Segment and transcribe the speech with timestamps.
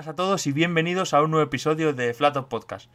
[0.00, 2.88] buenas a todos y bienvenidos a un nuevo episodio de Flat Podcast.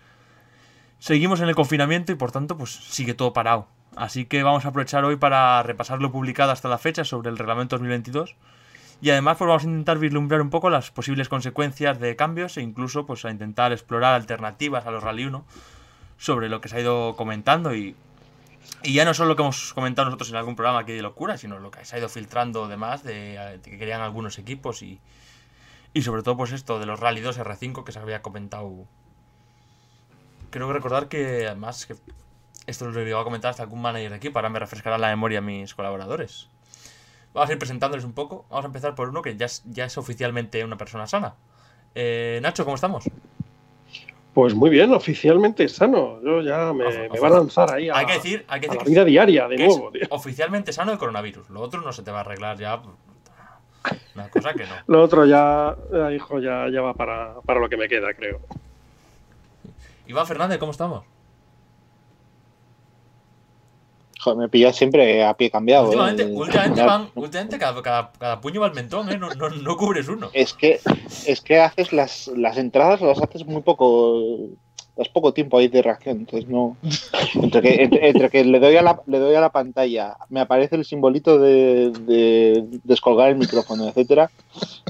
[0.97, 3.67] Seguimos en el confinamiento y por tanto pues sigue todo parado.
[3.95, 7.37] Así que vamos a aprovechar hoy para repasar lo publicado hasta la fecha sobre el
[7.37, 8.35] reglamento 2022
[9.01, 12.63] y además pues vamos a intentar vislumbrar un poco las posibles consecuencias de cambios e
[12.63, 15.45] incluso pues a intentar explorar alternativas a los Rally 1
[16.17, 17.95] sobre lo que se ha ido comentando y,
[18.81, 21.37] y ya no solo lo que hemos comentado nosotros en algún programa aquí de locura,
[21.37, 24.99] sino lo que se ha ido filtrando demás de, de que querían algunos equipos y,
[25.95, 28.85] y sobre todo, pues esto de los Rally 2 R5 que se había comentado.
[30.49, 31.95] Creo que recordar que además que
[32.67, 34.37] esto lo iba a comentar hasta algún manager de equipo.
[34.37, 36.49] Ahora me refrescará la memoria a mis colaboradores.
[37.33, 38.45] Vamos a ir presentándoles un poco.
[38.49, 41.35] Vamos a empezar por uno que ya es, ya es oficialmente una persona sana.
[41.95, 43.05] Eh, Nacho, ¿cómo estamos?
[44.33, 46.21] Pues muy bien, oficialmente sano.
[46.21, 48.79] Yo ya me, va a lanzar ahí a, hay que decir, hay que a decir
[48.79, 49.91] la que vida diaria de nuevo.
[49.91, 50.01] tío.
[50.09, 51.49] oficialmente sano de coronavirus.
[51.51, 52.81] Lo otro no se te va a arreglar ya.
[54.15, 54.75] Una cosa que no.
[54.87, 55.75] Lo otro ya,
[56.13, 58.39] hijo, ya, ya va para, para lo que me queda, creo.
[60.07, 61.03] Iván Fernández, ¿cómo estamos?
[64.21, 65.85] Joder, me pillas siempre a pie cambiado.
[65.85, 66.31] Últimamente, ¿eh?
[66.33, 69.17] últimamente, van- últimamente cada, cada, cada puño va al mentón, ¿eh?
[69.17, 70.29] No, no, no cubres uno.
[70.33, 70.79] Es que,
[71.27, 74.49] es que haces las, las entradas, las haces muy poco.
[74.97, 76.77] Das poco tiempo ahí de reacción, entonces no.
[77.33, 80.39] Entre que, entre, entre que le, doy a la, le doy a la pantalla, me
[80.39, 84.31] aparece el simbolito de, de descolgar el micrófono, etcétera.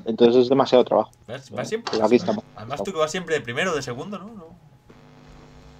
[0.05, 1.09] Entonces es demasiado trabajo.
[1.27, 1.51] ¿Ves?
[1.57, 1.99] Va siempre.
[2.03, 2.43] Aquí estamos.
[2.55, 4.27] Además, tú que vas siempre de primero o de segundo, ¿no?
[4.27, 4.66] No.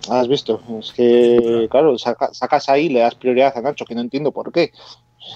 [0.10, 4.02] Has visto, es que, claro, saca- sacas ahí, le das prioridad a Nacho, que no
[4.02, 4.72] entiendo por qué.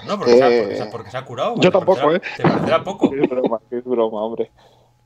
[0.07, 1.55] No, porque, se ha, Eh, porque, se ha, porque se ha curado.
[1.59, 2.21] yo tampoco, parecerá- ¿eh?
[2.37, 3.09] Te parecerá poco.
[3.11, 4.51] Qué broma, qué broma, hombre.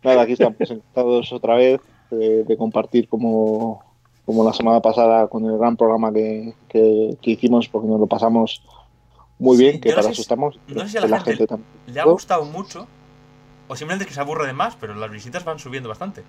[0.03, 1.79] Nada, aquí estamos encantados otra vez
[2.13, 3.83] de, de compartir como,
[4.25, 8.07] como la semana pasada con el gran programa que, que- que hicimos, porque nos lo
[8.07, 8.63] pasamos
[9.39, 10.59] muy Sí, bien, que no para eso si- estamos.
[10.67, 11.67] no sé si a que la gente también.
[11.87, 12.87] Le ha gustado mucho.
[13.67, 16.21] O simplemente que se aburre de más, pero las visitas van subiendo bastante.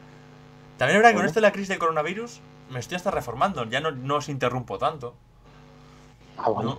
[0.78, 2.41] También es verdad que con esto de la crisis del coronavirus
[2.71, 3.65] me estoy hasta reformando.
[3.65, 5.15] Ya no, no os interrumpo tanto.
[6.39, 6.78] Ah, bueno.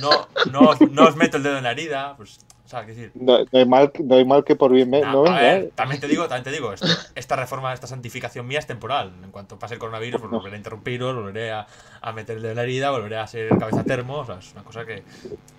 [0.00, 2.14] No, no, no, no os meto el dedo en la herida.
[2.16, 3.12] Pues, o sea, que decir.
[3.14, 5.40] No, no hay mal, no hay mal que por bien me- Nah, no venga.
[5.40, 5.70] ver, ¿eh?
[5.74, 9.12] también te digo, también te digo, esto- esta reforma, esta santificación mía es temporal.
[9.22, 11.66] En cuanto pase el coronavirus, pues volveré a interrumpiros, volveré a,
[12.02, 14.18] a meterle en la herida, volveré a ser cabeza termo.
[14.18, 15.02] O sea, es una cosa que,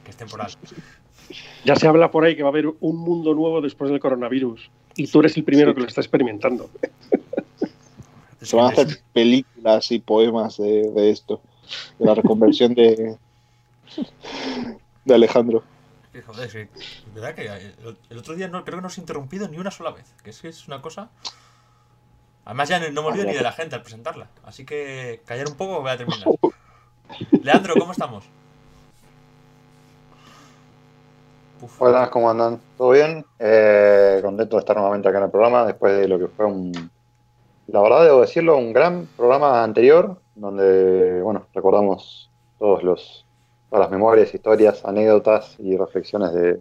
[0.04, 0.52] que es temporal.
[1.66, 4.70] Ya se habla por ahí que va a haber un mundo nuevo después del coronavirus.
[4.96, 6.70] Y tú eres el primero que lo está experimentando.
[8.42, 11.42] Se van a hacer películas y poemas de, de esto,
[12.00, 13.18] de la reconversión de,
[15.06, 15.64] de Alejandro.
[16.18, 18.98] Que, joder, que, es verdad que el, el otro día no, creo que no os
[18.98, 20.06] he interrumpido ni una sola vez.
[20.24, 21.10] Que es que es una cosa.
[22.46, 24.28] Además, ya no, no me olvido ni de la gente al presentarla.
[24.44, 26.28] Así que callar un poco, voy a terminar.
[27.44, 28.26] Leandro, ¿cómo estamos?
[31.62, 31.82] Uf.
[31.82, 32.60] Hola, ¿cómo andan?
[32.78, 33.26] ¿Todo bien?
[33.40, 36.72] Eh, contento de estar nuevamente acá en el programa después de lo que fue un,
[37.68, 42.30] la verdad debo decirlo, un gran programa anterior donde, bueno, recordamos
[42.60, 43.26] todos los,
[43.70, 46.60] todas las memorias, historias, anécdotas y reflexiones de,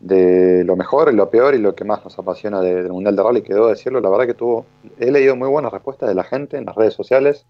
[0.00, 3.16] de lo mejor y lo peor y lo que más nos apasiona de- del Mundial
[3.16, 4.66] de Rally, que debo decirlo, la verdad que tuvo,
[4.98, 7.46] he leído muy buenas respuestas de la gente en las redes sociales,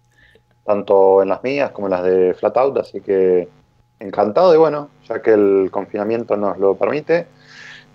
[0.65, 3.49] tanto en las mías como en las de Flatout, así que
[3.99, 7.27] encantado y bueno, ya que el confinamiento nos lo permite,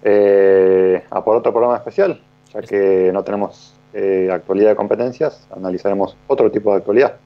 [0.03, 2.21] eh, a por otro programa especial,
[2.53, 7.17] ya que no tenemos eh, actualidad de competencias, analizaremos otro tipo de actualidad.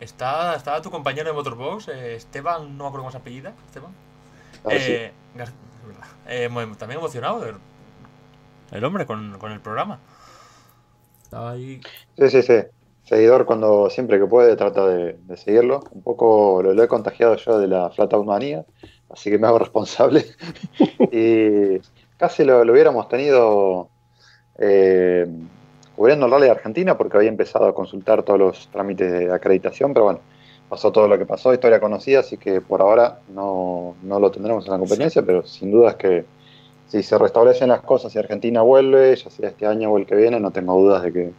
[0.00, 3.92] Está, está tu compañero de Motorbox, eh, Esteban, no me acuerdo cómo se apellida, Esteban.
[4.68, 5.12] Eh,
[5.86, 6.04] verdad.
[6.26, 7.56] Eh, mu- también emocionado el,
[8.72, 9.98] el hombre con, con el programa.
[11.22, 11.80] Estaba ahí.
[12.18, 12.54] Sí, sí, sí.
[13.04, 15.82] seguidor cuando siempre que puede trata de, de seguirlo.
[15.92, 18.64] Un poco lo, lo he contagiado yo de la Flat Out manía,
[19.10, 20.24] así que me hago responsable.
[21.12, 21.80] y
[22.18, 23.88] casi lo, lo hubiéramos tenido
[24.58, 25.26] eh,
[25.96, 29.92] cubriendo el Rally de Argentina porque había empezado a consultar todos los trámites de acreditación,
[29.92, 30.20] pero bueno,
[30.68, 34.66] pasó todo lo que pasó, historia conocida, así que por ahora no, no lo tendremos
[34.66, 36.24] en la competencia, pero sin duda es que
[36.88, 40.14] si se restablecen las cosas y Argentina vuelve, ya sea este año o el que
[40.14, 41.30] viene, no tengo dudas de que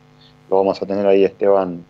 [0.50, 1.84] lo vamos a tener ahí Esteban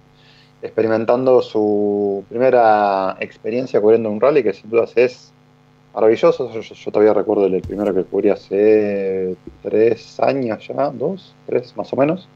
[0.62, 5.32] experimentando su primera experiencia cubriendo un rally que sin dudas es
[5.94, 6.52] maravilloso.
[6.52, 11.92] Yo, yo todavía recuerdo el primero que cubrí hace tres años ya, dos, tres más
[11.94, 12.28] o menos.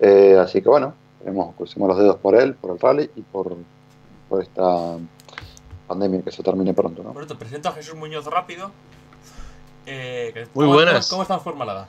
[0.00, 3.56] Eh, así que bueno, tenemos, crucemos los dedos por él, por el rally y por,
[4.28, 4.96] por esta
[5.86, 7.02] pandemia que se termine pronto.
[7.02, 7.12] ¿no?
[7.12, 8.70] Bueno, te presento a Jesús Muñoz rápido.
[9.86, 11.08] Eh, Muy ¿cómo- buenas.
[11.08, 11.88] ¿Cómo, por Málaga?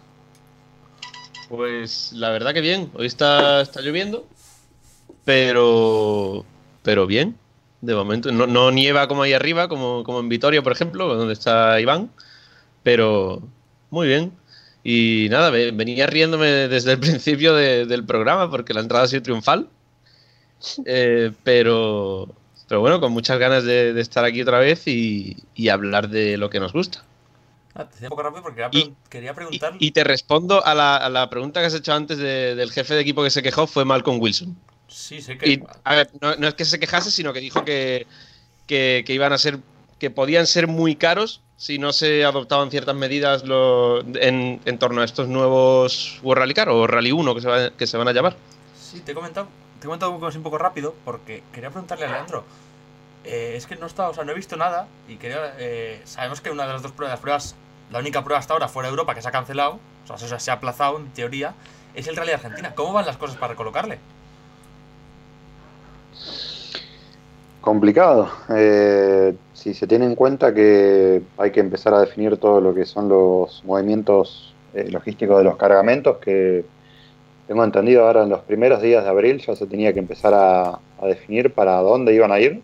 [1.50, 2.92] Pues la verdad que bien.
[2.96, 4.26] Hoy está, está lloviendo,
[5.26, 6.46] pero
[6.84, 7.38] pero bien.
[7.82, 11.34] De momento no, no nieva como ahí arriba, como, como en Vitoria, por ejemplo, donde
[11.34, 12.10] está Iván,
[12.84, 13.42] pero
[13.92, 14.32] muy bien.
[14.90, 19.08] Y nada, ve- venía riéndome desde el principio de- del programa porque la entrada ha
[19.10, 19.68] sido triunfal.
[20.86, 22.34] Eh, pero,
[22.70, 26.38] pero bueno, con muchas ganas de, de estar aquí otra vez y, y hablar de
[26.38, 27.04] lo que nos gusta.
[27.76, 29.74] Ah, te decía un poco rápido porque quería, Y- quería Y, preguntar.
[29.78, 32.94] y te respondo a la, a la pregunta que has hecho antes de- del jefe
[32.96, 34.56] de equipo que se quejó, fue Malcolm Wilson.
[34.88, 35.62] Sí, sé que.
[35.84, 38.08] A ver, no, no es que se quejase, sino que dijo que,
[38.66, 39.60] que, que iban a ser,
[40.00, 45.02] que podían ser muy caros si no se adoptaban ciertas medidas lo- en, en torno
[45.02, 48.08] a estos nuevos World Rally Car o Rally 1 que se, va- que se van
[48.08, 48.36] a llamar.
[48.80, 49.48] Sí, te he comentado,
[49.80, 52.44] te he comentado un poco, así un poco rápido porque quería preguntarle a Leandro.
[53.24, 55.56] eh, es que no está, o sea, no he visto nada y quería.
[55.58, 57.56] eh, sabemos que una de las dos pruebas, las pruebas,
[57.92, 59.80] la única prueba hasta ahora fuera de Europa que se ha cancelado,
[60.10, 61.54] o sea, se ha aplazado en teoría,
[61.96, 62.74] es el Rally de Argentina.
[62.76, 63.98] ¿Cómo van las cosas para recolocarle?
[67.62, 68.32] Complicado.
[68.56, 69.36] Eh,
[69.68, 73.10] si se tiene en cuenta que hay que empezar a definir todo lo que son
[73.10, 76.64] los movimientos eh, logísticos de los cargamentos, que
[77.48, 80.80] tengo entendido ahora en los primeros días de abril ya se tenía que empezar a,
[81.02, 82.62] a definir para dónde iban a ir.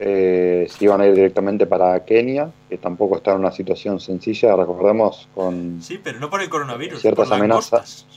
[0.00, 4.56] Eh, si iban a ir directamente para Kenia, que tampoco está en una situación sencilla,
[4.56, 5.80] recordemos, con...
[5.80, 8.06] Sí, pero no por el coronavirus, Ciertas por amenazas.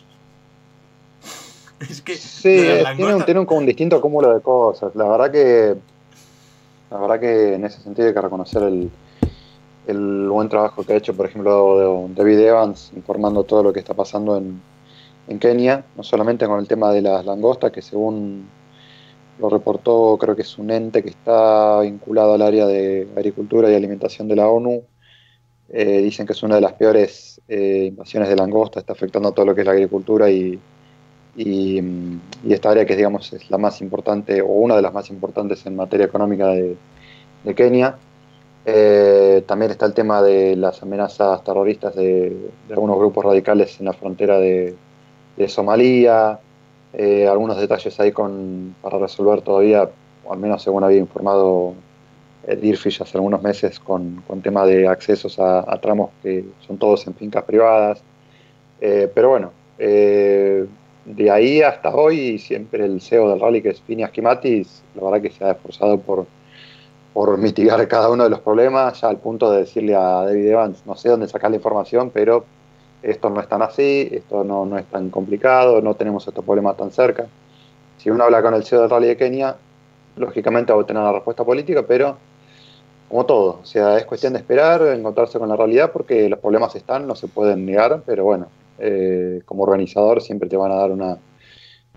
[1.87, 2.15] Es que.
[2.15, 2.63] Sí,
[2.95, 4.95] tiene, un, tiene un, como un distinto cúmulo de cosas.
[4.95, 5.75] La verdad que
[6.91, 8.91] la verdad que en ese sentido hay que reconocer el,
[9.87, 13.93] el buen trabajo que ha hecho, por ejemplo, David Evans informando todo lo que está
[13.93, 14.61] pasando en,
[15.27, 18.45] en Kenia, no solamente con el tema de las langostas, que según
[19.39, 23.75] lo reportó, creo que es un ente que está vinculado al área de agricultura y
[23.75, 24.83] alimentación de la ONU.
[25.69, 29.31] Eh, dicen que es una de las peores eh, invasiones de langosta, está afectando a
[29.31, 30.59] todo lo que es la agricultura y,
[31.35, 31.81] y,
[32.49, 35.75] esta área que digamos es la más importante o una de las más importantes en
[35.75, 36.75] materia económica de,
[37.55, 37.97] Kenia.
[38.65, 42.35] Eh, también está el tema de las amenazas terroristas de,
[42.69, 44.75] algunos grupos radicales en la frontera de,
[45.37, 46.39] de Somalia,
[46.93, 49.89] eh, algunos detalles ahí con, para resolver todavía,
[50.25, 51.73] o al menos según había informado
[52.45, 57.05] el Deerfish hace algunos meses, con, con tema de accesos a, tramos que son todos
[57.07, 58.03] en fincas privadas.
[58.79, 60.65] Eh, pero bueno, eh,
[61.05, 65.21] de ahí hasta hoy, siempre el CEO del rally, que es Phineas Kimatis, la verdad
[65.21, 66.25] que se ha esforzado por,
[67.13, 70.83] por mitigar cada uno de los problemas, ya al punto de decirle a David Evans,
[70.85, 72.45] no sé dónde sacar la información, pero
[73.01, 76.77] esto no es tan así, esto no, no es tan complicado, no tenemos estos problemas
[76.77, 77.25] tan cerca.
[77.97, 79.55] Si uno habla con el CEO del rally de Kenia,
[80.17, 82.17] lógicamente va a obtener una respuesta política, pero
[83.09, 86.75] como todo, o sea, es cuestión de esperar, encontrarse con la realidad, porque los problemas
[86.75, 88.47] están, no se pueden negar, pero bueno,
[88.79, 91.17] eh, como organizador siempre te van a dar una,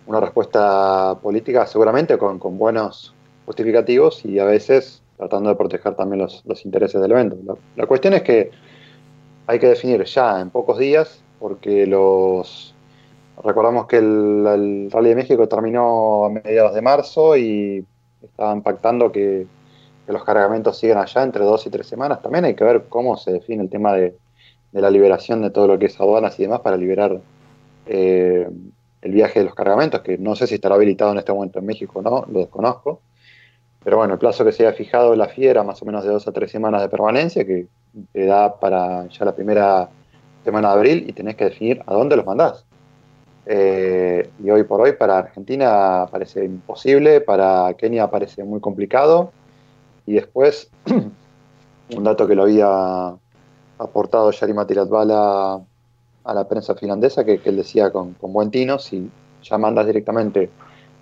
[0.07, 3.15] una respuesta política, seguramente con, buenos
[3.47, 7.59] justificativos y a veces tratando de proteger también los, los intereses del evento.
[7.77, 8.51] La, cuestión es que
[9.47, 12.75] hay que definir ya en pocos días, porque los
[13.43, 17.85] recordamos que el, Rally de México terminó a mediados de marzo y
[18.23, 19.47] estaban pactando que,
[20.07, 22.23] que, los cargamentos siguen allá entre dos y tres semanas.
[22.23, 24.17] También hay que ver cómo se define el tema de,
[24.75, 27.21] de la liberación de todo lo que es aduanas y demás para liberar
[27.87, 28.49] eh,
[29.03, 31.67] el viaje de los cargamentos, que no sé si estará habilitado en este momento en
[31.67, 33.01] México o no, lo desconozco.
[33.85, 36.11] Pero bueno, el plazo que se haya fijado la FIE era más o menos de
[36.11, 37.69] dos a tres semanas de permanencia, que
[38.13, 39.89] te da para ya la primera
[40.43, 42.65] semana de abril y tenés que definir a dónde los mandás.
[43.47, 49.31] Eh, y hoy por hoy para Argentina parece imposible, para Kenia parece muy complicado.
[50.05, 50.69] Y después,
[51.97, 53.15] un dato que lo había
[53.79, 55.61] aportado Yari Matiratbala
[56.25, 59.11] a la prensa finlandesa, que, que él decía con, con buen tino, si
[59.43, 60.51] ya mandas directamente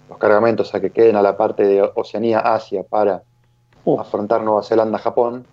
[0.09, 3.23] los cargamentos, sea, que queden a la parte de Oceanía, Asia, para
[3.99, 5.47] afrontar Nueva Zelanda, Japón,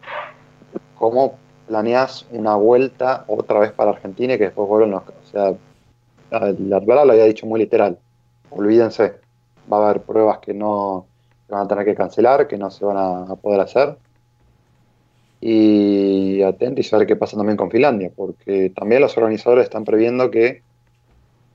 [0.97, 1.35] ¿cómo
[1.67, 5.03] planeas una vuelta otra vez para Argentina y que después vuelvan los...
[5.03, 5.53] O sea,
[6.31, 7.97] la verdad lo había dicho muy literal.
[8.49, 9.15] Olvídense,
[9.71, 11.05] va a haber pruebas que no
[11.47, 13.97] que van a tener que cancelar, que no se van a, a poder hacer.
[15.41, 20.29] Y atentos a ver qué pasa también con Finlandia, porque también los organizadores están previendo
[20.29, 20.61] que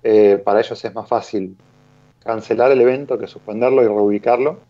[0.03, 1.57] eh, para ellos es más fácil
[2.23, 4.61] cancelar el evento que suspenderlo y reubicarlo.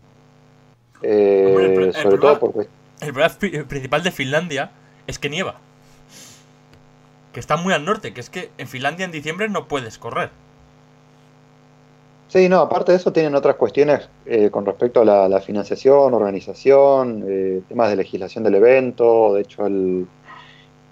[1.01, 2.67] Eh, Hombre, el sobre todo porque
[3.01, 4.71] El problema pri- principal de Finlandia
[5.07, 5.55] es que nieva.
[7.33, 10.29] Que está muy al norte, que es que en Finlandia en diciembre no puedes correr.
[12.35, 17.23] Sí, no, aparte de eso tienen otras cuestiones eh, con respecto a la, financiación, organización,
[17.25, 19.33] eh, temas de legislación del evento.
[19.33, 20.05] De hecho, el,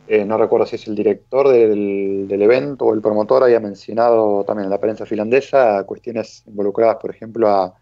[0.07, 4.67] eh, no recuerdo si es el director del, evento o el promotor había mencionado también
[4.67, 7.73] en la prensa finlandesa cuestiones involucradas, por ejemplo, a,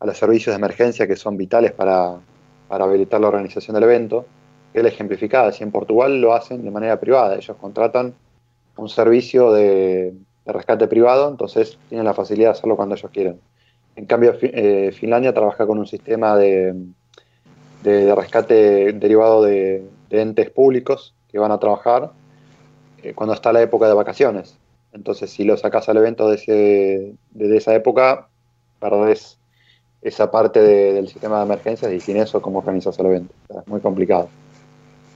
[0.00, 2.18] los servicios de emergencia que son vitales para,
[2.70, 4.24] habilitar la organización del evento.
[4.72, 8.14] Él ejemplificaba, si en Portugal lo hacen de manera privada, ellos contratan
[8.78, 10.14] un servicio de,
[10.44, 13.40] de rescate privado, entonces tienen la facilidad de hacerlo cuando ellos quieran.
[13.96, 16.74] En cambio, eh, Finlandia trabaja con un sistema de,
[17.82, 22.12] de- rescate derivado de, entes públicos que van a trabajar
[23.02, 24.56] eh, cuando está la época de vacaciones.
[24.92, 27.14] Entonces, si lo sacas al evento de, ese-
[27.56, 28.28] esa época,
[28.78, 29.38] perdés
[30.02, 33.34] esa parte de- del sistema de emergencias y sin eso, ¿cómo organizas el evento?
[33.48, 34.28] Es muy complicado.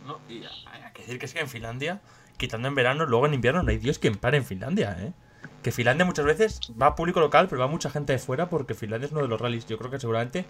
[0.06, 0.18] ¿no?
[0.28, 2.00] Y hay que decir que es que en Finlandia,
[2.38, 5.12] quitando en verano, luego en invierno no hay Dios quien pare en Finlandia, ¿eh?
[5.62, 8.74] Que Finlandia muchas veces va a público local, pero va mucha gente de fuera porque
[8.74, 9.66] Finlandia es uno de los rallies.
[9.66, 10.44] Yo creo que seguramente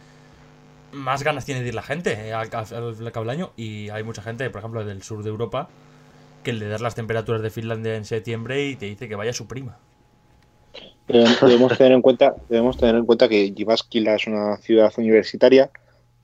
[0.93, 3.53] más ganas tiene de ir la gente eh, al, al, al año.
[3.57, 5.69] Y hay mucha gente, por ejemplo, del sur de Europa,
[6.45, 9.47] que le das las temperaturas de Finlandia en septiembre y te dice que vaya su
[9.47, 9.79] prima.
[11.09, 15.71] Debemos, tener en cuenta, debemos tener en cuenta que Jyväskylä es una ciudad universitaria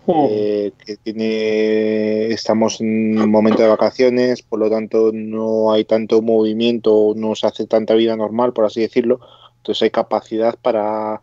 [0.07, 6.21] Eh, que tiene estamos en un momento de vacaciones, por lo tanto no hay tanto
[6.21, 9.21] movimiento, no se hace tanta vida normal, por así decirlo.
[9.59, 11.23] Entonces hay capacidad para,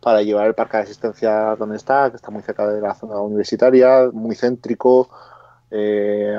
[0.00, 3.20] para llevar el parque de asistencia donde está, que está muy cerca de la zona
[3.20, 5.10] universitaria, muy céntrico.
[5.70, 6.36] Eh,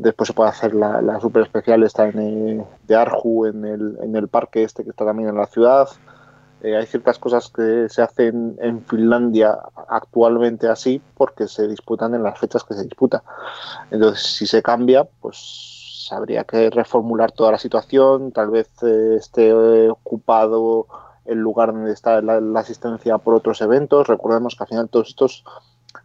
[0.00, 3.98] después se puede hacer la, la super especial está en eh, de Arju en el,
[4.02, 5.88] en el parque este que está también en la ciudad.
[6.62, 9.56] Eh, hay ciertas cosas que se hacen en Finlandia
[9.88, 13.22] actualmente así porque se disputan en las fechas que se disputa.
[13.90, 19.52] Entonces, si se cambia, pues habría que reformular toda la situación, tal vez eh, esté
[19.88, 20.86] ocupado
[21.26, 24.08] el lugar donde está la, la asistencia por otros eventos.
[24.08, 25.44] Recordemos que al final todos estos,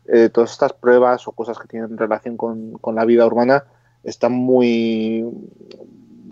[0.06, 3.64] eh, todas estas pruebas o cosas que tienen relación con, con la vida urbana
[4.04, 5.26] están muy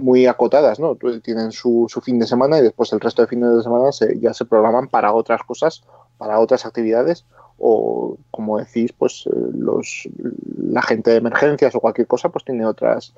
[0.01, 0.95] muy acotadas, ¿no?
[1.23, 4.19] Tienen su, su, fin de semana y después el resto de fines de semana se,
[4.19, 5.83] ya se programan para otras cosas,
[6.17, 7.25] para otras actividades
[7.57, 10.09] o, como decís, pues los,
[10.57, 13.13] la gente de emergencias o cualquier cosa pues tiene otras,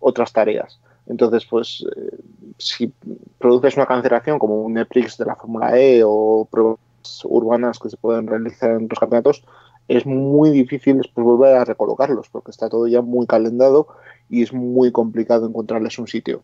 [0.00, 0.80] otras tareas.
[1.06, 2.18] Entonces, pues eh,
[2.58, 2.92] si
[3.38, 6.78] produces una cancelación como un Netflix de la Fórmula E o pruebas
[7.24, 9.44] urbanas que se pueden realizar en los campeonatos,
[9.88, 13.88] es muy difícil después volver a recolocarlos porque está todo ya muy calendado
[14.28, 16.42] y es muy complicado encontrarles un sitio.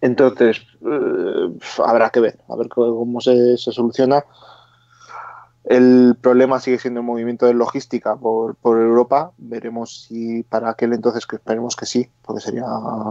[0.00, 4.24] Entonces, eh, habrá que ver, a ver cómo se, se, soluciona.
[5.64, 9.32] El problema sigue siendo el movimiento de logística por, por, Europa.
[9.38, 12.64] Veremos si para aquel entonces, que esperemos que sí, porque sería,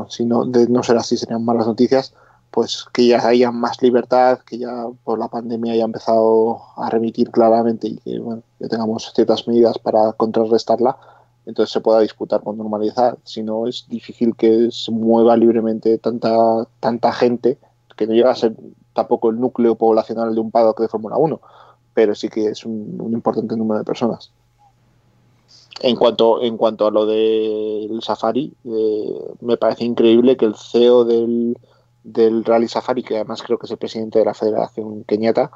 [0.09, 2.13] si no, de no ser así, serían malas noticias,
[2.57, 7.29] pues que ya haya más libertad, que ya por la pandemia haya empezado a remitir
[7.29, 10.97] claramente y que bueno, tengamos ciertas medidas para contrarrestarla
[11.45, 13.19] entonces se pueda disputar con normalidad.
[13.23, 17.59] Si no, es difícil que se mueva libremente tanta, tanta gente,
[17.95, 18.55] que no llega a ser
[18.93, 21.39] tampoco el núcleo poblacional de un paddock de Fórmula 1,
[21.93, 24.31] pero sí que es un, un, importante número de personas.
[25.81, 31.05] En cuanto, en cuanto a lo del Safari, eh, me parece increíble que el CEO
[31.05, 31.55] del,
[32.07, 35.51] del Rally Safari, que además creo que es el presidente de la Federación Keniata,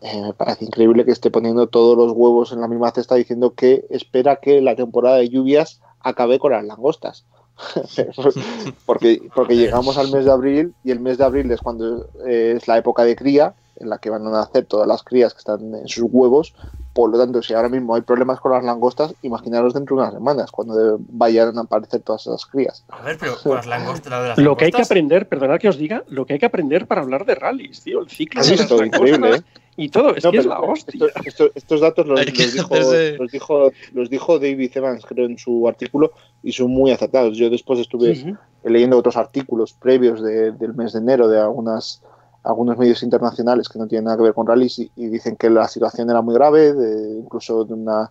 [0.00, 3.54] eh, me parece increíble que esté poniendo todos los huevos en la misma cesta diciendo
[3.54, 7.26] que espera que la temporada de lluvias acabe con las langostas.
[8.86, 12.66] porque, porque llegamos al mes de abril y el mes de abril es cuando es
[12.66, 15.74] la época de cría en la que van a nacer todas las crías que están
[15.74, 16.54] en sus huevos.
[16.92, 20.12] Por lo tanto, si ahora mismo hay problemas con las langostas, imaginaros dentro de unas
[20.14, 22.84] semanas, cuando vayan a aparecer todas esas crías.
[22.88, 25.68] A ver, pero con las langostas, las Lo langostas, que hay que aprender, perdonad que
[25.68, 28.00] os diga, lo que hay que aprender para hablar de rallies, tío.
[28.00, 28.76] El ciclo ¿Has de las visto?
[28.82, 29.60] langostas Increíble, ¿eh?
[29.76, 31.06] y todo, es No, que es pero la hostia.
[31.06, 32.74] esto- esto- estos datos los, los dijo,
[33.18, 36.12] los, dijo, los dijo David Evans, creo, en su artículo,
[36.42, 37.36] y son muy acertados.
[37.38, 38.34] Yo después estuve Sí, sí.
[38.64, 42.02] leyendo otros artículos previos de- del mes de enero de algunas
[42.42, 45.50] algunos medios internacionales que no tienen nada que ver con rallies y, y dicen que
[45.50, 48.10] la situación era muy grave, de, incluso de una,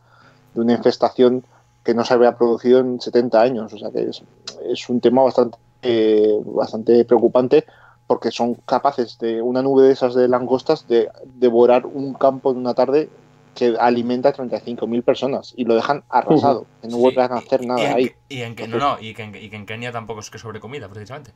[0.53, 1.45] de una infestación
[1.83, 3.73] que no se había producido en 70 años.
[3.73, 4.21] O sea que es,
[4.69, 7.65] es un tema bastante, eh, bastante preocupante
[8.07, 12.57] porque son capaces de una nube de esas de langostas de devorar un campo en
[12.57, 13.09] una tarde
[13.53, 17.65] que alimenta a 35.000 personas y lo dejan arrasado, que no Sí, vuelven a hacer
[17.65, 18.11] nada y en, ahí.
[18.29, 20.37] Y en, que- no, no, y que en, y que en Kenia tampoco es que
[20.39, 21.31] sobre comida, precisamente.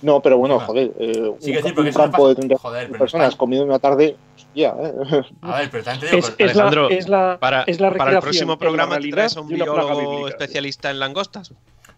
[0.00, 2.90] No, pero bueno, joder, eh, Sí, que decir, porque un campo de pasa- 30 joder,
[2.92, 5.22] personas comiendo en una tarde, hostia, eh.
[5.42, 8.12] A ver, pero también te digo, Es, la, Alejandro, es la, Para, es la para
[8.12, 10.28] el próximo programa te realidad traes a un biólogo bíblica.
[10.30, 11.52] especialista en langostas.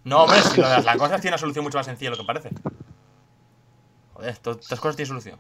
[0.04, 2.23] No, hombre, si lo de las langostas tiene una solución mucho más sencilla de lo
[2.23, 2.49] que parece.
[4.14, 5.38] Joder, estas cosas tienen solución.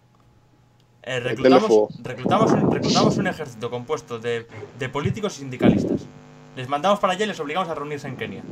[1.02, 4.46] Eh, reclutamos, reclutamos, un, reclutamos un ejército compuesto de,
[4.78, 6.02] de políticos y sindicalistas.
[6.56, 8.42] Les mandamos para allá y les obligamos a reunirse en Kenia.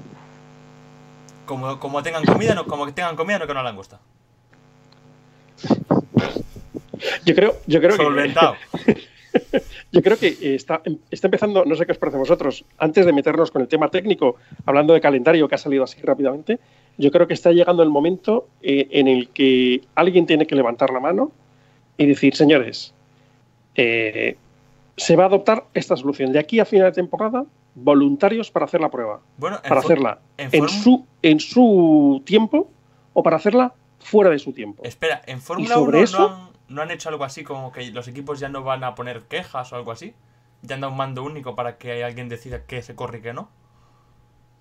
[1.48, 3.98] Como, como tengan comida, no, como que tengan comida, no que una langosta.
[7.24, 8.54] Yo creo, yo creo que Solventado.
[9.92, 13.12] Yo creo que está, está empezando, no sé qué os parece a vosotros, antes de
[13.12, 14.36] meternos con el tema técnico,
[14.66, 16.58] hablando de calendario que ha salido así rápidamente,
[16.98, 20.90] yo creo que está llegando el momento eh, en el que alguien tiene que levantar
[20.90, 21.32] la mano
[21.96, 22.92] y decir, señores,
[23.74, 24.36] eh,
[24.96, 26.32] se va a adoptar esta solución.
[26.32, 27.44] De aquí a final de temporada,
[27.82, 32.70] voluntarios para hacer la prueba, Bueno, en para hacerla en su, en su tiempo
[33.12, 34.82] o para hacerla fuera de su tiempo.
[34.84, 36.18] Espera, ¿en Fórmula sobre 1 eso?
[36.18, 38.94] no, han, no han hecho algo así como que los equipos ya no van a
[38.94, 40.14] poner quejas o algo así?
[40.62, 43.32] ¿Ya han dado un mando único para que alguien decida qué se corre y qué
[43.32, 43.48] no?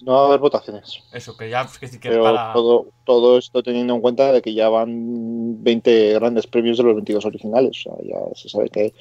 [0.01, 1.04] No va a haber votaciones.
[1.12, 2.54] Eso, que ya pues, que sí que Pero para...
[2.54, 6.96] todo, todo esto teniendo en cuenta de que ya van 20 grandes premios de los
[6.96, 7.86] 22 originales.
[7.86, 8.94] O sea, ya se sabe que,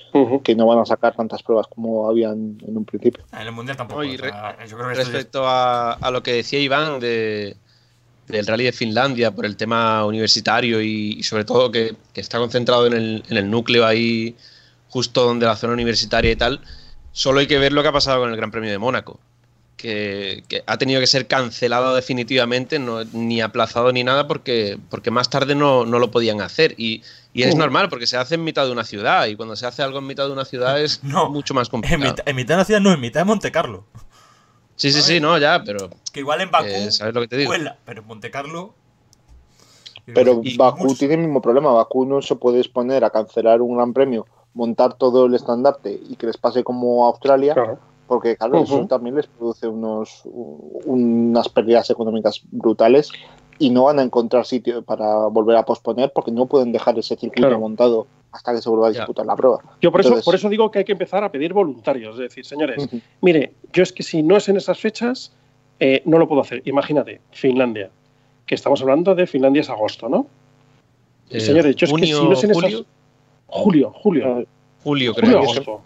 [0.43, 3.25] que no van a sacar tantas pruebas como habían en un principio.
[3.33, 4.00] En el Mundial tampoco.
[4.00, 7.57] Oye, o sea, yo creo que Respecto a, a lo que decía Iván de,
[8.29, 12.38] del rally de Finlandia por el tema universitario y, y sobre todo que, que está
[12.38, 14.37] concentrado en el, en el núcleo ahí
[14.88, 16.61] justo donde la zona universitaria y tal,
[17.12, 19.20] solo hay que ver lo que ha pasado con el Gran Premio de Mónaco,
[19.87, 25.11] que, que ha tenido que ser cancelado definitivamente, no, ni aplazado ni nada porque, porque
[25.11, 26.75] más tarde no, no lo podían hacer.
[26.77, 27.59] Y, y es Uh.
[27.59, 30.07] normal porque se hace en mitad de una ciudad y cuando se hace algo en
[30.07, 32.11] mitad de una ciudad es No, mucho más En complicado.
[32.11, 33.85] mitad, en mitad de la ciudad, no, en mitad de Monte Carlo.
[34.75, 37.37] Sí, sí, sí, no, ya, pero Que igual en Bakú eh, ¿sabes lo que te
[37.37, 37.53] digo?
[37.85, 38.75] pero en Monte Carlo...
[40.14, 41.72] Pero Y- Bakú tiene el mismo problema.
[41.72, 46.14] Bakú no se puede exponer a cancelar un gran premio, montar todo el estandarte y
[46.16, 47.79] que les pase como a Australia, Claro.
[48.07, 48.87] Porque claro, eso Ujú.
[48.87, 53.11] también les produce unos, unas pérdidas económicas brutales
[53.59, 57.16] y no van a encontrar sitio para volver a posponer porque no pueden dejar ese
[57.16, 57.59] circuito Claro.
[57.61, 58.99] montado hasta que se vuelva a Ya.
[59.01, 59.59] disputar la prueba.
[59.81, 62.14] Yo por eso, por eso digo que hay que empezar a pedir voluntarios.
[62.16, 62.87] Es decir, señores,
[63.23, 65.33] mire, yo es que si no es en esas fechas,
[65.81, 66.61] eh, no lo puedo hacer.
[66.66, 67.90] Imagínate, Finlandia,
[68.45, 70.27] que estamos hablando de Finlandia es agosto, ¿no?
[71.31, 72.62] Eh, señores, yo es que si no es en esas...
[72.62, 72.85] julio,
[73.49, 74.25] Julio, julio.
[74.35, 74.47] julio
[74.83, 75.40] Julio, creo.
[75.40, 75.53] que es.
[75.53, 75.81] agosto.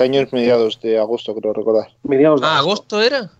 [0.00, 1.88] Este año es mediados de agosto, creo recordar.
[2.04, 3.30] Mediados de Ah, agosto era.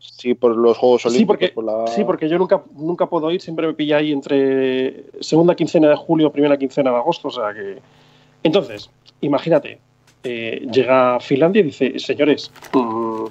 [0.00, 1.26] Sí, por los Juegos Sí, Olímpicos.
[1.36, 1.86] porque, por la...
[1.86, 5.94] sí, porque yo nunca, nunca puedo ir, siempre me pilla ahí entre segunda quincena de
[5.94, 7.78] julio, primera quincena de agosto, o sea que...
[8.42, 9.78] Entonces, imagínate,
[10.24, 13.26] eh, llega a Finlandia y dice, señores, mm,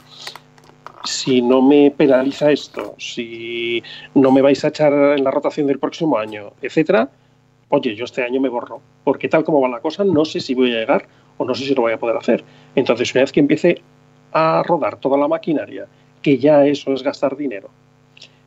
[1.04, 3.84] si no me penaliza esto, si
[4.16, 7.10] no me vais a echar en la rotación del próximo año, etcétera,
[7.68, 10.56] oye, yo este año me borro, porque tal como va la cosa, no sé si
[10.56, 11.08] voy a llegar
[11.46, 12.44] no sé si lo voy a poder hacer.
[12.76, 13.82] Entonces, una vez que empiece
[14.32, 15.88] a rodar toda la maquinaria,
[16.22, 17.70] que ya eso es gastar dinero,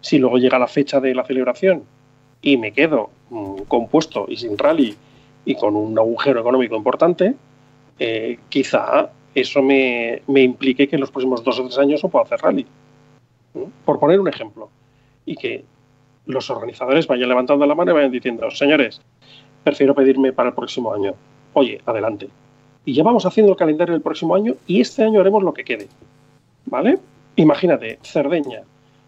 [0.00, 1.84] si luego llega la fecha de la celebración
[2.40, 4.94] y me quedo mm, compuesto y sin rally
[5.44, 7.34] y con un agujero económico importante,
[7.98, 12.24] eh, quizá eso me, implique que en los próximos dos o tres años no puedo
[12.24, 12.66] hacer rally.
[13.54, 13.64] ¿Mm?
[13.84, 14.70] Por poner un ejemplo.
[15.24, 15.64] Y que
[16.26, 19.00] los organizadores vayan levantando la mano y vayan diciendo, señores,
[19.62, 21.14] prefiero pedirme para el próximo año.
[21.52, 22.28] Oye, adelante.
[22.86, 25.64] Y ya vamos haciendo el calendario del próximo año y este año haremos lo que
[25.64, 25.88] quede.
[26.66, 26.98] ¿Vale?
[27.34, 28.62] Imagínate, Cerdeña.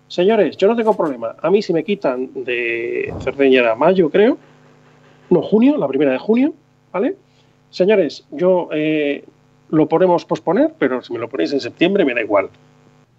[0.09, 1.37] Señores, yo no tengo problema.
[1.41, 4.37] A mí si me quitan de Cerdeña era mayo, creo.
[5.31, 6.55] No, junio, la primera de junio,
[6.93, 7.17] ¿vale?
[7.71, 9.25] Señores, yo eh,
[9.71, 12.51] lo podemos posponer, pero si me lo ponéis en septiembre me da igual.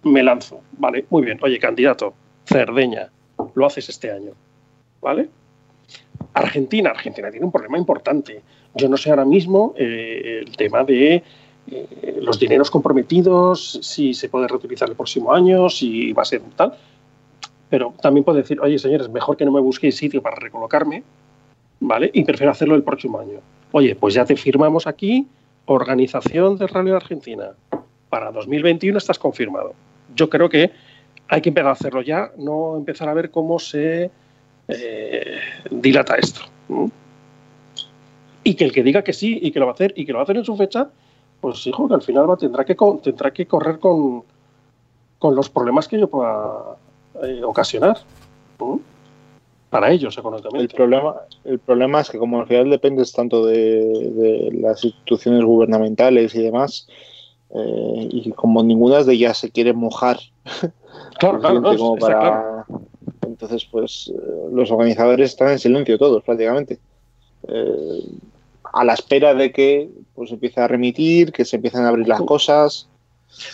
[0.02, 1.06] Me lanzo, ¿vale?
[1.08, 1.38] Muy bien.
[1.42, 2.12] Oye, candidato,
[2.44, 3.10] Cerdeña,
[3.54, 4.32] lo haces este año,
[5.00, 5.30] ¿vale?
[6.34, 8.42] Argentina, Argentina tiene un problema importante.
[8.74, 11.22] Yo no sé ahora mismo eh, el tema de
[11.70, 16.42] eh, los dineros comprometidos, si se puede reutilizar el próximo año, si va a ser
[16.56, 16.74] tal.
[17.68, 21.02] Pero también puedo decir, oye, señores, mejor que no me busquéis sitio para recolocarme,
[21.80, 22.10] ¿vale?
[22.12, 23.40] Y prefiero hacerlo el próximo año.
[23.72, 25.28] Oye, pues ya te firmamos aquí,
[25.66, 27.50] organización del Rally Argentina.
[28.08, 29.74] Para 2021 estás confirmado.
[30.16, 30.72] Yo creo que
[31.28, 34.10] hay que empezar a hacerlo ya, no empezar a ver cómo se
[34.66, 35.38] eh,
[35.70, 36.40] dilata esto.
[36.68, 36.90] ¿m?
[38.44, 40.12] Y que el que diga que sí y que lo va a hacer y que
[40.12, 40.88] lo va a hacer en su fecha,
[41.40, 44.22] pues hijo, que al final va, tendrá, que, tendrá que correr con,
[45.18, 46.76] con los problemas que ello pueda
[47.22, 47.98] eh, ocasionar.
[49.70, 50.74] Para ellos, El económicamente.
[50.74, 53.54] problema, el problema es que como al final dependes tanto de,
[54.10, 56.88] de las instituciones gubernamentales y demás,
[57.54, 60.18] eh, y como ninguna de ellas se quiere mojar
[61.18, 62.20] Claro, claro, no, suficiente como está para-
[62.66, 62.80] claro.
[63.26, 64.20] Entonces, pues eh,
[64.52, 66.78] los organizadores están en silencio todos prácticamente.
[67.48, 68.02] Eh,
[68.72, 72.20] a la espera de que pues empiece a remitir, que se empiecen a abrir las
[72.22, 72.88] cosas.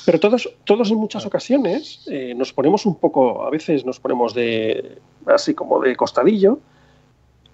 [0.05, 4.35] Pero todos, todos en muchas ocasiones eh, nos ponemos un poco, a veces nos ponemos
[4.35, 6.59] de así como de costadillo,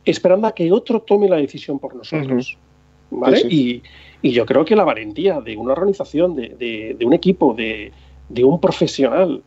[0.04, 2.56] esperando a que otro tome la decisión por nosotros.
[3.10, 3.36] ¿Vale?
[3.38, 3.82] Sí,
[4.22, 7.54] Y, y yo creo que la valentía de una organización, de, de- de un equipo,
[7.54, 7.92] de,
[8.28, 9.42] de un profesional,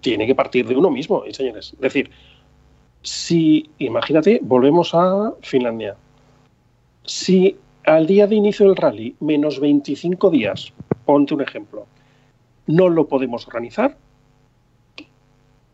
[0.00, 1.72] tiene que partir de uno mismo, y señores.
[1.74, 2.10] Es decir,
[3.04, 5.94] si, imagínate, volvemos a Finlandia.
[7.04, 10.72] Si al día de inicio del rally, menos 25 días,
[11.04, 11.86] ponte un ejemplo,
[12.66, 13.96] no lo podemos organizar,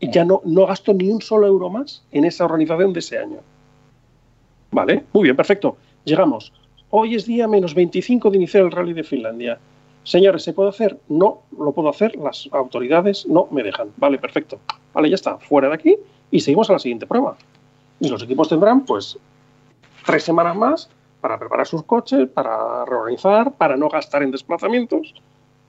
[0.01, 3.37] ya no, no gasto ni un solo euro más en esa organización de ese año.
[4.71, 5.77] Vale, muy bien, perfecto.
[6.03, 6.51] Llegamos.
[6.89, 9.57] Hoy es día menos 25 de iniciar el rally de Finlandia.
[10.03, 10.99] Señores, ¿se puede hacer?
[11.07, 12.15] No, lo puedo hacer.
[12.17, 13.89] Las autoridades no me dejan.
[13.97, 14.59] Vale, perfecto.
[14.93, 15.37] Vale, ya está.
[15.37, 15.95] Fuera de aquí
[16.31, 17.35] y seguimos a la siguiente prueba.
[17.99, 19.17] Y los equipos tendrán, pues,
[20.05, 20.89] tres semanas más
[21.19, 25.13] para preparar sus coches, para reorganizar, para no gastar en desplazamientos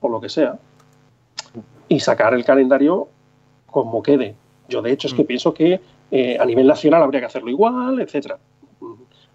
[0.00, 0.58] o lo que sea.
[1.88, 3.08] Y sacar el calendario
[3.66, 4.34] como quede.
[4.68, 5.26] Yo, de hecho, es que Mm.
[5.26, 8.38] pienso que eh, a nivel nacional habría que hacerlo igual, etcétera.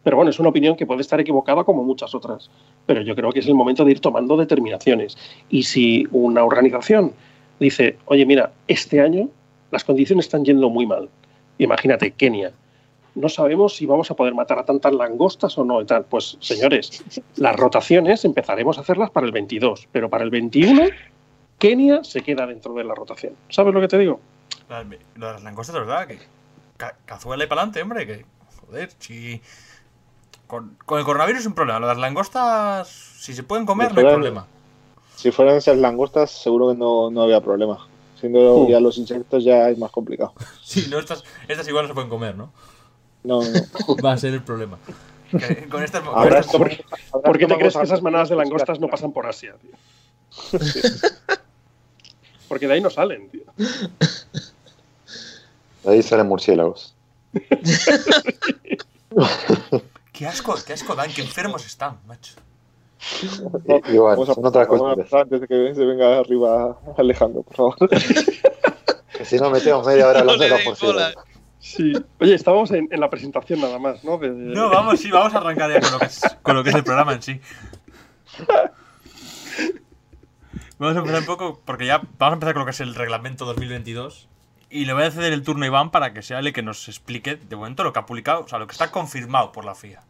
[0.03, 2.49] Pero bueno, es una opinión que puede estar equivocada como muchas otras.
[2.85, 5.17] Pero yo creo que es el momento de ir tomando determinaciones.
[5.49, 7.13] Y si una organización
[7.59, 9.27] dice, oye, mira, este año
[9.71, 11.09] las condiciones están yendo muy mal.
[11.57, 12.51] Imagínate, Kenia.
[13.15, 16.05] No sabemos si vamos a poder matar a tantas langostas o no y tal.
[16.05, 17.03] Pues, señores,
[17.37, 20.89] las rotaciones empezaremos a hacerlas para el 22, pero para el 21
[21.57, 23.33] Kenia se queda dentro de la rotación.
[23.49, 24.19] ¿Sabes lo que te digo?
[24.69, 26.19] Las- Lo de las langostas, de verdad, que
[26.77, 28.25] ca- cazuela y para adelante, hombre, que
[28.67, 29.41] joder, si
[30.45, 33.87] con, con el coronavirus es un problema, lo de las langostas, si se pueden comer,
[33.93, 34.47] no hay problema.
[35.15, 37.87] Si fueran esas langostas, seguro que no, no había problema.
[38.19, 38.69] Siendo Uh.
[38.69, 40.33] ya los insectos ya es más complicado.
[40.63, 42.51] Sí, no, estas, estas igual no se pueden comer, ¿no?
[43.23, 43.95] No, no.
[44.05, 44.77] Va a ser el problema.
[45.69, 48.79] Con estas, con Habrá estas- ¿Por, por qué te crees que esas manadas de langostas
[48.79, 49.71] no pasan por Asia, tío?
[52.47, 53.43] Porque de ahí no salen, tío.
[55.83, 56.95] De ahí salen murciélagos.
[60.13, 62.33] qué asco, qué asco dan, qué enfermos están, macho.
[63.65, 65.03] Y- Igual, Vamos a- son otras vamos a cosas.
[65.05, 67.89] pasar antes de que se venga arriba Alejandro, por favor.
[69.17, 71.23] Que si no metemos media hora hablando de deis murciélagos.
[71.59, 71.93] Sí.
[72.19, 74.17] Oye, estábamos en, en la presentación nada más, ¿no?
[74.17, 76.63] De- de- No, vamos, sí, vamos a arrancar ya con lo que es, con lo
[76.63, 77.41] que es el programa en sí.
[80.79, 82.93] Vamos a empezar un poco, porque ya vamos a empezar con lo que es el
[82.95, 84.29] reglamento 2022.
[84.69, 86.87] Y le voy a ceder el turno a Iván para que sea el que nos
[86.87, 89.73] explique de momento lo que ha publicado, o sea, lo que está confirmado por la
[89.75, 90.03] FIA.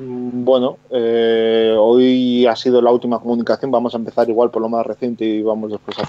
[0.00, 3.70] Mm, Bueno, eh, hoy ha sido la última comunicación.
[3.70, 6.02] Vamos a empezar igual por lo más reciente y vamos después a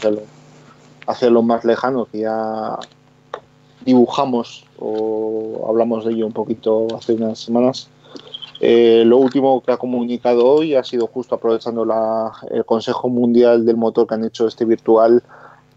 [1.07, 2.77] hacerlo, más lejano, ya
[3.83, 7.89] dibujamos o hablamos de ello un poquito hace unas semanas.
[8.61, 13.65] Eh, lo último que ha comunicado hoy ha sido justo aprovechando la- el Consejo Mundial
[13.65, 15.23] del Motor que han hecho este virtual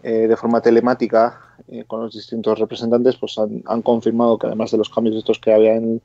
[0.03, 1.41] eh, de forma telemática
[1.87, 5.51] con los distintos representantes, pues han, han confirmado que además de los cambios estos que
[5.51, 5.99] había en,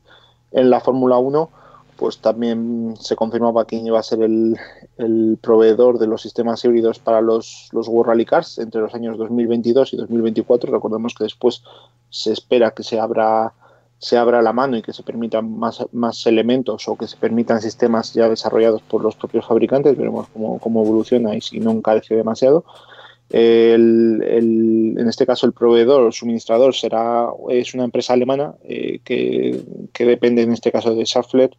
[0.53, 1.51] en la Fórmula 1,
[2.01, 4.59] pues también se confirmaba quién iba a ser el,
[5.43, 9.93] proveedor de los sistemas híbridos para los, los World Rally Cars entre los años 2022
[9.93, 10.73] y 2024.
[10.73, 11.63] Recordemos que después
[12.09, 13.53] se espera que se abra
[13.99, 17.61] se abra la mano y que se permitan más, más elementos o que se permitan
[17.61, 19.95] sistemas ya desarrollados por los propios fabricantes.
[19.95, 22.65] Veremos cómo, cómo evoluciona y si no encarece demasiado.
[23.31, 28.99] El, el, en este caso, el proveedor o suministrador será es una empresa alemana eh,
[29.05, 29.63] que,
[29.93, 31.51] que, depende, en este caso, de Schaeffler.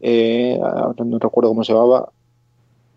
[0.00, 2.10] Eh, no recuerdo cómo se llamaba.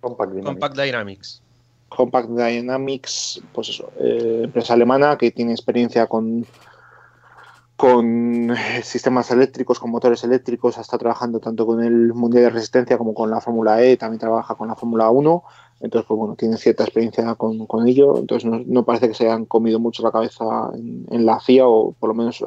[0.02, 0.50] Compact Dynamics.
[0.50, 1.42] Compact Dynamics.
[1.90, 6.46] Compact Dynamics, pues eso, eh, empresa alemana que tiene experiencia con,
[7.78, 13.13] con sistemas eléctricos, con motores eléctricos, está trabajando tanto con el Mundial de Resistencia como
[13.13, 15.44] con la Fórmula E, también trabaja con la Fórmula 1,
[15.82, 19.26] entonces pues bueno, tiene cierta experiencia con, con ello, entonces no, no, parece que se
[19.26, 22.44] hayan comido mucho la cabeza en, la FIA o por lo menos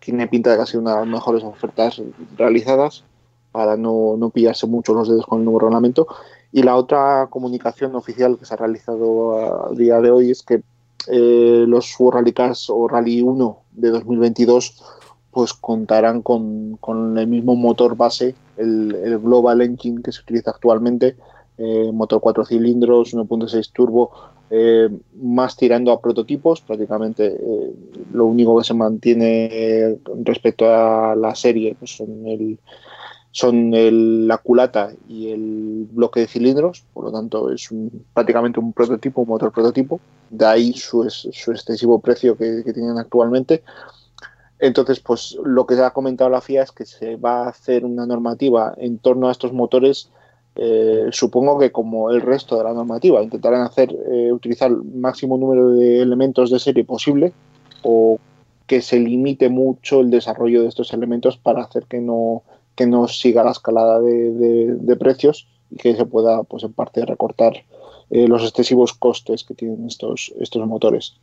[0.00, 2.00] tiene pinta de que ha sido una de las mejores ofertas
[2.38, 3.04] realizadas
[3.52, 6.08] para no, no pillarse mucho los dedos con el nuevo reglamento.
[6.52, 10.62] Y la otra comunicación oficial que se ha realizado a día de hoy es que
[11.08, 14.82] eh, los World Rally Cars o Rally 1 de 2022
[15.30, 20.50] pues contarán con, con el mismo motor base, el, el Global Engine que se utiliza
[20.50, 21.16] actualmente,
[21.58, 24.12] eh, motor 4 cilindros, 1.6 turbo,
[24.50, 24.88] eh,
[25.20, 27.72] más tirando a prototipos, prácticamente eh,
[28.12, 32.58] lo único que se mantiene respecto a la serie pues son el
[33.34, 38.60] son el, la culata y el bloque de cilindros, por lo tanto es un, prácticamente
[38.60, 43.64] un prototipo, un motor prototipo, de ahí su, su excesivo precio que, tienen actualmente.
[44.60, 48.06] Entonces, pues lo que ha comentado la FIA es que se va a hacer una
[48.06, 50.10] normativa en torno a estos motores,
[50.54, 55.36] eh, supongo que como el resto de la normativa, intentarán hacer, eh, utilizar el máximo
[55.36, 57.32] número de elementos de serie posible
[57.82, 58.20] o
[58.68, 63.08] que se limite mucho el desarrollo de estos elementos para hacer que no que no
[63.08, 67.64] siga la escalada de, de, precios y que se pueda, pues en parte, recortar
[68.10, 71.14] eh, los excesivos costes que tienen estos, estos motores.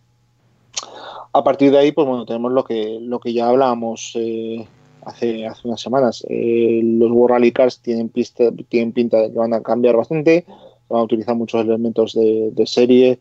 [1.34, 4.68] A partir de ahí, pues bueno, tenemos lo que, lo que ya hablábamos eh,
[5.06, 6.26] hace, hace unas semanas.
[6.30, 10.46] Eh, los World Rally Cars tienen, pista, tienen pinta de que van a cambiar bastante,
[10.90, 13.20] van a utilizar muchos elementos de serie,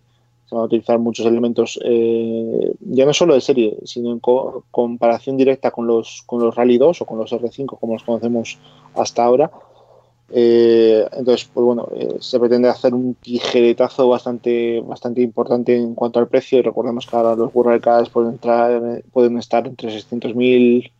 [0.50, 4.64] se van a utilizar muchos elementos, eh, ya no solo de serie, sino en co
[4.72, 8.58] comparación directa con los, con los Rally 2 o con los R5, como los conocemos
[8.96, 9.52] hasta ahora.
[10.32, 16.18] Eh, entonces, pues bueno, eh, se pretende hacer un tijeretazo bastante, bastante importante en cuanto
[16.18, 16.60] al precio.
[16.62, 20.90] Recordemos que ahora los World Cars pueden, entrar, pueden estar entre 600.000,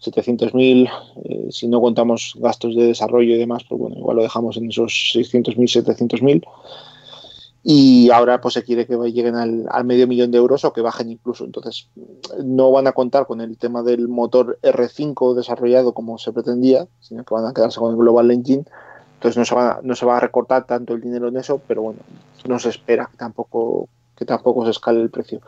[0.00, 0.90] 700.000.
[1.24, 4.68] Eh, si no contamos gastos de desarrollo y demás, pues bueno, igual lo dejamos en
[4.68, 6.44] esos 600.000, 700.000
[7.62, 11.10] y ahora pues se quiere que lleguen al, medio millón de euros o que bajen
[11.10, 11.44] incluso.
[11.44, 11.88] Entonces
[12.42, 17.24] no van a contar con el tema del motor R5 desarrollado como se pretendía, sino
[17.24, 18.64] que van a quedarse con el Global Engine.
[19.14, 21.82] Entonces no se va, no se va a recortar tanto el dinero en eso, pero
[21.82, 22.00] bueno,
[22.48, 25.42] no se espera tampoco, que tampoco se escale el precio.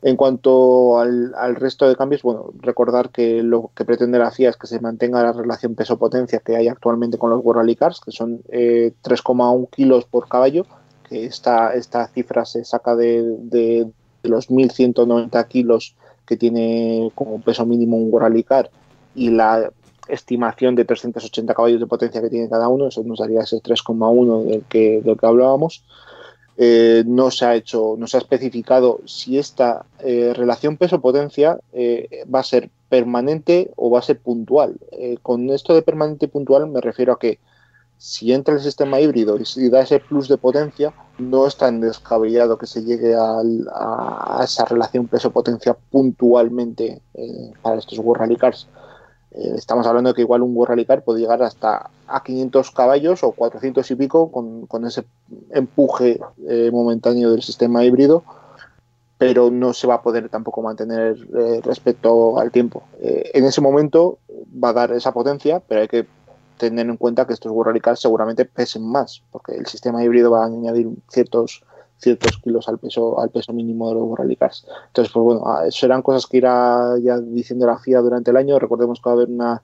[0.00, 4.50] En cuanto al, al, resto de cambios, bueno, recordar que lo que pretende la FIA
[4.50, 8.00] es que se mantenga la relación peso-potencia que hay actualmente con los World Rally Cars,
[8.00, 10.64] que son eh, 3,1 kilos por caballo,
[11.08, 13.86] que esta, esta cifra se saca de, de,
[14.22, 15.94] de los 1.190 kilos
[16.26, 18.70] que tiene como peso mínimo un Rally Car
[19.14, 19.70] y la
[20.08, 24.44] estimación de 380 caballos de potencia que tiene cada uno, eso nos daría ese 3,1
[24.44, 25.84] del que, del que hablábamos.
[26.60, 32.24] Eh, no se ha hecho, no se ha especificado si esta eh, relación peso-potencia eh,
[32.34, 34.76] va a ser permanente o va a ser puntual.
[34.90, 37.38] Eh, con esto de permanente y puntual me refiero a que
[37.98, 41.80] si entra el sistema híbrido y si da ese plus de potencia, no es tan
[41.80, 48.68] descabellado que se llegue a, esa relación peso-potencia puntualmente eh, para estos World Rally Cars.
[49.32, 52.70] Eh, estamos hablando de que igual un World Rally Car puede llegar hasta a 500
[52.70, 55.04] caballos o 400 y pico con, ese
[55.50, 58.22] empuje eh, momentáneo del sistema híbrido,
[59.18, 61.18] pero no se va a poder tampoco mantener
[61.64, 62.84] respecto al tiempo.
[63.00, 64.20] en ese momento
[64.62, 66.06] va a dar esa potencia, pero hay que
[66.58, 70.46] tener en cuenta que estos Cars seguramente pesen más, porque el sistema híbrido va a
[70.46, 71.62] añadir ciertos
[71.98, 74.66] ciertos kilos al peso al peso mínimo de los World Rally Cars.
[74.88, 78.58] Entonces, pues bueno, serán cosas que irá ya diciendo la FIA durante el año.
[78.58, 79.62] Recordemos que va a haber una,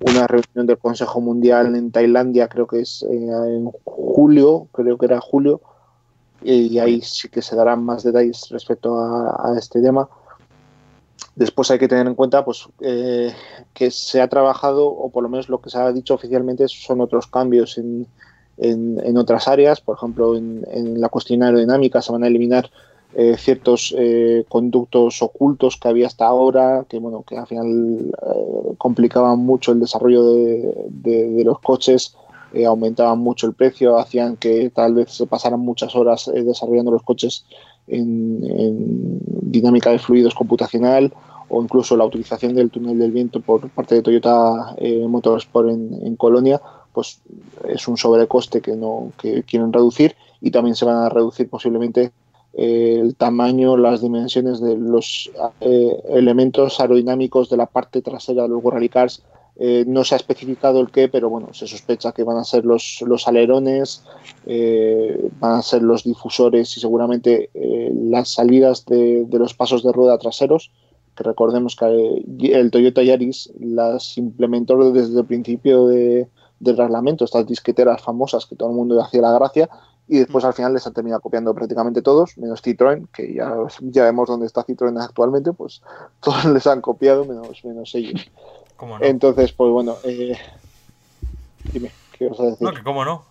[0.00, 5.06] una reunión del Consejo Mundial en Tailandia, creo que es eh, en julio, creo que
[5.06, 5.60] era julio,
[6.42, 10.08] y ahí sí que se darán más detalles respecto a, a este tema.
[11.36, 13.32] Después hay que tener en cuenta pues, eh,
[13.72, 17.00] que se ha trabajado, o por lo menos lo que se ha dicho oficialmente, son
[17.00, 18.06] otros cambios en,
[18.58, 19.80] en, otras áreas.
[19.80, 22.70] Por ejemplo, en, en, la cuestión aerodinámica se van a eliminar
[23.14, 28.74] eh, ciertos eh, conductos ocultos que había hasta ahora, que, bueno, que al final eh,
[28.78, 32.16] complicaban mucho el desarrollo de, de, de los coches.
[32.66, 37.44] Aumentaban mucho el precio, hacían que tal vez se pasaran muchas horas desarrollando los coches
[37.86, 41.12] en, dinámica de fluidos computacional
[41.48, 46.00] o incluso la utilización del túnel del viento por parte de Toyota eh, Motorsport en,
[46.06, 46.60] en, Colonia,
[46.92, 47.20] pues
[47.68, 52.12] es un sobrecoste que no que quieren reducir y también se van a reducir posiblemente
[52.52, 58.48] eh, el tamaño, las dimensiones de los eh, elementos aerodinámicos de la parte trasera de
[58.48, 59.22] los Rally Cars
[59.62, 62.64] eh, no se ha especificado el qué, pero bueno, se sospecha que van a ser
[62.64, 64.02] los, los alerones,
[64.46, 69.82] eh, van a ser los difusores y seguramente eh, las salidas de, de, los pasos
[69.82, 70.72] de rueda traseros,
[71.14, 76.26] que recordemos que el Toyota Yaris las implementó desde el principio de,
[76.58, 79.68] del reglamento, estas disqueteras famosas que todo el mundo hacía la gracia,
[80.08, 84.04] y después al final les han terminado copiando prácticamente todos, menos Citroën, que ya, ya
[84.04, 85.82] vemos dónde está Citroën actualmente, pues
[86.20, 88.30] todos les han copiado, menos, menos ellos.
[88.80, 89.04] ¿Cómo no?
[89.04, 90.38] Entonces, pues bueno, eh,
[91.70, 92.62] dime, ¿qué vas a decir?
[92.62, 93.26] No, que cómo no.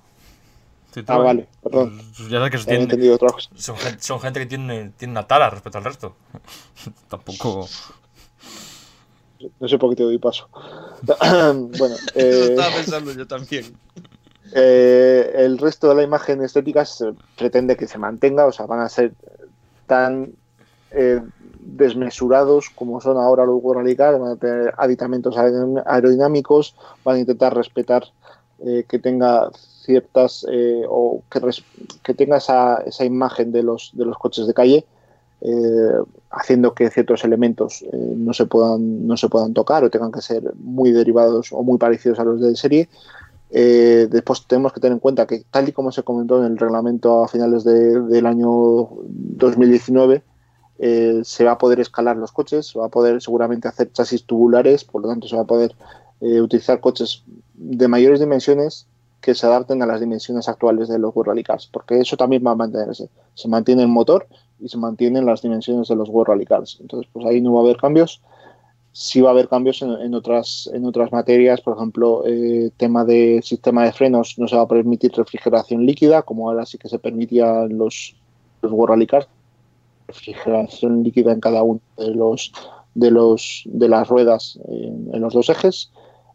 [0.93, 1.99] Sí, ah, vale, perdón.
[2.29, 3.49] Ya sabes que eso tiene, entendido otra cosa.
[3.55, 6.15] Son, gente, son gente que tiene, tiene una tara respecto al resto.
[7.09, 7.67] Tampoco.
[9.59, 10.47] No sé por qué te doy paso.
[11.01, 13.75] bueno, Eso eh, estaba pensando yo también.
[14.53, 18.81] eh, el resto de la imagen estética se pretende que se mantenga, o sea, van
[18.81, 19.13] a ser
[19.87, 20.31] tan
[20.91, 21.21] eh,
[21.75, 27.55] desmesurados como son ahora los World van a tener aditamentos aerodin- aerodinámicos, van a intentar
[27.55, 28.03] respetar
[28.65, 29.49] eh, que tenga
[29.85, 31.63] ciertas eh, o que, res-
[32.03, 34.85] que tenga esa, esa imagen de los, de los coches de calle,
[35.41, 35.91] eh,
[36.31, 40.43] haciendo que ciertos elementos no, se puedan, no se puedan tocar o tengan que ser
[40.57, 42.89] muy derivados o muy parecidos a los de serie.
[43.49, 47.23] Después tenemos que tener en cuenta que, tal y como se comentó en el reglamento
[47.23, 50.21] a finales de- del año 2019,
[50.79, 54.23] eh, se va a poder escalar los coches, se va a poder seguramente hacer chasis
[54.23, 55.75] tubulares, por lo tanto se va a poder
[56.21, 58.87] eh, utilizar coches de mayores dimensiones
[59.19, 62.43] que se adapten a las dimensiones actuales de los World Rally Cars, porque eso también
[62.45, 63.09] va a mantenerse.
[63.33, 64.27] Se mantiene el motor
[64.59, 66.77] y se mantienen las dimensiones de los World Rally Cars.
[66.79, 68.21] Entonces, pues ahí no va a haber cambios.
[68.93, 73.41] Sí va a haber cambios en, otras, en otras materias, por ejemplo, eh, tema de
[73.43, 76.97] sistema de frenos, no se va a permitir refrigeración líquida, como ahora sí que se
[76.99, 78.15] permitía los,
[78.61, 79.27] los World Rally Cars,
[80.09, 82.51] refrigeración líquida en cada uno de los
[82.95, 85.91] de los de las ruedas en, en los dos ejes.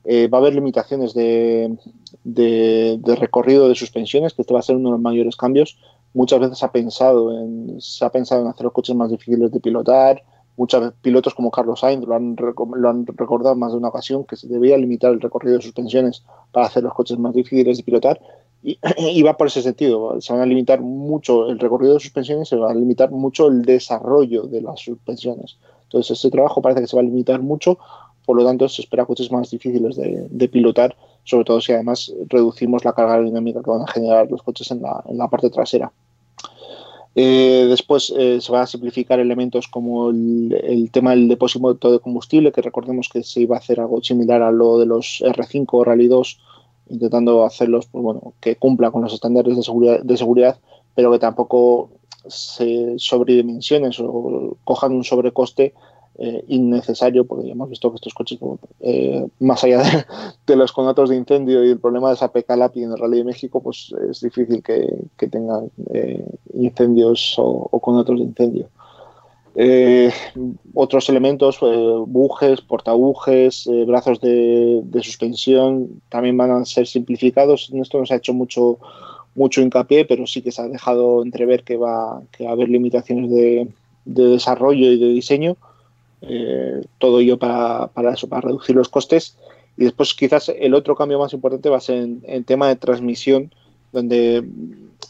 [0.06, 1.78] Eh, va a haber limitaciones de,
[2.24, 5.78] de, de recorrido de suspensiones, que este va a ser uno de los mayores cambios.
[6.12, 9.60] Muchas veces ha pensado en, se ha pensado en hacer los coches más difíciles de
[9.60, 10.22] pilotar.
[10.56, 14.36] Muchos pilotos como Carlos Sainz lo han, lo han recordado más de una ocasión que
[14.36, 18.20] se debía limitar el recorrido de suspensiones para hacer los coches más difíciles de pilotar.
[18.96, 20.20] Y, va por ese sentido.
[20.20, 23.62] Se van a limitar mucho el recorrido de suspensiones, se va a limitar mucho el
[23.62, 25.58] desarrollo de las suspensiones.
[25.84, 27.78] Entonces, ese trabajo parece que se va a limitar mucho,
[28.24, 32.12] por lo tanto, se espera coches más difíciles de, de pilotar, sobre todo si además
[32.28, 35.50] reducimos la carga aerodinámica que van a generar los coches en la, en la parte
[35.50, 35.92] trasera.
[37.16, 42.00] Eh, después eh, se va a simplificar elementos como el, el, tema del depósito de
[42.00, 45.66] combustible, que recordemos que se iba a hacer algo similar a lo de los R5
[45.70, 46.40] o Rally 2,
[46.88, 50.58] intentando hacerlos pues, bueno, que cumplan con los estándares de seguridad, de seguridad,
[50.94, 51.90] pero que tampoco
[52.26, 55.74] se sobredimensiones o cojan un sobrecoste
[56.16, 58.38] eh, innecesario, porque ya hemos visto que estos coches,
[58.80, 59.82] eh, más allá
[60.46, 63.24] de, los conatos de incendio y el problema de esa PK-LAPI en el Rally de
[63.24, 68.68] México, pues es difícil que, que tengan eh, incendios o, o, conatos de incendio.
[69.56, 70.10] Eh,
[70.74, 77.70] otros elementos, eh, bujes, portabujes, eh, brazos de, de, suspensión, también van a ser simplificados.
[77.72, 78.78] En esto no se ha hecho mucho,
[79.34, 82.68] mucho hincapié, pero sí que se ha dejado entrever que va, que va a haber
[82.68, 83.68] limitaciones de,
[84.04, 85.56] de desarrollo y de diseño.
[86.22, 89.36] Eh, todo ello para, para, eso, para reducir los costes.
[89.76, 92.76] Y después quizás el otro cambio más importante va a ser en, en tema de
[92.76, 93.52] transmisión,
[93.92, 94.44] donde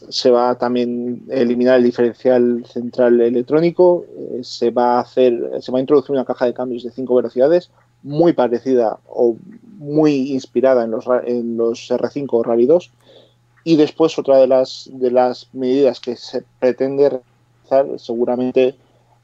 [0.09, 5.71] se va a también eliminar el diferencial central electrónico, eh, se va a hacer, se
[5.71, 7.69] va a introducir una caja de cambios de cinco velocidades
[8.03, 9.35] muy parecida o
[9.77, 12.91] muy inspirada en los, en los R5 o Rally 2.
[13.63, 18.75] Y después otra de las, de las medidas que se pretende realizar seguramente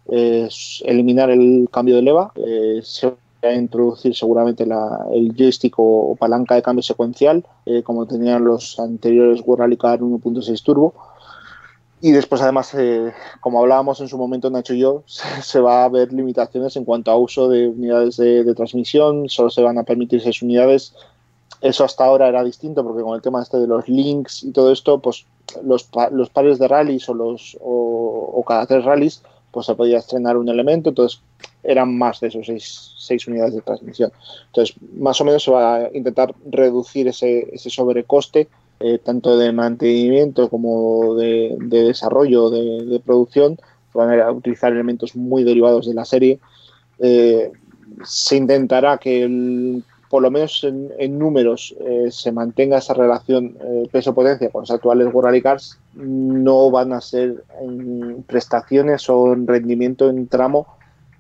[0.08, 2.82] es eliminar el cambio de leva, eh,
[3.42, 8.44] a introducir seguramente la, el joystick o, o, palanca de cambio secuencial, eh, como tenían
[8.44, 10.94] los anteriores World Rally Car 1.6 Turbo.
[12.04, 15.84] Y después, además, eh, como hablábamos en su momento Nacho y yo, se, se, va
[15.84, 19.78] a ver limitaciones en cuanto a uso de unidades de, de, transmisión, solo se van
[19.78, 20.96] a permitir seis unidades.
[21.62, 24.72] Eso hasta ahora era distinto porque con el tema este de los links y todo
[24.72, 25.26] esto, pues
[25.64, 30.00] los, los pares de rallies o, los, o, o cada tres rallies pues se podía
[30.00, 31.22] estrenar un elemento, entonces
[31.64, 34.12] eran más de esos seis, seis, unidades de transmisión.
[34.48, 38.48] Entonces, más o menos se va a intentar reducir ese, ese sobrecoste,
[38.80, 43.58] eh, tanto de mantenimiento como de, de desarrollo, de, de, producción,
[43.94, 46.40] van a utilizar elementos muy derivados de la serie.
[47.00, 47.52] Eh,
[48.04, 53.88] se intentará que el, por lo menos en, números eh, se mantenga esa relación eh,
[53.90, 60.10] peso-potencia con los actuales World Cars, no van a ser en prestaciones o en rendimiento
[60.10, 60.68] en tramo,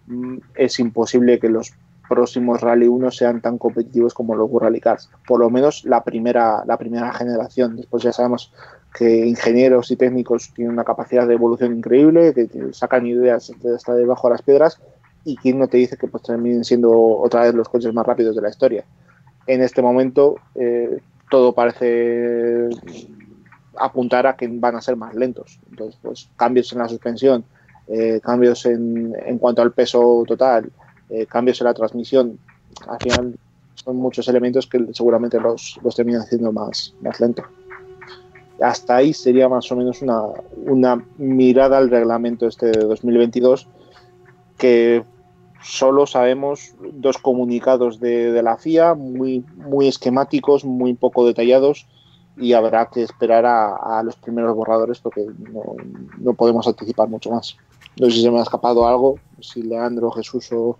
[0.07, 1.71] mm, es imposible que los
[2.09, 6.65] próximos Rally 1 sean tan competitivos como los Rally Cars, por lo menos la primera,
[6.65, 7.77] la primera generación.
[7.77, 8.51] Después ya sabemos
[8.93, 14.27] que ingenieros y técnicos tienen una capacidad de evolución increíble, que sacan ideas hasta debajo
[14.27, 14.81] de las piedras
[15.23, 18.35] y quién no te dice que pues terminen siendo otra vez los coches más rápidos
[18.35, 18.85] de la historia.
[19.47, 20.99] En este momento eh,
[21.29, 22.69] todo parece
[23.77, 25.59] apuntar a que van a ser más lentos.
[25.69, 27.43] Entonces, pues cambios en la suspensión,
[27.87, 30.71] eh, cambios en, en, cuanto al peso total,
[31.09, 32.37] eh, cambios en la transmisión,
[32.87, 33.35] al final
[33.75, 37.45] son muchos elementos que seguramente los, los terminan haciendo más, más lentos.
[38.61, 40.21] Hasta ahí sería más o menos una,
[40.67, 43.67] una mirada al reglamento este de 2022
[44.57, 45.03] que
[45.63, 51.87] solo sabemos dos comunicados de, de la FIA muy, muy esquemáticos, muy poco detallados
[52.37, 55.75] y habrá que esperar a, los primeros borradores porque no,
[56.17, 57.57] no podemos anticipar mucho más.
[57.99, 60.77] No sé si se me ha escapado algo, si Leandro, Jesús o,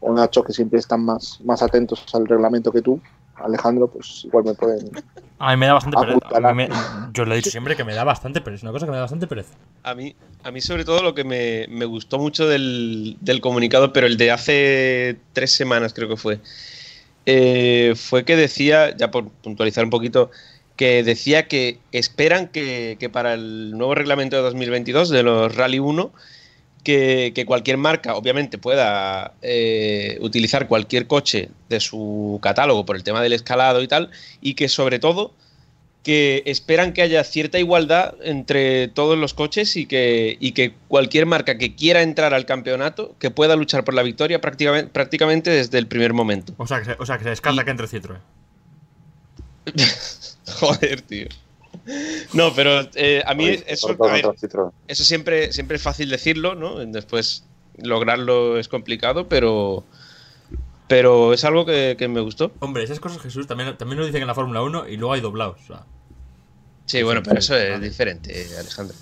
[0.00, 3.00] o Nacho, que siempre están más, más atentos al reglamento que tú,
[3.44, 4.90] Alejandro, pues igual me pueden.
[5.38, 6.18] A mí me da bastante pereza.
[6.18, 6.50] Apuntalar.
[6.50, 8.58] A mí me- Yo lo he dicho siempre que me da bastante pereza.
[8.58, 9.54] Es una cosa que me da bastante pereza.
[9.82, 10.14] A mí,
[10.44, 14.16] a mí sobre todo lo que me, me gustó mucho del, del comunicado, pero el
[14.16, 16.40] de hace tres semanas creo que fue,
[17.26, 20.30] eh, fue que decía, ya por puntualizar un poquito,
[20.76, 25.78] que decía que esperan que, que para el nuevo reglamento de 2022 de los Rally
[25.78, 26.12] 1,
[26.82, 33.04] que, que cualquier marca obviamente pueda eh, utilizar cualquier coche de su catálogo por el
[33.04, 34.10] tema del escalado y tal,
[34.40, 35.32] y que sobre todo
[36.02, 41.26] que esperan que haya cierta igualdad entre todos los coches y que, y que cualquier
[41.26, 45.78] marca que quiera entrar al campeonato, que pueda luchar por la victoria prácticamente, prácticamente desde
[45.78, 46.54] el primer momento.
[46.56, 48.18] O sea, que se, o sea, que se descarta Y- que entre Citroën.
[50.60, 51.26] Joder, tío.
[52.32, 54.24] No, pero eh, a mí Oye, eso, a ver,
[54.88, 56.78] eso siempre, siempre es fácil decirlo, ¿no?
[56.78, 57.44] Después
[57.78, 59.84] lograrlo es complicado, pero,
[60.88, 62.52] pero es algo que, que me gustó.
[62.60, 65.20] Hombre, esas cosas Jesús también, también lo dicen en la Fórmula 1 y luego hay
[65.20, 65.60] doblados.
[65.62, 65.86] O sea,
[66.86, 68.96] Sí, bueno, pero eso es diferente, Alejandro.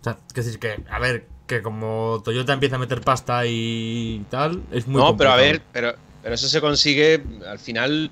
[0.00, 4.24] o sea, que decir que, a ver, que como Toyota empieza a meter pasta y
[4.30, 5.36] tal, es muy no, pero a complicado.
[5.36, 8.10] ver, pero, pero eso se consigue al final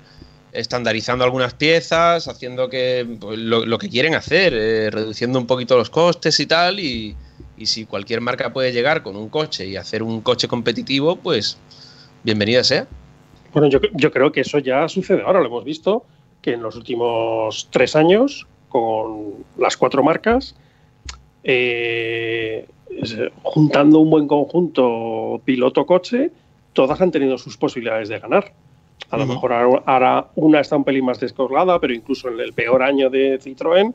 [0.53, 5.75] estandarizando algunas piezas, haciendo que pues, lo, lo que quieren hacer, eh, reduciendo un poquito
[5.77, 7.15] los costes y tal, y,
[7.63, 11.57] si cualquier marca puede llegar con un coche y hacer un coche competitivo, pues
[12.23, 12.87] bienvenida sea.
[13.53, 15.39] Bueno, yo, yo creo que eso ya sucede ahora.
[15.39, 16.03] Lo hemos visto
[16.41, 20.55] que en los últimos tres años, con las cuatro marcas,
[21.45, 22.67] eh,
[23.43, 26.31] juntando un buen conjunto piloto-coche,
[26.73, 28.53] todas han tenido sus posibilidades de ganar.
[29.13, 32.51] A lo mejor ahora, ahora una está un pelín más descolgada, pero incluso en el
[32.51, 33.93] peor año de Citroën,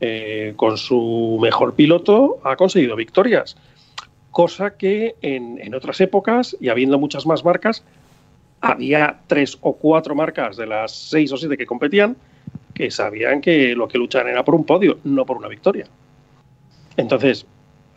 [0.00, 3.56] eh, con su mejor piloto, ha conseguido victorias.
[4.30, 7.82] Cosa que en, en otras épocas, y habiendo muchas más marcas,
[8.60, 12.16] había tres o cuatro marcas de las seis o siete que competían
[12.72, 15.86] que sabían que lo que luchaban era por un podio, no por una victoria.
[16.96, 17.44] Entonces,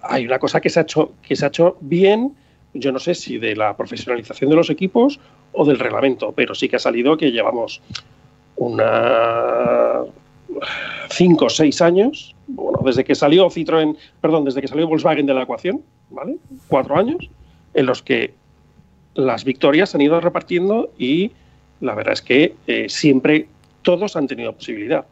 [0.02, 2.36] hay una cosa que se ha hecho, que se ha hecho bien,
[2.74, 5.20] yo no sé si de la profesionalización de los equipos
[5.54, 7.82] o del reglamento, pero sí que ha salido que llevamos
[8.56, 10.02] una
[11.10, 15.34] cinco o seis años, bueno, desde que salió Citroën, perdón, desde que salió Volkswagen de
[15.34, 16.38] la ecuación, ¿vale?
[16.68, 17.30] Cuatro años,
[17.74, 18.34] en los que
[19.16, 21.32] las victorias se han ido repartiendo y
[21.82, 23.48] la verdad es que eh, siempre
[23.82, 25.06] todos han tenido posibilidad.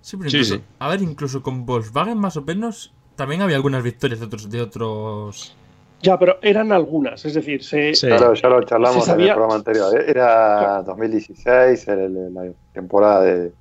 [0.00, 0.62] Sí, pero Sí, incluso, sí.
[0.78, 4.60] a ver, incluso con Volkswagen más o menos también había algunas victorias de otros, de
[4.62, 5.56] otros.
[6.00, 8.08] Ya, pero eran algunas, es decir, se, Sí.
[8.08, 10.00] Ya lo, ya lo charlamos en el programa anterior.
[10.06, 13.52] Era 2016, era la temporada de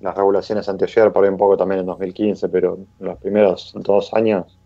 [0.00, 4.12] las regulaciones anteayer, por ahí un poco también en 2015, pero en los primeros dos
[4.14, 4.56] años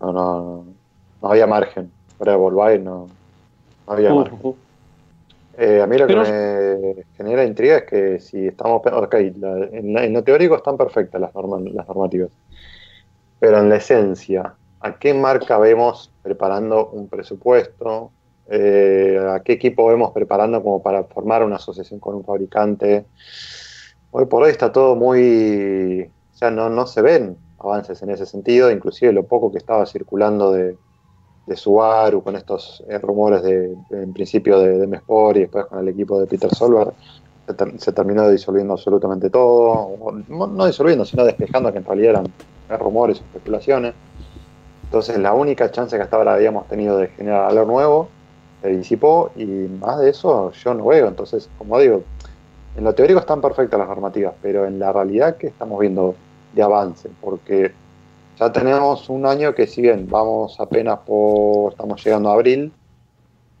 [0.00, 0.64] no, no,
[1.22, 1.90] no había margen.
[2.20, 3.08] De Volkswagen no,
[3.86, 4.34] no había margen.
[4.38, 4.56] Ujú.
[5.56, 8.80] Eh, a mí lo Pero- que me genera intriga es que si estamos.
[8.86, 12.30] Ok, la- en, la- en lo teórico están perfectas las, norma- las normativas.
[13.40, 18.10] Pero en la esencia, ¿a qué marca vemos preparando un presupuesto?
[18.50, 23.04] Eh, ¿A qué equipo vemos preparando como para formar una asociación con un fabricante?
[24.10, 26.10] Hoy por hoy está todo muy.
[26.32, 29.84] O sea, no, no se ven avances en ese sentido, inclusive lo poco que estaba
[29.84, 30.76] circulando de,
[31.46, 35.88] de Subaru con estos eh, rumores de, en principio de, Mespor y después con el
[35.88, 36.92] equipo de Peter Solberg
[37.46, 39.70] se, ter- se terminó disolviendo absolutamente todo,
[40.00, 42.10] o no, disolviendo, sino despejando que en realidad
[42.68, 43.94] eran rumores, especulaciones.
[44.88, 48.08] Entonces la única chance que hasta ahora habíamos tenido de generar algo nuevo
[48.62, 51.08] se disipó y más de eso yo no veo.
[51.08, 52.02] Entonces, como digo,
[52.74, 56.14] en lo teórico están perfectas las normativas, pero en la realidad que estamos viendo
[56.54, 57.72] de avance, porque
[58.38, 62.72] ya tenemos un año que si bien vamos apenas por, estamos llegando a abril,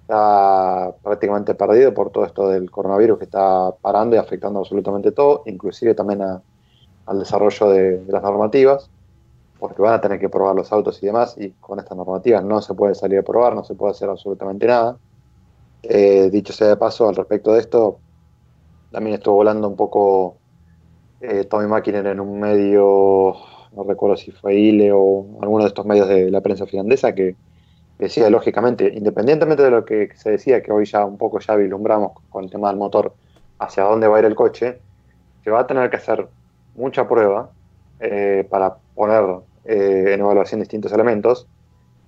[0.02, 5.42] está prácticamente perdido por todo esto del coronavirus que está parando y afectando absolutamente todo,
[5.44, 8.88] inclusive también al desarrollo de, de las normativas,
[9.58, 12.60] porque van a tener que probar los autos y demás, y con estas normativas no
[12.62, 14.96] se puede salir a probar, no se puede hacer absolutamente nada.
[15.82, 17.98] Eh, dicho sea de paso, al respecto de esto,
[18.90, 20.36] también estuvo volando un poco
[21.20, 23.34] eh, Tommy Makinen en un medio,
[23.72, 27.36] no recuerdo si fue ILE o alguno de estos medios de la prensa finlandesa, que
[27.98, 32.12] decía lógicamente, independientemente de lo que se decía, que hoy ya un poco ya vislumbramos
[32.30, 33.12] con el tema del motor,
[33.58, 34.78] hacia dónde va a ir el coche,
[35.42, 36.28] se va a tener que hacer
[36.76, 37.50] mucha prueba
[38.00, 39.24] eh, para poner
[39.68, 41.46] eh, en evaluación distintos elementos,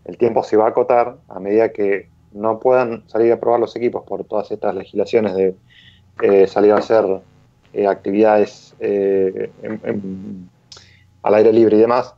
[0.04, 3.76] el tiempo se va a acotar a medida que no puedan salir a probar los
[3.76, 5.54] equipos por todas estas legislaciones de
[6.22, 7.04] eh, salir a hacer
[7.72, 9.50] eh, actividades eh,
[11.22, 12.14] al aire libre y demás,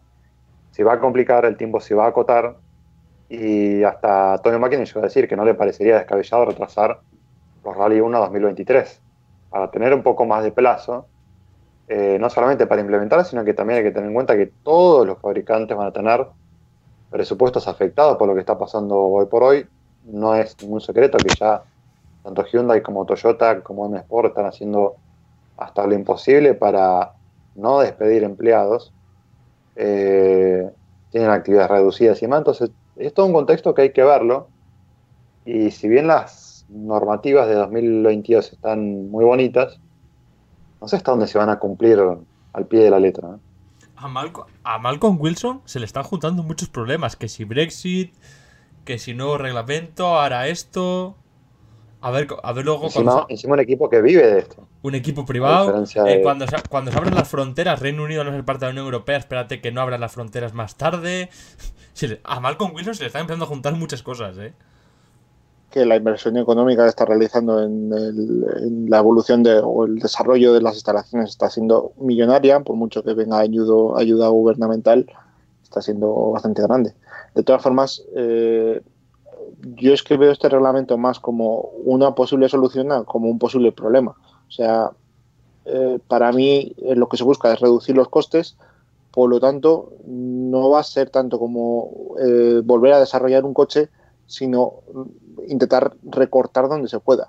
[0.70, 2.56] se va a complicar, el tiempo se va a acotar
[3.28, 7.00] y hasta Antonio Máquina llegó a decir que no le parecería descabellado retrasar
[7.64, 9.00] los Rally 1 a 2023
[9.50, 11.06] para tener un poco más de plazo,
[11.94, 15.06] eh, no solamente para implementar, sino que también hay que tener en cuenta que todos
[15.06, 16.26] los fabricantes van a tener
[17.10, 19.66] presupuestos afectados por lo que está pasando hoy por hoy.
[20.04, 21.62] No es ningún secreto que ya
[22.22, 24.96] tanto Hyundai como Toyota como M Sport están haciendo
[25.58, 27.12] hasta lo imposible para
[27.56, 28.94] no despedir empleados.
[29.76, 30.70] Eh,
[31.10, 32.38] tienen actividades reducidas y demás.
[32.38, 34.48] Entonces, es todo un contexto que hay que verlo.
[35.44, 39.78] Y si bien las normativas de 2022 están muy bonitas,
[40.82, 41.98] no sé hasta dónde se van a cumplir
[42.52, 43.28] al pie de la letra.
[43.28, 43.40] ¿no?
[43.96, 47.16] A, Malco- a Malcolm Wilson se le están juntando muchos problemas.
[47.16, 48.12] Que si Brexit,
[48.84, 51.16] que si nuevo reglamento, ahora esto.
[52.00, 54.66] A ver, a ver luego Encima, cuando encima un equipo que vive de esto.
[54.82, 55.84] un equipo privado.
[56.06, 58.72] eh, cuando, se, cuando se abren las fronteras, Reino Unido no es parte de la
[58.72, 59.16] Unión Europea.
[59.18, 61.30] Espérate que no abran las fronteras más tarde.
[61.92, 64.54] Se le- a Malcolm Wilson se le están empezando a juntar muchas cosas, ¿eh?
[65.72, 67.90] Que la inversión económica que está realizando en,
[68.88, 73.14] la evolución de, o el desarrollo de las instalaciones está siendo millonaria, por mucho que
[73.14, 75.06] venga ayuda gubernamental,
[75.64, 76.94] está siendo bastante grande.
[77.34, 78.82] De todas formas, eh,
[79.76, 84.14] yo es que veo este reglamento más como una posible solución como un posible problema.
[84.48, 84.90] O sea,
[85.64, 88.56] eh, para mí eh, lo que se busca es reducir los costes,
[89.10, 91.90] por lo tanto, no va a ser tanto como
[92.64, 93.90] volver a desarrollar un coche,
[94.32, 94.74] sino
[95.46, 97.28] intentar recortar donde se pueda.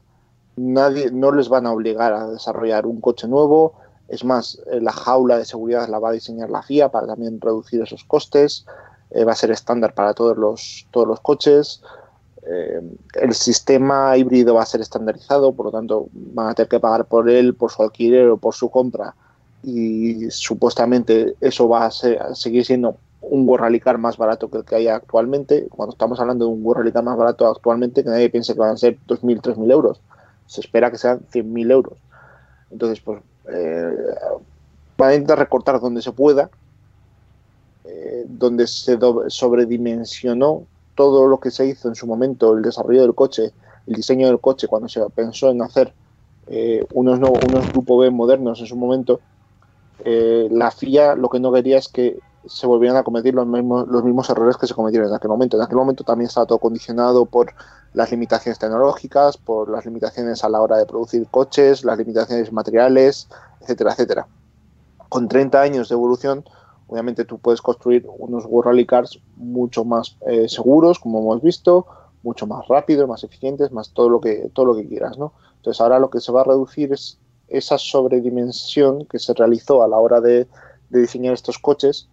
[0.56, 3.74] Nadie, no les van a obligar a desarrollar un coche nuevo.
[4.08, 7.42] Es más, eh, la jaula de seguridad la va a diseñar la FIA para también
[7.42, 8.66] reducir esos costes.
[9.12, 11.82] Eh, va a ser estándar para todos los, todos los coches.
[12.46, 12.82] Eh,
[13.22, 17.06] el sistema híbrido va a ser estandarizado, por lo tanto van a tener que pagar
[17.06, 19.16] por él, por su alquiler o por su compra.
[19.64, 24.50] Y supuestamente eso va a, ser- a seguir siendo un World Rally Car más barato
[24.50, 25.68] que el que hay actualmente.
[25.70, 28.60] Cuando estamos hablando de un World Rally Car más barato actualmente, que nadie piense que
[28.60, 30.02] van a ser 2.000, 3.000 euros.
[30.46, 31.98] Se espera que sean 100.000 euros.
[32.72, 33.96] Entonces, pues, eh,
[34.98, 36.50] a intentar recortar donde se pueda,
[37.86, 38.98] eh, donde se
[39.28, 40.64] sobredimensionó
[40.96, 43.52] todo lo que se hizo en su momento, el desarrollo del coche,
[43.88, 45.94] el diseño del coche, cuando se pensó en hacer
[46.48, 49.20] eh, unos, nuevos, unos Grupo B modernos en su momento,
[50.06, 53.88] eh, la FIA lo que no quería es que se volvieran a cometer los mismos,
[53.88, 55.58] los mismos errores que se cometieron en aquel momento.
[55.58, 57.54] En aquel momento también estaba todo condicionado por
[57.94, 63.30] las limitaciones tecnológicas, por las limitaciones a la hora de producir coches, las limitaciones materiales,
[63.62, 64.28] etcétera, etcétera.
[65.10, 66.44] Con 30 años de evolución,
[66.88, 71.86] obviamente tú puedes construir unos World Rally Cars mucho más eh, seguros, como hemos visto,
[72.24, 75.34] mucho más rápidos, más eficientes, más todo lo que todo lo que quieras, ¿no?
[75.58, 79.88] Entonces ahora lo que se va a reducir es esa sobredimensión que se realizó a
[79.88, 80.48] la hora de,
[80.90, 82.08] de diseñar estos coches,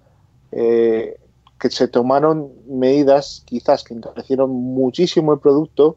[0.53, 1.19] eh,
[1.59, 5.97] que se tomaron medidas quizás que encarecieron muchísimo el producto,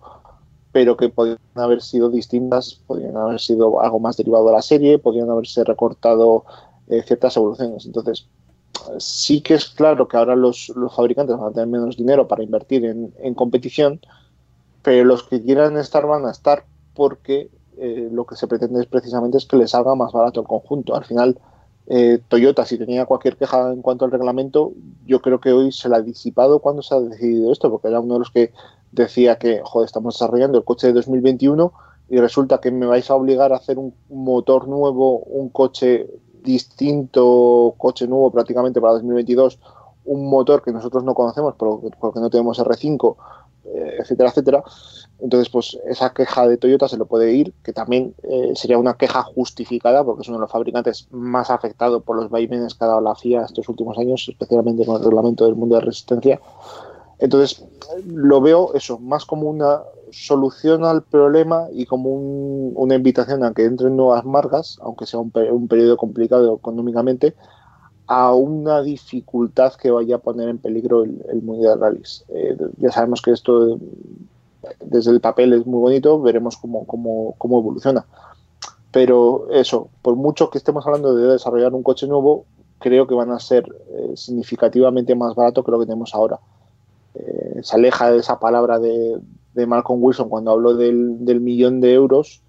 [0.71, 4.99] pero que podrían haber sido distintas, podrían haber sido algo más derivado de la serie,
[4.99, 6.45] podrían haberse recortado
[6.87, 7.85] eh, ciertas evoluciones.
[7.85, 8.27] Entonces,
[8.97, 12.43] sí que es claro que ahora los, los fabricantes van a tener menos dinero para
[12.43, 14.01] invertir en, en competición,
[14.81, 18.85] pero los que quieran estar van a estar porque eh, lo que se pretende es
[18.85, 20.95] precisamente es que les salga más barato el conjunto.
[20.95, 21.39] Al final,
[21.87, 24.73] eh, Toyota, si tenía cualquier queja en cuanto al reglamento,
[25.05, 27.99] yo creo que hoy se la ha disipado cuando se ha decidido esto, porque era
[27.99, 28.51] uno de los que
[28.91, 31.73] decía que, joder, estamos desarrollando el coche de 2021
[32.09, 36.07] y resulta que me vais a obligar a hacer un motor nuevo, un coche
[36.43, 39.59] distinto, coche nuevo prácticamente para 2022,
[40.05, 43.17] un motor que nosotros no conocemos porque, no tenemos R5, eh,
[43.65, 44.63] etcétera, etcétera.
[45.19, 48.95] Entonces, pues esa queja de Toyota se lo puede ir, que también eh, sería una
[48.95, 52.87] queja justificada, porque es uno de los fabricantes más afectados por los vaivenes que ha
[52.87, 56.41] dado la FIA estos últimos años, especialmente con el reglamento del mundo de resistencia.
[57.19, 57.63] Entonces,
[58.05, 63.53] lo veo eso, más como una solución al problema y como un, una invitación a
[63.53, 67.33] que entren nuevas marcas, aunque sea un, un periodo complicado económicamente,
[68.07, 72.25] a una dificultad que vaya a poner en peligro el, el Mundial Rallys.
[72.29, 73.79] Eh, ya sabemos que esto
[74.79, 78.05] desde el papel es muy bonito, veremos cómo, cómo, cómo, evoluciona.
[78.91, 82.45] Pero eso, por mucho que estemos hablando de desarrollar un coche nuevo,
[82.79, 86.39] creo que van a ser eh, significativamente más barato que lo que tenemos ahora.
[87.15, 89.19] Eh, se aleja de esa palabra de,
[89.53, 92.41] de Malcolm Wilson cuando habló del, del, millón de euros.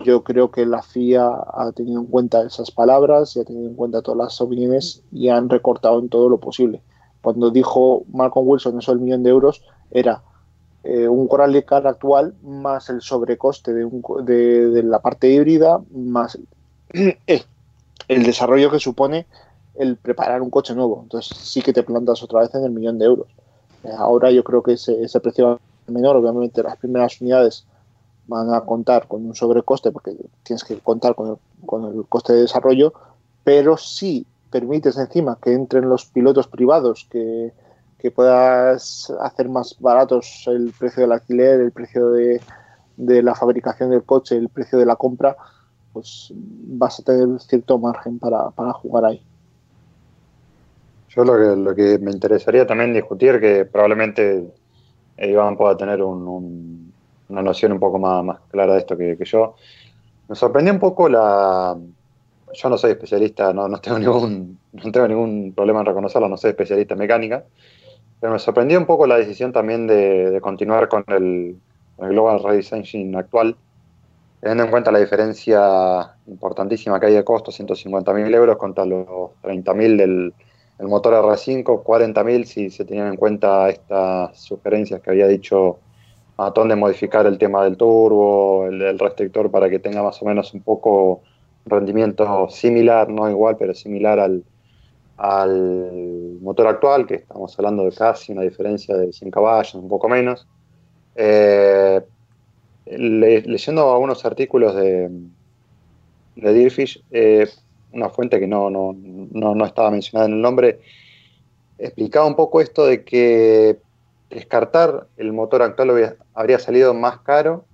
[0.00, 3.74] Yo creo que la FIA ha tenido en cuenta esas palabras y ha tenido en
[3.74, 6.82] cuenta todas las opiniones y han recortado en todo lo posible
[7.26, 10.22] cuando dijo Malcolm Wilson eso del millón de euros, era
[10.84, 15.80] eh, un Coral Car actual más el sobrecoste de, un de- de la parte híbrida,
[15.90, 16.38] más
[16.94, 17.18] el,
[18.08, 19.26] el desarrollo que supone
[19.74, 21.00] el preparar un coche nuevo.
[21.02, 23.26] Entonces sí que te plantas otra vez en el millón de euros.
[23.82, 27.66] Eh, ahora yo creo que ese, ese precio menor, obviamente las primeras unidades
[28.26, 32.32] van a contar con un sobrecoste porque tienes que contar con el, con el coste
[32.32, 32.92] de desarrollo,
[33.44, 37.52] pero si permites encima que entren los pilotos privados, que,
[37.98, 42.40] que puedas hacer más baratos el precio del alquiler, el precio de,
[42.96, 45.36] de la fabricación del coche, el precio de la compra,
[45.92, 49.22] pues vas a tener cierto margen para, para jugar ahí.
[51.10, 54.44] Yo lo que, lo que me interesaría también discutir, que probablemente
[55.16, 56.85] Iván pueda tener un-
[57.28, 59.54] una noción un poco más, más clara de esto que, que yo,
[60.28, 61.76] me sorprendió un poco la...
[62.52, 66.36] Yo no soy especialista, no, no, tengo ningún, no tengo ningún problema en reconocerlo, no
[66.36, 67.44] soy especialista en mecánica,
[68.20, 71.56] pero me sorprendió un poco la decisión también de, de continuar con el,
[71.98, 73.56] el Global Race Engine actual,
[74.40, 79.06] teniendo en cuenta la diferencia importantísima que hay de costo, 150.000 euros contra los
[79.42, 80.34] 30.000 del
[80.78, 85.78] el motor R5, 40.000 si se tenían en cuenta estas sugerencias que había dicho
[86.38, 90.52] Matón de modificar el tema del turbo, el, restrictor para que tenga más o menos
[90.54, 91.22] un poco
[91.64, 94.44] rendimiento similar, no igual, pero similar al,
[95.16, 100.08] al motor actual, que estamos hablando de casi una diferencia de 100 caballos, un poco
[100.08, 100.46] menos.
[101.16, 102.02] Eh,
[102.86, 105.10] le- leyendo algunos artículos de,
[106.36, 107.48] de Deerfish, eh,
[107.92, 110.80] una fuente que no, no, no, no estaba mencionada en el nombre,
[111.78, 113.78] explicaba un poco esto de que
[114.30, 117.64] descartar el motor actual habría, salido más caro,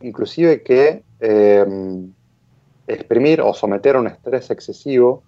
[0.00, 2.06] inclusive que eh,
[2.86, 5.22] exprimir o someter un estrés excesivo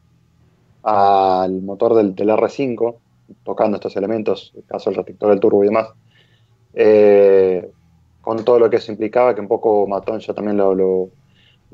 [0.82, 2.96] al motor del, del R5,
[3.44, 5.88] tocando estos elementos, el caso del restrictor del turbo y demás,
[6.74, 7.70] eh,
[8.20, 11.10] con todo lo que eso implicaba, que un poco Matón ya también lo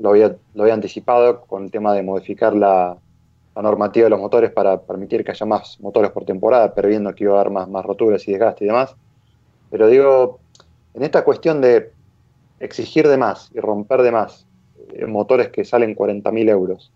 [0.05, 2.97] había anticipado con el tema de modificar la,
[3.55, 7.25] la normativa de los motores para permitir que haya más motores por temporada, previendo que
[7.25, 8.95] iba a haber más, más roturas y desgaste y demás.
[9.69, 10.39] Pero digo,
[10.93, 11.91] en esta cuestión de
[12.59, 14.45] exigir de más y romper de más
[14.93, 16.91] eh, motores que salen 40.000 euros,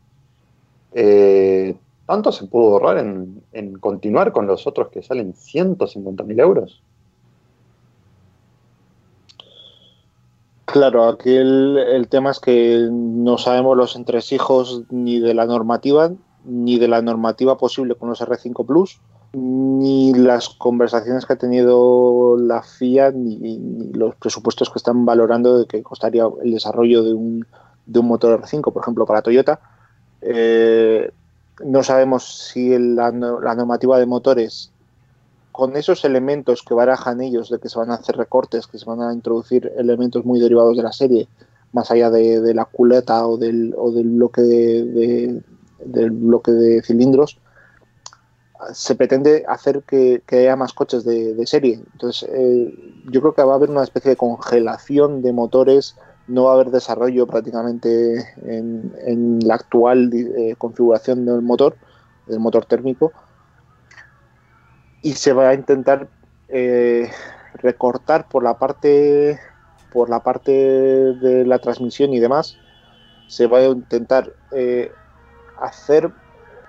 [0.94, 6.82] eh, ¿tanto se pudo ahorrar en, continuar con los otros que salen 150.000 euros?
[10.66, 16.12] Claro, aquí el, el tema es que no sabemos los entresijos ni de la normativa,
[16.48, 19.00] ni de la normativa posible con los R5 Plus,
[19.34, 25.66] ni las conversaciones que ha tenido la FIA, ni, los presupuestos que están valorando de
[25.68, 27.46] que costaría el desarrollo de un,
[27.86, 29.60] de un motor R5, por ejemplo, para Toyota.
[30.22, 31.12] Eh,
[31.64, 34.72] no sabemos si la, la normativa de motores
[35.52, 38.86] con esos elementos que barajan ellos de que se van a hacer recortes, que se
[38.86, 41.28] van a introducir elementos muy derivados de la serie,
[41.74, 45.42] más allá de, de la culeta o del, o del bloque de-
[45.80, 47.40] del bloque de cilindros,
[48.74, 51.82] se pretende hacer que, haya más coches de, serie.
[51.94, 52.74] Entonces, eh,
[53.06, 55.96] yo creo que va a haber una especie de congelación de motores,
[56.28, 61.76] no va a haber desarrollo prácticamente en, la actual eh, configuración del motor,
[62.26, 63.12] del motor térmico,
[65.02, 66.08] y se va a intentar
[66.50, 67.10] eh,
[67.56, 69.40] recortar por la parte
[69.92, 72.58] por la parte de la transmisión y demás
[73.28, 74.34] se va a intentar
[75.60, 76.12] hacer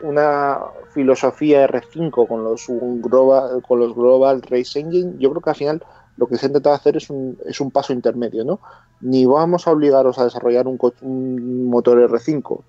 [0.01, 0.61] una
[0.93, 5.85] filosofía R5 con los global, con los Global Race Engine yo creo que al final
[6.17, 8.61] lo que se ha intentado hacer es un, es un paso intermedio ¿no?
[9.01, 12.63] ni vamos a obligaros a desarrollar un, un motor R5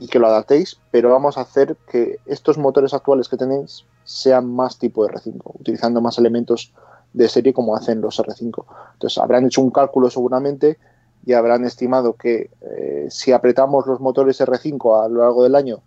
[0.00, 4.50] y que lo adaptéis, pero vamos a hacer que estos motores actuales que tenéis sean
[4.54, 6.72] más tipo R5, utilizando más elementos
[7.12, 8.64] de serie como hacen los R5.
[8.94, 10.78] Entonces habrán hecho un cálculo seguramente
[11.24, 15.80] y habrán estimado que eh, si apretamos los motores R5 a lo largo del año,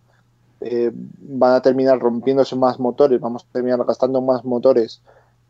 [0.61, 5.01] eh, van a terminar rompiéndose más motores, vamos a terminar gastando más motores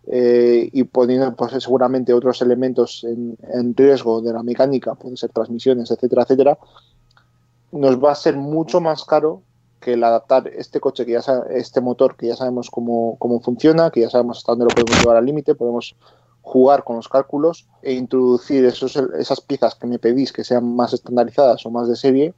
[0.08, 5.92] eh, y poniendo pues, seguramente otros elementos en, riesgo de la mecánica, pueden ser transmisiones,
[5.92, 6.58] etcétera, etcétera,
[7.74, 9.42] nos va a ser mucho más caro
[9.82, 13.90] que el adaptar este coche que ya este motor que ya sabemos cómo, cómo funciona,
[13.90, 15.96] que ya sabemos hasta dónde lo podemos llevar al límite, podemos
[16.42, 20.94] jugar con los cálculos e introducir esos, esas piezas que me pedís que sean más
[20.94, 22.34] estandarizadas o más de serie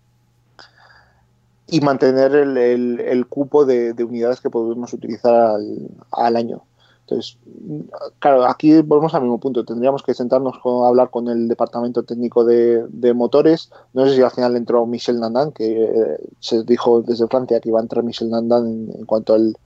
[1.68, 6.62] y mantener el, el- el cupo de, de unidades que podemos utilizar al, al año.
[7.02, 7.38] Entonces,
[8.20, 9.66] claro, aquí volvemos al mismo punto.
[9.66, 13.72] Tendríamos que sentarnos a hablar con el departamento técnico de, de motores.
[13.94, 17.70] No sé si al final entró Michel Nandan, que eh, se dijo desde Francia que
[17.70, 19.58] iba a entrar Michel Nandan en, en cuanto al,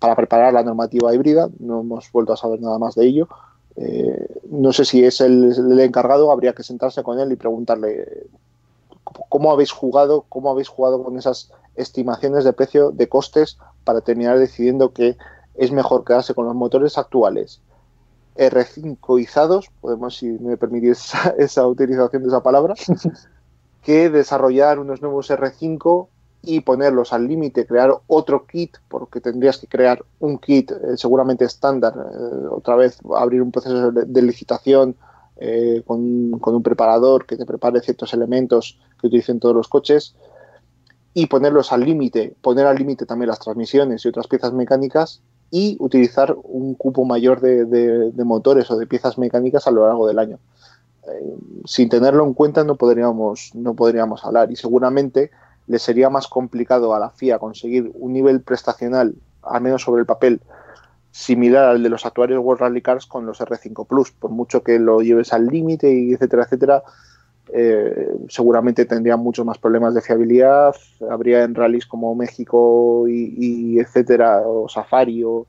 [0.00, 1.48] para preparar la normativa híbrida.
[1.60, 3.28] No hemos vuelto a saber nada más de ello.
[3.76, 8.26] Eh, no sé si es el, el, encargado, habría que sentarse con él y preguntarle
[9.28, 14.38] cómo habéis jugado, cómo habéis jugado con esas estimaciones de precio, de costes, para terminar
[14.38, 15.16] decidiendo que
[15.54, 17.60] es mejor quedarse con los motores actuales
[18.36, 22.74] R5izados, podemos, si me permitís esa, esa utilización de esa palabra,
[23.82, 26.08] que desarrollar unos nuevos R5
[26.46, 31.44] y ponerlos al límite, crear otro kit, porque tendrías que crear un kit eh, seguramente
[31.44, 34.96] estándar, eh, otra vez abrir un proceso de, licitación
[35.36, 40.14] eh, con, con, un preparador que te prepare ciertos elementos que utilicen todos los coches
[41.12, 45.76] y ponerlos al límite, poner al límite también las transmisiones y otras piezas mecánicas y
[45.78, 50.06] utilizar un cupo mayor de, de, de motores o de piezas mecánicas a lo largo
[50.06, 50.38] del año.
[51.66, 55.30] Sin tenerlo en cuenta no podríamos, no podríamos hablar y seguramente
[55.66, 60.06] le sería más complicado a la FIA conseguir un nivel prestacional, al menos sobre el
[60.06, 60.40] papel,
[61.10, 64.10] similar al de los actuales World Rally Cars con los R5 Plus.
[64.10, 66.82] Por mucho que lo lleves al límite y etcétera, etcétera,
[67.52, 70.74] eh, seguramente tendría muchos más problemas de fiabilidad.
[71.08, 75.46] Habría en rallies como México y, etcétera, o Safari o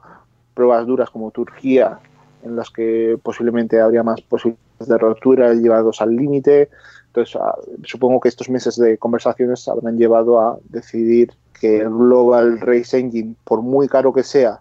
[0.53, 1.99] pruebas duras como Turquía,
[2.43, 6.69] en las que posiblemente habría más posibilidades de rotura llevados al límite.
[7.15, 7.41] Entonces,
[7.83, 13.35] supongo que estos meses de conversaciones habrán llevado a decidir que el Global Race Engine,
[13.45, 14.59] por muy caro que sea,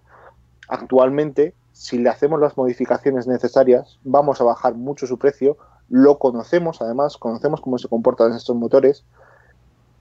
[0.69, 5.57] actualmente, si le hacemos las modificaciones necesarias, vamos a bajar mucho su precio.
[5.89, 9.05] Lo conocemos, además, conocemos cómo se comportan estos motores.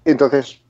[0.06, 0.62] Entonces,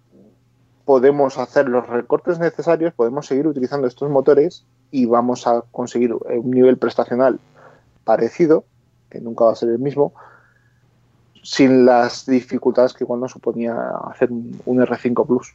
[0.85, 6.51] podemos hacer los recortes necesarios, podemos seguir utilizando estos motores y vamos a conseguir un
[6.51, 7.41] nivel prestacional
[8.05, 8.63] parecido,
[9.09, 10.13] que nunca va a ser el mismo,
[11.43, 13.75] sin las dificultades que igual nos suponía
[14.09, 15.53] hacer un, un R5 Plus.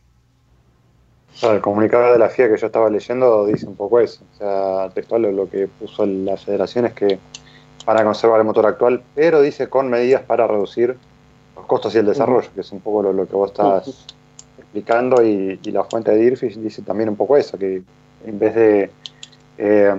[1.42, 4.22] El comunicado de la FIA que yo estaba leyendo dice un poco eso.
[4.34, 7.18] O sea, textual lo que puso la federación es que
[7.86, 10.96] van a conservar el motor actual, pero dice con medidas para reducir
[11.56, 14.06] los costos y el desarrollo, que es un poco lo, lo que vos estás
[14.58, 15.24] explicando.
[15.24, 17.82] Y, y, la fuente de Dirfish dice también un poco eso, que
[18.26, 18.90] en vez de
[19.58, 19.94] eh,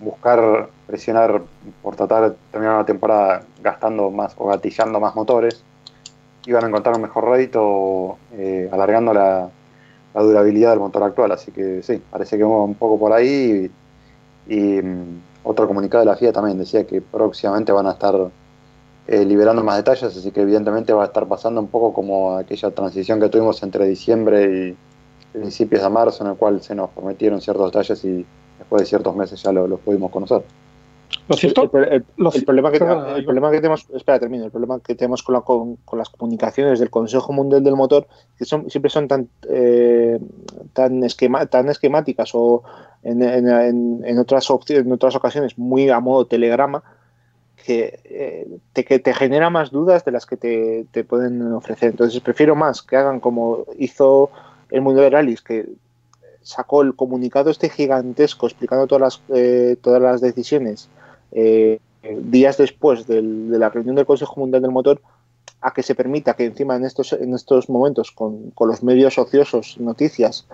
[0.00, 1.42] buscar presionar
[1.82, 5.62] por tratar de terminar una temporada gastando más o gatillando más motores,
[6.46, 9.50] iban a encontrar un mejor rédito eh, alargando la,
[10.14, 11.32] durabilidad del motor actual.
[11.32, 13.70] Así que sí, parece que va un poco por ahí.
[14.48, 18.14] Y, y um, otro comunicado de la FIA también decía que próximamente van a estar
[19.08, 22.70] eh, liberando más detalles, así que evidentemente va a estar pasando un poco como aquella
[22.70, 24.76] transición que tuvimos entre diciembre y
[25.38, 28.24] principios de marzo, en el cual se nos prometieron ciertos detalles y
[28.58, 30.42] después de ciertos meses ya los lo pudimos conocer.
[31.28, 31.70] ¿Lo cierto?
[31.72, 34.94] El, el, el, el problema que, el problema que tenemos, espera, termino, el problema que
[34.94, 38.06] tenemos con, la, con, con, las comunicaciones del Consejo Mundial del Motor,
[38.38, 40.20] que son, siempre son tan, eh,
[40.72, 42.62] tan, esquema, tan esquemáticas o
[43.02, 46.84] en, en, en, otras en otras ocasiones muy a modo telegrama,
[47.64, 51.90] que, eh, te, que te genera más dudas de las que te, te pueden ofrecer.
[51.90, 54.30] Entonces prefiero más que hagan como hizo
[54.70, 55.66] el mundo de rallies, que
[56.42, 60.88] sacó el comunicado este gigantesco explicando todas las, eh, todas las decisiones
[61.36, 61.78] eh,
[62.22, 65.02] días después del, de la reunión del Consejo Mundial del Motor
[65.60, 69.18] a que se permita que encima en estos, en estos momentos con, con los medios
[69.18, 70.46] ociosos, noticias,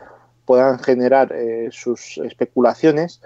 [0.44, 3.20] puedan generar eh, sus especulaciones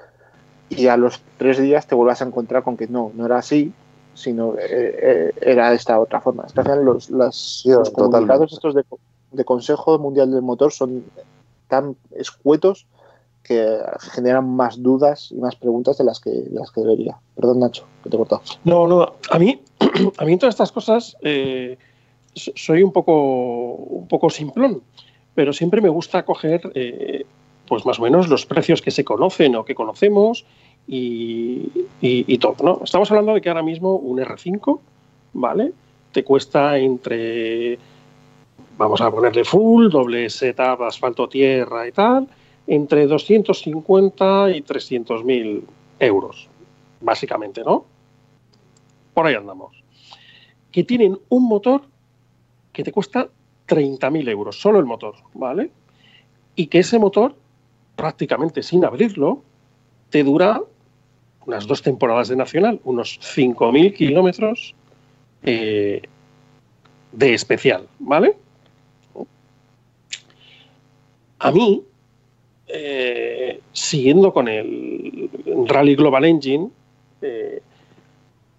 [0.68, 3.72] y a los tres días te vuelvas a encontrar con que no, no era así,
[4.12, 6.44] sino eh, era de esta otra forma.
[6.46, 8.84] Es que los, las, sí, los comunicados estos de,
[9.32, 11.04] de Consejo Mundial del Motor son
[11.68, 12.86] tan escuetos
[13.47, 13.78] que
[14.12, 17.16] generan más dudas y más preguntas de las que, las que debería.
[17.34, 18.42] Perdón, Nacho, que te he cortado.
[18.64, 19.61] No, no, a mí,
[20.18, 21.78] a mí en todas estas cosas eh,
[22.34, 24.82] soy un poco, un poco simplón,
[25.34, 27.24] pero siempre me gusta coger eh,
[27.68, 30.44] pues más o menos los precios que se conocen o que conocemos
[30.88, 31.70] y,
[32.01, 32.57] y, y, todo.
[32.62, 32.80] ¿no?
[32.84, 34.80] Estamos hablando de que ahora mismo un R5,
[35.34, 35.72] ¿vale?
[36.12, 37.78] Te cuesta entre,
[38.76, 42.28] vamos a ponerle full, doble setup, asfalto, tierra y tal,
[42.66, 45.64] entre 250 y 300 mil
[45.98, 46.48] euros,
[47.00, 47.84] básicamente, ¿no?
[49.14, 49.82] Por ahí andamos.
[50.70, 51.82] Que tienen un motor
[52.72, 53.28] que te cuesta
[53.66, 55.70] 30 mil euros, solo el motor, ¿vale?
[56.54, 57.34] Y que ese motor,
[57.94, 59.42] prácticamente sin abrirlo,
[60.10, 60.60] te dura
[61.46, 64.74] unas dos temporadas de nacional, unos 5.000 kilómetros
[65.42, 66.02] eh,
[67.12, 68.36] de especial, ¿vale?
[71.38, 71.84] A mí,
[72.68, 75.30] eh, siguiendo con el
[75.66, 76.68] Rally Global Engine,
[77.22, 77.60] eh,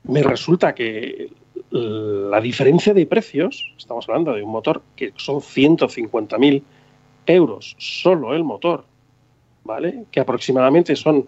[0.04, 1.30] me resulta que
[1.70, 6.64] la diferencia de precios, estamos hablando de un motor que son 150.000
[7.26, 8.86] euros solo el motor,
[9.64, 10.06] ¿vale?
[10.12, 11.28] Que aproximadamente son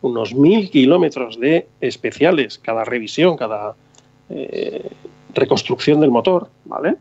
[0.00, 3.74] unos mil kilómetros de especiales cada revisión, cada
[4.30, 4.90] eh,
[5.34, 6.96] reconstrucción del motor, ¿vale?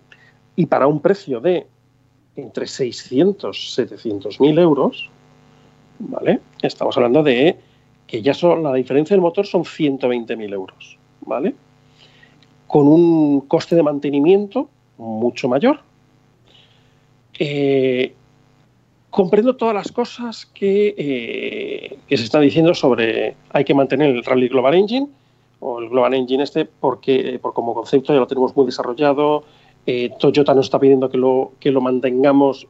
[0.55, 1.65] Y para un precio de
[2.36, 5.10] entre 600 700 mil euros,
[6.00, 6.40] ¿vale?
[6.62, 7.58] Estamos hablando de
[8.08, 11.56] que ya son, la diferencia del motor son 120 mil euros, ¿vale?
[12.68, 15.80] Con un coste de mantenimiento mucho mayor.
[17.40, 18.14] Eh,
[19.10, 24.24] comprendo todas las cosas que, eh, que, se están diciendo sobre hay que mantener el
[24.24, 25.08] Rally Global Engine
[25.60, 29.44] o el Global Engine este porque por como concepto ya lo tenemos muy desarrollado.
[29.86, 32.68] Eh, Toyota nos está pidiendo que lo, que lo mantengamos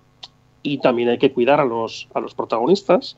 [0.64, 3.18] y también hay que cuidar a los, a los protagonistas.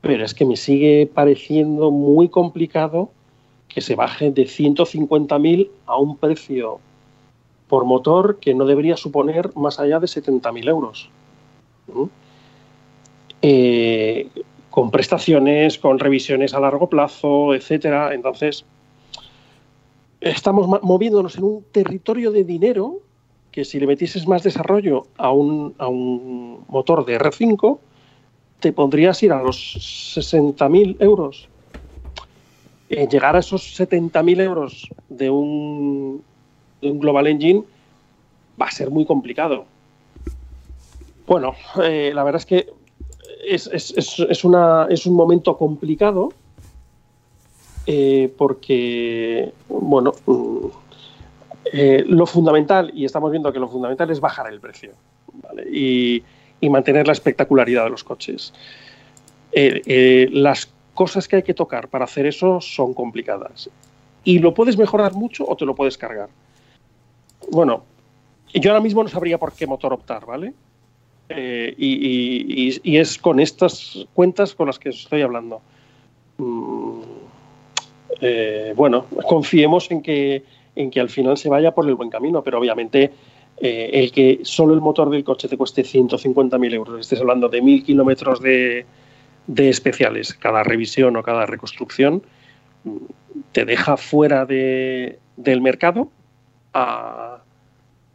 [0.00, 3.10] Pero es que me sigue pareciendo muy complicado
[3.68, 6.80] que se baje de 150.000 a un precio
[7.68, 11.08] por motor que no debería suponer más allá de 70.000 euros.
[13.40, 14.28] Eh,
[14.70, 18.12] con prestaciones, con revisiones a largo plazo, etcétera.
[18.12, 18.64] Entonces,
[20.22, 23.00] estamos moviéndonos en un territorio de dinero
[23.50, 27.78] que si le metieses más desarrollo a un, a un motor de R5,
[28.60, 29.76] te podrías ir a los
[30.16, 31.48] 60.000 euros.
[32.88, 36.22] Eh, llegar a esos 70.000 euros de un,
[36.80, 37.62] de un Global Engine
[38.60, 39.66] va a ser muy complicado.
[41.26, 42.68] Bueno, eh, la verdad es que
[43.46, 46.30] es, es, es, una, es un momento complicado
[47.86, 50.66] eh, porque, bueno, mm,
[51.72, 54.92] eh, lo fundamental, y estamos viendo que lo fundamental es bajar el precio
[55.32, 55.68] ¿vale?
[55.70, 56.22] y,
[56.68, 58.54] mantener la espectacularidad de los coches.
[59.50, 63.68] Eh, las cosas que hay que tocar para hacer eso son complicadas.
[64.22, 66.28] Y lo puedes mejorar mucho o te lo puedes cargar.
[67.50, 67.82] Bueno,
[68.54, 70.52] yo ahora mismo no sabría por qué motor optar, ¿vale?
[71.76, 75.60] Y, es con estas cuentas con las que estoy hablando.
[76.38, 76.81] Mm,
[78.22, 80.44] eh, bueno, confiemos en que,
[80.76, 83.10] en que al final se vaya por el buen camino, pero obviamente
[83.56, 87.60] eh, el que solo el motor del coche te cueste 150.000 euros, estés hablando de
[87.60, 88.86] mil kilómetros de,
[89.48, 92.22] de, especiales cada revisión o cada reconstrucción,
[93.50, 96.08] te deja fuera de, del mercado
[96.72, 97.42] a,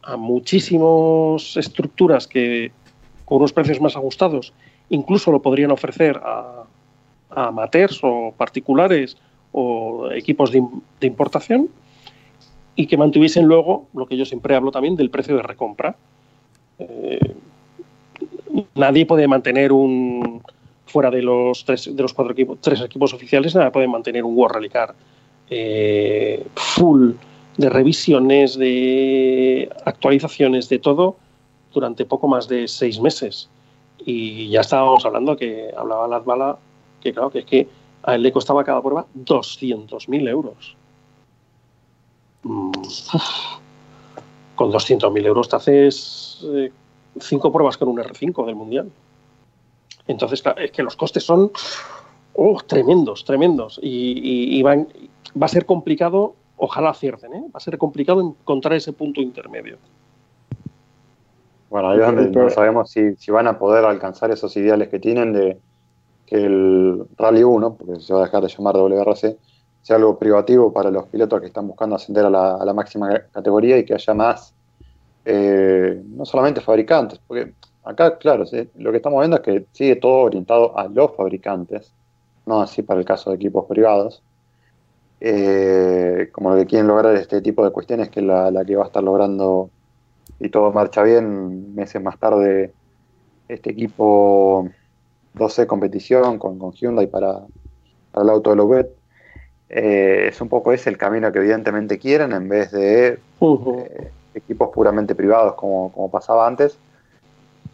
[0.02, 2.72] a muchísimas estructuras que
[3.26, 4.54] con unos precios más ajustados
[4.88, 6.64] incluso lo podrían ofrecer a,
[7.28, 9.18] a amateurs o particulares
[9.52, 10.62] o equipos de,
[11.06, 11.68] importación
[12.74, 15.96] y que mantuviesen luego lo que yo siempre hablo también del precio de recompra.
[16.78, 17.34] Eh,
[18.74, 20.42] nadie puede mantener un
[20.86, 24.34] fuera de los tres de los cuatro equipos tres equipos oficiales nada puede mantener un
[24.34, 24.94] World Rally Car
[25.50, 27.12] eh, full
[27.58, 31.16] de revisiones de actualizaciones de todo
[31.74, 33.50] durante poco más de seis meses
[33.98, 36.58] y ya estábamos hablando que hablaba Latvala
[37.02, 37.68] que claro que es que
[38.08, 40.76] a él le costaba cada prueba 200.000 euros.
[42.42, 42.72] Mm.
[44.54, 46.72] Con 200.000 euros te haces eh,
[47.20, 48.90] cinco pruebas con un R5 del Mundial.
[50.06, 51.52] Entonces, es que los costes son
[52.32, 53.78] oh, tremendos, tremendos.
[53.82, 54.88] Y, y, y van,
[55.40, 57.42] va a ser complicado, ojalá acierten, ¿eh?
[57.44, 59.76] va a ser complicado encontrar ese punto intermedio.
[61.68, 64.98] Bueno, ahí es donde no sabemos si, si van a poder alcanzar esos ideales que
[64.98, 65.58] tienen de,
[66.28, 69.38] que el Rally 1, porque se va a dejar de llamar WRC,
[69.80, 73.84] sea algo privativo para los pilotos que están buscando ascender a la, máxima categoría y
[73.84, 74.52] que haya más,
[75.24, 77.54] eh, no solamente fabricantes, porque
[77.84, 78.44] acá, claro,
[78.76, 81.92] lo que estamos viendo es que sigue todo orientado a los fabricantes,
[82.44, 84.22] no así para el caso de equipos privados.
[85.20, 88.84] Eh, como lo que quieren lograr este tipo de cuestiones, que la, la que va
[88.84, 89.70] a estar logrando,
[90.38, 92.72] y todo marcha bien, meses más tarde,
[93.48, 94.68] este equipo
[95.38, 97.40] 12 competición con, con Hyundai para,
[98.12, 98.90] para, el auto de Louvet.
[99.70, 103.86] Eh, es un poco ese el camino que evidentemente quieren en vez de uh -huh.
[103.86, 106.78] eh, equipos puramente privados como, como, pasaba antes.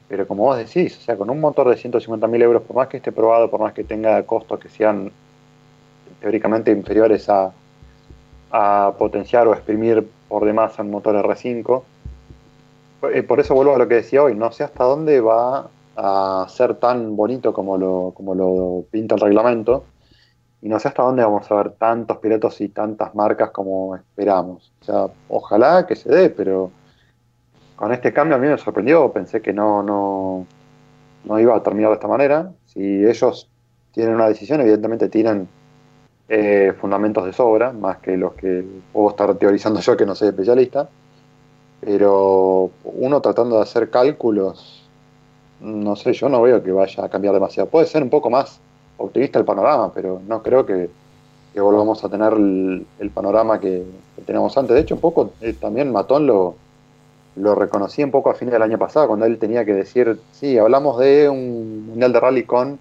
[0.09, 2.99] Pero como vos decís, o sea, con un motor de 150.000 euros, por más que
[2.99, 5.11] esté probado, por más que tenga costos que sean
[6.21, 7.53] teóricamente inferiores a,
[8.51, 11.83] a potenciar o exprimir por demás un motor R5,
[13.13, 16.47] eh, por eso vuelvo a lo que decía hoy, no sé hasta dónde va a
[16.49, 19.85] ser tan bonito como lo, como lo pinta el reglamento.
[20.63, 24.73] Y no sé hasta dónde vamos a ver tantos pilotos y tantas marcas como esperamos.
[24.81, 26.71] O sea, ojalá que se dé, pero
[27.77, 29.13] con este cambio a mí me sorprendió.
[29.13, 30.47] Pensé que no, no,
[31.25, 32.51] no iba a terminar de esta manera.
[32.65, 33.51] Si ellos
[33.93, 35.49] tienen una decisión, evidentemente tienen
[36.29, 40.29] eh, fundamentos de sobra, más que los que puedo estar teorizando yo, que no soy
[40.29, 40.89] especialista.
[41.83, 44.74] Pero uno tratando de hacer cálculos
[45.61, 47.69] no sé, yo no veo que vaya a cambiar demasiado.
[47.69, 48.61] Puede ser un poco más
[48.97, 50.91] optimista el panorama, pero no creo que,
[51.57, 53.85] volvamos a tener el, panorama que,
[54.27, 54.75] teníamos antes.
[54.75, 56.57] De hecho, un poco eh, también Matón lo,
[57.37, 60.99] lo un poco a fines del año pasado, cuando él tenía que decir, sí, hablamos
[60.99, 62.79] de un mundial de rally con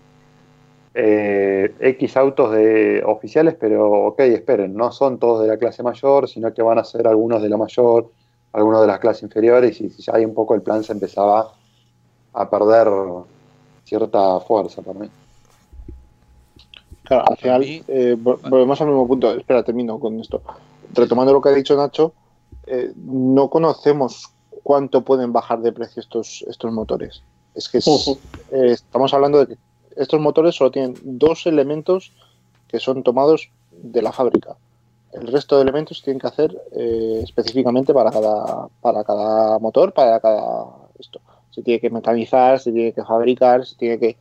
[0.94, 6.30] eh, X autos de oficiales, pero ok, esperen, no son todos de la clase mayor,
[6.30, 8.12] sino que van a ser algunos de la mayor,
[8.52, 11.54] algunos de las clases inferiores, y si ya hay un poco el plan se empezaba
[12.34, 12.88] a perder
[13.86, 15.10] cierta fuerza para mí.
[17.04, 19.34] Claro, al final eh, volvemos al mismo punto.
[19.34, 20.42] Espera, termino con esto.
[20.94, 22.14] Retomando lo que ha dicho Nacho,
[22.66, 24.32] eh, no conocemos
[24.64, 27.22] cuánto pueden bajar de precio estos, estos motores.
[27.54, 28.18] Es que es, uh -huh.
[28.52, 29.58] eh, estamos hablando de que
[29.98, 32.14] estos motores solo tienen dos elementos
[32.68, 34.56] que son tomados de la fábrica.
[35.12, 40.20] El resto de elementos tienen que hacer eh, específicamente para cada, para cada motor, para
[40.20, 40.66] cada
[40.98, 41.20] esto.
[41.54, 44.18] Se tiene que mecanizar, se tiene que fabricar, se tiene que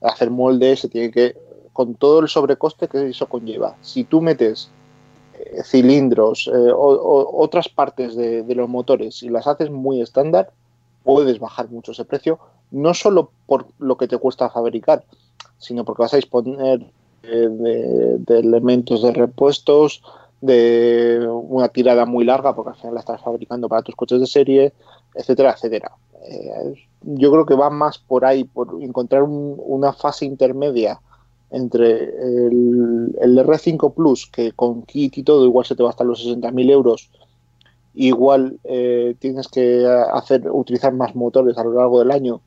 [0.00, 1.36] hacer moldes, se tiene que
[1.72, 3.76] con todo el sobrecoste que eso conlleva.
[3.80, 4.70] Si tú metes
[5.34, 10.50] eh, cilindros eh, o, otras partes de, los motores y las haces muy estándar,
[11.02, 12.38] puedes bajar mucho ese precio,
[12.70, 15.04] no solo por lo que te cuesta fabricar,
[15.58, 16.84] sino porque vas a disponer
[17.22, 20.02] de, elementos de repuestos,
[20.40, 24.26] de una tirada muy larga, porque al final la estás fabricando para tus coches de
[24.26, 24.72] serie,
[25.14, 25.92] etcétera, etcétera.
[26.24, 31.00] Eh, yo creo que va más por ahí, por encontrar un, una fase intermedia
[31.50, 36.04] entre el, el, R5 Plus, que con kit y todo igual se te va hasta
[36.04, 37.10] los 60.000 euros,
[37.94, 42.40] igual eh, tienes que hacer utilizar más motores a lo largo del año,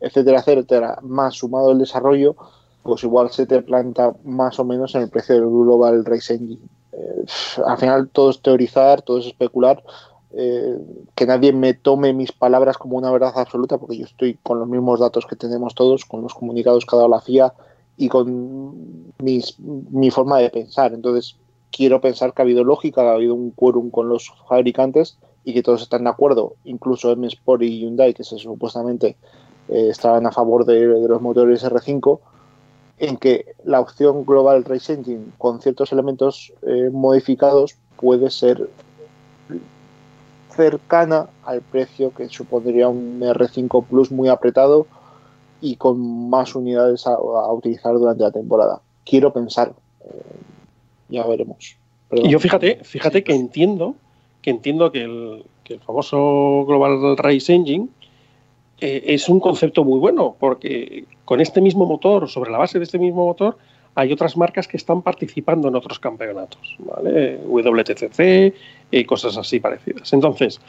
[0.00, 2.36] etcétera, etcétera, más sumado el desarrollo,
[2.82, 6.62] pues igual se te planta más o menos en el precio del Global Race Engine.
[6.92, 7.24] Eh,
[7.66, 9.82] al final todo es teorizar, todo es especular,
[10.32, 10.78] eh,
[11.14, 14.68] que nadie me tome mis palabras como una verdad absoluta, porque yo estoy con los
[14.68, 17.52] mismos datos que tenemos todos, con los comunicados que ha dado la FIA,
[17.98, 20.94] y con mis, mi forma de pensar.
[20.94, 21.36] Entonces,
[21.70, 25.62] quiero pensar que ha habido lógica, ha habido un quórum con los fabricantes y que
[25.62, 29.16] todos están de acuerdo, incluso M Sport y Hyundai, que se, supuestamente
[29.68, 32.20] eh, estaban a favor de, de, los motores R5,
[32.98, 38.68] en que la opción Global Race Engine con ciertos elementos eh, modificados puede ser
[40.58, 44.88] cercana al precio que supondría un R5 Plus muy apretado
[45.60, 48.80] y con más unidades a, a utilizar durante la temporada.
[49.04, 49.72] Quiero pensar,
[50.04, 50.10] eh,
[51.10, 51.76] ya veremos.
[52.08, 52.26] Perdón.
[52.26, 53.94] Y yo fíjate, fíjate que entiendo
[54.42, 57.88] que entiendo que el, que el famoso Global Race Engine
[58.80, 62.84] eh, es un concepto muy bueno, porque con este mismo motor, sobre la base de
[62.84, 63.58] este mismo motor,
[63.98, 67.36] hay otras marcas que están participando en otros campeonatos, ¿vale?
[67.44, 68.54] WTCC
[68.92, 70.12] y cosas así parecidas.
[70.12, 70.60] Entonces,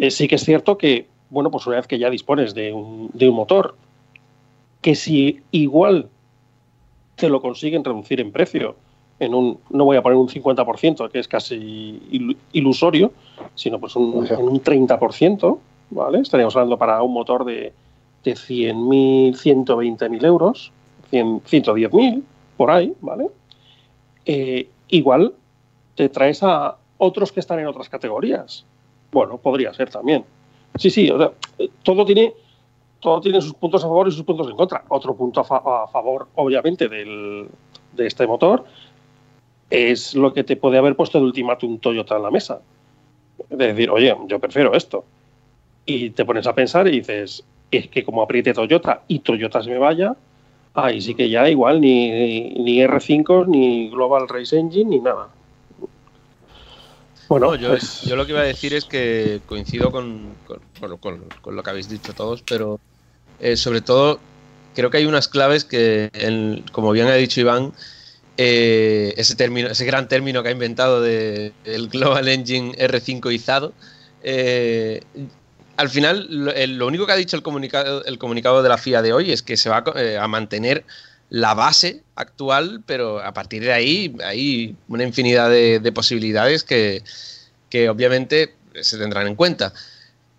[0.00, 3.10] eh, sí que es cierto que, bueno, pues una vez que ya dispones de un,
[3.12, 3.76] de un motor
[4.80, 6.08] que si igual
[7.16, 8.76] te lo consiguen reducir en precio,
[9.20, 12.00] en un, no voy a poner un 50%, que es casi
[12.52, 13.12] ilusorio,
[13.54, 15.58] sino pues un, en un 30%,
[15.90, 16.18] ¿vale?
[16.20, 17.74] Estaríamos hablando para un motor de,
[18.24, 20.72] de 100.000, 120.000 euros,
[21.10, 22.22] 100, 110.000,
[22.56, 23.28] por ahí, ¿vale?
[24.24, 25.34] Eh, igual
[25.94, 28.64] te traes a otros que están en otras categorías.
[29.12, 30.24] Bueno, podría ser también.
[30.76, 31.32] Sí, sí, sea,
[31.82, 32.32] todo tiene
[33.00, 34.82] todo tiene sus puntos a favor y sus puntos en contra.
[34.88, 37.48] Otro punto a, fa a favor, obviamente, del,
[37.92, 38.64] de este motor
[39.68, 42.60] es lo que te puede haber puesto el ultimátum Toyota en la mesa.
[43.50, 45.04] De decir, oye, yo prefiero esto.
[45.84, 49.70] Y te pones a pensar y dices, es que como apriete Toyota y Toyota se
[49.70, 50.16] me vaya,
[50.74, 55.28] ahí sí que ya igual ni, ni R5, ni Global Race Engine, ni nada.
[57.28, 58.02] Bueno, no, yo, pues...
[58.02, 61.70] yo, lo que iba a decir es que coincido con, con, con, con lo que
[61.70, 62.78] habéis dicho todos, pero
[63.40, 64.20] eh, sobre todo
[64.74, 67.72] creo que hay unas claves que, en, como bien ha dicho Iván,
[68.36, 73.72] eh, ese, término, ese gran término que ha inventado de, el Global Engine R5izado,
[74.22, 75.02] eh,
[75.76, 79.12] al final lo, único que ha dicho el comunicado, el comunicado de la FIA de
[79.12, 80.84] hoy es que se va a, eh, mantener
[81.30, 87.02] la base actual, pero a partir de ahí hay una infinidad de, de posibilidades que,
[87.70, 89.72] que, obviamente se tendrán en cuenta.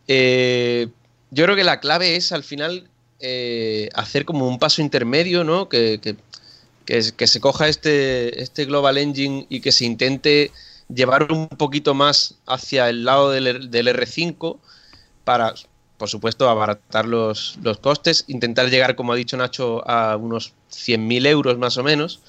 [0.07, 0.87] Eh,
[1.31, 2.87] yo creo que la clave es al final
[3.19, 5.67] eh, hacer como un paso intermedio, ¿no?
[5.67, 6.15] Que, que,
[6.85, 10.51] que, que, se coja este, este Global Engine y que se intente
[10.93, 14.59] llevar un poquito más hacia el lado del, del R5
[15.25, 15.53] para
[15.97, 21.27] por supuesto, abaratar los, los, costes, intentar llegar, como ha dicho Nacho, a unos 100.000
[21.27, 22.19] euros más o menos.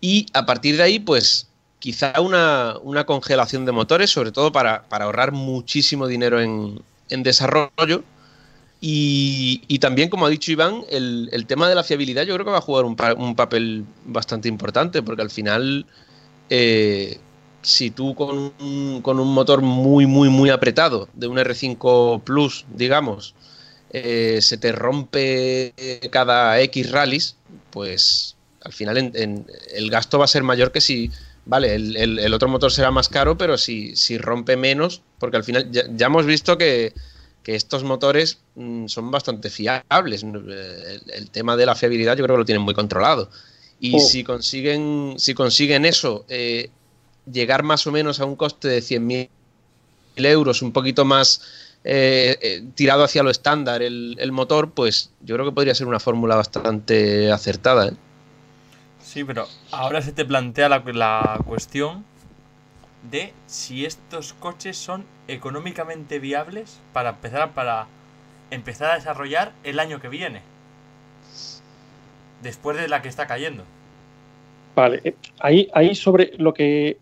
[0.00, 4.82] Y a partir de ahí, pues quizá una, una congelación de motores, sobre todo para,
[4.88, 8.04] para ahorrar muchísimo dinero en, en, desarrollo.
[8.80, 12.44] Y, y también, como ha dicho Iván, el, el tema de la fiabilidad yo creo
[12.44, 15.86] que va a jugar un, un papel bastante importante, porque al final,
[16.50, 17.18] eh,
[17.62, 22.64] si tú con un, con un motor muy, muy, muy apretado, de un R5 Plus,
[22.68, 23.34] digamos,
[23.90, 25.74] eh, se te rompe
[26.10, 27.36] cada X rallies,
[27.70, 31.10] pues al final en- en- el gasto va a ser mayor que si,
[31.46, 35.36] vale, el, el- el otro motor será más caro, pero si, si rompe menos, porque
[35.38, 36.92] al final ya, ya hemos visto que,
[37.42, 40.22] que estos motores mm, son bastante fiables.
[40.22, 43.30] El, el tema de la fiabilidad yo creo que lo tienen muy controlado.
[43.80, 44.00] Y Oh.
[44.00, 46.70] si consiguen, si consiguen eso, eh,
[47.32, 49.28] llegar más o menos a un coste de 100.000
[50.16, 51.42] euros, un poquito más
[51.84, 55.86] eh, eh, tirado hacia lo estándar el, el motor, pues yo creo que podría ser
[55.86, 57.88] una fórmula bastante acertada.
[57.88, 57.92] ¿eh?
[59.02, 62.04] Sí, pero ahora se te plantea la, la cuestión
[63.10, 67.86] de si estos coches son económicamente viables para empezar para
[68.50, 70.42] empezar a desarrollar el año que viene.
[72.42, 73.64] Después de la que está cayendo.
[74.74, 76.98] Vale, ahí, ahí sobre lo que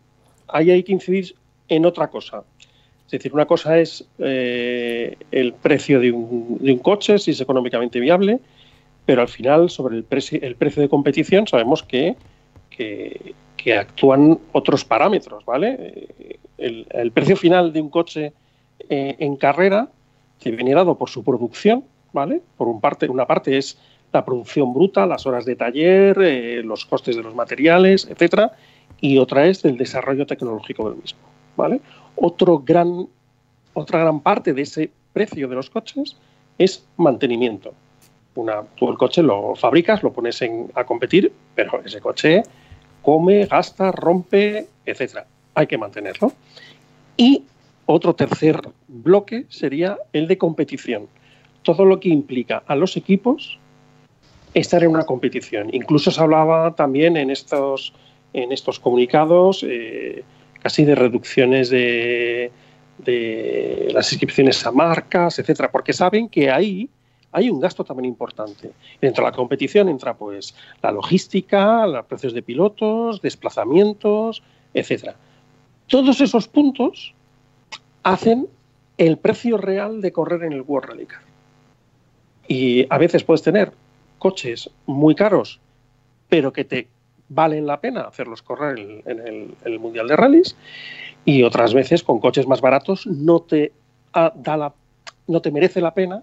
[0.48, 1.34] ahí hay que incidir
[1.68, 2.44] en otra cosa.
[3.06, 8.40] Es decir, una cosa es eh, el precio de un, coche, si es económicamente viable,
[9.04, 10.06] pero al final sobre el,
[10.42, 12.16] el precio de competición sabemos que,
[12.68, 15.76] que, que actúan otros parámetros, ¿vale?
[15.78, 18.32] Eh, El, precio final de un coche
[18.88, 19.88] eh, en carrera
[20.40, 22.42] te viene dado por su producción, ¿vale?
[22.56, 23.78] Por un parte, una parte es
[24.12, 26.16] la producción bruta, las horas de taller,
[26.64, 28.52] los costes de los materiales, etcétera,
[29.00, 31.20] y otra es del desarrollo tecnológico del mismo,
[31.56, 31.80] ¿vale?
[32.16, 33.06] Otro gran,
[33.74, 36.16] otra gran parte de ese precio de los coches
[36.58, 37.72] es mantenimiento.
[38.34, 42.42] Una, tú el coche lo fabricas, lo pones en- a competir, pero ese coche
[43.02, 45.26] come, gasta, rompe, etcétera.
[45.54, 46.32] Hay que mantenerlo.
[47.16, 47.44] Y
[47.86, 51.06] otro tercer bloque sería el de competición.
[51.62, 53.58] Todo lo que implica a los equipos
[54.54, 55.68] estar en una competición.
[55.72, 57.92] Incluso se hablaba también en estos,
[58.32, 60.24] en estos comunicados eh,
[60.62, 62.50] casi de reducciones de,
[62.98, 66.88] de las inscripciones a marcas, etcétera, porque saben que ahí
[67.32, 68.72] hay un gasto también importante.
[69.00, 75.16] Dentro de la competición entra pues la logística, los precios de pilotos, desplazamientos, etcétera.
[75.86, 77.14] Todos esos puntos
[78.02, 78.48] hacen
[78.98, 81.20] el precio real de correr en el World Rally Car.
[82.48, 83.72] Y a veces puedes tener
[84.18, 85.60] coches muy caros,
[86.28, 86.88] pero que te
[87.28, 90.56] valen la pena hacerlos correr en, el, en el Mundial de Rallys,
[91.24, 93.72] y otras veces con coches más baratos no te,
[94.12, 94.74] ah, da la,
[95.26, 96.22] no te merece la pena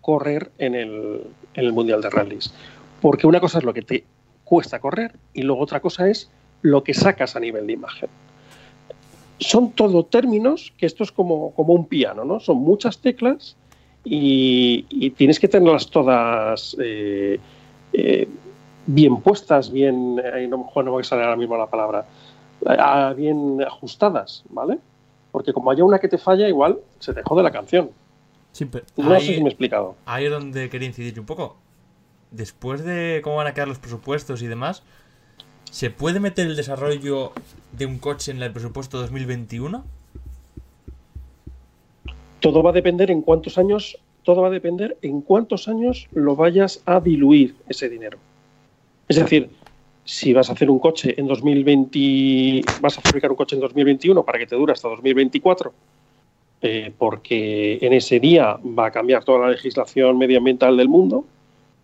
[0.00, 1.22] correr en el,
[1.54, 2.52] en el Mundial de Rallys.
[3.00, 4.04] Porque una cosa es lo que te
[4.44, 6.28] cuesta correr y luego otra cosa es
[6.60, 8.08] lo que sacas a nivel de imagen.
[9.38, 12.38] Son todo términos que esto es como, como un piano, ¿no?
[12.38, 13.56] Son muchas teclas
[14.04, 17.38] y, y tienes que tenerlas todas eh,
[17.92, 18.28] eh,
[18.86, 22.04] bien puestas, bien, eh, no, no me voy a salir ahora mismo la palabra,
[22.68, 24.78] eh, bien ajustadas, ¿vale?
[25.30, 27.90] Porque como haya una que te falla, igual se te jode la canción.
[28.52, 29.94] Sí, pero No ahí, sé si me he explicado.
[30.04, 31.56] ahí es donde quería incidir un poco.
[32.30, 34.82] Después de cómo van a quedar los presupuestos y demás,
[35.70, 37.32] ¿se puede meter el desarrollo
[37.72, 39.84] de un coche en el presupuesto 2021?
[42.40, 46.36] Todo va a depender en cuántos años, todo va a depender en cuántos años lo
[46.36, 48.18] vayas a diluir ese dinero.
[49.12, 49.50] Es decir,
[50.06, 54.24] si vas a hacer un coche en 2020, vas a fabricar un coche en 2021
[54.24, 55.70] para que te dure hasta 2024,
[56.62, 61.26] eh, porque en ese día va a cambiar toda la legislación medioambiental del mundo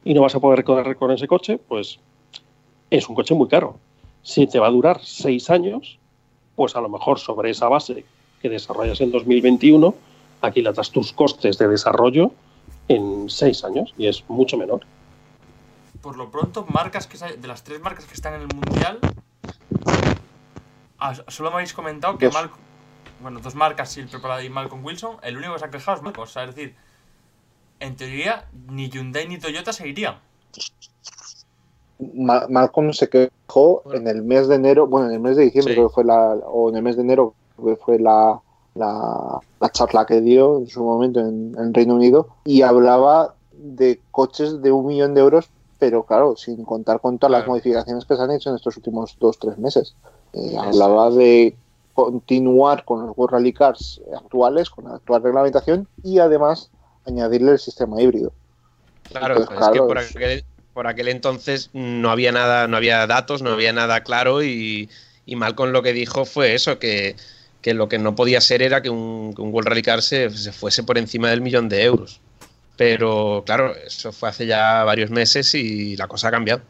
[0.07, 1.99] y no vas a poder correr con ese coche, pues
[2.89, 3.77] es un coche muy caro.
[4.23, 5.99] Si te va a durar seis años,
[6.57, 8.07] pues a lo mejor sobre esa base
[8.41, 9.95] que desarrollas en 2021,
[10.41, 12.31] aquilatas tus costes de desarrollo
[12.89, 14.81] en seis años y es mucho menor.
[16.03, 19.01] Por lo pronto, marcas que de las tres marcas que están en el mundial,
[20.99, 22.35] ah, solo me habéis comentado que Dos.
[22.35, 22.51] Mal,
[23.21, 26.03] bueno, dos marcas, Sil preparada y Malcolm Wilson, el único que se ha quejado es
[26.05, 26.23] Malcolm.
[26.25, 26.77] O sea, es decir,
[27.81, 30.19] en teoría, ni Hyundai ni Toyota se irían.
[32.15, 35.73] Ma- Malcolm se quejó en el mes de enero, bueno, en el mes de diciembre
[35.75, 35.77] Sí.
[35.77, 38.41] creo que fue la, o en el mes de enero creo que fue la,
[38.77, 44.01] la, la charla que dio en su momento en, en Reino Unido y hablaba de
[44.13, 47.53] coches de un millón de euros, pero claro, sin contar con todas las Claro.
[47.53, 49.95] modificaciones que se han hecho en estos últimos dos, tres meses.
[50.33, 51.55] Eh, hablaba de
[51.95, 56.71] continuar con los World Rally Cars actuales, con la actual reglamentación y además
[57.07, 58.33] añadirle el sistema híbrido.
[59.11, 60.45] Claro, Entonces, es que claro, por aquel,
[60.75, 64.91] por aquel entonces no había nada, no había datos, no había nada claro y,
[65.27, 67.17] y Malcolm lo que dijo fue eso, que,
[67.63, 70.31] que lo que no podía ser era que un, que un World Rally Car se,
[70.31, 72.21] se fuese por encima del millón de euros.
[72.79, 76.63] Pero claro, eso fue hace ya varios meses y la cosa ha cambiado.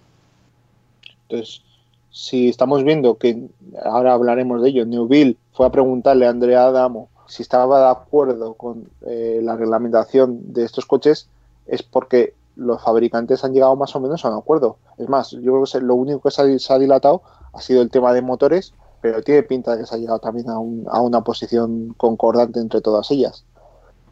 [1.29, 1.63] Entonces,
[2.11, 3.49] si estamos viendo que,
[3.85, 8.55] ahora hablaremos de ello, Newville fue a preguntarle a Andrea Adamo si estaba de acuerdo
[8.55, 11.29] con eh, la reglamentación de estos coches,
[11.67, 14.79] es porque los fabricantes han llegado más o menos a un acuerdo.
[14.97, 17.23] Es más, yo creo que lo único que se ha, dilatado
[17.53, 18.73] ha sido el tema de motores,
[19.03, 22.61] pero tiene pinta de que se ha llegado también a, un- a una posición concordante
[22.61, 23.45] entre todas ellas.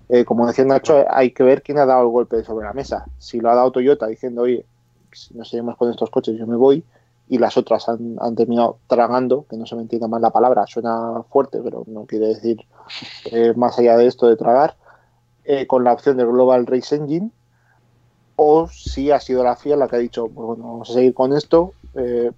[0.09, 3.07] Eh, como decía Nacho, hay que ver quién ha dado el golpe sobre la mesa.
[3.19, 4.65] Si lo ha dado Toyota diciendo, oye,
[5.13, 6.85] si no seguimos con estos coches, yo me voy,
[7.29, 10.67] y las otras han, han terminado tragando, que no se me entienda mal la palabra,
[10.67, 12.65] suena fuerte, pero no quiere decir
[13.33, 14.77] eh, más allá de esto de tragar,
[15.45, 17.31] eh, con la opción de Global Race Engine,
[18.37, 21.15] o si ha sido la FIA la que ha dicho, pues bueno, vamos a seguir
[21.15, 21.73] con esto,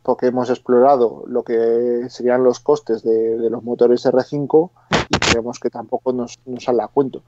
[0.05, 4.71] porque hemos explorado lo que serían los costes de, de los motores R5
[5.09, 7.25] y creemos que tampoco nos, nos sale a cuento.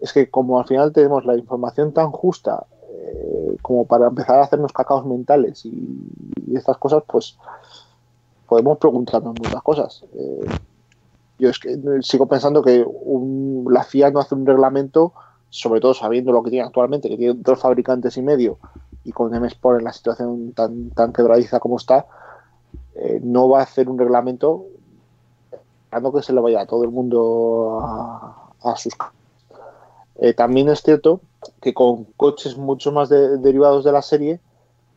[0.00, 4.44] Es que como al final tenemos la información tan justa eh, como para empezar a
[4.44, 5.98] hacernos cacaos mentales y,
[6.54, 7.36] estas cosas, pues
[8.46, 10.04] podemos preguntarnos muchas cosas.
[10.14, 10.46] Eh,
[11.38, 15.12] yo es que sigo pensando que un- la FIA no hace un reglamento,
[15.50, 18.58] sobre todo sabiendo lo que tiene actualmente, que tiene dos fabricantes y medio,
[19.04, 22.06] y con M-Sport en la situación tan, tan quebradiza como está,
[22.94, 24.64] eh, no va a hacer un reglamento
[25.52, 27.80] esperando que se le vaya a todo el mundo
[28.62, 28.94] a, sus.
[30.18, 31.20] Eh, también es cierto
[31.60, 34.40] que con coches mucho más de- derivados de la serie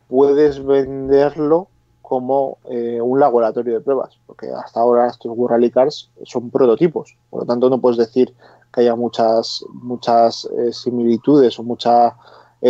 [0.08, 1.68] puedes venderlo
[2.02, 7.40] como eh, un laboratorio de pruebas, porque hasta ahora estos Rally Cars son prototipos, por
[7.40, 8.34] lo tanto no puedes decir
[8.72, 12.16] que haya muchas, muchas eh, similitudes o mucha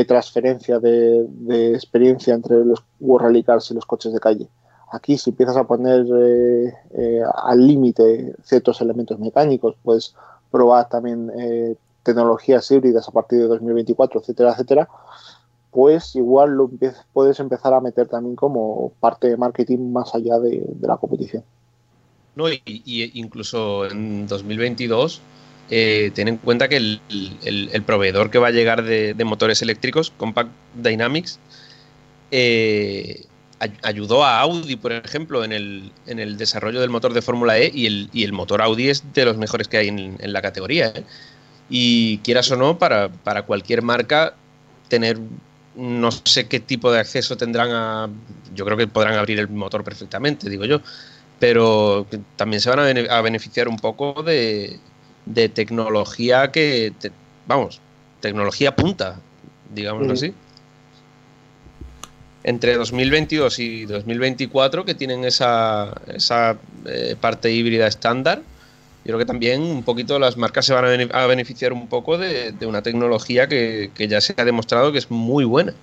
[0.08, 4.48] transferencia de, experiencia entre los Rally Cars y los coches de calle.
[4.90, 6.06] Aquí si empiezas a poner
[7.34, 10.14] al límite ciertos elementos mecánicos, puedes
[10.50, 11.30] probar también
[12.02, 14.88] tecnologías híbridas a partir de 2024, etcétera, etcétera,
[15.70, 16.70] pues igual lo
[17.12, 21.44] puedes empezar a meter también como parte de marketing más allá de, la competición.
[22.36, 22.60] No, y,
[23.14, 25.20] incluso en 2022,
[25.70, 27.00] eh, ten en cuenta que el,
[27.44, 31.38] el- proveedor que va a llegar de, motores eléctricos, Compact Dynamics,
[32.30, 33.24] eh,
[33.60, 37.58] ay- ayudó a Audi, por ejemplo, en el, en el desarrollo del motor de Fórmula
[37.58, 40.32] E y el, y el motor Audi es de los mejores que hay en, en
[40.32, 40.88] la categoría.
[40.88, 41.04] ¿eh?
[41.68, 44.34] Y quieras o no, para, para cualquier marca,
[44.88, 45.18] tener
[45.74, 48.08] no sé qué tipo de acceso tendrán a.
[48.54, 50.80] Yo creo que podrán abrir el motor perfectamente, digo yo.
[51.38, 52.06] Pero
[52.36, 54.78] también se van a, bene- a beneficiar un poco de,
[55.26, 56.92] de tecnología que.
[56.98, 57.10] te-
[57.46, 57.80] vamos,
[58.20, 59.18] tecnología punta,
[59.74, 60.34] digámoslo así.
[62.44, 66.56] Entre 2022 y 2024, que tienen esa, esa
[66.86, 68.42] eh, parte híbrida estándar,
[69.04, 71.88] yo creo que también un poquito las marcas se van a, bene- a beneficiar un
[71.88, 75.74] poco de, una tecnología que, que ya se ha demostrado que es muy buena.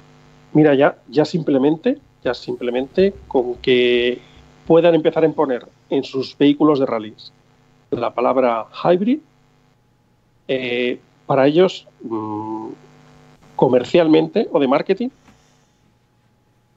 [0.53, 4.19] Mira, ya, ya simplemente, ya simplemente con que
[4.65, 7.31] puedan empezar a imponer en sus vehículos de rallies
[7.91, 9.19] la palabra hybrid,
[10.47, 12.69] eh, para ellos mm,
[13.55, 15.09] comercialmente o de marketing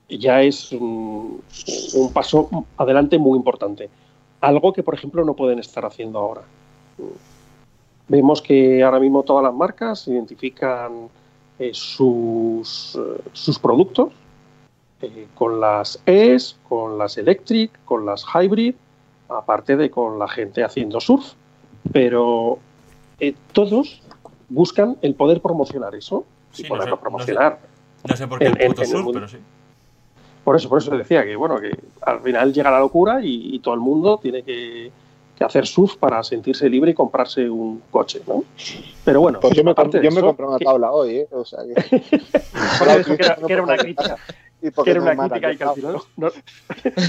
[0.08, 1.40] ya es un
[2.12, 3.88] paso adelante muy importante.
[4.42, 6.42] Algo que, por ejemplo, no pueden estar haciendo ahora.
[8.08, 11.08] Vemos que ahora mismo todas las marcas identifican
[11.58, 14.12] eh, sus, eh, sus productos
[15.00, 18.74] eh, con las ES, con las Electric, con las Hybrid,
[19.28, 21.34] aparte de con la gente haciendo surf.
[21.92, 22.58] Pero
[23.20, 24.02] eh, todos
[24.48, 27.58] buscan el poder promocionar eso Sí, y poderlo sé- no sé- promocionar.
[28.08, 29.12] No sé por qué el en- puto en el sur, mundo.
[29.20, 29.36] pero sí.
[30.44, 31.70] Por eso, por eso decía que bueno, que
[32.02, 34.90] al final llega la locura y, y todo el mundo tiene que,
[35.38, 38.42] que hacer surf para sentirse libre y comprarse un coche, ¿no?
[39.04, 41.28] Pero bueno, Pues yo me, yo me eso, compré una que- tabla hoy, ¿eh?
[41.30, 41.96] O sea que...
[43.00, 44.16] eso que era, que era una crítica,
[44.60, 46.34] Y que era una crítica y que al final nos,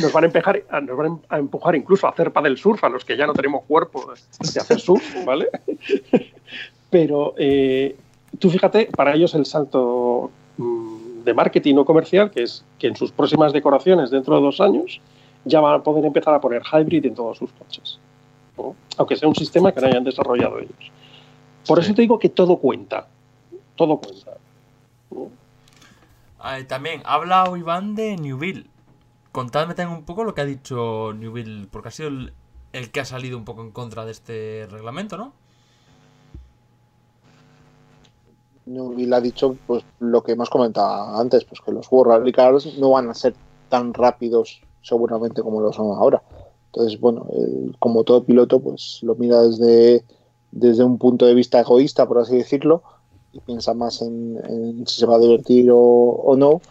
[0.01, 3.03] nos van a empujar, nos van a empujar incluso a hacer del surf a los
[3.03, 4.13] que ya no tenemos cuerpo
[4.53, 5.49] de hacer surf, ¿vale?
[6.89, 7.95] Pero eh,
[8.39, 10.92] tú fíjate, para ellos el salto mm,
[11.23, 14.99] de marketing o comercial, que es que en sus próximas decoraciones dentro de dos años
[15.45, 17.99] ya van a poder empezar a poner hybrid en todos sus coches.
[18.57, 18.75] ¿no?
[18.97, 20.91] Aunque sea un sistema que no hayan desarrollado ellos.
[21.67, 21.85] Por Sí.
[21.85, 23.07] eso te digo que todo cuenta.
[23.75, 24.31] Todo cuenta.
[25.11, 25.29] ¿no?
[26.57, 28.67] Eh, también ha hablado Iván de Newville.
[29.31, 32.33] Contadme también un poco lo que ha dicho Newville, porque ha sido el,
[32.73, 35.33] el que ha salido un poco en contra de este reglamento, ¿no?
[38.65, 42.77] Newville ha dicho pues lo que hemos comentado antes, pues que los World Rally Cars
[42.77, 43.33] no van a ser
[43.69, 46.21] tan rápidos seguramente como lo son ahora.
[46.67, 50.03] Entonces, bueno, él, como todo piloto, pues lo mira desde,
[50.51, 52.83] desde un punto de vista egoísta, por así decirlo,
[53.31, 56.61] y piensa más en, en si se va a divertir o, o no.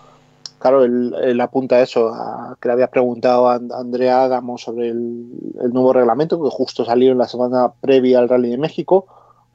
[0.58, 4.58] Claro, él, él apunta a eso, a que le había preguntado a And- Andrea Adamo
[4.58, 5.26] sobre el,
[5.60, 9.06] el nuevo reglamento, que justo salió en la semana previa al Rally de México.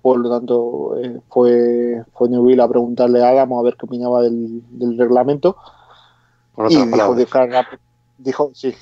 [0.08, 4.22] Por lo tanto, eh, fue, fue Newville a preguntarle a Adamo a ver qué opinaba
[4.22, 5.58] del, del reglamento.
[6.56, 7.28] Con Y dijo, de
[8.18, 8.74] dijo, sí,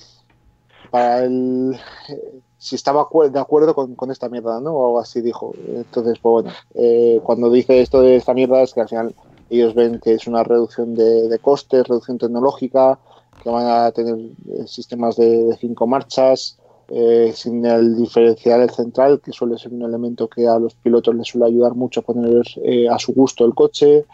[0.91, 1.76] para él,
[2.10, 4.76] eh, si estaba acuer- de acuerdo con, con esta mierda, ¿no?
[4.76, 5.52] O algo así dijo.
[5.68, 9.15] Entonces, pues bueno, eh, cuando dice esto de esta mierda es que al final
[9.49, 12.99] ellos ven que es una reducción de, de costes, reducción tecnológica,
[13.41, 19.19] que van a tener eh, sistemas de, de cinco marchas, eh, sin el diferencial central,
[19.23, 22.43] que suele ser un elemento que a los pilotos les suele ayudar mucho a poner
[22.63, 24.05] eh, a su gusto el coche,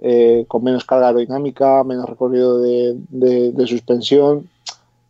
[0.00, 4.48] eh, con menos carga aerodinámica, menos recorrido de, de- de suspensión.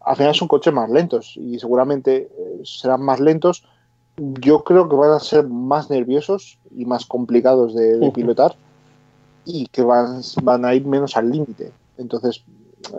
[0.00, 3.64] Al final son coches más lentos y seguramente eh, serán más lentos.
[4.16, 8.54] Yo creo que van a ser más nerviosos y más complicados de, de pilotar
[9.44, 11.72] y que van, van a ir menos al límite.
[11.98, 12.44] Entonces,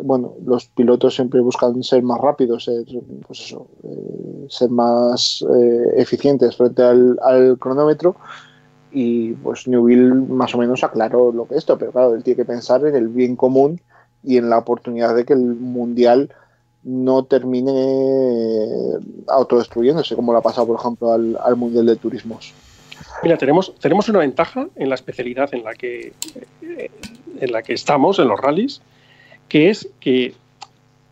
[0.03, 2.86] bueno, los pilotos siempre buscan ser más rápidos, ser,
[3.26, 8.16] pues eso, eh, ser más eh, eficientes frente al, al cronómetro.
[8.91, 12.38] Y pues Newville más o menos aclaró lo que es esto, pero claro, él tiene
[12.38, 13.82] que pensar en el bien común
[14.24, 16.30] y en la oportunidad de que el mundial
[16.84, 22.53] no termine eh, autodestruyéndose, como le ha pasado, por ejemplo, al, al mundial de turismos.
[23.24, 26.14] Mira, tenemos, tenemos una ventaja en la especialidad en la que
[26.62, 26.91] eh,
[27.40, 28.82] en la que estamos, en los rallies,
[29.49, 30.34] que es que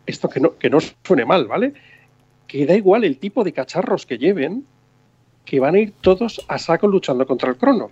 [0.05, 1.73] esto que no, que no suene mal, ¿vale?
[2.47, 4.65] Que da igual el tipo de cacharros que lleven,
[5.45, 7.89] que van a ir todos a saco luchando contra el crono.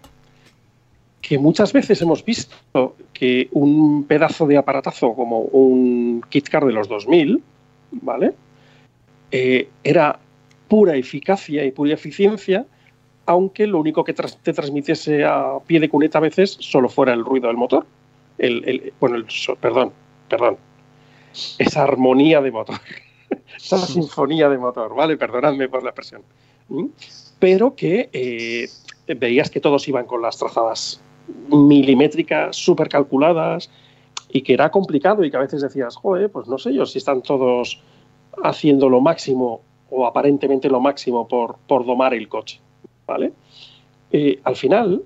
[1.21, 6.73] Que muchas veces hemos visto que un pedazo de aparatazo como un kit car de
[6.73, 7.41] los 2000,
[7.91, 8.33] ¿vale?
[9.31, 10.19] Eh, era
[10.67, 12.65] pura eficacia y pura eficiencia,
[13.25, 17.23] aunque lo único que te transmitiese a pie de cuneta a veces solo fuera el
[17.23, 17.85] ruido del motor.
[18.37, 19.25] El, el- bueno, el
[19.59, 19.91] perdón,
[20.31, 20.57] perdón.
[21.59, 22.79] Esa armonía de motor.
[23.57, 25.17] Esa sinfonía de motor, ¿vale?
[25.17, 26.23] Perdonadme por la expresión.
[26.69, 26.85] ¿Mm?
[27.37, 28.69] Pero que eh,
[29.15, 31.01] veías que todos iban con las trazadas
[31.49, 33.69] milimétricas, súper calculadas,
[34.29, 36.97] y que era complicado y que a veces decías, joder, pues no sé yo si
[36.97, 37.81] están todos
[38.43, 42.61] haciendo lo máximo o aparentemente lo máximo por, por domar el coche.
[43.05, 43.33] ¿vale?
[44.11, 45.03] Eh, al final,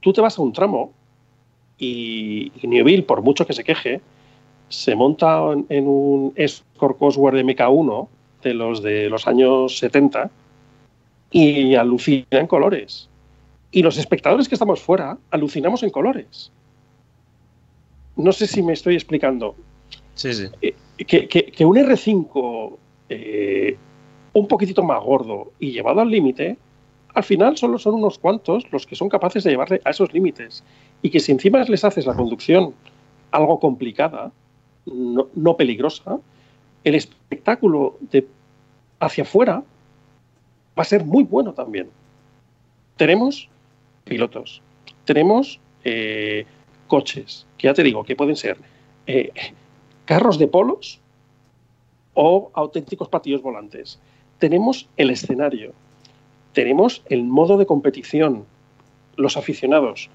[0.00, 0.94] tú te vas a un tramo
[1.80, 4.00] y, y Newville, por mucho que se queje,
[4.68, 8.08] se monta en, un Escort Cosworth MK1
[8.42, 10.30] de los de los años 70
[11.32, 13.08] y alucina en colores.
[13.72, 16.52] Y los espectadores que estamos fuera alucinamos en colores.
[18.16, 19.54] No sé si me estoy explicando
[20.14, 20.46] Sí, sí.
[21.06, 22.76] que, que- que un R5
[23.08, 23.76] eh,
[24.32, 26.56] un poquitito más gordo y llevado al límite,
[27.14, 30.62] al final solo son unos cuantos los que son capaces de llevarle a esos límites.
[31.02, 32.74] Y que si encima les haces la conducción
[33.30, 34.32] algo complicada,
[34.86, 36.18] no, no peligrosa,
[36.84, 38.26] el espectáculo de
[38.98, 39.62] hacia afuera
[40.78, 41.88] va a ser muy bueno también.
[42.96, 43.48] Tenemos
[44.04, 44.62] pilotos,
[45.04, 46.44] tenemos eh,
[46.86, 48.58] coches, que ya te digo, que pueden ser
[49.06, 49.32] eh,
[50.04, 51.00] carros de polos
[52.14, 53.98] o auténticos patillos volantes.
[54.38, 55.72] Tenemos el escenario,
[56.52, 58.44] tenemos el modo de competición,
[59.16, 60.10] los aficionados.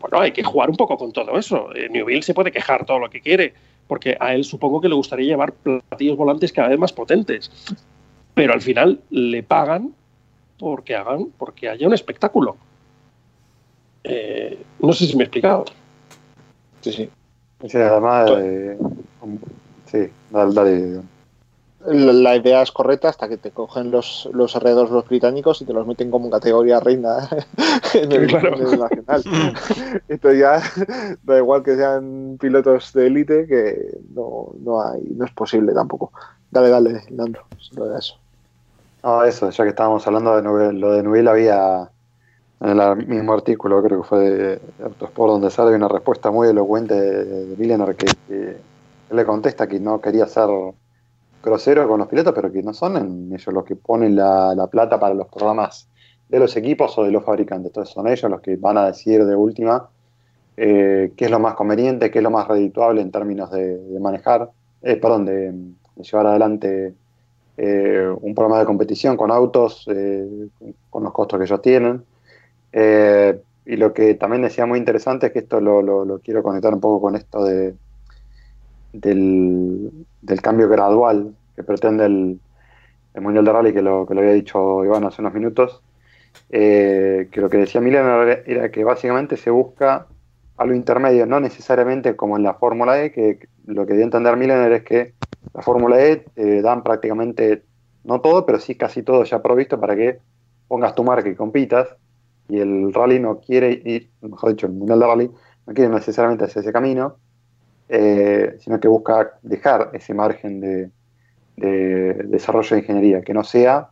[0.00, 1.74] Bueno, hay que jugar un poco con todo eso.
[1.74, 3.52] Eh, Newville se puede quejar todo lo que quiere,
[3.86, 7.50] porque a él supongo que le gustaría llevar platillos volantes cada vez más potentes.
[8.34, 9.94] Pero al final le pagan
[10.58, 12.56] porque hagan, porque haya un espectáculo.
[14.04, 15.64] Eh, no sé si me he explicado.
[16.80, 17.10] Sí, sí.
[17.66, 18.78] Sí, además, eh,
[19.84, 21.00] sí, dale, dale.
[21.86, 25.72] La, idea es correcta hasta que te cogen los, los R2 los británicos y te
[25.72, 27.26] los meten como categoría reina
[27.94, 28.56] en el, Claro.
[28.56, 29.22] en el nacional.
[30.08, 30.62] Entonces ya
[31.22, 36.12] da igual que sean pilotos de élite que no, no hay, no es posible tampoco.
[36.50, 38.16] Dale, dale, Leandro, solo era eso.
[39.02, 41.90] No, eso, ya que estábamos hablando de Nubel, lo de Nubel había
[42.60, 46.94] en el mismo artículo, creo que fue de Autosport, donde sale una respuesta muy elocuente
[46.94, 48.56] de, de que,
[49.10, 50.48] le contesta que no quería ser
[51.42, 54.98] grosero con los pilotos, pero que no son ellos los que ponen la, la plata
[55.00, 55.88] para los programas
[56.28, 57.68] de los equipos o de los fabricantes.
[57.70, 59.88] Entonces son ellos los que van a decidir de última
[60.56, 64.50] eh, qué es lo más conveniente, qué es lo más redituable en términos de, manejar,
[64.82, 65.54] eh, perdón, de,
[66.02, 66.94] llevar adelante
[67.56, 69.86] eh, un programa de competición con autos,
[70.90, 72.02] con los costos que ellos tienen.
[73.66, 76.72] Y lo que también decía muy interesante es que esto lo, lo- lo quiero conectar
[76.74, 77.74] un poco con esto de,
[78.92, 79.90] del,
[80.22, 82.40] del cambio gradual que pretende el,
[83.20, 85.82] Mundial de Rally, que lo, que lo había dicho Iván hace unos minutos,
[86.48, 90.06] eh, que lo que decía Milano era, que básicamente se busca
[90.56, 94.36] algo intermedio, no necesariamente como en la Fórmula E, que lo que dio a entender
[94.36, 95.14] Miller es que
[95.54, 97.64] la Fórmula E te dan prácticamente,
[98.04, 100.18] no todo, pero sí casi todo ya provisto para que
[100.68, 101.88] pongas tu marca y compitas,
[102.48, 105.30] y el rally no quiere ir, mejor dicho, el Mundial de Rally
[105.66, 107.16] no quiere necesariamente hacer ese camino,
[107.92, 110.90] eh, sino que busca dejar ese margen de,
[111.56, 113.90] de desarrollo de ingeniería, que no sea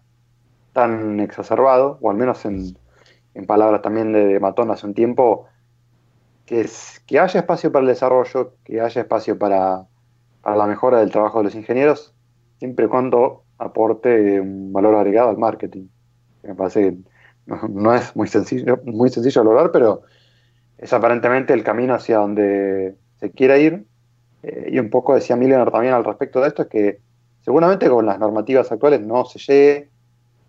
[0.72, 2.76] tan exacerbado, o al menos en,
[3.46, 5.46] palabras también de, Matón hace un tiempo,
[6.46, 6.68] que,
[7.06, 9.86] que haya espacio para el desarrollo, que haya espacio para,
[10.42, 12.14] para la mejora del trabajo de los ingenieros,
[12.58, 15.88] siempre y cuando aporte un valor agregado al marketing.
[16.44, 16.98] Me parece que
[17.68, 20.02] no, es muy sencillo, muy sencillo lograr, pero
[20.76, 23.84] es aparentemente el camino hacia donde se quiera ir.
[24.42, 27.00] Eh, y un poco decía Miller también al respecto de esto, es que
[27.40, 29.88] seguramente con las normativas actuales no se llegue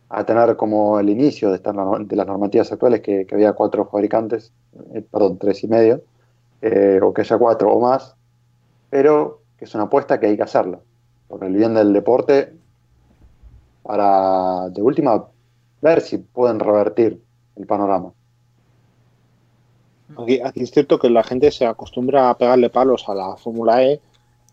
[0.10, 3.86] a tener como el inicio de, estas de las normativas actuales que, que había cuatro
[3.86, 4.52] fabricantes,
[4.94, 6.02] eh, perdón, tres y medio,
[6.62, 8.16] eh, o que haya cuatro o más,
[8.90, 10.80] pero que es una apuesta que hay que hacerla,
[11.28, 12.54] por el bien del deporte,
[13.84, 15.26] para de última
[15.82, 17.22] ver si pueden revertir
[17.56, 18.12] el panorama.
[20.18, 23.84] Aquí, aquí es cierto que la gente se acostumbra a pegarle palos a la Fórmula
[23.84, 24.02] E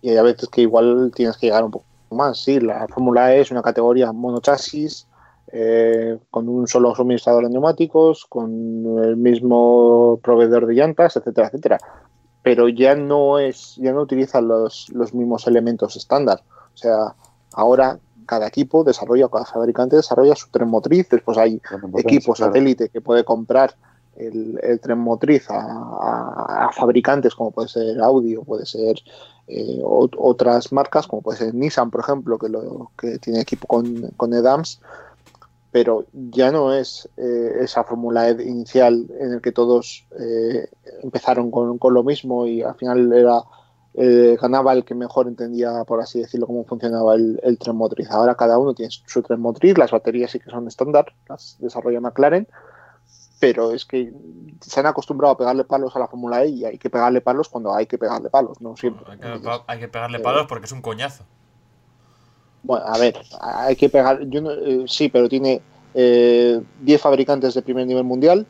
[0.02, 2.38] y hay veces que igual tienes que llegar un poco más.
[2.38, 5.06] Sí, la Fórmula E es una categoría monochasis,
[5.52, 11.78] eh, con un solo suministrador de neumáticos, con el mismo proveedor de llantas, etcétera, etcétera.
[12.42, 16.42] Pero ya no es, ya no utiliza los, los mismos elementos estándar.
[16.74, 17.14] O sea,
[17.54, 21.60] ahora cada equipo desarrolla, cada fabricante desarrolla su tren motriz, después hay
[21.96, 22.52] equipo Claro.
[22.52, 23.74] satélite que puede comprar
[24.18, 28.96] el, el tren motriz a, fabricantes como puede ser Audi o puede ser
[29.46, 33.66] eh, ot- otras marcas como puede ser Nissan por ejemplo que, lo, que tiene equipo
[33.66, 34.80] con, con EDAMS
[35.72, 40.68] pero ya no es eh, esa fórmula inicial en el que todos eh,
[41.02, 43.42] empezaron con, con lo mismo y al final era
[44.38, 48.10] ganaba el que mejor entendía, por así decirlo, cómo funcionaba el, el tren motriz.
[48.10, 51.98] Ahora cada uno tiene su tren motriz, las baterías sí que son estándar, las desarrolla
[51.98, 52.46] McLaren,
[53.38, 54.12] pero es que
[54.60, 57.48] se han acostumbrado a pegarle palos a la Fórmula E y hay que pegarle palos
[57.48, 59.04] cuando hay que pegarle palos, no siempre.
[59.10, 61.24] Hay que, hay que pegarle palos porque es un coñazo.
[62.62, 64.26] Bueno, a ver, hay que pegar.
[64.28, 65.62] Yo no- eh, sí, pero tiene
[65.94, 68.46] eh, 10 fabricantes de primer nivel mundial.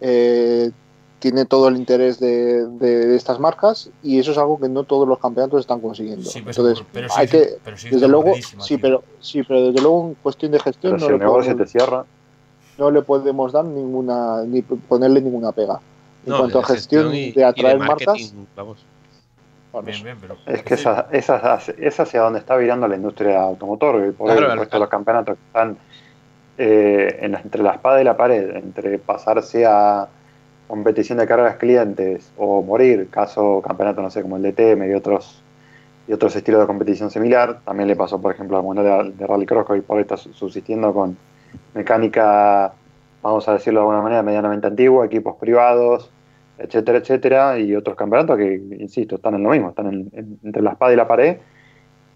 [0.00, 0.70] eh,
[1.18, 4.84] tiene todo el interés de, de- de estas marcas y eso es algo que no
[4.84, 6.24] todos los campeonatos están consiguiendo.
[6.30, 8.78] Sí, pero, Entonces, pero sí, hay que, pero sí desde luego, sí, tío.
[8.80, 11.66] pero sí, pero desde luego en cuestión de gestión Pero no si el negocio podemos,
[11.72, 12.06] te cierra,
[12.80, 15.78] no le podemos dar ninguna, ni ponerle ninguna pega.
[16.24, 18.84] En No, cuanto a de gestión y- de y atraer marketing, marcas, Vamos.
[19.86, 20.36] Bien, bien, pero.
[20.46, 24.04] es que esa, esa, es hacia donde está virando la industria automotor.
[24.04, 25.76] y Por Claro, de los campeonatos que están
[26.58, 30.08] eh, en entre la espada y la pared, entre pasarse a
[30.66, 35.40] competición de cargas clientes o morir, caso campeonato, no sé, como el DTM y otros
[36.08, 37.60] y otros estilos de competición similar.
[37.64, 40.16] También le pasó, por ejemplo, al Mundial de, de Rallycross, que hoy por hoy está
[40.16, 41.16] su- subsistiendo con
[41.74, 42.72] mecánica,
[43.22, 46.10] vamos a decirlo de alguna manera, medianamente antigua, equipos privados,
[46.58, 50.62] etcétera, etcétera, y otros campeonatos que, insisto, están en lo mismo, están en- en- entre
[50.62, 51.38] la espada y la pared.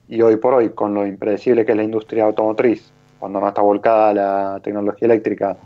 [0.08, 3.62] Y hoy por hoy, con lo impredecible que es la industria automotriz, cuando no está
[3.62, 5.56] volcada la tecnología eléctrica,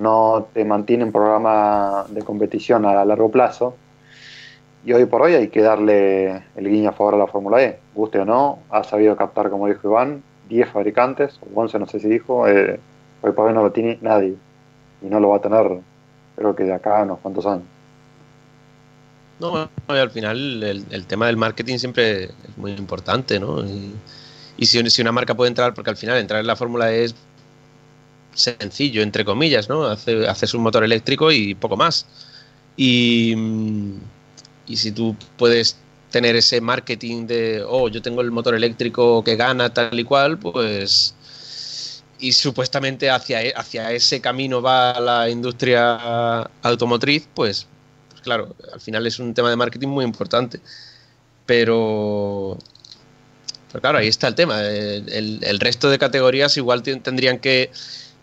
[0.00, 3.74] no te mantienen programa de competición a largo plazo.
[4.84, 7.78] Y hoy por hoy hay que darle el guiño a favor a la Fórmula E.
[7.94, 12.00] Guste o no, ha sabido captar, como dijo Iván, 10 fabricantes, o 11 no sé
[12.00, 12.78] si dijo, eh,
[13.24, 14.36] hoy por hoy no lo tiene nadie.
[15.02, 15.80] Y no lo va a tener,
[16.36, 17.64] creo que de acá a unos cuantos años.
[19.40, 23.64] No, al final el, tema del marketing siempre es muy importante, ¿no?
[24.56, 27.14] Y, si, una marca puede entrar, porque al final entrar en la fórmula es
[28.34, 29.84] sencillo, entre comillas, ¿no?
[29.84, 32.06] Hace, haces un motor eléctrico y poco más.
[32.76, 33.98] Y, mm,
[34.68, 35.76] y si tú puedes
[36.10, 40.38] tener ese marketing de, oh, yo tengo el motor eléctrico que gana tal y cual,
[40.38, 41.14] pues...
[42.24, 47.66] Y supuestamente hacia, e- hacia ese camino va la industria automotriz, pues
[48.08, 50.58] pues claro, al final es un tema de marketing muy importante.
[51.44, 52.56] Pero,
[53.68, 54.62] pero claro, ahí está el tema.
[54.62, 57.70] El, resto de categorías igual ten- tendrían que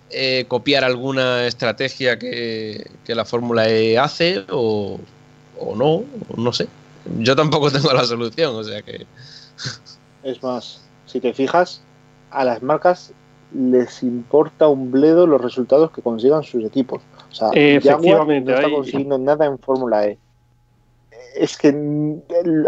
[0.10, 5.00] eh, copiar alguna estrategia que, que la Fórmula E hace o,
[5.60, 6.04] o no,
[6.38, 6.68] no sé.
[7.20, 9.06] Yo tampoco tengo la solución, o sea que...
[10.24, 11.82] Es más, si te fijas,
[12.32, 13.14] a las marcas
[13.54, 17.02] les importa un bledo los resultados que consigan sus equipos.
[17.30, 17.50] O sea,
[17.82, 20.18] Jaguar no está ahí- consiguiendo nada en Fórmula E.
[21.36, 21.74] Es que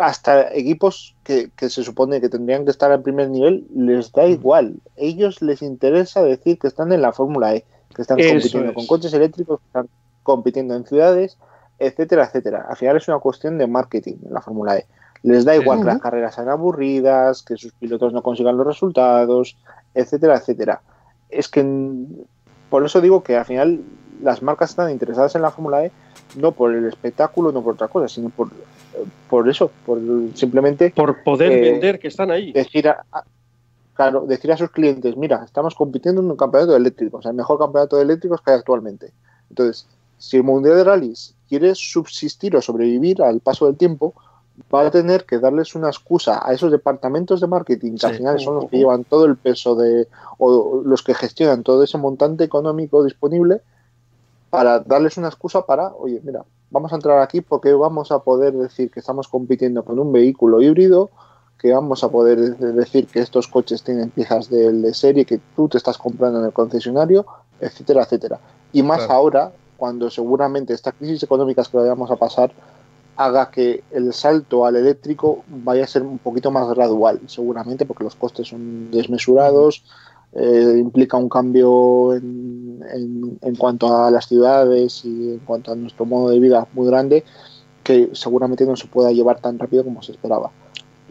[0.02, 4.26] hasta equipos que, que se supone que tendrían que estar al primer nivel les da
[4.26, 4.76] igual.
[4.96, 7.66] Ellos les interesa decir que están en la Fórmula E.
[7.94, 8.76] que están Eso compitiendo es.
[8.76, 9.90] con coches eléctricos, que están
[10.24, 11.38] compitiendo en ciudades,
[11.80, 12.66] etcétera, etcétera.
[12.70, 14.86] Al final es una cuestión de marketing en la Fórmula E.
[15.24, 19.56] Les da igual que las carreras sean aburridas, que sus pilotos no consigan los resultados,
[19.94, 20.82] etcétera, etcétera.
[21.30, 21.64] Es que
[22.70, 23.82] por eso digo que al final
[24.22, 25.92] las marcas están interesadas en la Fórmula E
[26.36, 28.50] no por el espectáculo, no por otra cosa, sino por,
[29.30, 30.00] por eso, por
[30.34, 32.52] simplemente Por poder Eh, vender que están ahí.
[32.52, 33.24] decir a, a-
[33.94, 37.32] claro, decir a sus clientes, mira, estamos compitiendo en un campeonato de eléctricos, o sea,
[37.32, 39.12] el mejor campeonato de eléctricos que hay actualmente.
[39.50, 39.88] Entonces,
[40.18, 44.14] si el Mundial de Rallys quiere subsistir o sobrevivir al paso del tiempo,
[44.74, 48.40] va a tener que darles una excusa a esos departamentos de marketing, que al final
[48.40, 50.08] son los que llevan todo el peso de,
[50.38, 53.62] o los que gestionan todo ese montante económico disponible,
[54.50, 58.54] para darles una excusa para, oye, mira, vamos a entrar aquí porque vamos a poder
[58.54, 61.10] decir que estamos compitiendo con un vehículo híbrido,
[61.58, 65.40] que vamos a poder de- decir que estos coches tienen piezas de, de serie que
[65.56, 67.26] tú te estás comprando en el concesionario,
[67.60, 68.40] etcétera, etcétera.
[68.72, 69.14] Y más Claro.
[69.14, 72.52] ahora, cuando seguramente esta crisis económica que vayamos a pasar
[73.16, 78.04] haga que el salto al eléctrico vaya a ser un poquito más gradual, seguramente, porque
[78.04, 79.84] los costes son desmesurados,
[80.34, 85.76] eh, implica un cambio en, en- en cuanto a las ciudades y en cuanto a
[85.76, 87.24] nuestro modo de vida muy grande,
[87.84, 90.50] que seguramente no se pueda llevar tan rápido como se esperaba.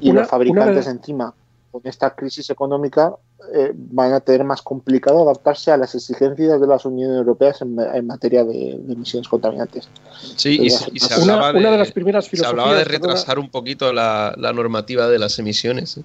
[0.01, 1.35] Y Una- los fabricantes una- encima,
[1.71, 3.15] con esta crisis económica,
[3.55, 7.77] eh, van a tener más complicado adaptarse a las exigencias de las Uniones Europeas en,
[7.79, 9.89] en materia de, de emisiones contaminantes.
[10.37, 12.51] Sí, y, se- y se Una, hablaba una de de, las primeras se filosofías.
[12.65, 15.99] hablaba de retrasar un poquito la, la normativa de las emisiones.
[15.99, 16.03] ¿eh?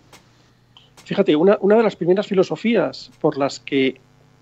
[1.05, 3.99] Fíjate, una, una de las primeras filosofías por las que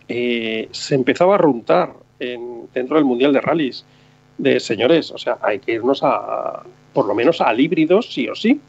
[0.08, 3.84] eh, se empezaba a runtar en- dentro del Mundial de Rallys,
[4.38, 6.64] de señores, o sea, hay que irnos a,
[6.94, 8.60] por lo menos al híbridos sí o sí.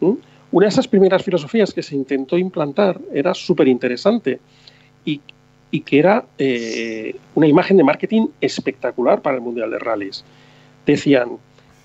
[0.00, 0.12] ¿Mm?
[0.56, 4.40] Una de esas primeras filosofías que se intentó implantar era súper interesante
[5.04, 5.20] y,
[5.70, 10.24] y que era eh, una imagen de marketing espectacular para el Mundial de Rallys.
[10.86, 11.32] Decían,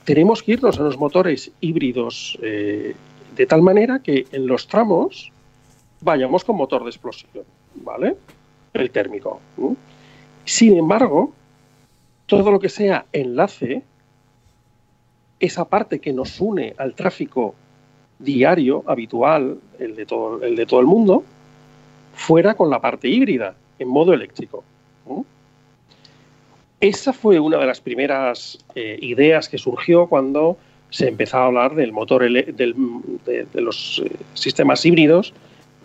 [0.06, 2.96] tenemos que irnos a los motores híbridos eh,
[3.36, 5.34] de tal manera que en los tramos
[6.00, 7.44] vayamos con motor de explosión,
[7.76, 8.16] ¿vale?
[8.72, 9.42] El térmico.
[10.46, 11.34] Sin embargo,
[12.26, 13.84] todo lo que sea enlace,
[15.42, 17.54] esa parte que nos une al tráfico
[18.24, 21.24] diario, habitual, el de todo el, de todo el mundo,
[22.14, 24.64] fuera con la parte híbrida, en modo eléctrico.
[26.80, 30.58] Esa fue una de las primeras eh, ideas que surgió cuando
[30.90, 32.56] se empezó a hablar del motor del-
[33.26, 35.34] de, de los eh, sistemas híbridos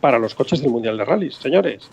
[0.01, 1.35] para los coches del Mundial de Rallys.
[1.37, 1.89] Señores,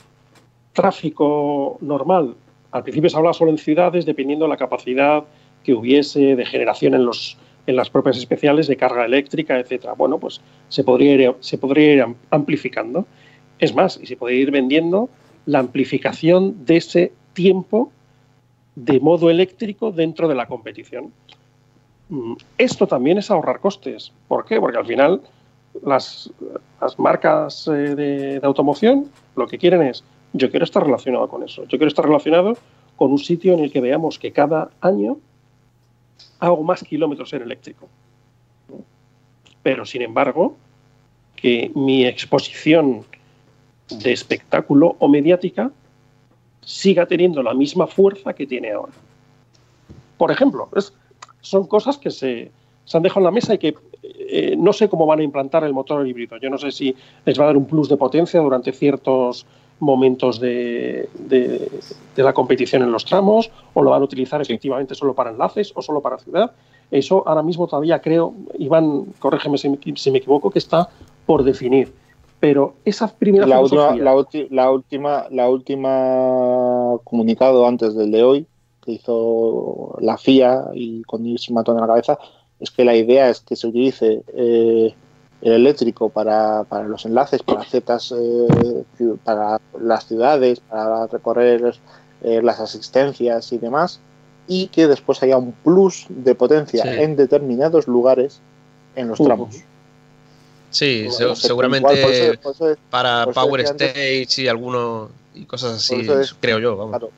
[0.72, 2.36] tráfico normal.
[2.72, 5.24] Al principio se hablaba solo en ciudades, dependiendo de la capacidad
[5.64, 9.94] que hubiese de generación en, los, en las propias especiales de carga eléctrica, etcétera.
[9.94, 13.06] Bueno, pues se podría, ir, se podría ir am- amplificando.
[13.60, 15.10] Es más, y se podría ir vendiendo
[15.46, 17.92] la amplificación de ese tiempo
[18.76, 21.12] de modo eléctrico dentro de la competición.
[22.10, 24.12] Mm, Esto también es ahorrar costes.
[24.28, 24.60] ¿Por qué?
[24.60, 25.22] Porque al final
[25.86, 26.32] las,
[26.82, 30.04] las marcas eh, de, de automoción lo que quieren es,
[30.34, 32.58] yo quiero estar relacionado con eso, yo quiero estar relacionado
[32.96, 35.18] con un sitio en el que veamos que cada año
[36.44, 37.88] hago más kilómetros en eléctrico.
[39.62, 40.56] Pero, sin embargo,
[41.36, 43.04] que mi exposición
[43.90, 45.72] de espectáculo o mediática
[46.62, 48.94] siga teniendo la misma fuerza que tiene ahora.
[50.18, 50.94] Por ejemplo, es-
[51.42, 52.52] son cosas que se,
[52.86, 55.64] se han dejado en la mesa y que eh, no sé cómo van a implantar
[55.64, 56.38] el motor híbrido.
[56.38, 56.96] Yo no sé si
[57.26, 59.46] les va a dar un plus de potencia durante ciertos
[59.80, 61.70] momentos de, de-
[62.16, 65.72] de la competición en los tramos o lo van a utilizar efectivamente solo para enlaces
[65.76, 66.52] o solo para ciudad.
[66.92, 70.90] Eso ahora mismo todavía creo, Iván, corrígeme si me, si me equivoco, que está
[71.26, 71.92] por definir.
[72.40, 74.14] Pero esa primera La última, la,
[74.52, 78.46] la última, la última comunicado antes del de hoy
[78.84, 82.20] que hizo la FIA y con Nils Matón en la cabeza
[82.60, 84.94] es que la idea es que se utilice eh,
[85.44, 88.84] el eléctrico para, para los enlaces, para ciertas, eh,
[89.24, 91.76] para las ciudades, para recorrer
[92.24, 94.00] eh, las asistencias y demás,
[94.48, 96.90] y que después haya un plus de potencia Sí.
[97.02, 98.40] en determinados lugares
[98.96, 99.56] en los tramos.
[100.70, 105.46] Sí, se- seguramente por eso- por eso para por Power antes- Stage y algunos y
[105.46, 106.76] cosas así, es- creo yo.
[106.78, 106.92] Vamos.
[106.92, 107.10] Claro,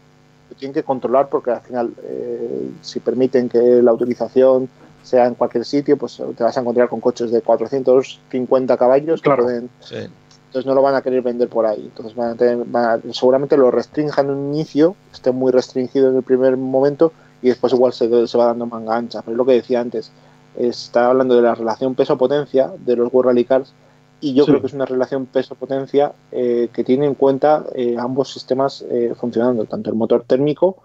[0.60, 4.68] tienen que controlar porque al final, eh, si permiten que la utilización
[5.06, 9.30] sea en cualquier sitio, pues te vas a encontrar con coches de 450 caballos que
[9.32, 9.96] pueden, Sí.
[9.96, 11.82] entonces no lo van a querer vender por ahí.
[11.86, 16.10] Entonces van a tener, van a- seguramente lo restrinjan en un inicio, esté muy restringido
[16.10, 17.12] en el primer momento
[17.42, 19.22] y después igual se, se va dando manga ancha.
[19.22, 20.12] Pero es lo que decía antes,
[20.58, 23.74] está hablando de la relación peso-potencia de los World Rally Cars
[24.22, 24.52] Y yo Sí.
[24.52, 29.14] creo que es una relación peso-potencia eh, que tiene en cuenta eh, ambos sistemas eh,
[29.20, 30.78] funcionando, tanto el motor térmico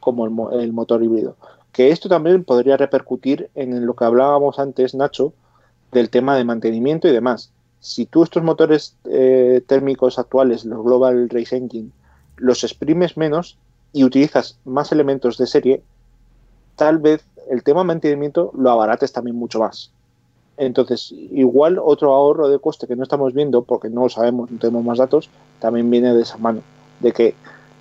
[0.00, 1.36] como el, mo- el motor híbrido.
[1.78, 5.32] Que esto también podría repercutir en lo que hablábamos antes, Nacho,
[5.92, 7.52] del tema de mantenimiento y demás.
[7.78, 11.90] Si tú estos motores eh, térmicos actuales, los Global Race Engine,
[12.36, 13.58] los exprimes menos
[13.92, 15.80] y utilizas más elementos de serie,
[16.74, 19.92] tal vez el tema mantenimiento lo abarates también mucho más.
[20.56, 24.58] Entonces, igual otro ahorro de coste que no estamos viendo, porque no lo sabemos, no
[24.58, 25.30] tenemos más datos,
[25.60, 26.60] también viene de esa mano,
[26.98, 27.36] de que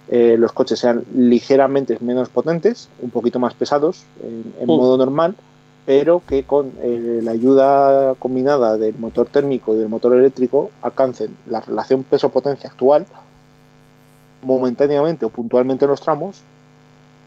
[0.10, 4.78] eh, los coches sean ligeramente menos potentes, un poquito más pesados en, en Mm.
[4.78, 5.36] modo normal,
[5.86, 11.36] pero que con eh, la ayuda combinada del motor térmico y del motor eléctrico alcancen
[11.50, 13.06] la relación peso-potencia actual
[14.42, 16.38] momentáneamente o puntualmente en los tramos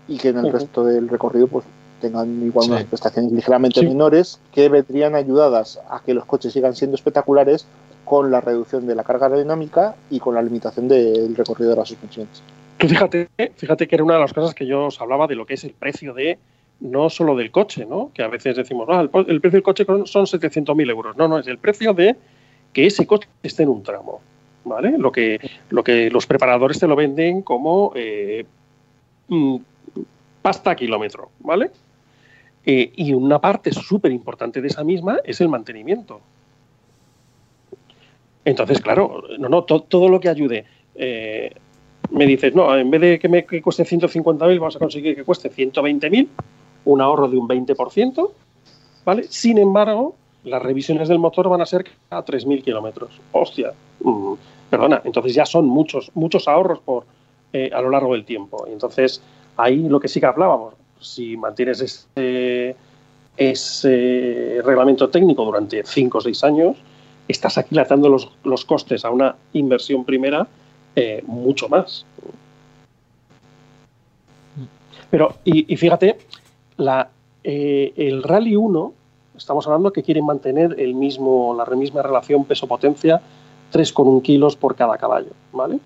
[0.08, 1.64] y que en el resto del recorrido pues
[2.00, 2.70] tengan igual Sí.
[2.72, 3.86] unas prestaciones ligeramente Sí.
[3.86, 7.66] menores que vendrían ayudadas a que los coches sigan siendo espectaculares
[8.10, 11.86] con la reducción de la carga aerodinámica y con la limitación del recorrido de las
[11.86, 12.42] suspensiones.
[12.76, 15.46] Tú fíjate, fíjate que era una de las cosas que yo os hablaba de lo
[15.46, 16.36] que es el precio de
[16.80, 18.10] no solo del coche, ¿no?
[18.12, 21.16] Que a veces decimos, ah, el, precio del coche son 700.000 euros.
[21.16, 22.16] No, no, es el precio de
[22.72, 24.20] que ese coche esté en un tramo,
[24.64, 24.98] ¿vale?
[24.98, 25.38] Lo que,
[25.68, 28.44] lo que los preparadores te lo venden como eh,
[29.28, 29.56] mm,
[30.42, 31.70] pasta a kilómetro, ¿vale?
[32.66, 36.20] Eh, y una parte súper importante de esa misma es el mantenimiento.
[38.44, 40.64] Entonces, claro, no, no, to- todo lo que ayude.
[40.94, 41.52] eh,
[42.10, 45.22] me dices, no, en vez de que me que cueste 150.000, vamos a conseguir que
[45.22, 46.28] cueste 120.000,
[46.86, 48.32] un ahorro de un 20%,
[49.04, 49.22] ¿vale?
[49.24, 53.10] Sin embargo, las revisiones del motor van a ser a 3.000 kilómetros.
[53.32, 53.72] Hostia,
[54.02, 54.32] mm,
[54.70, 57.04] perdona, entonces ya son muchos, muchos ahorros por,
[57.52, 58.66] eh, a lo largo del tiempo.
[58.68, 59.22] Y entonces,
[59.56, 62.74] ahí lo que sí que hablábamos, si mantienes ese,
[63.36, 66.76] ese reglamento técnico durante 5 o 6 años,
[67.30, 70.46] estás aquilatando los, los costes a una inversión primera
[70.96, 72.04] eh, mucho más.
[75.10, 76.18] Pero, y, fíjate,
[76.76, 77.10] la,
[77.42, 78.92] eh, el Rally 1,
[79.36, 83.20] estamos hablando que quieren mantener el mismo, la misma relación peso-potencia,
[83.72, 85.80] 3,1 kilos por cada caballo, ¿vale?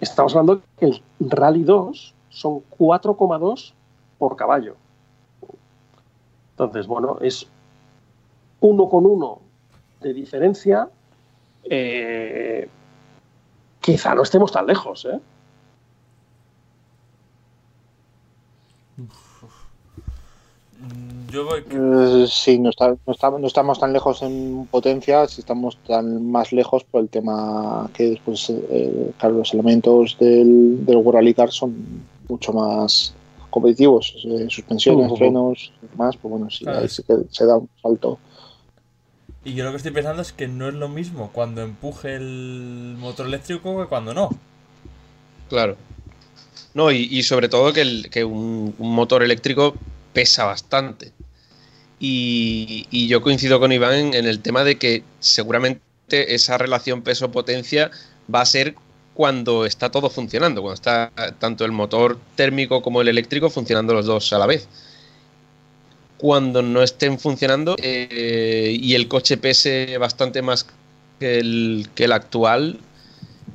[0.00, 3.72] Estamos hablando que el Rally 2 son 4,2
[4.18, 4.74] por caballo.
[6.52, 7.46] Entonces, bueno, es
[8.60, 9.38] 1,1
[10.02, 10.88] de diferencia.
[11.64, 12.68] eh,
[13.80, 15.20] quizá no estemos tan lejos, ¿eh?
[21.30, 21.60] Yo voy.
[21.70, 26.30] Eh, sí, no, está- no, está- no estamos tan lejos en potencia, si estamos tan
[26.30, 31.34] más lejos por el tema que después, eh, claro, los elementos del, del World Rally
[31.34, 31.74] Car son
[32.28, 33.14] mucho más
[33.50, 35.16] competitivos, eh, suspensiones, Ujú.
[35.16, 36.80] frenos, y demás, pues bueno, sí, Claro.
[36.80, 38.18] ahí sí que se da un salto.
[39.44, 42.94] Y yo lo que estoy pensando es que no es lo mismo cuando empuje el
[42.98, 44.30] motor eléctrico que cuando no.
[45.48, 45.76] Claro.
[46.74, 49.74] No, y, sobre todo que, un, motor eléctrico
[50.12, 51.12] pesa bastante.
[52.00, 57.02] Y, y yo coincido con Iván en, en el tema de que seguramente esa relación
[57.02, 57.90] peso-potencia
[58.32, 58.74] va a ser
[59.14, 64.06] cuando está todo funcionando, cuando está tanto el motor térmico como el eléctrico funcionando los
[64.06, 64.68] dos a la vez.
[66.22, 70.68] Cuando no estén funcionando eh, y el coche pese bastante más
[71.18, 72.78] que el, que el actual,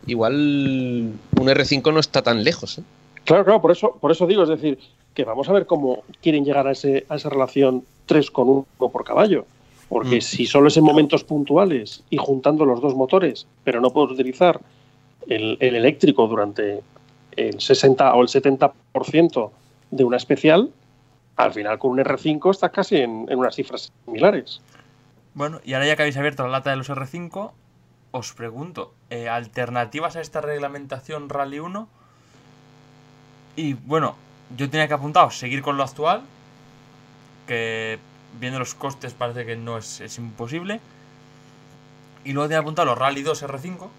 [0.06, 2.80] igual un R5 no está tan lejos.
[2.80, 2.82] ¿eh?
[3.24, 4.78] Claro, claro, por eso, por eso digo, es decir,
[5.14, 9.46] que vamos a ver cómo quieren llegar a, ese, a esa relación 3,1 por caballo.
[9.88, 10.22] Porque Mm.
[10.22, 14.60] si solo es en momentos puntuales y juntando los dos motores, pero no puedo utilizar
[15.28, 16.82] el, el eléctrico durante
[17.38, 19.52] el 60 o el 70%
[19.92, 20.70] de una especial,
[21.38, 24.62] al final con un R5 estás casi en, unas cifras similares.
[25.36, 27.52] Bueno, y ahora ya que habéis abierto la lata de los R5,
[28.12, 31.88] os pregunto, eh, ¿alternativas a esta reglamentación Rally 1?
[33.56, 34.16] Y bueno,
[34.58, 36.24] yo tenía que apuntado seguir con lo actual,
[37.46, 38.00] que
[38.40, 40.82] viendo los costes parece que no es, imposible.
[42.26, 43.90] Y luego tenía apuntado los Rally 2 R5,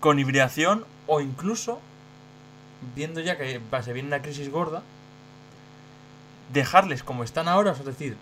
[0.00, 1.78] con hibridación o incluso,
[2.96, 4.82] viendo ya que se viene una crisis gorda,
[6.52, 8.16] dejarles como están ahora, es decir,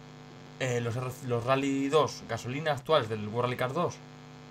[0.60, 3.94] eh, los, los Rally 2 gasolina actuales del World Rally Car 2,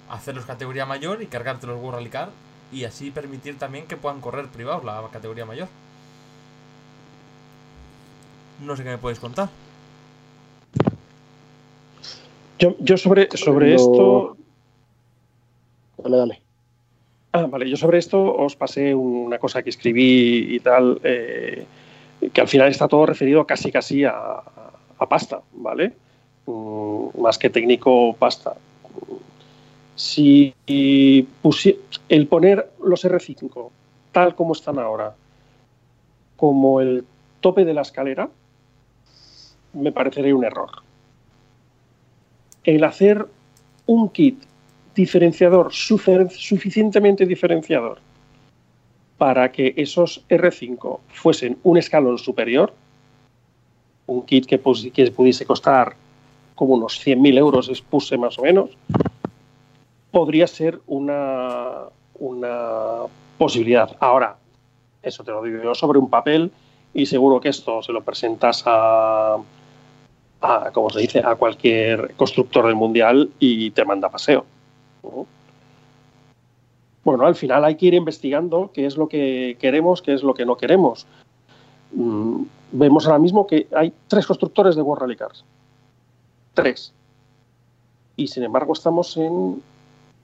[0.10, 2.30] hacerlos categoría mayor y cargarte los World Rally Car
[2.72, 5.68] y así permitir también que puedan correr privados la categoría mayor.
[8.64, 9.50] No sé qué me podéis contar.
[12.58, 14.38] Yo, yo sobre, sobre Lo- esto
[15.98, 16.42] Dale, dale.
[17.32, 21.66] Ah, vale, yo sobre esto os pasé una cosa que escribí y tal, eh,
[22.34, 24.42] que al final está todo referido casi casi a,
[25.10, 25.94] pasta, ¿vale?
[26.46, 28.56] Mm, más que técnico, pasta.
[29.96, 30.54] si
[32.10, 33.70] el poner los R5
[34.12, 35.14] tal como están ahora
[36.38, 37.06] como el
[37.42, 38.30] tope de la escalera,
[39.74, 40.70] me parecería un error.
[42.64, 43.26] El hacer
[43.86, 44.42] un kit
[44.96, 48.00] diferenciador suficientemente diferenciador
[49.18, 52.74] para que esos R5 fuesen un escalón superior,
[54.08, 55.96] un kit que, pudiese costar
[56.54, 58.72] como unos 100.000 euros, expuse más o menos,
[60.12, 61.84] podría ser una,
[62.20, 63.02] una
[63.38, 63.96] posibilidad.
[64.00, 64.38] Ahora,
[65.02, 66.52] eso te lo digo yo sobre un papel
[66.94, 69.38] y seguro que esto se lo presentas a,
[70.42, 74.46] a como se dice, a cualquier constructor del mundial y te manda paseo.
[77.06, 80.34] Bueno, al final hay que ir investigando qué es lo que queremos, qué es lo
[80.34, 81.06] que no queremos.
[81.94, 82.42] Mm,
[82.72, 85.46] vemos ahora mismo que hay tres constructores de World Rally Cars.
[86.56, 86.92] Tres.
[88.18, 89.62] Y sin embargo estamos en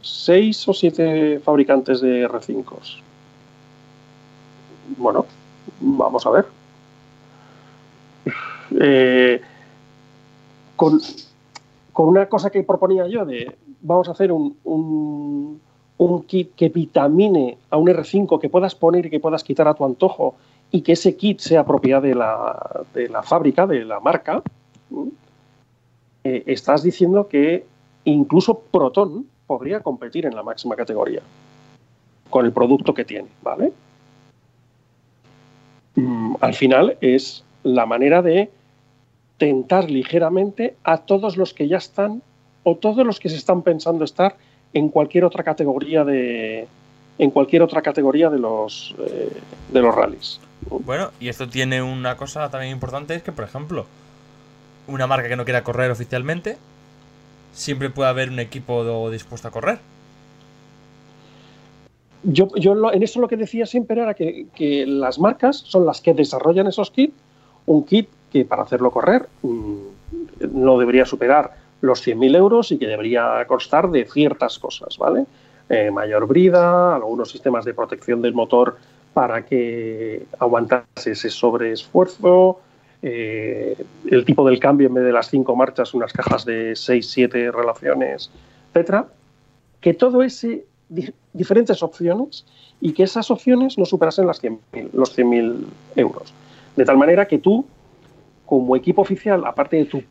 [0.01, 2.65] seis o siete fabricantes de R5.
[4.97, 5.27] Bueno,
[5.79, 6.45] vamos a ver.
[8.79, 9.39] Eh,
[10.75, 10.99] con,
[11.93, 15.61] con una cosa que proponía yo de vamos a hacer un, un,
[16.01, 19.75] un kit que vitamine a un R5 que puedas poner y que puedas quitar a
[19.75, 20.33] tu antojo
[20.71, 24.41] y que ese kit sea propiedad de la, de la fábrica, de la marca,
[26.23, 27.65] eh, estás diciendo que
[28.05, 31.21] incluso Proton podría competir en la máxima categoría
[32.31, 33.71] con el producto que tiene, ¿vale?
[35.93, 38.49] Mm, al final es la manera de
[39.37, 42.23] tentar ligeramente a todos los que ya están
[42.63, 44.35] o todos los que se están pensando estar
[44.73, 46.67] en cualquier otra categoría de
[47.17, 49.29] en cualquier otra categoría de los eh,
[49.71, 50.39] de los rallies.
[50.69, 53.85] Bueno, y esto tiene una cosa también importante, es que, por ejemplo,
[54.87, 56.57] una marca que no quiera correr oficialmente,
[57.53, 59.79] siempre puede haber un equipo dispuesto a correr.
[62.23, 65.85] Yo, yo lo- en eso lo que decía siempre era que, que las marcas son
[65.85, 67.13] las que desarrollan esos kits,
[67.65, 69.75] un kit que para hacerlo correr mm,
[70.53, 75.25] no debería superar los 100.000 euros y que debería constar de ciertas cosas, ¿vale?
[75.69, 78.77] Eh, mayor brida, algunos sistemas de protección del motor
[79.13, 82.59] para que aguantase ese sobreesfuerzo,
[83.01, 83.75] eh,
[84.09, 87.51] el tipo del cambio en vez de las cinco marchas, unas cajas de 6, 7
[87.51, 88.29] relaciones,
[88.69, 89.07] etcétera.
[89.79, 92.45] Que todo ese di- diferentes opciones
[92.79, 96.33] y que esas opciones no superasen las 100.000 los 100.000 euros.
[96.75, 97.65] De tal manera que tú,
[98.45, 100.03] como equipo oficial, aparte de tu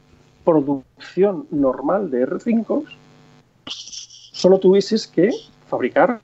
[0.44, 2.84] producción normal de R5,
[3.66, 5.30] solo tuvieses que
[5.68, 6.20] fabricar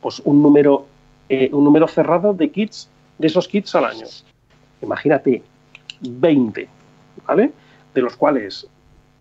[0.00, 0.86] pues, un, número,
[1.28, 2.88] eh, un número cerrado de kits,
[3.18, 4.06] de esos kits al año.
[4.82, 5.42] Imagínate,
[6.00, 6.68] 20,
[7.26, 7.52] ¿vale?
[7.94, 8.66] De los cuales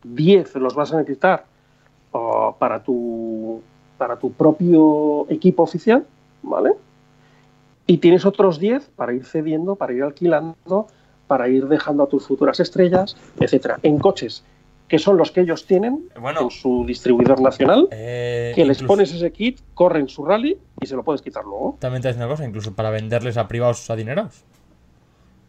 [0.03, 1.45] 10 los vas a necesitar
[2.13, 3.61] ah, para, tu,
[3.97, 6.05] para tu propio equipo oficial,
[6.41, 6.71] ¿vale?
[7.87, 10.87] Y tienes otros 10 para ir cediendo, para ir alquilando,
[11.30, 14.43] para ir dejando a tus futuras estrellas, etcétera, en coches
[14.88, 16.41] que son los que ellos tienen Bueno.
[16.41, 20.88] en su distribuidor nacional, Eh, que les incluso- pones ese kit, corren su rally y
[20.88, 21.77] se lo puedes quitar luego.
[21.80, 24.41] También te una cosa, incluso para venderles a privados adinerados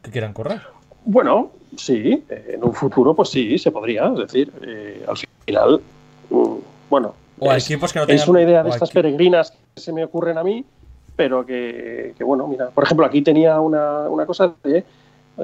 [0.03, 0.61] que quieran correr.
[1.07, 5.17] Bueno, sí, en un futuro pues sí, se podría, es decir, eh, al
[5.47, 5.81] final,
[6.29, 6.55] mm,
[6.91, 8.29] bueno, O es, equipos que no es tengan.
[8.29, 10.67] una idea de estas peregrinas que se me ocurren a mí,
[11.17, 14.85] pero que, que, bueno, mira, por ejemplo, aquí tenía una, una cosa de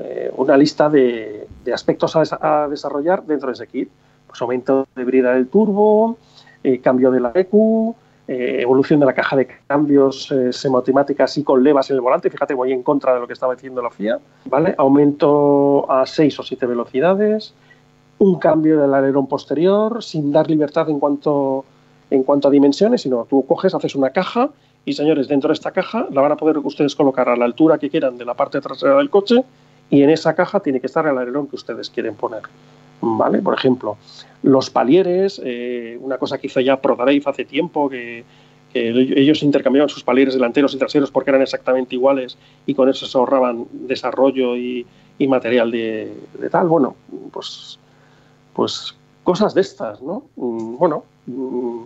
[0.02, 3.88] eh, una lista de, aspectos a, desa- a desarrollar dentro de ese kit.
[4.26, 6.16] Pues aumento de brida del turbo,
[6.62, 7.94] eh, cambio de la EQ,
[8.28, 12.28] eh, evolución de la caja de cambios semiautomáticas y con levas en el volante.
[12.28, 14.18] Fíjate, voy en contra de lo que estaba diciendo la FIA.
[14.46, 14.74] ¿vale?
[14.78, 17.54] Aumento a 6 o 7 velocidades,
[18.18, 21.64] un cambio del alerón posterior sin dar libertad en cuanto,
[22.10, 24.50] en cuanto a dimensiones, sino tú coges, haces una caja
[24.84, 27.76] y señores, dentro de esta caja la van a poder ustedes colocar a la altura
[27.78, 29.44] que quieran de la parte trasera del coche
[29.90, 32.42] y en esa caja tiene que estar el alerón que ustedes quieren poner.
[33.00, 33.40] ¿Vale?
[33.40, 33.98] Por ejemplo,
[34.42, 38.24] los palieres, eh, una cosa que hizo ya ProDrive hace tiempo, que,
[38.78, 42.36] ellos intercambiaban sus palieres delanteros y traseros porque eran exactamente iguales
[42.66, 44.84] y con eso se ahorraban desarrollo y,
[45.18, 46.68] y material de, de tal.
[46.68, 46.94] Bueno,
[47.32, 47.78] pues,
[48.52, 48.94] pues
[49.24, 50.24] cosas de estas, ¿no?
[50.36, 51.82] Mm, Bueno, mm,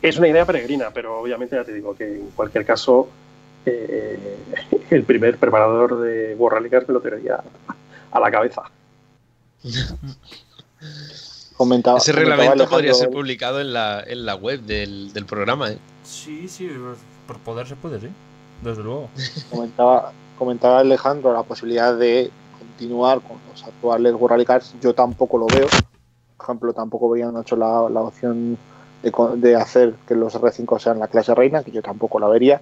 [0.00, 3.08] es una idea peregrina, pero obviamente ya te digo que en cualquier caso
[3.66, 4.36] eh,
[4.90, 7.42] el primer preparador de World Rally Cars me lo tiraría
[8.10, 8.62] a la cabeza.
[11.56, 15.70] Comentaba, Ese comentaba reglamento podría ser publicado en la, en la web del, del programa.
[15.70, 15.78] ¿eh?
[16.02, 16.68] Sí, sí,
[17.26, 18.08] por poder se puede, sí.
[18.62, 19.08] Desde luego.
[19.50, 24.74] comentaba, comentaba Alejandro la posibilidad de continuar con los actuales World Rally Cars.
[24.80, 25.68] Yo tampoco lo veo.
[26.36, 28.58] Por ejemplo, tampoco habrían hecho la, la opción
[29.02, 32.60] de, de hacer que los R5 sean la clase reina, que yo tampoco la vería.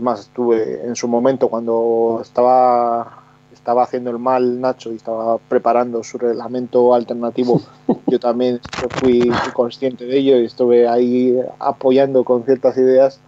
[0.00, 3.20] Más estuve en su momento cuando estaba
[3.60, 7.60] estaba haciendo el mal Nacho y estaba preparando su reglamento alternativo,
[8.06, 8.60] yo también
[9.00, 13.20] fui consciente de ello y estuve ahí apoyando con ciertas ideas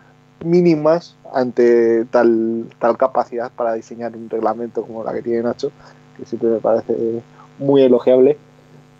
[0.42, 5.70] mínimas ante tal, tal capacidad para diseñar un reglamento como la que tiene Nacho,
[6.16, 7.22] que siempre me parece
[7.58, 8.38] muy elogiable.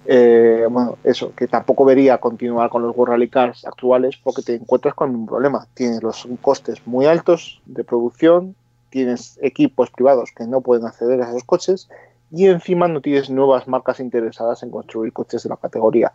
[0.04, 4.54] Eh, bueno, eso, que tampoco vería continuar con los World Rally Cars actuales porque te
[4.54, 5.66] encuentras con un problema.
[5.74, 8.56] Tienes los costes muy altos de producción,
[8.90, 11.88] tienes equipos privados que no pueden acceder a esos coches
[12.32, 16.12] y encima no tienes nuevas marcas interesadas en construir coches de la categoría.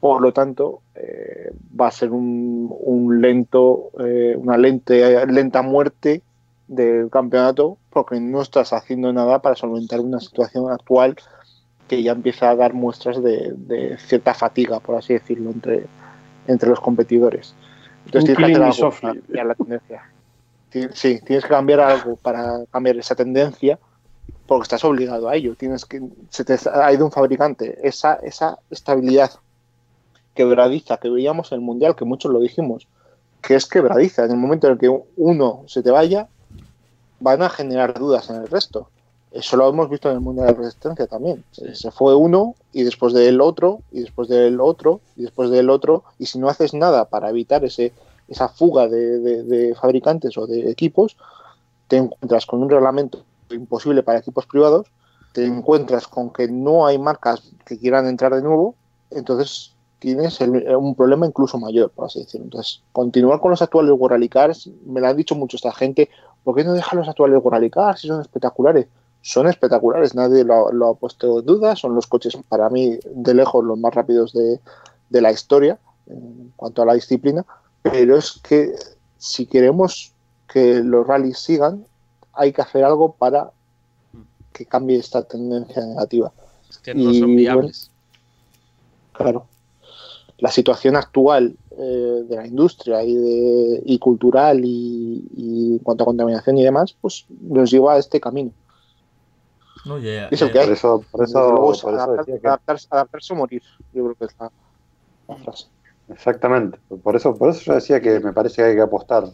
[0.00, 6.22] Por lo tanto, eh, va a ser un, un lento, eh, una lente, lenta muerte
[6.68, 11.16] del campeonato porque no estás haciendo nada para solventar una situación actual
[11.88, 15.86] que ya empieza a dar muestras de, de cierta fatiga, por así decirlo, entre,
[16.46, 17.54] entre los competidores.
[18.06, 20.02] Entonces Un tienes que hacer algo para cambiar la tendencia.
[20.92, 23.78] Sí, tienes que cambiar algo para cambiar esa tendencia
[24.46, 25.54] porque estás obligado a ello.
[25.56, 27.78] Tienes que se te ha ido un fabricante.
[27.82, 29.30] Esa, esa estabilidad
[30.34, 32.86] quebradiza que veíamos en el mundial, que muchos lo dijimos,
[33.40, 34.24] que es quebradiza.
[34.24, 36.28] En el momento en el que uno se te vaya,
[37.20, 38.90] van a generar dudas en el resto.
[39.32, 41.44] Eso lo hemos visto en el mundial de resistencia también.
[41.52, 45.68] Se- Se fue uno y después del otro, y después del otro, y después del
[45.68, 47.92] otro, y si no haces nada para evitar ese,
[48.28, 51.16] esa fuga de, de- de fabricantes o de equipos,
[51.88, 54.86] te encuentras con un reglamento imposible para equipos privados,
[55.32, 58.74] te encuentras con que no hay marcas que quieran entrar de nuevo,
[59.10, 62.44] entonces tienes el- un problema incluso mayor, por así decirlo.
[62.46, 66.08] Entonces, continuar con los actuales World Rally Cars, me lo han dicho mucho esta gente,
[66.42, 68.86] ¿por qué no dejan los actuales World Rally Cars si son espectaculares?
[69.26, 73.34] Son espectaculares, nadie lo, lo ha puesto en duda, son los coches para mí de
[73.34, 74.60] lejos los más rápidos de,
[75.10, 77.44] de la historia en cuanto a la disciplina,
[77.82, 78.76] pero es que
[79.18, 80.12] si queremos
[80.46, 81.84] que los rallies sigan,
[82.34, 83.50] hay que hacer algo para
[84.52, 86.30] que cambie esta tendencia negativa.
[86.70, 87.90] Es que no Y, son viables.
[89.12, 89.48] Claro.
[90.38, 96.04] La situación actual eh, de la industria y, de, y cultural y, y en cuanto
[96.04, 98.52] a contaminación y demás, pues nos lleva a este camino.
[99.86, 100.66] No, ya, Eso ya- que hay.
[100.66, 104.04] Por eso, por eso, luego por eso adaptar- decía que adaptarse, adaptarse o morir, yo
[104.04, 104.50] creo que es la,
[105.28, 105.66] la frase.
[106.08, 106.78] Exactamente.
[107.02, 109.24] Por eso, por eso yo decía que me parece que hay que apostar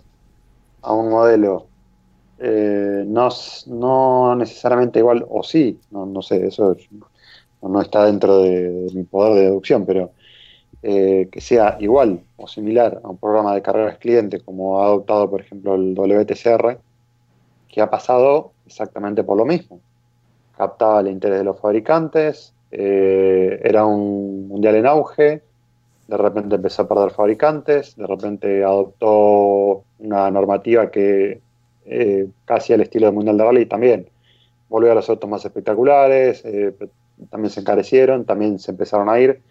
[0.83, 1.69] a un modelo
[2.39, 3.29] eh, no,
[3.66, 7.09] no necesariamente igual, o sí, no, no sé, eso es- no,
[7.69, 10.12] no está dentro de, de mi poder de deducción, pero
[10.83, 15.31] eh, que sea igual o similar a un programa de carreras cliente como ha adoptado,
[15.31, 16.81] por ejemplo, el WTCR,
[17.69, 19.83] que ha pasado exactamente por lo mismo.
[20.62, 25.43] Captaba el interés de los fabricantes, eh, era un mundial en auge,
[26.06, 31.40] de repente empezó a perder fabricantes, de repente adoptó una normativa que
[31.84, 34.06] eh, casi al estilo del Mundial de Rally también
[34.68, 36.72] volvió a los autos más espectaculares, eh,
[37.28, 39.43] también se encarecieron, también se empezaron a ir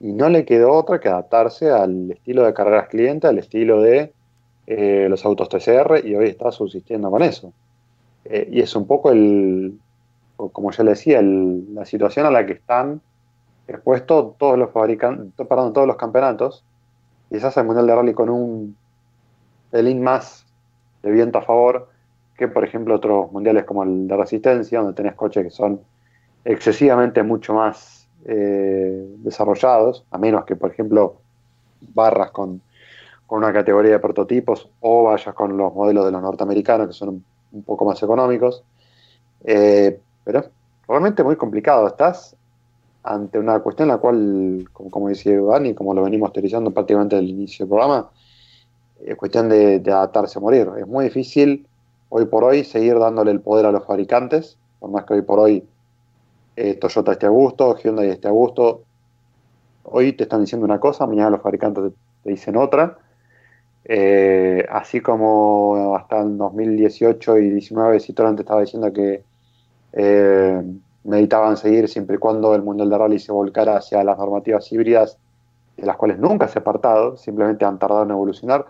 [0.00, 4.12] y no le quedó otra que adaptarse al estilo de carreras cliente, al estilo de
[5.08, 7.54] los autos TCR y hoy está subsistiendo con eso.
[8.26, 9.78] Y es un poco el,
[10.52, 13.00] como ya le decía, la situación a la que están
[13.66, 16.64] expuestos todos los fabricantes, perdón, todos los campeonatos,
[17.28, 18.76] quizás el Mundial de Rally con un
[19.70, 20.46] pelín más
[21.02, 21.88] de viento a favor
[22.36, 25.80] que, por ejemplo, otros mundiales como el de Resistencia, donde tenés coches que son
[26.44, 31.16] excesivamente mucho más eh, desarrollados, a menos que, por ejemplo,
[31.80, 32.62] barras con,
[33.26, 37.08] con una categoría de prototipos o vayas con los modelos de los norteamericanos, que son
[37.08, 38.64] un, un poco más económicos.
[39.44, 40.50] Eh, pero es
[40.86, 41.86] realmente muy complicado.
[41.86, 42.36] Estás
[43.02, 47.16] ante una cuestión en la cual, como, como decía Dani, como lo venimos teorizando prácticamente
[47.16, 48.10] desde inicio del programa,
[49.02, 50.68] es cuestión de, adaptarse a morir.
[50.76, 51.66] Es muy difícil
[52.10, 55.38] hoy por hoy seguir dándole el poder a los fabricantes, por más que hoy por
[55.38, 55.64] hoy
[56.56, 58.82] eh, Toyota esté a gusto, Hyundai esté a gusto.
[59.84, 62.98] Hoy te están diciendo una cosa, mañana los fabricantes te, dicen otra.
[63.86, 69.22] Eh, así como hasta el 2018 y 2019 Citroën te estaba diciendo que
[69.92, 70.62] eh,
[71.04, 75.18] meditaban seguir siempre y cuando el Mundial de Rally se volcara hacia las normativas híbridas,
[75.76, 78.66] de las cuales nunca se ha apartado, simplemente han tardado en evolucionar,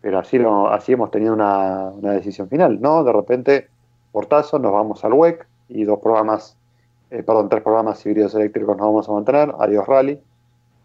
[0.00, 3.04] pero así, lo, así hemos tenido una, una decisión final, ¿no?
[3.04, 3.68] De repente,
[4.10, 6.56] portazo, nos vamos al WEC y dos programas,
[7.10, 10.20] eh, perdón, tres programas híbridos eléctricos nos vamos a mantener, adiós Rally.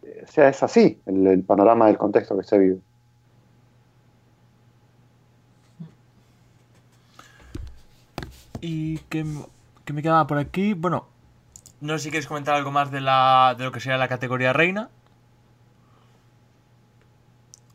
[0.03, 2.79] Eh, o sea, es así el, el panorama del contexto que se vive.
[8.61, 9.23] ¿Y qué,
[9.87, 10.73] qué me quedaba por aquí?
[10.73, 11.07] Bueno,
[11.79, 14.51] no sé si quieres comentar algo más de, la, de lo que sería la categoría
[14.51, 14.89] reina.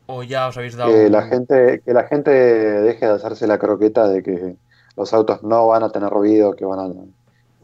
[0.06, 0.92] ¿O ya os habéis dado.?
[0.92, 4.56] que la gente que la gente deje de hacerse la croqueta de que
[4.96, 6.92] los autos no van a tener ruido que van a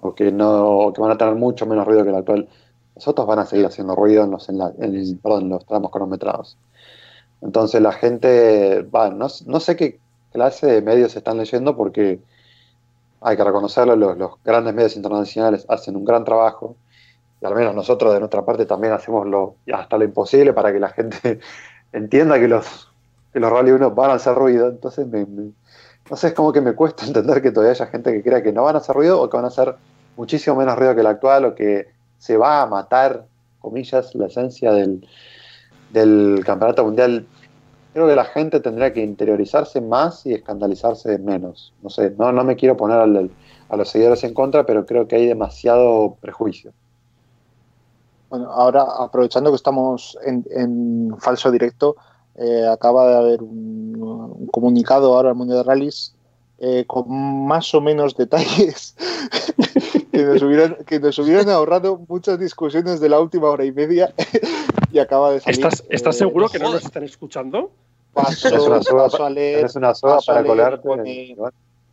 [0.01, 2.49] o que no que van a tener mucho menos ruido que el actual
[2.95, 6.57] los autos van a seguir haciendo ruido en los, en en los tramos cronometrados
[7.43, 9.99] entonces la gente va no, no sé qué
[10.33, 12.20] clase de medios están leyendo porque
[13.20, 16.77] hay que reconocerlo los, grandes medios internacionales hacen un gran trabajo
[17.40, 20.81] y al menos nosotros de nuestra parte también hacemos lo hasta lo imposible para que
[20.81, 21.40] la gente
[21.93, 22.89] entienda que los
[23.32, 25.53] que los Rally 1 van a hacer ruido, entonces me, me-
[26.11, 28.53] no sé, es como que me cuesta entender que todavía haya gente que crea que
[28.53, 29.74] no van a hacer ruido o que van a hacer
[30.16, 31.89] muchísimo menos ruido que el actual o que
[32.19, 33.27] se va a matar,
[33.61, 35.07] comillas, la esencia del,
[35.93, 37.27] del campeonato mundial.
[37.99, 41.73] Creo que la gente tendría que interiorizarse más y escandalizarse menos.
[41.83, 43.29] No sé, no, no me quiero poner al-
[43.69, 46.70] a los seguidores en contra, pero creo que hay demasiado prejuicio.
[48.31, 51.97] Bueno, ahora aprovechando que estamos en, en falso directo,
[52.37, 56.15] eh, acaba de haber un, un comunicado ahora al mundo de rallies
[56.61, 57.11] eh, con
[57.49, 58.95] más o menos detalles
[60.12, 64.15] que, nos hubieran, que nos hubieran ahorrado muchas discusiones de la última hora y media
[64.93, 65.59] y acaba de salir.
[65.59, 67.73] ¿Estás, estás eh, seguro que no nos están escuchando?
[68.23, 70.89] Paso, Es una soga, paso a leer, es una soga para colarte.
[70.89, 71.35] pone-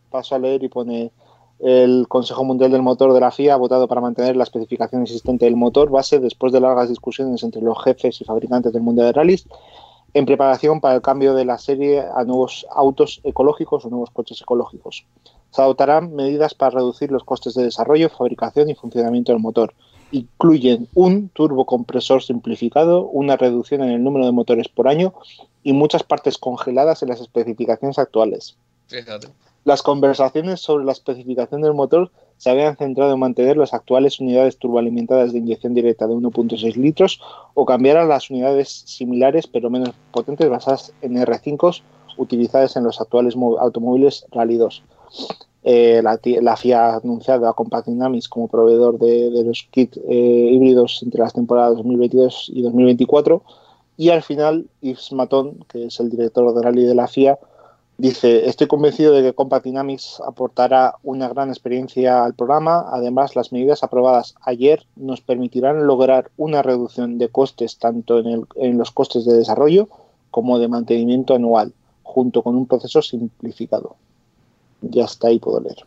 [0.09, 1.11] paso a leer y pone
[1.59, 5.45] el Consejo Mundial del Motor de la FIA ha votado para mantener la especificación existente
[5.45, 9.13] del motor base después de largas discusiones entre los jefes y fabricantes del Mundial de
[9.13, 9.47] Rallys
[10.13, 14.41] en preparación para el cambio de la serie a nuevos autos ecológicos o nuevos coches
[14.41, 15.05] ecológicos.
[15.51, 19.73] Se adoptarán medidas para reducir los costes de desarrollo, fabricación y funcionamiento del motor.
[20.11, 25.13] Incluyen un turbocompresor simplificado, una reducción en el número de motores por año
[25.65, 28.55] y muchas partes congeladas en las especificaciones actuales.
[28.85, 29.29] Fíjate.
[29.63, 34.59] Las conversaciones sobre la especificación del motor se habían centrado en mantener las actuales unidades
[34.59, 37.19] turboalimentadas de inyección directa de 1.6 litros
[37.55, 41.81] o cambiar a las unidades similares pero menos potentes basadas en R5
[42.17, 44.83] utilizadas en los actuales automóviles Rally 2.
[45.63, 49.97] Eh, la, la FIA ha anunciado a Compact Dynamics como proveedor de, de los kits
[50.07, 53.41] eh, híbridos entre las temporadas 2022 y 2024
[53.97, 57.37] y al final Yves Maton, que es el director de Rally de la FIA,
[57.97, 62.87] Dice, estoy convencido de que Compact Dynamics aportará una gran experiencia al programa.
[62.91, 68.47] Además, las medidas aprobadas ayer nos permitirán lograr una reducción de costes tanto en, el-
[68.55, 69.87] en los costes de desarrollo
[70.29, 71.71] como de mantenimiento anual,
[72.03, 73.95] junto con un proceso simplificado.
[74.81, 75.77] Ya está ahí, puedo leer.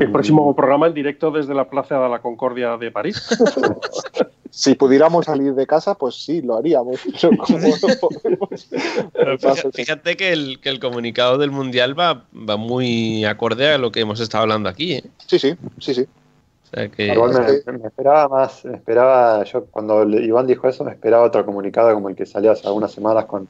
[0.00, 3.22] El próximo programa en directo desde la Plaza de la Concordia de París.
[4.54, 7.00] Si pudiéramos salir de casa, pues sí, lo haríamos.
[7.22, 8.68] Pero como no podemos,
[9.14, 13.72] Pero pues fíjate, fíjate que, el, que el comunicado del Mundial va, va muy acorde
[13.72, 14.92] a lo que hemos estado hablando aquí.
[14.92, 15.04] ¿eh?
[15.26, 16.02] Sí, sí, sí, sí.
[16.02, 17.14] O sea que,
[17.66, 21.94] me, me esperaba más, me esperaba, yo cuando Iván dijo eso, me esperaba otro comunicado
[21.94, 23.48] como el que salió hace algunas semanas con,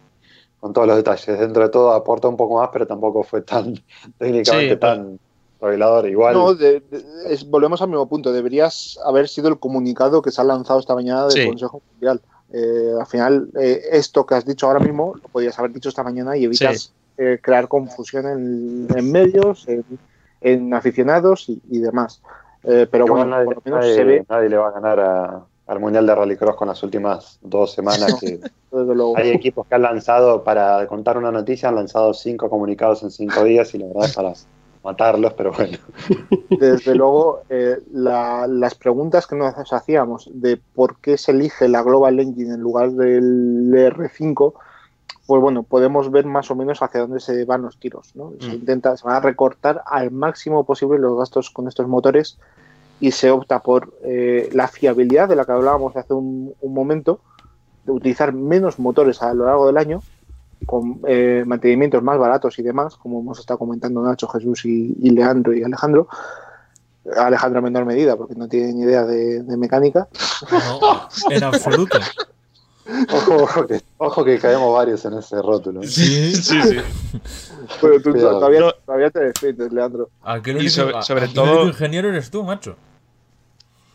[0.61, 1.37] con todos los detalles.
[1.37, 3.75] Dentro de todo aporta un poco más, pero tampoco fue tan
[4.19, 5.19] técnicamente Sí, tan
[5.63, 6.09] revelador.
[6.09, 8.33] Igual, No, de- de- es- volvemos al mismo punto.
[8.33, 11.47] Deberías haber sido el comunicado que se ha lanzado esta mañana del Sí.
[11.47, 12.21] Consejo Mundial.
[12.53, 16.03] Eh, al final, eh, esto que has dicho ahora mismo lo podías haber dicho esta
[16.03, 19.85] mañana y evitas eh, crear confusión en, en medios, en,
[20.41, 22.21] en aficionados y, y demás.
[22.65, 25.01] Eh, pero bueno, nadie, por lo menos nadie- se ve, nadie le va a ganar
[25.01, 28.39] a- al Mundial de Rallycross con las últimas dos semanas que
[28.71, 29.17] desde luego.
[29.17, 33.45] hay equipos que han lanzado, para contar una noticia, han lanzado cinco comunicados en cinco
[33.45, 34.33] días y la verdad es para
[34.85, 35.79] matarlos, pero bueno.
[36.51, 41.83] Desde luego, eh, la- las preguntas que nos hacíamos de por qué se elige la
[41.83, 44.55] Global Engine en lugar del R5,
[45.27, 48.11] pues bueno, podemos ver más o menos hacia dónde se van los tiros.
[48.15, 48.33] ¿no?
[48.41, 48.55] Se Mm.
[48.55, 52.39] intenta, se van a recortar al máximo posible los gastos con estos motores
[53.01, 57.21] y se opta por eh, la fiabilidad de la que hablábamos hace un, un momento,
[57.85, 60.03] de utilizar menos motores a lo largo del año
[60.65, 65.11] con eh, mantenimientos más baratos y demás, como hemos estado comentando Nacho, Jesús y, y
[65.11, 66.09] Leandro y Alejandro.
[67.17, 70.07] Alejandro en menor medida, porque no tiene ni idea de, de mecánica.
[70.51, 71.99] No, en absoluto.
[73.13, 75.83] Ojo, ojo, que, ojo que caemos varios en ese rótulo.
[75.83, 75.87] ¿eh?
[75.89, 76.77] Sí, sí, sí.
[77.81, 78.73] Pero tú todavía, No.
[78.87, 80.11] todavía te defiendes, Leandro.
[80.25, 82.77] Único, sobre- sobre aquí el todo- ingeniero eres tú, macho.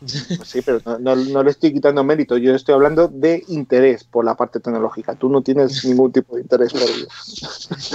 [0.00, 2.36] Pues sí, pero no, no- no le estoy quitando mérito.
[2.36, 5.14] Yo estoy hablando de interés por la parte tecnológica.
[5.16, 7.06] Tú no tienes ningún tipo de interés por ello.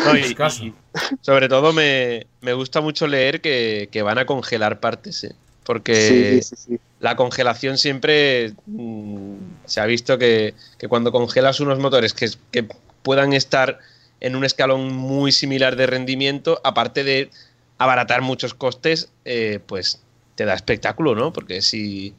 [0.05, 0.63] No, y- Escaso.
[0.65, 0.73] y
[1.21, 5.35] sobre todo me, me gusta mucho leer que, que van a congelar partes, ¿eh?
[5.63, 6.79] porque Sí, sí, sí.
[6.99, 9.35] la congelación siempre mm,
[9.65, 12.67] se ha visto que, que cuando congelas unos motores que, que
[13.01, 13.79] puedan estar
[14.19, 17.29] en un escalón muy similar de rendimiento, aparte de
[17.77, 20.01] abaratar muchos costes, eh, pues
[20.35, 21.31] te da espectáculo, ¿no?
[21.31, 22.13] Porque si,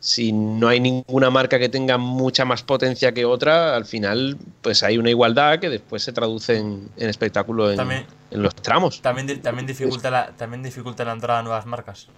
[0.00, 4.82] si no hay ninguna marca que tenga mucha más potencia que otra, al final pues
[4.82, 9.02] hay una igualdad que después se traduce en, en espectáculo en, También- en los tramos.
[9.02, 12.08] También, también, dificulta la, también dificulta la entrada a nuevas marcas.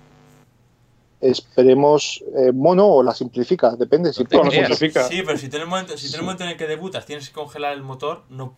[1.21, 4.13] Esperemos eh, mono o la simplifica, depende.
[4.13, 4.53] Si creas.
[4.53, 5.05] simplifica.
[5.09, 7.07] Sí, pero si tú en el momento, si en el momento en el que debutas
[7.07, 8.57] tienes que congelar el motor, no,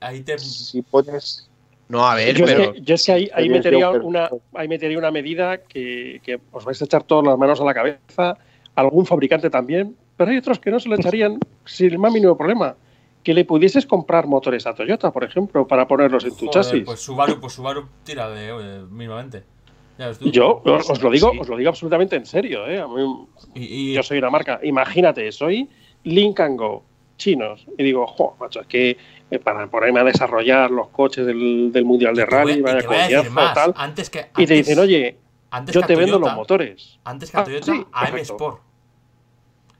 [0.00, 0.38] ahí te...
[0.38, 1.50] si pones
[1.88, 4.66] No, a ver, Yo es, pero que, yo es que ahí, ahí metería una, ahí
[4.66, 8.36] metería una medida que, que os vais a echar todas las manos a la cabeza,
[8.74, 12.36] algún fabricante también, pero hay otros que no se le echarían sin el más mínimo
[12.36, 12.74] problema.
[13.22, 16.82] Que le pudieses comprar motores a Toyota, por ejemplo, para ponerlos en tu Joder, chasis.
[16.84, 19.42] Pues Subaru, pues Subaru tira de eh, mínimamente.
[19.98, 20.30] Ya ves tú.
[20.30, 21.38] yo os, lo digo, Sí.
[21.40, 22.78] os lo digo absolutamente en serio, ¿eh?
[22.80, 24.60] A mí- Y, y- yo soy una marca.
[24.62, 25.68] Imagínate, soy
[26.04, 26.84] Link and Go,
[27.16, 28.96] chinos, y digo, jo, macho, es que
[29.30, 33.74] eh, para ponerme a desarrollar los coches del, del Mundial de Rally, vaya coñazo, tal.
[33.76, 35.16] Antes que, Y te antes- dicen, oye,
[35.50, 36.98] antes yo te vendo Toyota- los motores.
[37.04, 38.20] Antes que a Ah, Toyota, sí, a M.
[38.20, 38.60] Sport.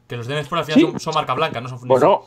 [0.09, 0.87] Que los de M Sport al final Sí.
[0.93, 2.23] son, son marca blanca, no son Bueno,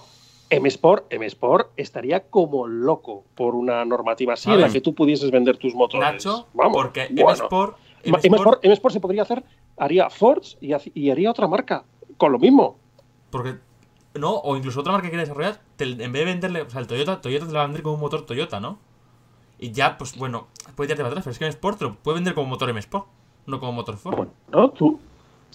[0.50, 4.94] M Sport, M Sport estaría como loco por una normativa así en la que tú
[4.96, 6.12] pudieses vender tus motores.
[6.26, 7.22] Nacho, Vamos, porque M.
[7.34, 7.78] Sport.
[8.04, 9.44] M Sport, Sport, M Sport se podría hacer,
[9.78, 11.84] haría Ford y haría otra marca
[12.18, 12.78] con lo mismo.
[13.30, 13.56] Porque.
[14.20, 16.62] No, o incluso otra marca que quiera desarrollar, te- en vez de venderle.
[16.64, 18.78] O sea, el Toyota, Toyota te la va a vender como un motor Toyota, ¿no?
[19.60, 21.96] Y ya, pues bueno, puede tirarte para atrás, pero es que M Sport te lo
[21.96, 23.06] puede vender como motor M Sport,
[23.46, 24.16] no como motor Ford.
[24.16, 24.70] Bueno, ¿no?
[24.70, 24.92] Tú,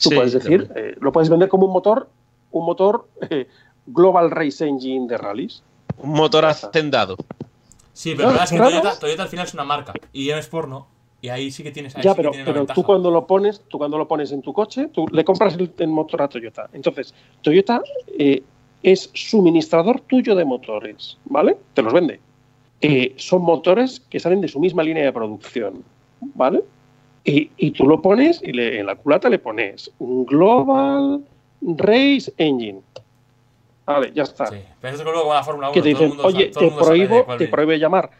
[0.00, 2.08] tú Sí, puedes decir, eh, lo puedes vender como un motor,
[2.50, 3.48] un motor eh,
[3.86, 5.62] Global Race Engine de rallies.
[5.98, 7.16] un motor hacendado.
[7.92, 8.58] Sí, pero la verdad es que.
[8.58, 10.86] Toyota, Toyota al final es una marca y M Sport no.
[11.22, 11.96] Y ahí sí que tienes.
[11.96, 14.42] Ahí Ya, sí que pero, tiene tú cuando lo pones, tú cuando lo pones en
[14.42, 16.68] tu coche, tú le compras el, el motor a Toyota.
[16.74, 17.80] Entonces, Toyota
[18.18, 18.42] eh,
[18.84, 21.56] es suministrador tuyo de motores, ¿vale?
[21.72, 22.20] Te los vende.
[22.80, 25.82] Eh, son motores que salen de su misma línea de producción,
[26.20, 26.62] ¿vale?
[27.24, 31.24] Y, y tú lo pones y le- en la culata le pones Global
[31.62, 32.82] Race Engine.
[33.86, 34.46] Vale, ya está.
[34.46, 35.72] Sí, pero eso es como la Fórmula 1.
[35.74, 37.50] que te todo el dicen, mundo oye, todo te mundo prohíbo, te viene".
[37.50, 38.10] prohíbe llamar,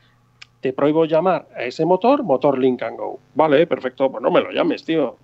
[0.62, 3.18] te prohíbo llamar a ese motor motor Link and Go.
[3.34, 5.16] Vale, perfecto, pues no me lo llames, tío.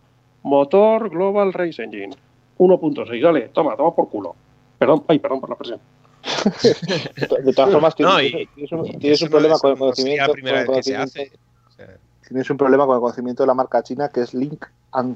[0.42, 2.14] Motor Global Race Engine
[2.58, 4.34] 1.6, dale, toma, toma por culo.
[4.80, 5.78] Perdón, ay, perdón por la presión.
[7.44, 10.32] De todas formas, No, tienes, y- tienes un, tienes problema con el conocimiento.
[10.32, 11.32] con el conocimiento- hace.
[11.68, 11.96] O sea,
[12.26, 14.64] Tienes un problema con el conocimiento de la marca china que es Link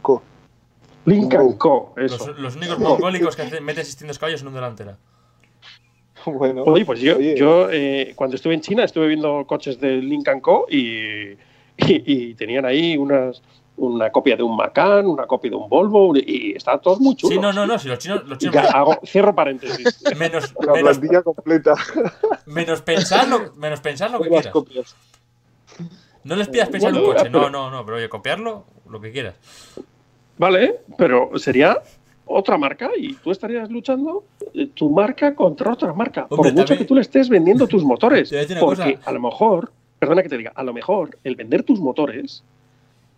[0.03, 0.23] Co.
[1.07, 2.27] Link Co, eso.
[2.28, 4.97] Los, los únicos mongólicos que meten 600 caballos en un delantera.
[6.27, 9.97] Bueno, Oye, pues yo, oye, yo eh, cuando estuve en China estuve viendo coches de
[9.97, 11.36] Link Co y, y,
[11.77, 13.43] y tenían ahí unas,
[13.76, 17.32] una copia de un Macan, una copia de un Volvo y está todo muy chulo.
[17.34, 17.78] Sí, no, no, no.
[17.78, 18.22] Si los chinos.
[18.26, 20.02] Los Y chinos ya hago, cierro paréntesis.
[20.16, 21.74] menos, la menos, plantilla completa.
[22.46, 24.52] menos pensar lo, menos pensar lo que quieras.
[24.52, 24.96] copias.
[26.24, 27.30] No les pidas pensar en un Bueno, coche.
[27.30, 27.84] No, pero- no, no.
[27.84, 29.34] Pero oye, copiarlo, lo que quieras.
[30.38, 31.80] Vale, pero sería
[32.26, 34.24] otra marca y tú estarías luchando
[34.55, 36.22] eh, tu marca contra otra marca.
[36.30, 38.30] Hombre, por mucho también- que tú le estés vendiendo tus motores.
[38.60, 39.01] Porque cosa.
[39.05, 42.42] a lo mejor, perdona que te diga, a lo mejor el vender tus motores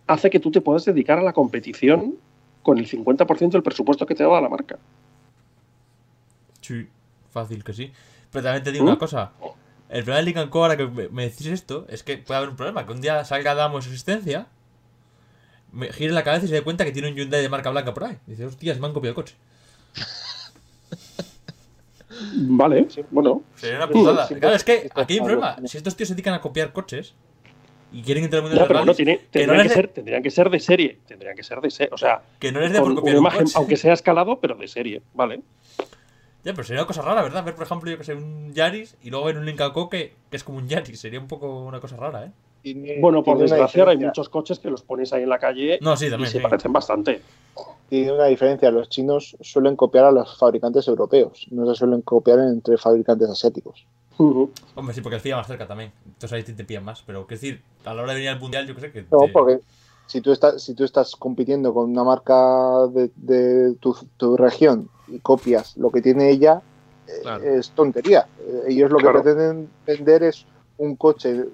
[0.07, 2.15] hace que tú te puedas dedicar a la competición
[2.63, 4.77] con el 50% del presupuesto que te da la marca.
[6.61, 6.87] Sí,
[7.31, 7.91] fácil que sí.
[8.31, 8.87] Pero también te digo ¿Mm?
[8.87, 9.31] una cosa.
[9.89, 12.55] El problema del Lincoln Co, ahora que me, decís esto, es que puede haber un
[12.57, 12.85] problema.
[12.85, 14.47] Que un día salga Damo en su existencia,
[15.71, 17.93] me gire la cabeza y se dé cuenta que tiene un Hyundai de marca blanca
[17.93, 18.17] por ahí.
[18.25, 19.35] Dice, hostias, me han copiado el coche.
[22.33, 23.43] Vale, bueno.
[23.55, 24.27] Sería una putada.
[24.27, 25.55] sí, claro, es que aquí hay un problema.
[25.65, 27.13] Si estos tíos se dedican a copiar coches
[27.91, 30.23] y quieren entrar al mundo pero no tiene, que, no tendrían, que de, ser, tendrían
[30.23, 30.97] que ser de serie.
[31.07, 31.89] Tendrían que ser de serie.
[31.93, 33.53] O sea, que no les dé por copiar una un imagen, coche.
[33.57, 35.01] aunque sea escalado, pero de serie.
[35.13, 35.41] Vale.
[36.43, 37.43] Ya, pero sería una cosa rara, ¿verdad?
[37.43, 40.13] Ver, por ejemplo, yo que sé, un Yaris y luego ver un Lincoln Co que,
[40.29, 40.99] que es como un Yaris.
[40.99, 42.31] Sería un poco una cosa rara, ¿eh?
[42.61, 45.95] Tiene- Bueno, por desgracia, hay muchos coches que los pones ahí en la calle No,
[45.95, 46.29] sí, y también.
[46.31, 46.43] se sí.
[46.43, 47.21] parecen bastante.
[47.89, 48.69] Tiene una diferencia.
[48.71, 51.47] Los chinos suelen copiar a los fabricantes europeos.
[51.51, 53.85] No se suelen copiar entre fabricantes asiáticos.
[54.17, 55.91] Hombre, sí, porque el FIA más cerca también.
[56.05, 57.03] Entonces ahí te, te pillan más.
[57.05, 59.03] Pero, quiero decir, a la hora de venir al mundial, yo creo que.
[59.11, 59.59] No, porque
[60.07, 64.89] si tú estás, si tú estás compitiendo con una marca de, de tu, tu región
[65.07, 66.61] y copias lo que tiene ella,
[67.07, 67.43] eh, Claro.
[67.43, 68.27] es tontería.
[68.67, 69.19] Ellos lo Claro.
[69.19, 70.45] que pretenden vender es
[70.77, 71.45] un coche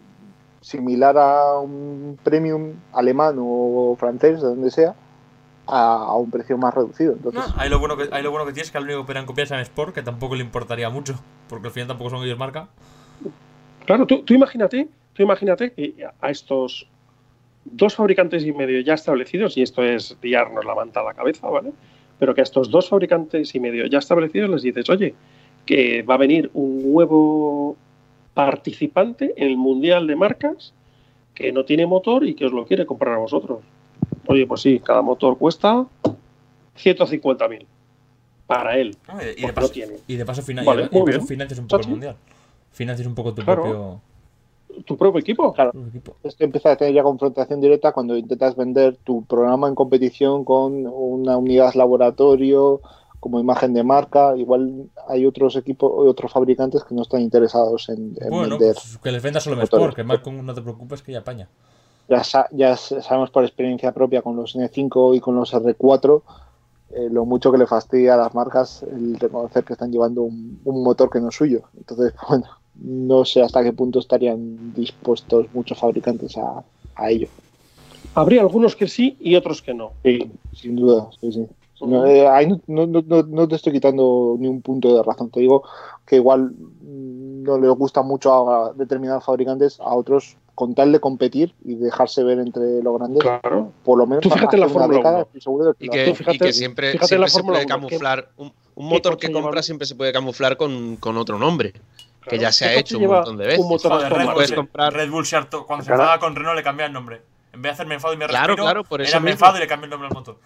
[0.61, 4.95] similar a un premium alemán o francés, de donde sea,
[5.68, 7.14] a, a un precio más reducido.
[7.14, 8.99] Entonces, No, ahí lo, bueno que, ahí lo bueno que tienes es que al único
[8.99, 11.19] que operan copias es en Sport, que tampoco le importaría mucho.
[11.49, 12.68] Porque al final tampoco son ellos marca.
[13.85, 16.88] Claro, tú, tú imagínate, tú imagínate que a estos
[17.65, 21.48] dos fabricantes y medio ya establecidos, y esto es liarnos la manta a la cabeza,
[21.49, 21.72] ¿vale?
[22.19, 25.15] Pero que a estos dos fabricantes y medio ya establecidos les dices, oye,
[25.65, 27.77] que va a venir un nuevo
[28.34, 30.73] participante en el Mundial de Marcas
[31.35, 33.60] que no tiene motor y que os lo quiere comprar a vosotros.
[34.28, 35.86] Oye, pues sí, cada motor cuesta
[36.78, 37.66] 150.000.
[38.45, 38.95] para él.
[39.08, 39.94] No, y de- y, de porque paso, tiene.
[40.06, 41.28] y de paso, fina- Vale, y de- y muy de paso bien.
[41.28, 42.16] financias un poco el mundial.
[42.72, 43.62] Financias un poco tu Claro.
[43.64, 44.02] propio,
[44.86, 45.54] ¿Tu propio equipo?
[45.54, 45.72] Claro.
[45.72, 46.16] propio equipo.
[46.24, 50.44] Es que empieza a tener ya confrontación directa cuando intentas vender tu programa en competición
[50.44, 52.82] con una unidad laboratorio
[53.20, 54.36] como imagen de marca.
[54.36, 58.74] Igual hay otros equipos, otros fabricantes que no están interesados en, en Bueno, vender.
[58.76, 59.74] pues que les venda solo motores.
[59.84, 61.48] Sport, que más con no te preocupes que ya apaña.
[62.07, 66.23] Ya, sa- ya sabemos por experiencia propia con los N5 y con los R4
[66.89, 70.59] eh, lo mucho que le fastidia a las marcas el reconocer que están llevando un,
[70.63, 71.63] un motor que no es suyo.
[71.77, 76.63] Entonces, bueno, no sé hasta qué punto estarían dispuestos muchos fabricantes a,
[76.95, 77.27] a ello.
[78.15, 79.93] Habría algunos que sí y otros que no.
[80.03, 81.47] Sí, sin duda, sí, sí.
[81.81, 85.30] No, eh, ahí no, te estoy quitando ni un punto de razón.
[85.31, 85.63] Te digo
[86.05, 90.99] que igual mm, no le gusta mucho a determinados fabricantes, a otros, con tal de
[90.99, 93.71] competir y dejarse ver entre los grandes, Claro.
[93.84, 95.23] por lo menos Tú fíjate la Fórmula década, 1.
[95.25, 96.11] estoy seguro de que Y que, hace.
[96.11, 98.30] Tú fíjate- y que siempre, fíjate en la siempre se Fórmula puede 1, ¿qué- camuflar.
[98.38, 101.73] Un, un motor que lleva- compras siempre se puede camuflar con, con otro nombre.
[102.30, 103.59] Que ya se ¿Qué ha hecho un montón de veces.
[103.59, 106.03] un motor Joder, Red, Bull, comprar- Red Bull se hartó- cuando se Claro.
[106.03, 107.21] enfadaba con Renault le cambia el nombre.
[107.51, 109.31] En vez de hacer me enfado y me Claro, respiro, claro, por eso era me
[109.31, 110.38] enfado y le cambio el nombre al motor.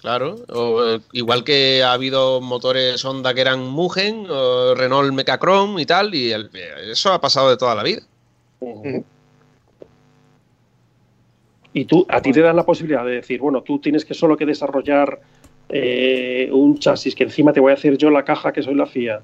[0.00, 5.82] Claro, o, eh, igual que ha habido motores Honda que eran Mugen, o Renault Mecachrome
[5.82, 6.50] y tal, y el-
[6.90, 8.00] eso ha pasado de toda la vida.
[11.72, 14.36] Y tú, a ti te dan la posibilidad de decir, bueno, tú tienes que solo
[14.36, 15.20] que desarrollar
[15.68, 18.86] eh, un chasis, que encima te voy a hacer yo la caja, que soy la
[18.86, 19.20] FIA,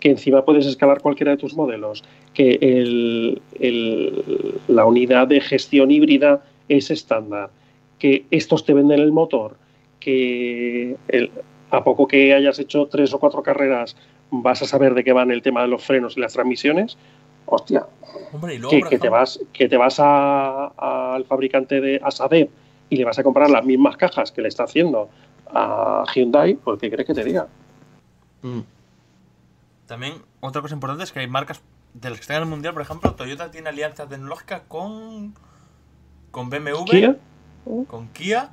[0.00, 2.02] que encima puedes escalar cualquiera de tus modelos,
[2.34, 3.40] que el-
[4.68, 7.50] la unidad de gestión híbrida es estándar,
[7.98, 9.56] que estos te venden el motor,
[10.00, 10.96] que
[11.70, 13.96] a poco que hayas hecho tres o cuatro carreras
[14.30, 16.98] vas a saber de qué van el tema de los frenos y las transmisiones,
[17.46, 17.86] hostia,
[18.32, 20.66] Hombre, y luego, que, que te vas que te vas a-
[21.14, 22.48] al fabricante de Asadeb
[22.90, 25.08] y le vas a comprar las mismas cajas que le está haciendo
[25.52, 27.48] a Hyundai, pues ¿qué crees que te diga?
[28.42, 28.60] Mm.
[29.86, 31.60] También, otra cosa importante es que hay marcas
[31.92, 35.34] de las que están en el mundial, por ejemplo, Toyota tiene alianza tecnológica con,
[36.30, 37.16] con BMW, Kia,
[37.86, 38.52] con Kia,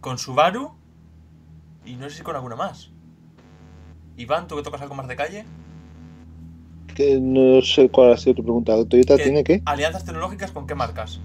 [0.00, 0.72] con Subaru
[1.84, 2.90] y no sé si con alguna más.
[4.16, 5.44] Iván, ¿tú que tocas algo más de calle?
[6.94, 8.84] Que no sé cuál ha sido tu pregunta.
[8.84, 9.62] ¿Toyota ¿Qué- tiene qué?
[9.64, 11.18] ¿Alianzas tecnológicas con qué marcas?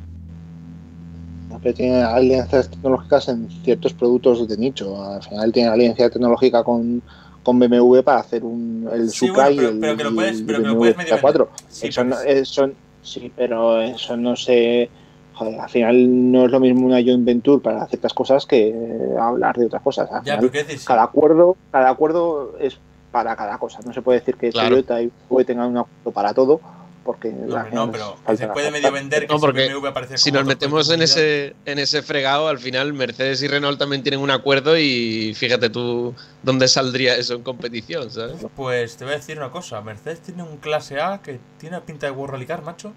[1.61, 5.01] Pero tiene alianzas tecnológicas en ciertos productos de nicho.
[5.03, 7.01] Al final tiene alianza tecnológica con,
[7.43, 10.15] con BMW para hacer un, el Sí, Supra bueno, pero- y el, pero que lo
[10.15, 11.49] puedes- pero que lo puedes medio Z4.
[11.69, 12.69] Sí, eso, pero no, es- eso-
[13.01, 14.89] sí, pero eso no sé.
[15.33, 18.73] Joder, al final no es lo mismo una joint venture para ciertas cosas que
[19.19, 20.09] hablar de otras cosas.
[20.11, 22.77] Al Ya, final, pero qué decir, cada acuerdo, cada acuerdo es
[23.11, 23.79] para cada cosa.
[23.85, 24.69] No se puede decir que Claro.
[24.69, 26.59] Toyota y BMW tengan un acuerdo para todo,
[27.03, 28.71] porque No, no, pero puede cosa.
[28.71, 32.01] medio vender que No, si porque BMW aparece Si nos metemos en ese, en ese
[32.01, 36.13] fregado, al final Mercedes y Renault también tienen un acuerdo y fíjate tú
[36.43, 38.35] dónde saldría eso en competición, ¿sabes?
[38.57, 42.07] Pues te voy a decir una cosa, Mercedes tiene un clase A que tiene pinta
[42.07, 42.91] de World Rally Car, macho.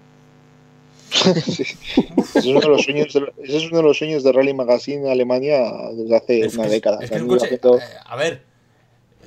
[1.11, 1.63] Sí.
[2.17, 4.53] Ese es uno de los sueños de, ese es uno de los sueños de Rally
[4.53, 5.59] Magazine Alemania
[5.93, 6.97] desde hace Es una que- década.
[7.01, 8.43] Es que un coche, eh, a ver,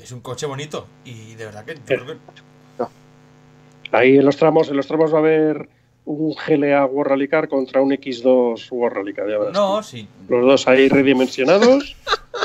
[0.05, 2.85] es un coche bonito y de verdad que yo Pero- creo que
[3.93, 5.68] ahí en los tramos, en los tramos va a haber
[6.05, 9.82] un GLA World Rally Car contra un X2 World Rally Car, ya verás no, tú.
[9.85, 11.97] sí, Los dos ahí redimensionados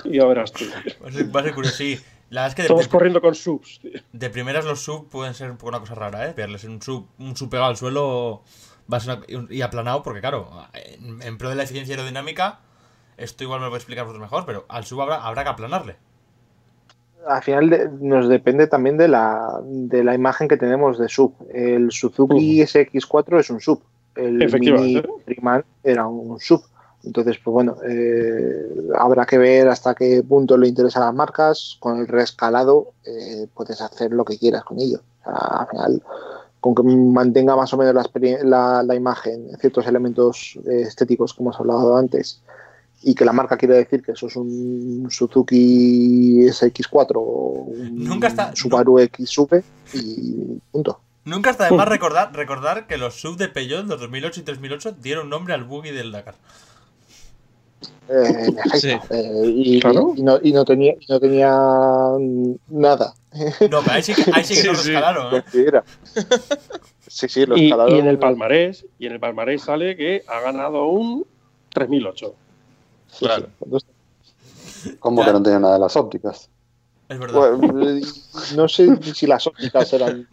[0.04, 0.66] y ya verás tú.
[1.04, 2.00] va a ser, va a ser curioso, sí.
[2.30, 3.80] La es que Todos de- corriendo con subs.
[3.82, 3.92] tío.
[4.14, 6.34] de primeras los sub pueden ser un poco una cosa rara, ¿eh?
[6.38, 8.44] Verles en un sub, un sub pegado al suelo
[8.92, 12.60] va a ser una- y aplanado porque claro, en, en pro de la eficiencia aerodinámica,
[13.18, 15.96] esto igual me lo puede explicar vosotros mejor, pero al sub habrá, habrá que aplanarle.
[17.28, 21.34] Al final de- nos depende también de la, de la imagen que tenemos de sub.
[21.54, 23.82] El Suzuki SX4 es un sub.
[24.16, 25.02] El Mini.
[25.26, 26.62] Freeman era un sub.
[27.04, 28.66] Entonces, pues bueno, eh,
[28.98, 31.78] habrá que ver hasta qué punto le interesan las marcas.
[31.80, 35.00] Con el rescalado eh, puedes hacer lo que quieras con ello.
[35.22, 36.04] O sea, al final,
[36.60, 38.04] con que mantenga más o menos la,
[38.44, 42.42] la, la imagen, ciertos elementos eh, estéticos que hemos hablado antes,
[43.02, 48.28] y que la marca quiere decir que eso es un Suzuki SX4 o un Nunca
[48.28, 49.64] está- Subaru X Sube
[49.94, 51.00] y punto.
[51.26, 54.94] Nunca está de más recordar, recordar que los sub de Peugeot, los 2008 y 3008,
[55.02, 56.36] dieron nombre al buggy del Dakar.
[58.10, 58.48] Eh.
[58.76, 58.90] Sí.
[59.12, 60.14] Eh, y, Claro.
[60.16, 61.50] y no, y no tenía, y no tenía
[62.70, 63.14] nada.
[63.70, 64.92] No, pero ahí sí que, ahí sí que Sí, sí.
[64.94, 65.02] ¿eh?
[65.32, 65.84] Lo que era.
[67.08, 67.96] Sí, sí, lo Y, escalaron.
[67.96, 71.26] y en el palmarés, y en el palmarés sale que ha ganado un
[71.74, 72.34] 3008.
[73.18, 73.48] Claro.
[75.00, 76.50] ¿Cómo que no tenía nada de las ópticas?
[77.08, 77.52] Es verdad.
[77.58, 78.02] Bueno, eh,
[78.56, 80.28] no sé si las ópticas eran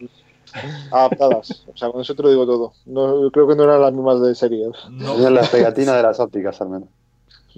[0.90, 1.64] adaptadas.
[1.72, 2.72] O sea, con eso te lo digo todo.
[2.86, 4.68] No, creo que no eran las mismas de serie.
[4.90, 6.88] No, las pegatinas de las ópticas al menos.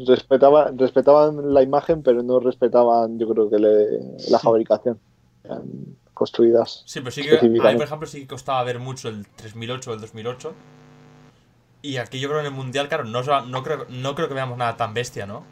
[0.06, 4.98] respetaba, respetaban la imagen, pero no respetaban, yo creo que le- la fabricación.
[5.42, 5.62] Eran
[6.14, 6.82] construidas.
[6.86, 9.90] Sí, pero sí que a mí, por ejemplo, sí que costaba ver mucho el 3008
[9.90, 10.52] o el 2008.
[11.82, 14.58] Y aquí yo creo en el Mundial, claro, no, no, creo, no creo que veamos
[14.58, 15.44] nada tan bestia, ¿no?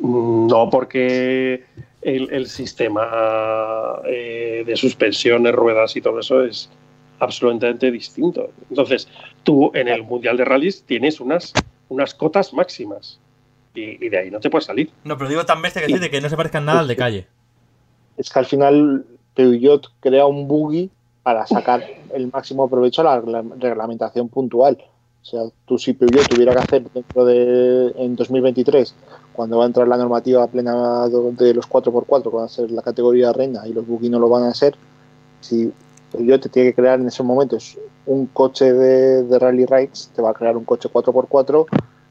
[0.00, 1.64] Mm, No, porque
[2.02, 6.70] el, el sistema eh, de suspensiones, ruedas y todo eso es
[7.18, 8.50] absolutamente distinto.
[8.68, 9.08] Entonces,
[9.42, 11.52] tú en el Mundial de Rallys tienes unas,
[11.88, 13.20] unas cotas máximas
[13.74, 14.90] y, y de ahí no te puedes salir.
[15.04, 16.96] No, pero digo tan bestia que decir de que no se parezcan nada al de
[16.96, 17.26] calle.
[18.16, 20.90] Es que al final Peugeot crea un buggy
[21.24, 21.82] para sacar
[22.12, 24.78] el máximo provecho a la regla- reglamentación puntual.
[25.22, 25.40] O sea,
[25.78, 28.94] si Peugeot tuviera que hacer dentro de en 2023,
[29.32, 32.82] cuando va a entrar la normativa plena de los 4x4, que va a ser la
[32.82, 34.76] categoría reina y los buggy no lo van a ser,
[35.40, 35.72] si
[36.12, 40.20] Peugeot te tiene que crear en esos momentos un coche de, de rally rides, te
[40.20, 41.66] va a crear un coche 4x4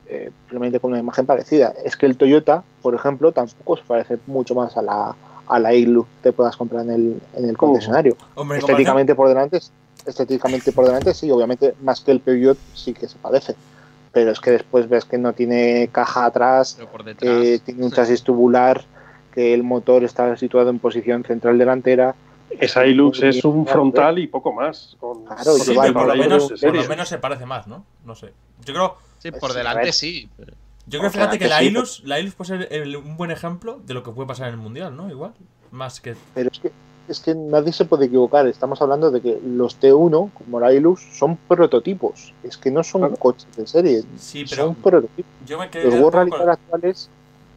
[0.07, 1.72] eh, simplemente con una imagen parecida.
[1.85, 5.15] Es que el Toyota, por ejemplo, tampoco se parece mucho más a la,
[5.48, 8.15] a la que te puedas comprar en el, en el concesionario.
[8.36, 9.60] Hombre, en comparación- Estéticamente por delante,
[10.06, 13.56] estéticamente por delante sí, obviamente más que el Peugeot sí que se parece.
[14.11, 17.95] Pero es que después ves que no tiene caja atrás, por que tiene un sí.
[17.95, 18.84] chasis tubular,
[19.34, 22.14] que el motor está situado en posición central delantera.
[22.60, 24.95] Esa Hilux es un frontal y poco más.
[24.99, 27.45] Con, Claro, con Sí, los lleva pero por lo, menos, por lo menos se parece
[27.48, 27.84] más, ¿no?
[28.06, 28.32] No sé.
[28.64, 30.30] Yo creo, Sí, por Sí, a delante sí.
[30.38, 30.53] pero-
[30.88, 33.31] yo creo Por fíjate que la sí, Ilus, la Ilus puede ser el- un buen
[33.31, 35.10] ejemplo de lo que puede pasar en el Mundial, ¿no?
[35.10, 35.34] Igual.
[35.72, 36.15] Más que...
[36.35, 36.72] Pero es que,
[37.07, 38.45] es que nadie se puede equivocar.
[38.47, 42.34] Estamos hablando de que los T1, como la Hilux, son prototipos.
[42.43, 43.15] Es que no son Claro.
[43.18, 45.26] coches de serie, Sí, pero son prototipos.
[45.47, 47.10] yo me quedé los World Rally Car actuales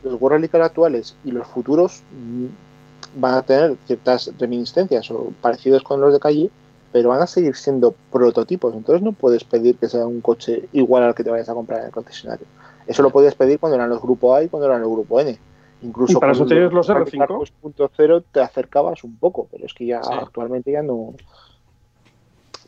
[0.02, 5.32] los World Rally Car actuales y los futuros mm, van a tener ciertas reminiscencias o
[5.40, 6.50] parecidos con los de calle
[6.92, 11.02] pero van a seguir siendo prototipos entonces no puedes pedir que sea un coche igual
[11.02, 12.46] al que te vayas a comprar en el concesionario
[12.86, 15.38] eso lo podías pedir cuando eran los grupo A y cuando eran los grupo N
[15.82, 17.18] incluso Y para eso los Rally R5.
[17.18, 20.10] Car 2.0 te acercabas un poco pero es que ya Sí.
[20.12, 21.14] actualmente ya no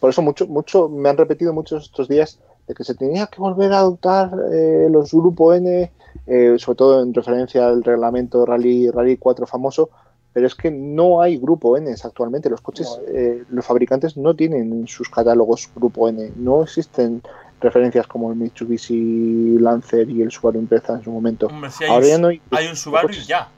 [0.00, 3.40] por eso mucho mucho me han repetido muchos estos días de que se tenía que
[3.40, 5.90] volver a adoptar eh, los grupo N
[6.26, 9.88] eh, sobre todo en referencia al reglamento Rally, Rally 4 famoso,
[10.32, 12.50] pero es que no hay grupo N actualmente.
[12.50, 16.32] Los coches, eh, los fabricantes no tienen en sus catálogos grupo N.
[16.36, 17.22] No existen
[17.60, 21.46] referencias como el Mitsubishi Lancer y el Subaru Impreza en su momento.
[21.46, 23.26] Hombre, sí hay, Ahora un, ya no hay, hay un Subaru y coches.
[23.26, 23.48] ya.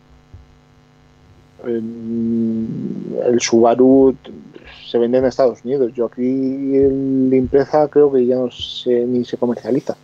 [1.66, 4.16] El Subaru
[4.90, 5.92] se vende en Estados Unidos.
[5.94, 9.96] Yo aquí el Impreza creo que ya no se, ni se comercializa.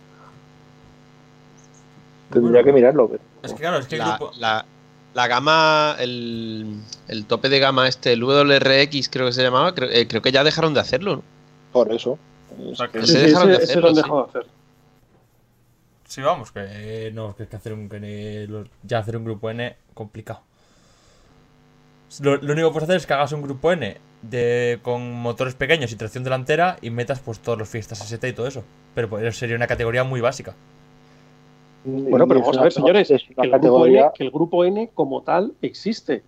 [2.31, 2.65] Tendría Bueno.
[2.65, 3.07] que mirarlo.
[3.09, 4.31] pero- Es que claro, es que el La, grupo...
[4.37, 4.65] la-
[5.13, 6.75] la gama, el,
[7.07, 10.31] el tope de gama este, el WRX creo que se llamaba, creo, eh, creo que
[10.31, 11.23] ya dejaron de hacerlo, ¿no?
[11.71, 12.19] Por eso.
[12.71, 14.29] O sea, que Se Sí, sí, dejaron de ese, ese hacerlo, lo han dejado de
[14.29, 14.45] hacer.
[16.05, 19.49] Sí, vamos, que no, que, que hacer un, que ni- lo- ya hacer un grupo
[19.51, 20.41] N complicado.
[22.21, 25.55] Lo, lo único que puedes hacer es que hagas un grupo N de, con motores
[25.55, 28.63] pequeños y tracción delantera y metas pues todos los fiestas ST y todo eso.
[28.95, 30.55] Pero pues, sería una categoría muy básica.
[31.83, 34.01] Bueno, pero es vamos a ver, señores, es que el, grupo categoría.
[34.03, 36.23] N, que el grupo N como tal existe.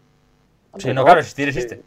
[0.78, 1.76] Sí, no, claro, existir existe.
[1.76, 1.82] Eh,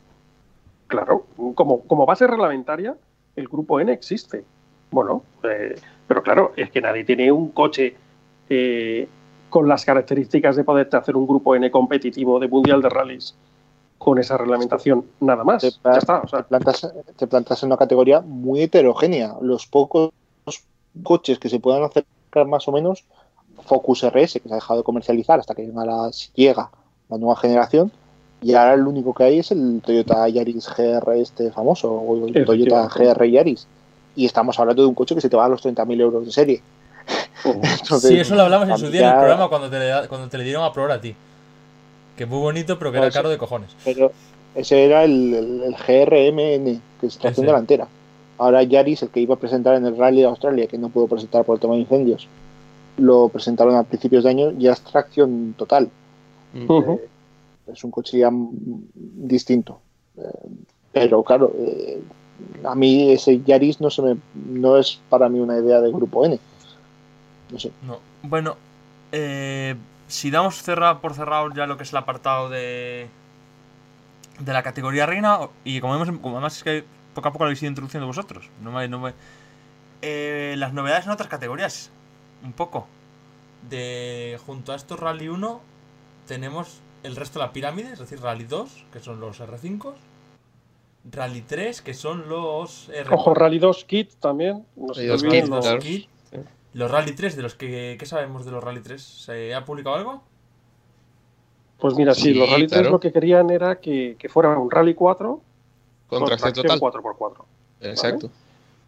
[0.89, 2.97] claro, como, como base reglamentaria,
[3.37, 4.45] el grupo N existe.
[4.91, 5.75] Bueno, eh,
[6.07, 7.97] pero claro, es que nadie tiene un coche
[8.49, 9.09] eh,
[9.49, 13.35] con las características de poderte hacer un grupo N competitivo de Mundial de Rallys
[13.99, 15.63] con esa reglamentación, nada más.
[15.63, 19.37] te, Ya está, o te plantas, te plantas en una categoría muy heterogénea.
[19.41, 20.11] Los pocos
[21.05, 23.05] coches que se puedan acercar más o menos,
[23.65, 26.71] Focus RS, que se ha dejado de comercializar hasta que llega la, llega
[27.09, 27.93] la nueva generación,
[28.43, 32.45] y ahora el único que hay es el Toyota Yaris GR este famoso, o el
[32.45, 32.89] Toyota.
[32.89, 33.67] GR Yaris.
[34.17, 36.33] Y estamos hablando de un coche que se te va a los 30.000 euros de
[36.33, 36.61] serie.
[37.45, 40.09] Entonces, Sí, eso lo hablamos en su día en el programa cuando te, le da-
[40.09, 41.15] cuando te le dieron a probar a ti.
[42.17, 43.71] Que muy bonito, pero que era Pues- caro de cojones.
[43.85, 44.13] Pero
[44.55, 47.89] ese era el, el- el GRMN, que es tracción delantera.
[48.39, 51.07] Ahora Yaris, el que iba a presentar en el Rally de Australia, que no pudo
[51.07, 52.29] presentar por el tema de incendios,
[52.99, 55.89] lo presentaron a principios de año, ya es tracción total.
[56.55, 56.67] Eh,
[57.67, 59.81] es un coche ya distinto.
[60.17, 60.23] Eh,
[60.93, 62.03] pero claro, eh,
[62.65, 66.25] a mí ese Yaris no, se me, no es para mí una idea de grupo
[66.27, 66.39] N.
[67.51, 67.71] No sé.
[67.87, 67.99] No.
[68.23, 68.57] Bueno,
[69.13, 69.75] eh,
[70.09, 73.09] si damos cerrado por cerrado ya lo que es el apartado de
[74.41, 76.85] de la categoría reina y como vemos, como además es que
[77.15, 79.13] poco a poco lo habéis ido introduciendo vosotros, no me, no me-
[80.01, 81.91] eh, las novedades en otras categorías,
[82.43, 82.87] un poco.
[83.69, 85.61] De junto a estos Rally 1
[86.27, 89.93] tenemos el resto de la pirámide, es decir, Rally 2, que son los R5,
[91.11, 93.13] Rally 3, que son los R4.
[93.13, 94.65] Ojo, Rally 2 Kit también.
[94.77, 95.79] No se Rally te 2 olviden Kit, los- claro.
[95.81, 96.09] Kit.
[96.75, 99.03] Los Rally 3, de los que ¿qué sabemos de los Rally 3?
[99.03, 100.23] ¿Se ha publicado algo?
[101.79, 102.91] Pues mira, sí, Sí, los Rally 3 claro.
[102.93, 105.41] lo que querían era que, que fuera un Rally 4
[106.07, 106.81] Con tracción total.
[106.81, 107.45] 4x4.
[107.83, 108.31] Exacto.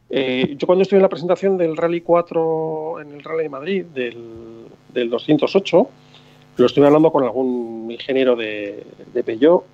[0.09, 3.85] Eh, yo cuando estuve en la presentación del Rally 4 en el Rally de Madrid,
[3.87, 5.89] del, del 208,
[6.57, 9.65] lo estuve hablando con algún ingeniero de, de Peugeot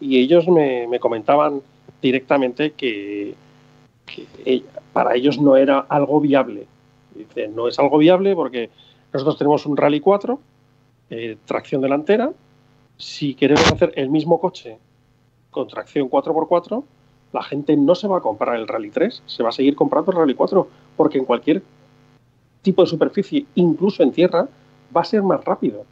[0.00, 1.60] y ellos me, me comentaban
[2.00, 3.34] directamente que,
[4.44, 4.62] eh,
[4.92, 6.66] para ellos no era algo viable.
[7.14, 8.70] Dice, no es algo viable porque
[9.12, 10.40] nosotros tenemos un Rally 4,
[11.10, 12.32] eh, tracción delantera.
[12.96, 14.78] Si queremos hacer el mismo coche
[15.50, 16.84] con tracción 4x4,
[17.32, 20.12] la gente no se va a comprar el Rally 3, se va a seguir comprando
[20.12, 21.62] el Rally 4, porque en cualquier
[22.62, 24.48] tipo de superficie, incluso en tierra,
[24.94, 25.84] va a ser más rápido.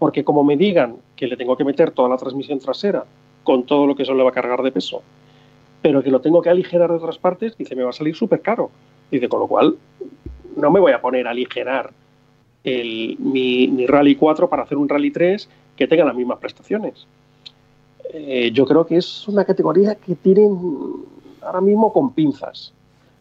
[0.00, 3.04] Porque como me digan que le tengo que meter toda la transmisión trasera
[3.44, 5.02] con todo lo que eso le va a cargar de peso,
[5.80, 8.40] pero que lo tengo que aligerar de otras partes, dice, me va a salir súper
[8.40, 8.70] caro.
[9.12, 9.76] Dice, con lo cual,
[10.56, 11.92] no me voy a poner a aligerar
[12.64, 17.06] mi Rally 4 para hacer un Rally 3 que tenga las mismas prestaciones.
[18.12, 20.58] Eh, yo creo que es una categoría que tienen
[21.42, 22.72] ahora mismo con pinzas.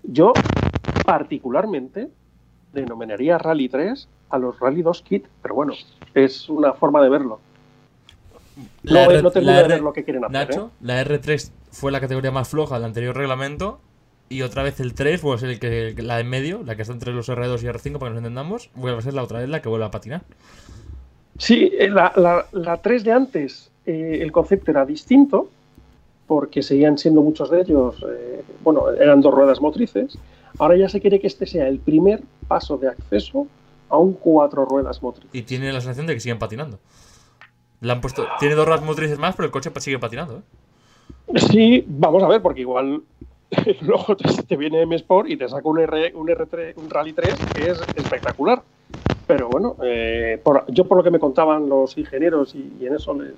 [0.03, 0.34] Yo,
[1.06, 2.10] particularmente,
[2.73, 5.73] denominaría Rally 3 a los Rally 2 Kit, pero bueno,
[6.14, 7.39] es una forma de verlo.
[8.84, 10.34] No, R- no de ver lo que quieren hacer.
[10.34, 10.77] Nacho, ¿eh?
[10.81, 13.80] la R3 fue la categoría más floja del anterior reglamento.
[14.31, 16.93] Y otra vez el 3, pues el que, la de en medio, la que está
[16.93, 19.49] entre los R2 y R5, para que nos entendamos, vuelve a ser la otra vez
[19.49, 20.22] la que vuelve a patinar.
[21.39, 25.49] Sí, eh, la, la, la 3 de antes, eh, el concepto era distinto,
[26.27, 30.15] porque seguían siendo muchos de ellos, eh, bueno, eran dos ruedas motrices.
[30.60, 33.47] Ahora ya se quiere que este sea el primer paso de acceso
[33.90, 35.30] a un cuatro ruedas motrices.
[35.34, 36.80] Y tiene la sensación de que siguen patinando.
[37.82, 40.38] Le han puesto, tiene dos ruedas motrices más, pero el coche sigue patinando.
[40.38, 41.40] ¿eh?
[41.40, 43.02] Sí, vamos a ver, porque igual
[43.82, 47.14] luego te, te viene M Sport y te saca un, R, un, R3, un Rally
[47.14, 48.61] 3 que es espectacular.
[49.28, 52.95] Pero bueno, eh, por- yo por lo que me contaban los ingenieros y, y en
[52.95, 53.36] eso les,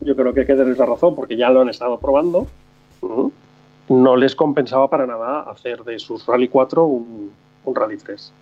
[0.00, 2.46] yo creo que hay que darles la razón porque ya lo han estado probando,
[3.88, 7.32] no les compensaba para nada hacer de sus Rally 4 un,
[7.64, 8.32] un Rally 3.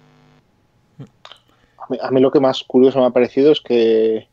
[1.83, 4.29] A mí, a mí lo que más curioso me ha parecido es que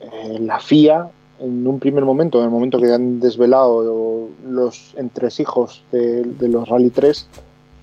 [0.00, 1.08] eh, la FIA,
[1.40, 6.68] en un primer momento, en el momento que han desvelado los entresijos de, de los
[6.68, 7.28] Rally 3,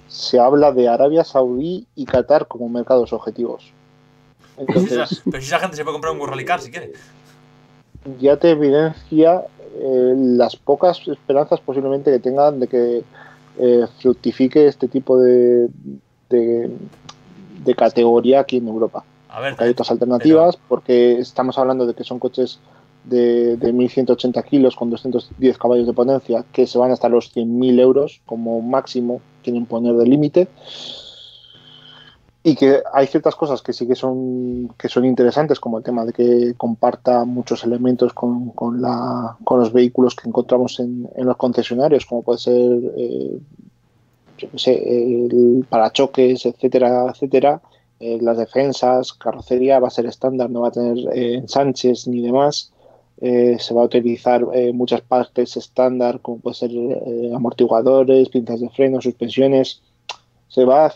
[0.08, 3.72] se habla de Arabia Saudí y Qatar como mercados objetivos.
[4.58, 6.94] Entonces, pero si esa gente se puede comprar un Rally Car si quiere.
[8.20, 9.46] ya te evidencia
[9.76, 13.04] eh, las pocas esperanzas posiblemente que tengan de que
[13.60, 15.70] eh, fructifique este tipo de,
[16.30, 16.72] de,
[17.64, 19.04] de categoría aquí en Europa.
[19.30, 22.60] A ver, Porque hay otras alternativas, porque estamos hablando de que son coches
[23.04, 27.80] de, de 1.180 kilos con 210 caballos de potencia que se van hasta los 100.000
[27.80, 30.48] euros como máximo quieren poner de límite
[32.44, 36.06] y que hay ciertas cosas que sí que son que son interesantes como el tema
[36.06, 41.26] de que comparta muchos elementos con, con, la, con los vehículos que encontramos en, en
[41.26, 43.40] los concesionarios como puede ser eh,
[44.48, 47.62] yo sé, el parachoques etcétera etcétera
[48.00, 52.22] eh, las defensas, carrocería va a ser estándar, no va a tener eh, ensanches ni
[52.22, 52.72] demás.
[53.22, 56.72] Eh, se va a utilizar eh, muchas partes estándar, como puede ser
[57.36, 59.82] amortiguadores, pinzas de freno, suspensiones.
[60.48, 60.94] Se va a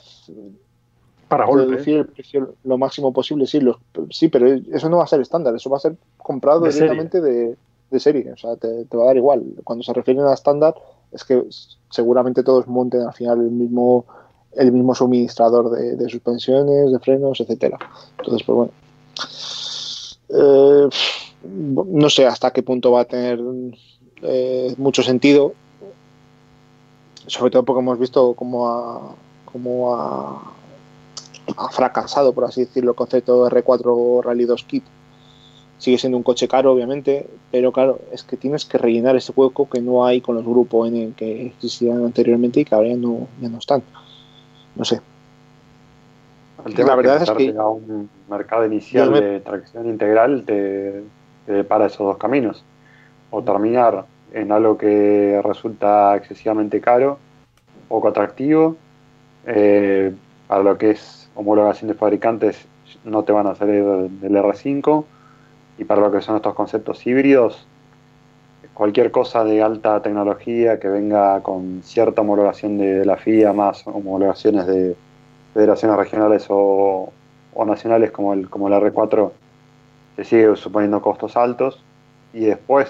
[1.28, 3.78] Para reducir el precio lo máximo posible, sí, los-
[4.12, 6.90] sí, pero eso no va a ser estándar, eso va a ser comprado De serie.
[6.94, 7.58] directamente de,
[7.92, 9.44] de serie, o sea, te, te va a dar igual.
[9.64, 10.76] Cuando se refieren a estándar,
[11.14, 11.44] es que
[11.90, 14.06] seguramente todos monten al final el mismo
[14.56, 17.80] el mismo suministrador de, suspensiones, de frenos, etcétera.
[18.20, 18.72] Entonces, pues bueno.
[20.30, 20.90] Eh,
[21.44, 23.40] no sé hasta qué punto va a tener
[24.22, 25.54] eh, mucho sentido.
[27.28, 29.16] Sobre todo porque hemos visto cómo ha,
[29.52, 30.52] cómo ha,
[31.72, 34.84] fracasado, por así decirlo, el concepto de R4 Rally 2 Kit.
[35.80, 39.70] Sigue siendo un coche caro, obviamente, pero claro, es que tienes que rellenar ese hueco
[39.70, 43.28] que no hay con los grupos N que existían anteriormente y que ahora ya no,
[43.42, 43.84] ya no están.
[44.76, 45.02] No sé.
[46.66, 51.04] El tema La verdad es que- a un mercado inicial me- de tracción integral te,
[51.46, 52.64] te depara esos dos caminos.
[53.32, 57.18] O terminar en algo que resulta excesivamente caro,
[57.90, 58.78] poco atractivo,
[59.46, 60.14] eh,
[60.48, 62.66] para lo que es homologación de fabricantes
[63.04, 65.04] no te van a salir del R5
[65.78, 67.68] y para lo que son estos conceptos híbridos
[68.74, 74.66] cualquier cosa de alta tecnología que venga con cierta homologación de la FIA más homologaciones
[74.66, 74.96] de
[75.54, 77.12] federaciones regionales o,
[77.66, 79.32] nacionales como el, como el R4
[80.16, 81.84] se sigue suponiendo costos altos.
[82.34, 82.90] Y después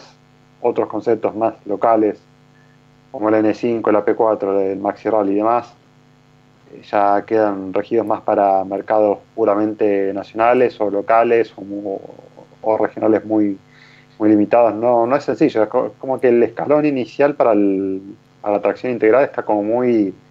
[0.61, 2.21] otros conceptos más locales
[3.11, 5.73] como el N5, el AP4, el Maxi Rally y demás
[6.89, 11.99] ya quedan regidos más para mercados puramente nacionales o locales o,
[12.63, 13.59] o regionales muy,
[14.19, 14.75] muy limitados.
[14.75, 18.61] No, no es sencillo, es co- como que el escalón inicial para, el- para la
[18.61, 20.21] tracción integrada está como muy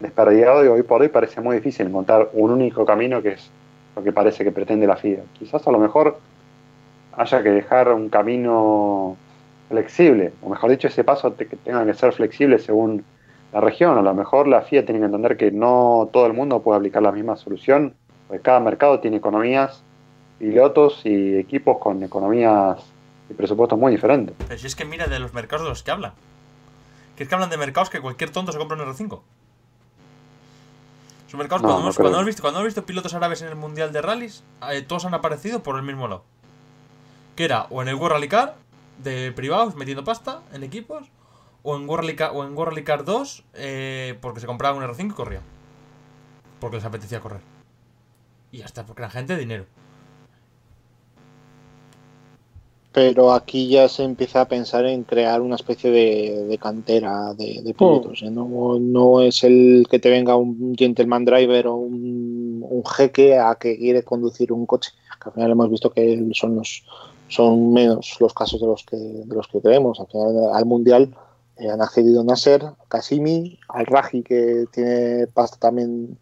[0.00, 3.54] desperdigado y hoy por hoy parece muy difícil encontrar un único camino que es
[3.96, 5.24] lo que parece que pretende la FIA.
[5.38, 6.22] Quizás a lo mejor
[7.12, 9.20] haya que dejar un camino
[9.68, 13.04] flexible, o mejor dicho, ese paso que tenga que ser flexible según
[13.52, 13.98] la región.
[13.98, 17.02] A lo mejor la FIA tiene que entender que no todo el mundo puede aplicar
[17.02, 17.96] la misma solución,
[18.26, 19.86] porque cada mercado tiene economías,
[20.42, 22.76] pilotos y equipos con economías
[23.30, 24.34] y presupuestos muy diferentes.
[24.48, 26.14] Pero si es que mira de los mercados de los que hablan.
[27.14, 29.20] Que es que hablan de mercados que cualquier tonto se compra un R5.
[31.28, 32.04] Son mercados, No, cuando, no hemos, creo.
[32.06, 35.04] cuando hemos visto, cuando hemos visto pilotos árabes en el Mundial de Rallys, eh, todos
[35.04, 36.24] han aparecido por el mismo lado.
[37.36, 38.56] Que era o en el World Rally Car,
[38.98, 41.06] de privados, metiendo pasta en equipos,
[41.62, 44.76] o en World Rally Car, o en World Rally Car 2, eh, porque se compraba
[44.76, 45.40] un R5 y corría.
[46.58, 47.42] Porque les apetecía correr.
[48.50, 49.66] Y ya está, porque eran gente de dinero.
[52.92, 57.62] Pero aquí ya se empieza a pensar en crear una especie de, de cantera de,
[57.62, 58.22] de pilotos.
[58.22, 58.30] ¿eh?
[58.30, 63.54] No, no es el que te venga un gentleman driver o un, un jeque a
[63.54, 64.90] que quiere conducir un coche.
[65.22, 66.84] Que al final hemos visto que son los
[67.28, 69.98] son menos los casos de los que de los que creemos.
[69.98, 71.14] Al final al mundial
[71.56, 76.18] eh, han accedido Nasser, Kasimi, Al Raji que tiene pasta también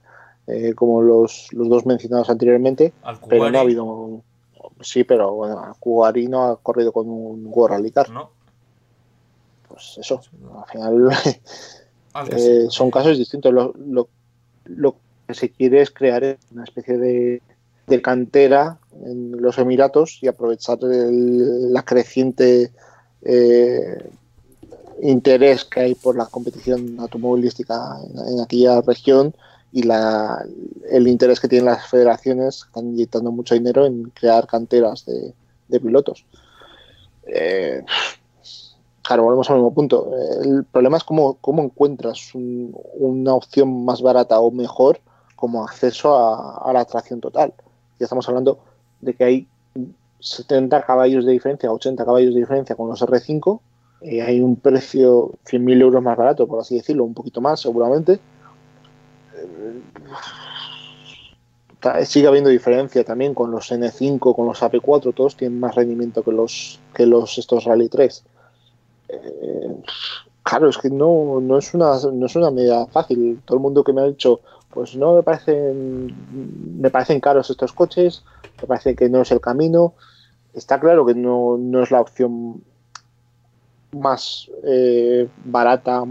[0.47, 4.23] eh, como los, los dos mencionados anteriormente Al pero no ha habido
[4.81, 8.11] sí pero bueno Kuwari no ha corrido con un World Car.
[8.11, 8.31] ¿no?
[9.69, 10.21] pues eso
[10.59, 11.09] al final
[12.13, 13.53] Al eh, son casos distintos.
[13.55, 14.09] Lo, lo,
[14.65, 14.97] lo
[15.29, 17.41] que se quiere es crear una especie de,
[17.87, 22.73] de cantera en los Emiratos y aprovechar el- la creciente
[23.23, 24.11] eh,
[25.03, 29.33] interés que hay por la competición automovilística en, en aquella región
[29.73, 30.45] y la,
[30.91, 35.33] el interés que tienen las federaciones que están inyectando mucho dinero en crear canteras de,
[35.81, 36.25] pilotos.
[37.27, 37.85] Eh,
[39.03, 40.11] claro, volvemos al mismo punto.
[40.43, 45.01] El problema es cómo, cómo encuentras un- una opción más barata o mejor
[45.37, 47.53] como acceso a, a la tracción total.
[47.99, 48.59] Ya estamos hablando
[49.01, 49.49] de que hay
[50.19, 53.61] 70 caballos de diferencia, 80 caballos de diferencia con los R5.
[54.03, 58.19] eh, hay un precio 100.000 euros más barato, por así decirlo, un poquito más seguramente.
[62.05, 66.33] Sigue habiendo diferencia también con los N5, con los AP4, todos tienen más rendimiento que
[66.33, 68.25] los que los estos Rally 3.
[69.09, 69.77] Eh,
[70.43, 73.41] claro, es que no, no es una no es una medida fácil.
[73.47, 74.41] Todo el mundo que me ha dicho,
[74.71, 76.15] pues no me parecen
[76.81, 78.25] me parecen caros estos coches,
[78.61, 79.95] me parece que no es el camino.
[80.53, 82.63] Está claro que no, no es la opción
[83.93, 86.05] más eh, barata,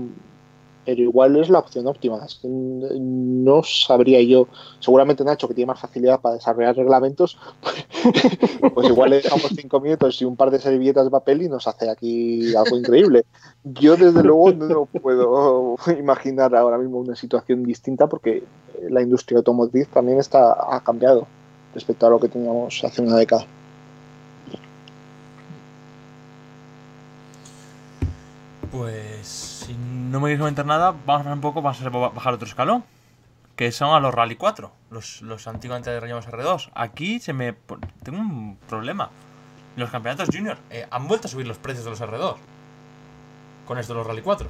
[0.90, 2.26] pero igual es la opción óptima.
[2.26, 4.48] Es que no sabría yo.
[4.80, 7.38] Seguramente Nacho, que tiene más facilidad para desarrollar reglamentos,
[8.74, 11.68] pues igual le dejamos cinco minutos y un par de servilletas de papel y nos
[11.68, 13.26] hace aquí algo increíble.
[13.64, 18.44] Yo, desde luego, no puedo imaginar ahora mismo una situación distinta porque
[18.90, 21.28] la industria automotriz también está, ha cambiado
[21.76, 23.46] respecto a lo que teníamos hace una década.
[28.72, 32.34] Pues si no me queréis comentar nada, vamos a pasar un poco, vamos a bajar
[32.34, 32.84] otro escalón.
[33.56, 36.70] Que son a los Rally 4, los, los antiguamente llamados R2.
[36.76, 37.54] Aquí se me.
[38.04, 39.10] Tengo un problema.
[39.76, 42.36] Los campeonatos junior eh, han vuelto a subir los precios de los R2.
[43.68, 44.48] Con esto de los Rally 4.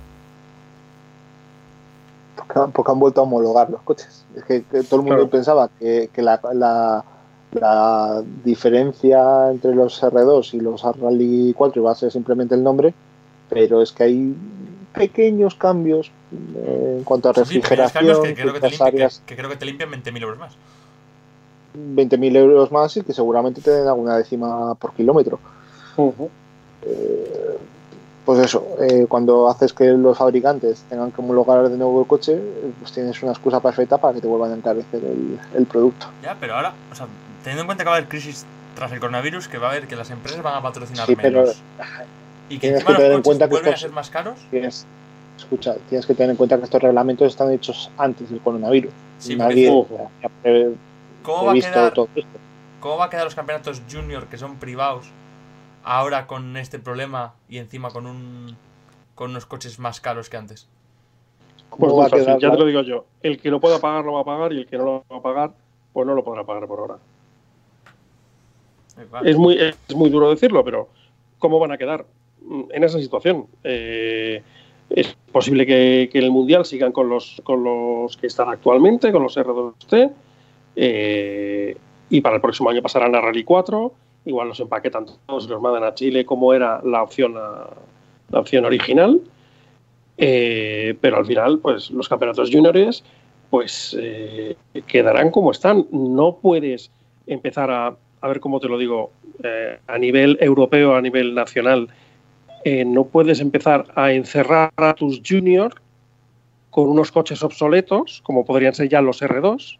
[2.36, 4.26] Porque, porque han vuelto a homologar los coches.
[4.36, 5.30] Es que, que todo el mundo Claro.
[5.30, 7.04] pensaba que, que la, la,
[7.52, 12.94] la diferencia entre los R2 y los Rally 4 iba a ser simplemente el nombre,
[13.50, 14.36] pero es que hay
[14.94, 19.92] pequeños cambios eh, en cuanto a Sí, refrigeración, que, creo que, creo que te limpian
[19.92, 20.56] 20.000 euros más.
[21.76, 25.40] 20.000 euros más y que seguramente te den alguna décima por kilómetro.
[26.82, 27.58] Eh,
[28.26, 32.40] pues eso, eh, cuando haces que los fabricantes tengan que homologar de nuevo el coche,
[32.80, 36.08] pues tienes una excusa perfecta para que te vuelvan a encarecer el, el producto.
[36.24, 37.08] Ya, pero ahora, o sea,
[37.44, 38.46] teniendo en cuenta que va a haber crisis
[38.76, 41.42] tras el coronavirus, que va a haber que las empresas van a patrocinar Sí, pero
[41.42, 41.62] menos.
[42.50, 44.10] Y que tienes encima que tener los en cuenta que vuelven estos- a ser más
[44.10, 44.40] caros.
[44.50, 44.86] Tienes,
[45.38, 48.92] escucha, tienes que tener en cuenta que estos reglamentos están hechos antes del coronavirus.
[49.20, 50.72] Sí, Nadie porque- ha pre-
[51.24, 52.40] ¿Cómo va, a previsto quedar, todo esto.
[52.80, 55.06] ¿Cómo va a quedar los campeonatos junior que son privados
[55.84, 58.56] ahora con este problema y encima con un
[59.16, 60.68] con unos coches más caros que antes?
[61.70, 63.06] Pues ¿Cómo va a fácil, quedar ya te lo digo yo.
[63.22, 65.18] El que lo pueda pagar lo va a pagar y el que no lo va
[65.18, 65.52] a pagar,
[65.94, 66.96] pues no lo podrá pagar por ahora.
[68.98, 69.30] Eh, vale.
[69.30, 70.88] Es muy, es muy duro decirlo, pero
[71.38, 72.06] ¿cómo van a quedar
[72.72, 73.46] en esa situación?
[73.64, 74.42] Eh,
[74.90, 79.22] Es posible que, en el Mundial sigan con los, con los que están actualmente, con
[79.22, 80.12] los R2T.
[80.76, 81.78] eh,
[82.10, 83.94] y para el próximo año pasarán a Rally 4.
[84.26, 88.66] Igual los empaquetan todos y los mandan a Chile como era la opción, la opción
[88.66, 89.22] original.
[90.18, 93.04] Eh, pero al final, pues los campeonatos juniores
[93.52, 93.96] pues
[94.88, 95.86] quedarán como están.
[95.92, 96.92] No puedes
[97.28, 99.12] empezar a, a ver cómo te lo digo,
[99.88, 101.90] a nivel europeo, a nivel nacional,
[102.64, 105.76] eh, no puedes empezar a encerrar a tus juniors
[106.70, 109.78] con unos coches obsoletos, como podrían ser ya los R2,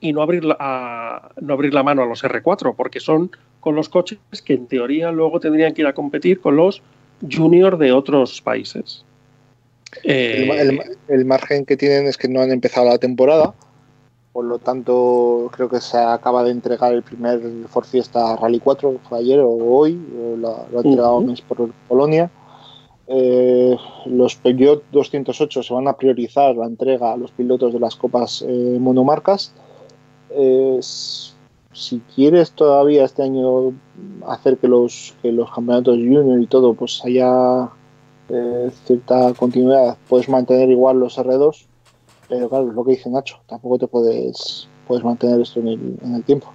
[0.00, 3.30] y no abrir la, a- no abrir la mano a los R4, porque son
[3.60, 6.82] con los coches que en teoría luego tendrían que ir a competir con los
[7.30, 9.04] juniors de otros países.
[10.04, 13.54] El, Eh, el- el margen que tienen es que no han empezado la temporada,
[14.36, 19.00] por lo tanto creo que se acaba de entregar el primer Ford Fiesta Rally 4,
[19.08, 21.26] fue ayer o hoy, lo, lo ha entregado Ujú.
[21.26, 22.30] mes por Polonia.
[23.06, 27.96] Eh, los Peugeot 208 se van a priorizar la entrega a los pilotos de las
[27.96, 29.54] copas eh, monomarcas.
[30.28, 33.72] Eh, si quieres todavía este año
[34.26, 37.70] hacer que los, que los campeonatos junior y todo pues haya
[38.84, 41.68] cierta continuidad, puedes mantener igual los R2,
[42.28, 45.98] pero claro, es lo que dice Nacho, tampoco te puedes, puedes mantener esto en el,
[46.02, 46.52] en el tiempo.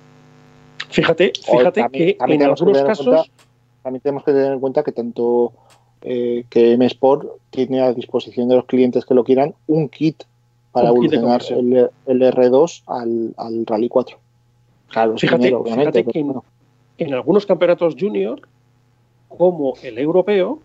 [0.90, 3.06] fíjate, fíjate también- que también en que algunos en casos...
[3.08, 3.26] cuenta-
[3.84, 5.54] También tenemos que tener en cuenta que tanto
[6.04, 10.24] eh, que M Sport tiene a disposición de los clientes que lo quieran un kit
[10.72, 14.18] para evolucionar el, el R2 al, al Rally 4.
[14.90, 16.34] Claro, Fíjate, dinero, fíjate que en,
[16.98, 18.42] en algunos campeonatos junior,
[19.30, 20.60] como el europeo,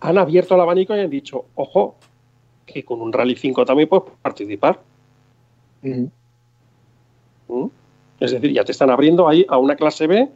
[0.00, 1.94] han abierto el abanico y han dicho, ojo,
[2.72, 4.80] que con un Rally 5 también puedes participar.
[5.82, 6.06] ¿Mm?
[8.20, 10.28] Es decir, ya te están abriendo ahí a una clase B,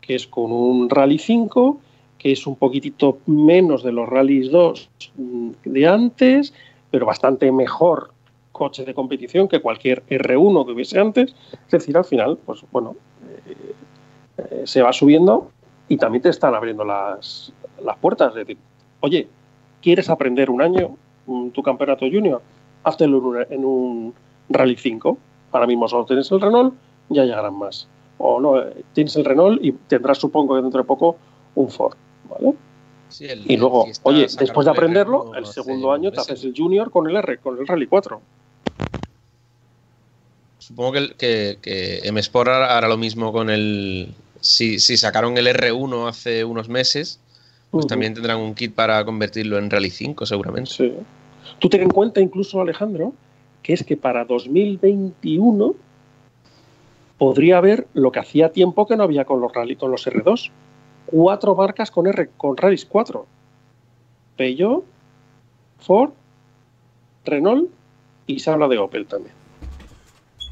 [0.00, 1.80] que es con un Rally 5,
[2.18, 6.54] que es un poquitito menos de los Rallys 2 mm, de antes,
[6.90, 8.12] pero bastante mejor
[8.52, 11.34] coche de competición que cualquier R1 que hubiese antes.
[11.66, 12.96] Es decir, al final, pues bueno,
[13.28, 13.74] eh,
[14.38, 15.50] eh, se va subiendo
[15.88, 17.52] y también te están abriendo las,
[17.84, 18.30] las puertas.
[18.30, 18.56] Es decir,
[19.00, 19.28] oye,
[19.82, 20.96] ¿quieres aprender un año
[21.52, 22.40] tu campeonato junior?
[22.84, 24.14] Háztelo en un, en un
[24.48, 25.18] Rally 5.
[25.52, 26.74] Ahora mismo solo tienes el Renault,
[27.08, 27.88] ya llegarán más.
[28.18, 31.16] O no, eh, tienes el Renault y tendrás, supongo que dentro de poco,
[31.54, 31.96] un Ford.
[32.30, 32.54] ¿vale?
[33.08, 36.54] Sí, el- Y luego, oye, después de aprenderlo, R1 el segundo año te haces el
[36.56, 38.20] Junior con el R, con el Rally 4.
[40.58, 44.14] Supongo que, que, que M Sport hará hará lo mismo con el.
[44.40, 47.20] Si, si sacaron el R1 hace unos meses,
[47.76, 50.70] pues también tendrán un kit para convertirlo en Rally 5, seguramente.
[50.70, 50.92] Sí.
[51.58, 53.12] Tú ten en cuenta incluso, Alejandro,
[53.62, 55.74] que es que para 2021
[57.18, 60.50] podría haber lo que hacía tiempo que no había con los rally, con los R2.
[61.06, 63.26] Cuatro marcas con R, con Rallys 4.
[64.36, 64.84] Peugeot,
[65.78, 66.10] Ford,
[67.24, 67.70] Renault
[68.26, 69.34] y se habla de Opel también.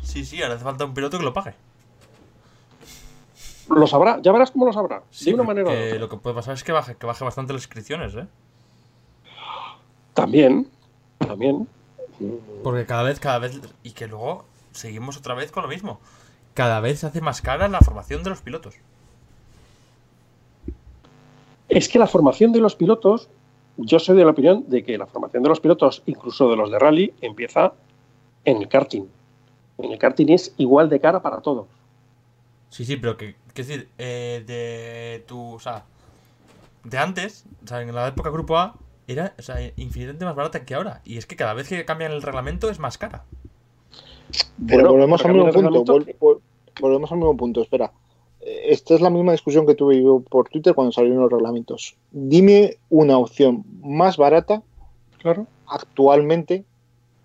[0.02, 1.54] Sí, sí, ahora hace falta un piloto que lo pague.
[3.68, 5.02] Lo sabrá, ya verás cómo lo sabrá.
[5.10, 5.98] Sí, de una manera o de otra.
[5.98, 8.26] Lo que puede pasar es que baje, que baje bastante las inscripciones, ¿eh?
[10.12, 10.68] También,
[11.18, 11.66] también.
[12.62, 13.60] Porque cada vez, cada vez.
[13.82, 16.00] Y que luego seguimos otra vez con lo mismo.
[16.54, 18.76] Cada vez se hace más cara la formación de los pilotos.
[21.68, 23.28] Es que la formación de los pilotos,
[23.76, 26.70] yo soy de la opinión de que la formación de los pilotos, incluso de los
[26.70, 27.72] de rally, empieza
[28.44, 29.06] en el karting.
[29.78, 31.66] En el karting es igual de cara para todos.
[32.74, 33.36] Sí, sí, pero que.
[33.54, 35.54] que es decir, eh, de tu.
[35.54, 35.84] O sea.
[36.82, 38.74] De antes, o sea, en la época Grupo A,
[39.06, 41.00] era o sea, infinitamente más barata que ahora.
[41.04, 43.24] Y es que cada vez que cambian el reglamento es más cara.
[44.66, 45.60] Pero Bueno, volvemos al mismo punto.
[45.70, 46.40] reglamento- vol- vol-
[46.80, 47.62] volvemos al mismo punto.
[47.62, 47.92] Espera.
[48.40, 51.96] Eh, Esta es la misma discusión que tuve yo por Twitter cuando salieron los reglamentos.
[52.10, 54.62] Dime una opción más barata
[55.22, 55.46] Claro.
[55.66, 56.64] actualmente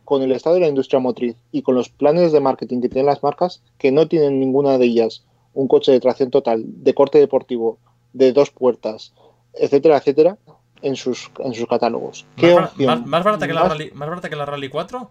[0.05, 3.07] con el estado de la industria motriz y con los planes de marketing que tienen
[3.07, 5.25] las marcas, que no tienen ninguna de ellas
[5.59, 7.77] un coche de tracción total, de corte deportivo,
[8.13, 9.13] de dos puertas,
[9.53, 10.37] etcétera, etcétera,
[10.81, 12.25] en sus, en sus catálogos.
[12.37, 12.87] ¿Qué ¿Más, opción?
[12.87, 15.09] más- más barata que la Rally, ¿Más barata que la Rally 4?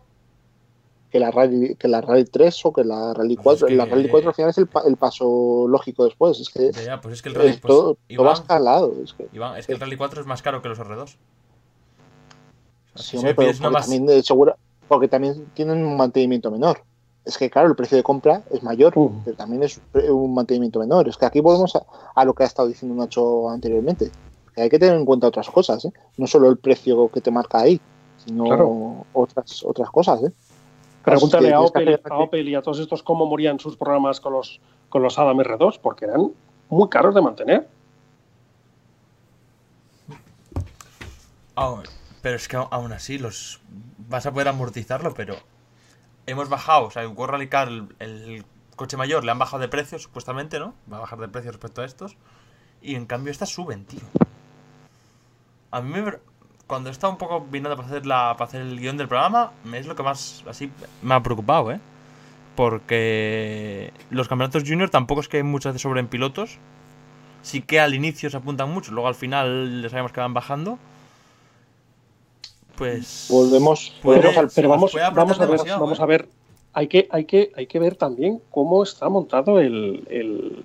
[1.10, 3.66] que la Rally, que la Rally 3 o que la Rally Pues 4?
[3.66, 6.38] es que- La Rally 4 al final es el, pa- el paso lógico después.
[6.40, 7.50] Es que Ya, pues es que el Rally.
[7.50, 8.94] es Pues, todo, todo va Iván, escalado.
[9.04, 11.02] Es que, Iván, es que el Rally 4 es más caro que los R2.
[11.02, 11.16] O sea,
[12.94, 16.82] sí, si hombre, pero porque, más- también, de segura- porque también tienen un mantenimiento menor.
[17.28, 19.12] Es que, claro, el precio de compra es mayor, Uh.
[19.24, 21.06] pero también es un mantenimiento menor.
[21.08, 21.82] Es que aquí volvemos a,
[22.14, 24.10] a lo que ha estado diciendo Nacho anteriormente.
[24.54, 25.92] Que hay que tener en cuenta otras cosas, ¿eh?
[26.16, 27.78] No solo el precio que te marca ahí,
[28.24, 29.04] sino Claro.
[29.12, 30.32] otras, otras cosas, ¿eh?
[31.04, 34.32] Pregúntale a Opel, hacer- a Opel y a todos estos cómo morían sus programas con
[34.32, 36.32] los, con los Adam R2, porque eran
[36.70, 37.68] muy caros de mantener.
[42.22, 43.60] Pero es que aún así los
[44.08, 45.34] vas a poder amortizarlo, pero
[46.30, 48.44] hemos bajado, o sea, en World Rally Car, el,
[48.76, 50.74] coche mayor le han bajado de precio, supuestamente, ¿no?
[50.90, 52.16] Va a bajar de precio respecto a estos.
[52.80, 54.00] Y en cambio estas suben, tío.
[55.70, 56.12] A mí me...
[56.68, 59.86] Cuando está un poco viniendo para hacer, la, para hacer el guion del programa, es
[59.86, 61.80] lo que más así me ha preocupado, ¿eh?
[62.54, 66.58] Porque los campeonatos junior tampoco es que muchas veces sobren pilotos.
[67.42, 70.78] Sí que al inicio se apuntan mucho, luego al final ya sabemos que van bajando.
[72.78, 73.26] Pues.
[73.30, 76.02] Volvemos, Puede- volvemos al Pero vamos, vamos a ver, vamos ¿eh?
[76.02, 76.28] a ver.
[76.72, 80.62] Hay que, hay, que, hay que ver también cómo está montado el, el,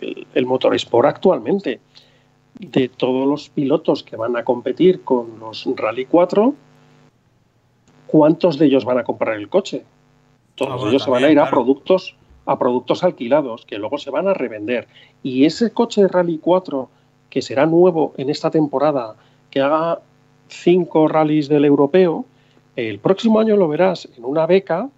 [0.00, 1.80] el, el Motorsport actualmente.
[2.58, 6.52] De todos los pilotos que van a competir con los Rally 4,
[8.06, 9.84] ¿cuántos de ellos van a comprar el coche?
[10.56, 13.96] Todos Ah, bueno, ellos se van a ir a productos a productos alquilados que luego
[13.98, 14.88] se van a revender.
[15.22, 16.88] Y ese coche de Rally 4
[17.30, 19.14] que será nuevo en esta temporada,
[19.50, 20.00] que haga
[20.50, 22.24] cinco rallies del europeo,
[22.76, 24.88] el próximo año lo verás en una beca,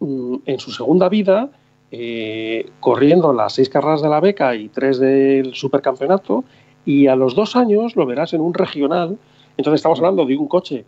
[0.00, 1.50] mm, en su segunda vida,
[1.90, 6.44] eh, corriendo las seis carreras de la beca y tres del supercampeonato,
[6.84, 9.18] y a los dos años lo verás en un regional.
[9.56, 10.84] Entonces estamos hablando de un coche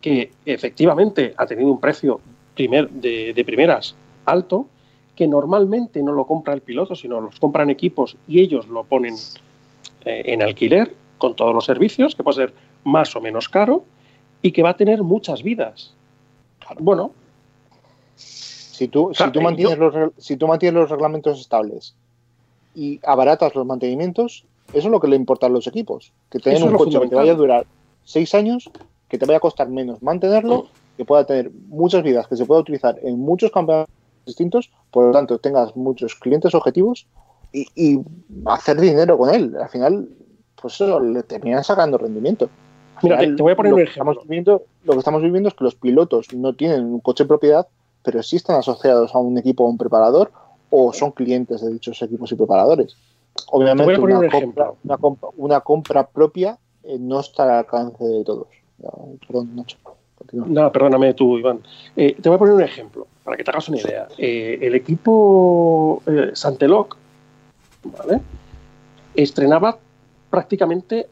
[0.00, 2.20] que efectivamente ha tenido un precio
[2.54, 3.94] primer, de, de primeras
[4.24, 4.66] alto,
[5.14, 9.14] que normalmente no lo compra el piloto, sino los compran equipos y ellos lo ponen
[10.06, 13.84] eh, en alquiler con todos los servicios, que puede ser más o menos caro
[14.42, 15.94] y que va a tener muchas vidas.
[16.78, 17.12] Bueno,
[18.16, 21.94] Si tú, si, tú mantienes yo- los, si tú mantienes los reglamentos estables
[22.74, 26.12] y abaratas los mantenimientos, eso es lo que le importa a los equipos.
[26.30, 27.66] Que te den Eso es un coche que vaya a durar
[28.04, 28.70] seis años,
[29.08, 32.60] que te vaya a costar menos mantenerlo, que pueda tener muchas vidas, que se pueda
[32.60, 33.90] utilizar en muchos campeonatos
[34.24, 37.06] distintos, por lo tanto tengas muchos clientes objetivos
[37.52, 38.00] y, y
[38.46, 39.56] hacer dinero con él.
[39.60, 40.08] Al final,
[40.60, 42.48] pues eso le terminan sacando rendimiento.
[43.02, 44.28] Mira, te- voy a poner lo un que estamos ejemplo.
[44.28, 47.66] viviendo- lo que estamos viviendo es que los pilotos no tienen un coche en propiedad,
[48.02, 50.30] pero sí están asociados a un equipo o un preparador
[50.70, 52.96] o son clientes de dichos equipos y preparadores.
[53.52, 58.24] Obviamente, una, un compra, una, compra, una compra propia eh, no está al alcance de
[58.24, 58.46] todos.
[59.26, 59.76] Perdón, Nacho.
[60.16, 60.46] continúa.
[60.48, 61.60] No, perdóname tú, Iván.
[61.96, 64.08] Eh, te voy a poner un ejemplo para que te hagas una idea.
[64.18, 66.02] Eh, el equipo
[66.34, 66.96] Santeloc,
[67.84, 68.20] ¿vale?
[69.14, 69.76] Estrenaba
[70.30, 71.08] prácticamente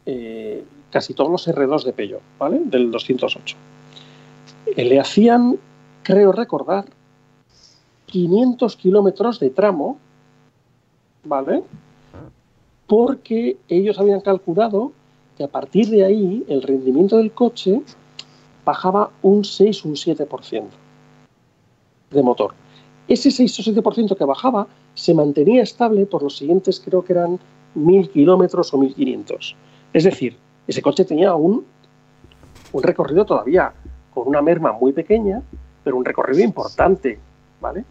[0.91, 2.61] casi todos los R2 de Peugeot, ¿vale?
[2.65, 3.57] Del 208.
[4.77, 5.59] Eh, le hacían,
[6.03, 6.87] creo recordar,
[8.07, 9.99] 500 kilómetros de tramo,
[11.25, 11.63] ¿vale?
[12.87, 14.93] Porque ellos habían calculado
[15.37, 17.83] que a partir de ahí el rendimiento del coche
[18.65, 20.65] bajaba un 6 o un 7%
[22.11, 22.55] de motor.
[23.07, 27.39] Ese 6 o 7% que bajaba se mantenía estable por los siguientes, creo que eran
[27.75, 29.57] 1000 kilómetros o 1500.
[29.93, 30.37] Es decir,
[30.69, 31.65] ese coche tenía un,
[32.73, 33.73] un recorrido todavía
[34.13, 35.43] con una merma muy pequeña,
[35.83, 37.19] pero un recorrido importante.
[37.61, 37.85] ¿vale?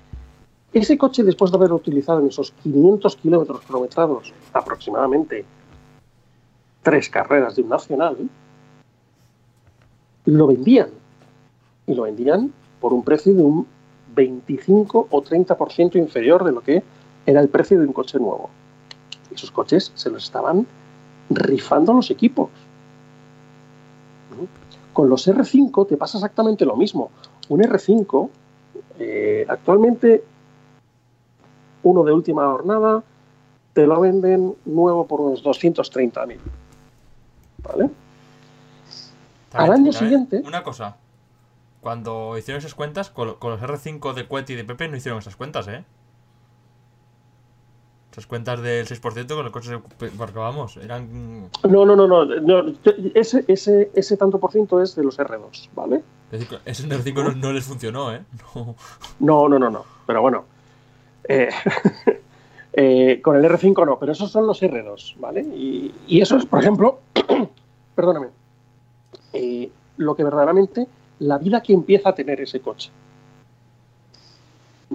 [0.71, 5.43] Ese coche, después de haberlo utilizado en esos 500 kilómetros kilometrados aproximadamente,
[6.83, 8.29] tres carreras de un nacional,
[10.25, 10.89] lo vendían.
[11.87, 13.65] Y lo vendían por un precio de un
[14.13, 16.83] 25 o 30% inferior de lo que
[17.25, 18.49] era el precio de un coche nuevo.
[19.33, 20.67] Esos coches se los estaban
[21.29, 22.49] rifando los equipos.
[24.97, 27.11] Con los R5 te pasa exactamente lo mismo.
[27.49, 28.31] Un R5,
[28.97, 30.23] eh, actualmente,
[31.83, 33.03] uno de última jornada,
[33.73, 36.39] te lo venden nuevo por unos 230.000.
[37.61, 37.91] ¿Vale?
[39.53, 40.97] Al año siguiente- Una cosa.
[41.81, 45.19] Cuando hicieron esas cuentas, con, con los R5 de Cueti y de Pepe no hicieron
[45.19, 45.83] esas cuentas, ¿eh?
[48.17, 49.77] Esas cuentas del 6% con el coche.
[50.17, 51.51] Porque vamos, eran...
[51.69, 52.25] No, no, no, no.
[52.25, 52.73] no,
[53.13, 56.01] ese, ese, ese tanto por ciento es de los R2, ¿vale?
[56.31, 58.23] Es decir, ese R5 no, no les funcionó, ¿eh?
[58.55, 58.75] No.
[59.19, 59.85] No, no, no, no.
[60.07, 60.45] Pero bueno.
[61.29, 61.49] Eh,
[62.73, 65.41] eh, con el R5 no, pero esos son los R2, ¿vale?
[65.41, 67.01] Y, y eso es, por ejemplo,
[67.95, 68.29] perdóname,
[69.33, 70.87] eh, lo que verdaderamente,
[71.19, 72.89] la vida que empieza a tener ese coche.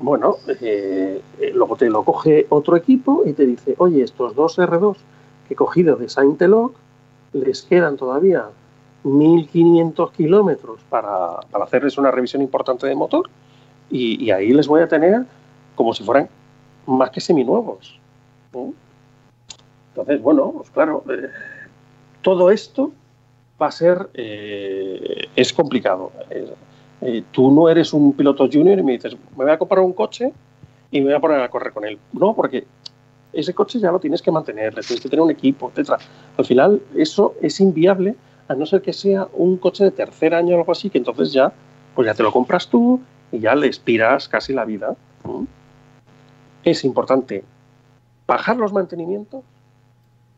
[0.03, 4.59] Bueno, eh, eh, luego te lo coge otro equipo y te dice, oye, estos dos
[4.59, 4.97] R2
[5.47, 6.75] que he cogido de Saint-Eloc,
[7.33, 8.47] les quedan todavía
[9.05, 13.31] 1.500 kilómetros para, para hacerles una revisión importante de motor
[13.91, 15.25] y, ahí les voy a tener
[15.77, 16.29] como si fueran
[16.85, 18.01] más que seminuevos.
[18.53, 18.75] ¿no?
[19.91, 21.29] Entonces, bueno, pues claro, eh,
[22.23, 22.91] todo esto
[23.61, 26.11] va a ser, eh, es complicado.
[27.05, 29.93] Eh, tú no eres un piloto junior y me dices, me voy a comprar un
[29.93, 30.33] coche
[30.91, 31.99] y me voy a poner a correr con él.
[32.13, 32.65] No, porque
[33.33, 35.95] ese coche ya lo tienes que mantener, le tienes que tener un equipo, etc.
[36.37, 38.15] Al final, eso es inviable
[38.47, 41.33] a no ser que sea un coche de tercer año o algo así, que entonces
[41.33, 41.53] ya,
[41.95, 43.01] pues ya te lo compras tú
[43.33, 44.95] y ya le expiras casi la vida.
[46.63, 47.45] Es importante
[48.29, 49.43] bajar los mantenimientos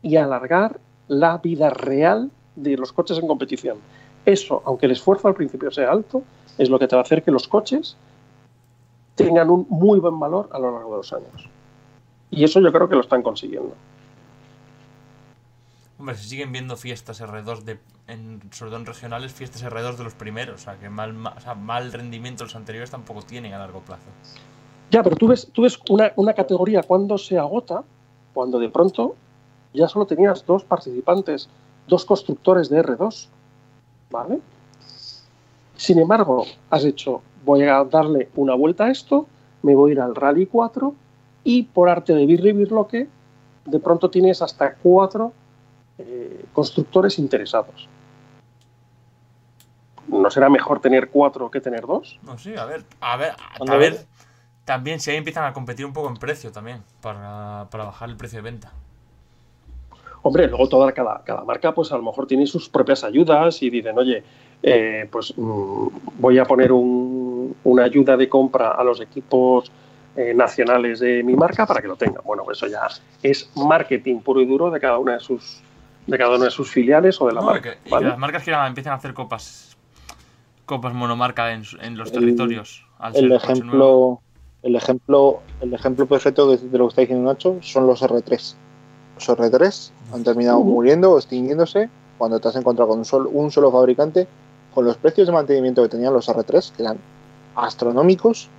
[0.01, 3.77] y alargar la vida real de los coches en competición.
[4.25, 6.23] Eso, aunque el esfuerzo al principio sea alto,
[6.57, 7.97] es lo que te va a hacer que los coches
[9.15, 11.49] tengan un muy buen valor a lo largo de los años.
[12.31, 13.73] Y eso yo creo que lo están consiguiendo.
[15.97, 20.03] Hombre, se siguen viendo fiestas R2 de, en, sobre todo en regionales, fiestas R2 de
[20.03, 20.55] los primeros.
[20.61, 23.79] O sea, que mal, ma- o sea, mal rendimiento los anteriores tampoco tienen a largo
[23.79, 24.03] plazo.
[24.91, 27.83] Ya, pero tú ves, tú ves una, una categoría cuando se agota,
[28.33, 29.15] cuando de pronto
[29.73, 31.49] ya solo tenías dos participantes,
[31.87, 33.27] dos constructores de R2.
[34.11, 34.39] ¿Vale?
[35.75, 39.27] Sin embargo, has hecho, voy a darle una vuelta a esto,
[39.61, 40.93] me voy a ir al Rally 4
[41.43, 43.07] y por arte de birri birloque,
[43.65, 45.33] de pronto tienes hasta cuatro
[45.97, 47.87] eh, constructores interesados.
[50.07, 52.19] ¿No será mejor tener cuatro que tener dos?
[52.23, 53.33] No, sí, a ver, a ver,
[53.67, 54.05] a, ver.
[54.63, 58.17] También si ahí empiezan a competir un poco en precio también, para, para bajar el
[58.17, 58.71] precio de venta.
[60.21, 63.69] Hombre, luego toda cada, cada marca, pues a lo mejor tiene sus propias ayudas y
[63.69, 64.23] dicen, oye,
[64.63, 65.87] eh, pues mm,
[66.19, 69.71] voy a poner un- una ayuda de compra a los equipos
[70.15, 72.21] eh, nacionales de mi marca para que lo tengan.
[72.23, 72.87] Bueno, pues eso ya
[73.21, 75.61] es marketing puro y duro de cada una de sus
[76.07, 77.75] de cada una de sus filiales o de la No, marca.
[77.83, 79.75] que, y las marcas que empiezan a hacer copas
[80.65, 82.83] copas monomarca en, su- en los El- territorios.
[82.99, 84.21] al El ejemplo,
[84.63, 88.55] el ejemplo, el ejemplo perfecto de, de lo que está diciendo Nacho son los R3.
[89.15, 90.69] Los R3 han terminado Ujú.
[90.71, 94.27] muriendo o extinguiéndose cuando te has encontrado con un solo, un solo fabricante
[94.75, 96.97] con los precios de mantenimiento que tenían los R3, que eran
[97.55, 98.49] astronómicos,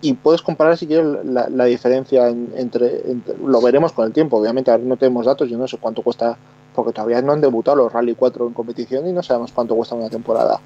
[0.00, 4.12] y puedes comparar si quieres la, la diferencia en- entre, entre- Lo veremos con el
[4.12, 6.36] tiempo, obviamente ahora no tenemos datos, yo no sé cuánto cuesta,
[6.74, 9.94] porque todavía no han debutado los Rally 4 en competición y no sabemos cuánto cuesta
[9.94, 10.58] una temporada.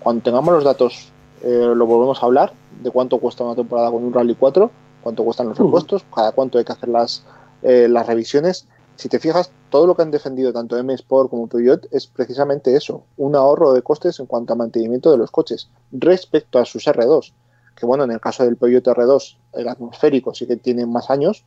[0.00, 1.10] Cuando tengamos los datos,
[1.42, 4.70] eh, lo volvemos a hablar de cuánto cuesta una temporada con un Rally 4,
[5.02, 7.24] cuánto cuestan los repuestos, cada cuánto hay que hacer las,
[7.62, 8.66] eh, las revisiones.
[8.96, 12.76] Si te fijas, todo lo que han defendido tanto M Sport como Peugeot es precisamente
[12.76, 16.86] eso, un ahorro de costes en cuanto a mantenimiento de los coches respecto a sus
[16.86, 17.32] R2.
[17.74, 21.44] Que bueno, en el caso del Peugeot R2, el atmosférico sí que tiene más años,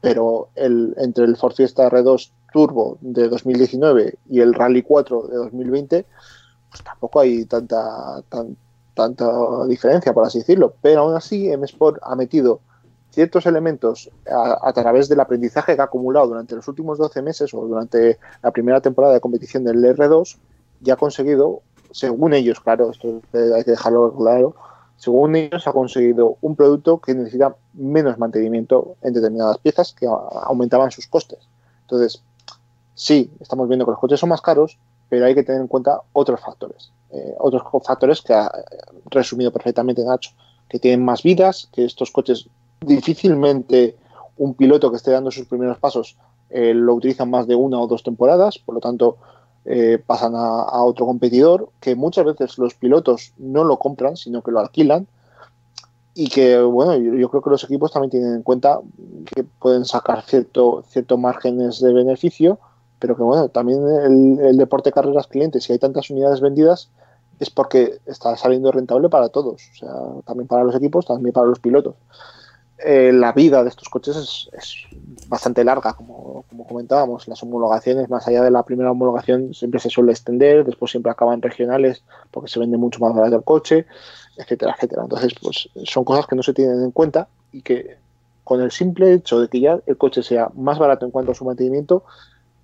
[0.00, 6.06] pero entre el Ford Fiesta R2 Turbo de 2019 y el Rally 4 de 2020,
[6.70, 8.56] pues tampoco hay tanta, tan-
[8.94, 10.74] tanta diferencia, por así decirlo.
[10.80, 12.60] Pero aún así, M Sport ha metido
[13.16, 17.66] ciertos elementos a, través del aprendizaje que ha acumulado durante los últimos 12 meses o
[17.66, 20.36] durante la primera temporada de competición del R2
[20.84, 21.62] y ha conseguido,
[21.92, 24.54] según ellos, claro, esto hay que dejarlo claro,
[24.98, 30.90] según ellos ha conseguido un producto que necesita menos mantenimiento en determinadas piezas que aumentaban
[30.90, 31.38] sus costes.
[31.84, 32.22] Entonces,
[32.94, 34.78] sí, estamos viendo que los coches son más caros,
[35.08, 36.92] pero hay que tener en cuenta otros factores.
[37.12, 40.32] Eh, otros factores que ha eh, resumido perfectamente Nacho,
[40.68, 42.50] que tienen más vidas, que estos coches
[42.86, 43.96] difícilmente
[44.38, 46.16] un piloto que esté dando sus primeros pasos
[46.50, 49.16] eh, lo utilizan más de una o dos temporadas, por lo tanto
[49.64, 54.52] eh, pasan a, otro competidor, que muchas veces los pilotos no lo compran, sino que
[54.52, 55.08] lo alquilan,
[56.14, 58.80] y que, bueno, yo, yo creo que los equipos también tienen en cuenta
[59.34, 62.58] que pueden sacar cierto, ciertos márgenes de beneficio,
[63.00, 66.90] pero que, bueno, también el, el deporte de carreras clientes, si hay tantas unidades vendidas,
[67.40, 69.90] es porque está saliendo rentable para todos, o sea,
[70.24, 71.96] también para los equipos, también para los pilotos.
[72.78, 74.74] Eh, la vida de estos coches es, es
[75.26, 77.26] bastante larga, como, como comentábamos.
[77.26, 81.40] Las homologaciones, más allá de la primera homologación, siempre se suele extender, después siempre acaban
[81.40, 83.86] regionales porque se vende mucho más barato el coche,
[84.36, 85.02] etcétera, etcétera.
[85.04, 87.96] Entonces, pues son cosas que no se tienen en cuenta y que
[88.44, 91.34] con el simple hecho de que ya el coche sea más barato en cuanto a
[91.34, 92.04] su mantenimiento,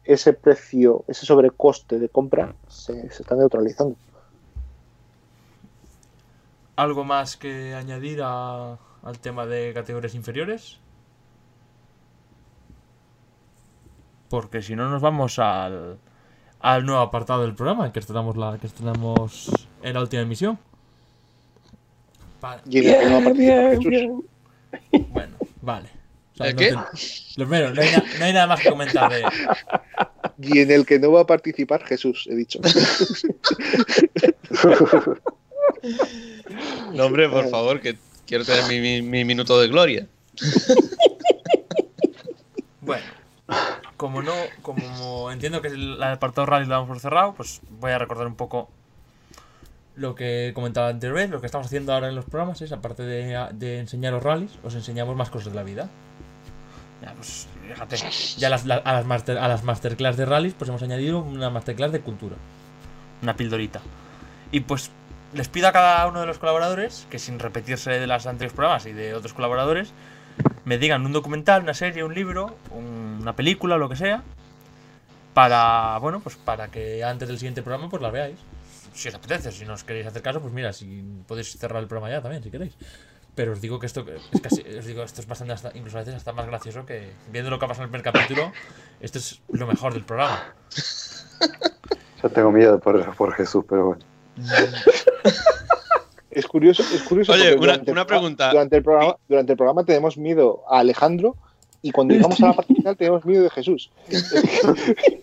[0.05, 3.97] ese precio, ese sobrecoste de compra se, se está neutralizando.
[6.76, 10.78] ¿Algo más que añadir a- al tema de categorías inferiores?
[14.28, 15.98] Porque si no nos vamos al,
[16.60, 19.50] al nuevo apartado del programa que estrenamos, la, que estrenamos
[19.82, 20.58] en la última emisión.
[22.40, 23.84] Vale, Y en el que no Bien, bien, Jesús.
[23.84, 24.26] bien.
[25.10, 25.89] bueno, vale.
[26.32, 26.68] O sea, ¿El no qué?
[26.70, 26.76] te-
[27.40, 29.22] Lo primero, no hay, na- no hay nada más que comentar de
[30.39, 32.58] Y en el que no va a participar Jesús, he dicho.
[36.94, 40.07] No, hombre, por favor, que quiero tener mi, mi- mi minuto de gloria.
[42.81, 43.05] Bueno,
[43.97, 47.99] como no, como entiendo que el apartado rally lo damos por cerrado, pues voy a
[47.99, 48.68] recordar un poco
[49.94, 53.49] lo que comentaba anteriormente, lo que estamos haciendo ahora en los programas es, aparte de,
[53.52, 55.89] de enseñar los rallies, os enseñamos más cosas de la vida.
[57.02, 57.97] Ya, pues, fíjate,
[58.39, 62.01] ya a, las master, a las masterclass de rallies, pues hemos añadido una masterclass de
[62.01, 62.34] cultura.
[63.23, 63.81] una pildorita.
[64.51, 64.91] Y pues
[65.35, 68.86] les pido a cada uno de los colaboradores, que sin repetirse de los anteriores programas
[68.86, 69.93] y de otros colaboradores,
[70.65, 74.23] me digan un documental, una serie, un libro, un- una película, lo que sea,
[75.35, 78.39] para, bueno, pues para que antes del siguiente programa pues las veáis.
[78.93, 81.89] Si os apetece, si no os queréis hacer caso, pues mira, si podéis cerrar el
[81.89, 82.75] programa ya también, si queréis.
[83.35, 86.01] Pero os digo que esto es casi, os digo, esto es bastante, hasta- incluso a
[86.01, 88.52] veces hasta más gracioso que viendo lo que ha pasado en el primer capítulo,
[89.01, 90.52] esto es lo mejor del programa.
[92.23, 94.05] Ya tengo miedo por, por Jesús, pero bueno.
[96.31, 97.33] Es curioso, es curioso.
[97.33, 98.51] Oye, una- durante el una programa- pregunta.
[98.51, 101.36] Durante el, programa, durante el programa tenemos miedo a Alejandro
[101.83, 103.91] y cuando llegamos a la parte final tenemos miedo de Jesús.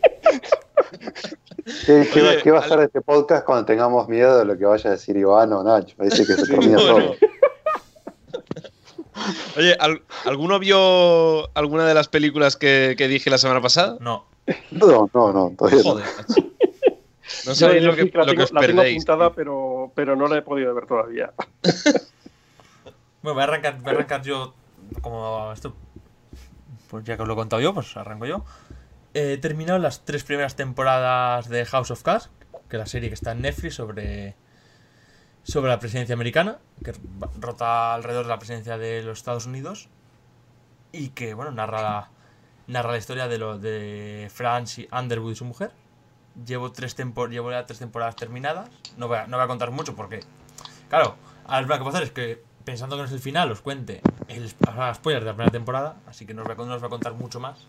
[1.86, 4.58] ¿Qué, qué va- Oye, qué va a ser este podcast cuando tengamos miedo de lo
[4.58, 5.96] que vaya a decir Iván o Nacho?
[5.98, 6.98] Parece que se termina Bueno.
[6.98, 7.16] todo.
[9.58, 13.98] Oye, ¿al- ¿alguno vio alguna de las películas que, que dije la semana pasada?
[14.00, 14.26] No.
[14.72, 15.92] No, no, no, todavía no.
[15.92, 16.34] Joder, macho.
[17.46, 19.04] No sabéis lo que, la lo que tengo, os la tengo perdéis.
[19.04, 21.34] apuntada, pero, pero no la he podido ver todavía.
[23.22, 24.54] Bueno, voy a arrancar, voy a arrancar yo
[25.02, 25.76] como esto.
[26.90, 28.46] Pues ya que os lo he contado yo, pues arranco yo.
[29.14, 32.30] He terminado las tres primeras temporadas de House of Cards,
[32.70, 34.36] que es la serie que está en Netflix sobre
[35.44, 36.94] sobre la presidencia americana, que
[37.40, 39.90] rota alrededor de la presidencia de los Estados Unidos
[40.92, 42.12] y que bueno narra la,
[42.68, 45.72] narra la historia de lo de Franz y Underwood y su mujer.
[46.46, 48.70] Llevo tres ya tres temporadas terminadas.
[48.98, 50.22] No voy a, no voy a contar mucho porque
[50.90, 53.62] claro, ahora lo que puedo hacer es que pensando que no es el final os
[53.62, 54.02] cuente
[54.68, 57.40] haga spoilers de la primera temporada, así que no os voy a, a contar mucho
[57.40, 57.68] más.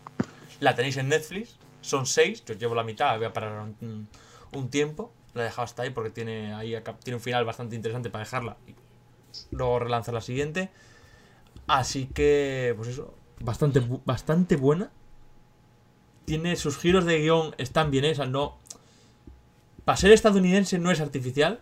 [0.59, 5.11] La tenéis en Netflix, son seis, yo llevo la mitad, voy a parar un, tiempo.
[5.33, 8.57] La he dejado hasta ahí porque tiene ahí tiene un final bastante interesante para dejarla
[8.67, 8.75] y
[9.55, 10.69] luego relanzar la siguiente.
[11.67, 14.91] Así que, pues eso, bastante, bastante buena.
[16.25, 18.59] Tiene sus giros de guion, están bien hechas, no.
[19.85, 21.59] Para ser estadounidense no es artificial.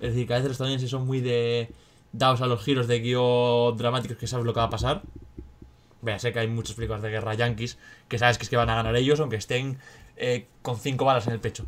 [0.00, 1.72] Es decir, que a veces los estadounidenses son muy de.
[2.12, 5.02] dados a los giros de guion dramáticos que sabes lo que va a pasar.
[6.02, 7.76] Vea, sé que hay muchas películas de guerra yankees
[8.08, 9.78] que sabes que es que van a ganar ellos, aunque estén
[10.16, 11.66] eh, con cinco balas en el pecho.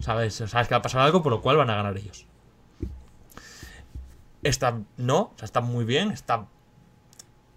[0.00, 0.34] ¿Sabes?
[0.34, 2.26] Sabes que va a pasar algo, por lo cual van a ganar ellos.
[4.42, 6.46] Esta no, o sea, está muy bien, está.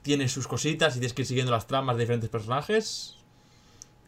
[0.02, 3.18] Tiene sus cositas y tienes que ir siguiendo las tramas de diferentes personajes.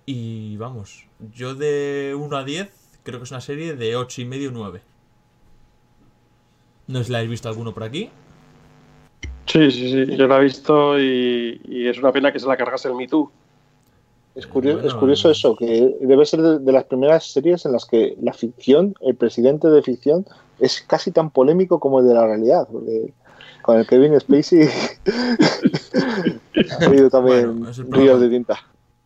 [0.06, 4.26] Y vamos, yo de 1 a 10 creo que es una serie de 8 y
[4.26, 4.82] medio 9.
[6.88, 8.10] No sé si la habéis visto alguno por aquí.
[9.46, 10.16] Sí, sí, sí.
[10.16, 13.08] Yo la he visto y, y es una pena que se la cargase el Me
[13.08, 13.32] Too.
[14.34, 17.74] Es curioso, Bueno, es curioso eso, que debe ser de, de las primeras series en
[17.74, 20.26] las que la ficción, el presidente de ficción,
[20.60, 22.66] es casi tan polémico como el de la realidad.
[22.72, 23.14] Porque
[23.62, 24.70] con el Kevin Spacey
[26.80, 28.60] ha habido también Bueno, ríos de tinta.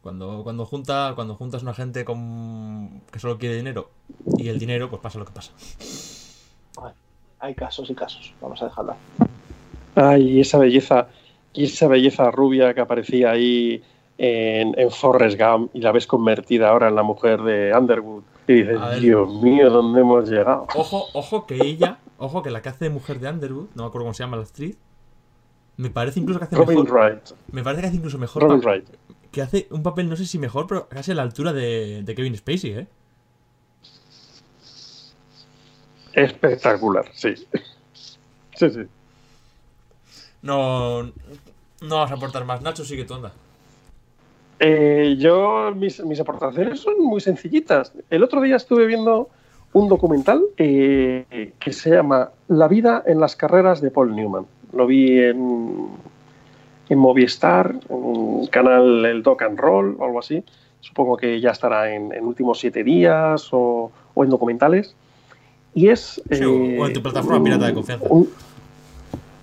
[0.06, 3.90] Cuando, cuando, junta, cuando juntas una gente con, que solo quiere dinero
[4.38, 5.52] y el dinero, pues pasa lo que pasa.
[7.40, 8.96] Hay casos y casos, vamos a dejarla.
[9.96, 11.08] Ay, esa belleza,
[11.56, 13.82] y esa belleza rubia que aparecía ahí
[14.20, 18.22] en, en Forrest Gump y la ves convertida ahora en la mujer de Underwood.
[18.48, 19.00] Y dices, ver.
[19.00, 20.68] Dios mío, ¿dónde hemos llegado?
[20.76, 23.88] Ojo, ojo que ella, ojo que la que hace de mujer de Underwood, no me
[23.88, 24.78] acuerdo cómo se llama la actriz,
[25.78, 26.92] me parece incluso que hace Robin mejor.
[26.92, 27.32] Wright.
[27.52, 28.86] Me parece que hace incluso mejor Robin Wright.
[29.36, 32.16] Que hace un papel, no sé si mejor, pero casi a la altura de, de
[32.16, 32.88] Kevin Spacey, ¿eh?
[36.14, 37.36] Espectacular, sí.
[38.56, 38.84] Sí, sí.
[40.42, 41.12] No, no
[41.82, 42.62] vamos a aportar más.
[42.62, 43.34] Nacho, sigue tu onda.
[44.60, 47.92] Eh, yo, mis, mis aportaciones son muy sencillitas.
[48.10, 49.28] El otro día estuve viendo
[49.74, 54.46] un documental eh, que se llama La vida en las carreras de Paul Newman.
[54.72, 55.90] Lo vi en,
[56.90, 60.44] en Movistar, en un canal, el Doc and Roll o algo así.
[60.82, 64.96] Supongo que ya estará en, en últimos siete días o, o en documentales.
[65.74, 66.22] Y es.
[66.32, 68.06] Sí, o- o en tu plataforma pirata de confianza.
[68.10, 68.30] un-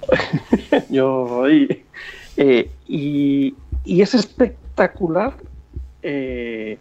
[0.91, 1.47] yo.
[1.49, 3.55] Eh, y,
[3.85, 5.35] y es espectacular
[6.03, 6.79] eh,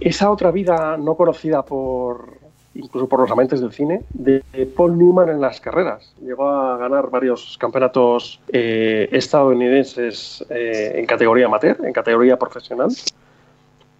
[0.00, 2.38] esa otra vida no conocida por
[2.74, 4.42] incluso por los amantes del cine de
[4.76, 6.12] Paul Newman en las carreras.
[6.22, 12.90] Llegó a ganar varios campeonatos eh, estadounidenses eh, en categoría amateur, en categoría profesional.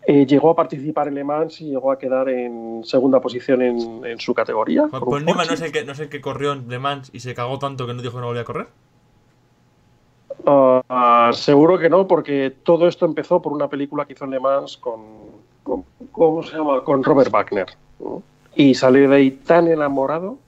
[0.06, 4.04] Eh, llegó a participar en Le Mans y llegó a quedar en segunda posición en,
[4.04, 4.86] en su categoría.
[4.90, 7.20] Paul Newman no es, el que, no es el que corrió en Le Mans y
[7.20, 8.66] se cagó tanto que no dijo que no volvía a correr.
[10.46, 14.40] Ah, seguro que no, porque todo esto empezó por una película que hizo en Le
[14.40, 15.00] Mans con,
[15.62, 16.82] con- ¿cómo se llama?
[16.82, 17.66] Con Robert Wagner.
[17.98, 18.22] ¿no?
[18.54, 20.38] Y salió de ahí tan enamorado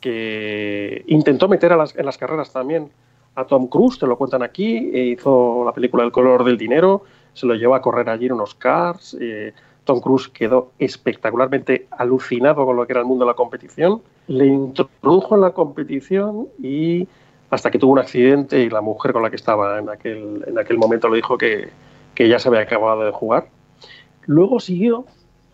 [0.00, 2.88] que intentó meter a las- en las carreras también
[3.34, 7.02] a Tom Cruise, te lo cuentan aquí, e hizo la película El color del dinero,
[7.34, 9.52] se lo llevó a correr allí en unos cars, eh,
[9.84, 14.46] Tom Cruise quedó espectacularmente alucinado con lo que era el mundo de la competición, le
[14.46, 17.06] introdujo en la competición y
[17.50, 20.58] hasta que tuvo un accidente y la mujer con la que estaba en aquel, en
[20.58, 21.68] aquel momento le dijo que,
[22.14, 23.48] que ya se había acabado de jugar.
[24.26, 25.06] Luego siguió,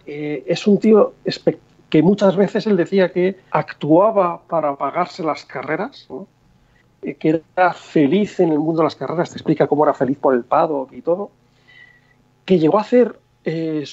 [0.06, 1.58] eh, es un tío espe-
[1.90, 6.26] que muchas veces él decía que actuaba para pagarse las carreras, ¿no?
[7.18, 10.34] Que era feliz en el mundo de las carreras, te explica cómo era feliz por
[10.34, 11.30] el paddock y todo,
[12.46, 13.84] que llegó a ser eh,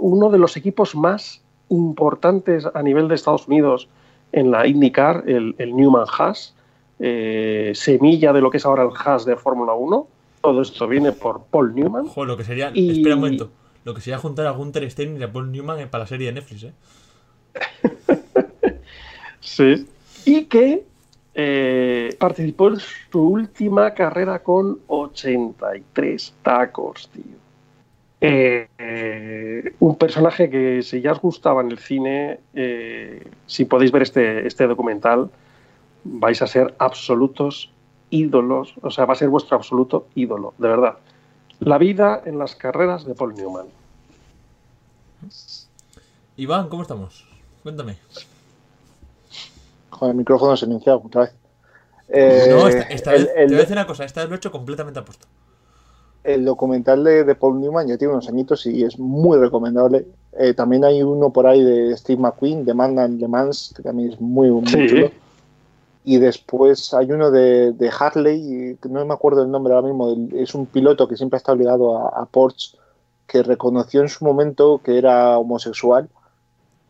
[0.00, 3.88] uno de los equipos más importantes a nivel de Estados Unidos
[4.32, 6.54] en la IndyCar, el, el Newman Haas,
[6.98, 10.08] eh, semilla de lo que es ahora el Haas de Fórmula 1.
[10.40, 12.06] Todo esto viene por Paul Newman.
[12.08, 12.70] Joder, lo que sería.
[12.74, 13.50] Y- Espera un momento.
[13.84, 16.32] Lo que sería juntar a Gunther Stein y a Paul Newman para la serie de
[16.32, 16.72] Netflix, ¿eh?
[19.40, 19.86] Sí.
[20.24, 20.84] Y que
[21.34, 27.36] eh, participó en su última carrera con 83 tacos, tío.
[28.20, 33.92] Eh, eh, un personaje que si ya os gustaba en el cine, eh, si podéis
[33.92, 35.30] ver este, este documental,
[36.04, 37.70] vais a ser absolutos
[38.10, 40.96] ídolos, o sea, va a ser vuestro absoluto ídolo, de verdad.
[41.60, 43.66] La vida en las carreras de Paul Newman.
[46.36, 47.35] Iván, ¿cómo estamos?
[47.66, 47.96] Cuéntame.
[49.90, 51.32] Con el micrófono silenciado otra vez.
[52.08, 54.04] Eh, no, esta, esta el, vez, el- te voy a decir una cosa.
[54.04, 55.26] Esta vez lo he hecho completamente apuesto.
[56.22, 60.06] el documental de, de Paul Newman ya tiene unos añitos y es muy recomendable.
[60.38, 63.82] Eh, también hay uno por ahí de Steve McQueen, de Man and Le Mans, que
[63.82, 64.86] también es muy, muy Sí.
[64.86, 65.10] chulo.
[66.04, 70.54] Y después hay uno de, de Harley, no me acuerdo el nombre ahora mismo, es
[70.54, 72.76] un piloto que siempre está ligado a, a Porsche,
[73.26, 76.08] que reconoció en su momento que era homosexual.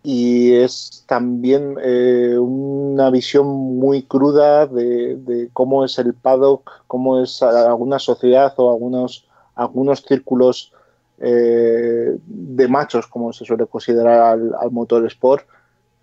[0.09, 7.43] Y es también eh, una visión muy cruda de, cómo es el paddock, cómo es
[7.43, 9.27] alguna sociedad o algunos,
[9.57, 10.73] algunos círculos
[11.19, 15.45] eh, de machos, como se suele considerar al, al motor sport,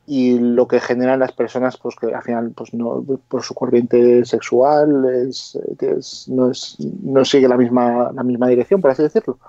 [0.06, 4.26] y lo que generan las personas pues que al final pues no por su corriente
[4.26, 9.40] sexual es, es- no, es- no sigue la misma la misma dirección por así decirlo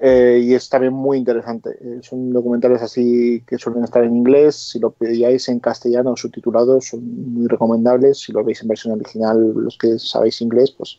[0.00, 1.70] Eh, y es también muy interesante.
[1.80, 4.54] Eh, son documentales así que suelen estar en inglés.
[4.54, 8.20] Si lo pilláis en castellano subtitulados son muy recomendables.
[8.20, 10.98] Si lo veis en versión original los que sabéis inglés pues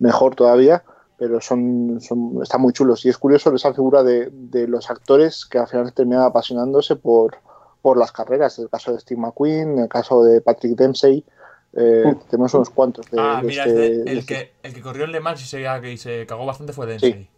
[0.00, 0.82] mejor todavía.
[1.18, 3.04] Pero son, son están muy chulos.
[3.06, 7.36] Y es curioso esa figura de, de los actores que al final terminan apasionándose por
[7.80, 11.24] por las carreras, el caso de Steve McQueen, el caso de Patrick Dempsey,
[11.72, 12.14] eh, Uh.
[12.30, 15.04] tenemos unos cuantos de, ah, de mira, este- de el, este- que, el que corrió
[15.04, 17.12] en Le Mans y se, y se cagó bastante fue Densey.
[17.12, 17.28] Sí.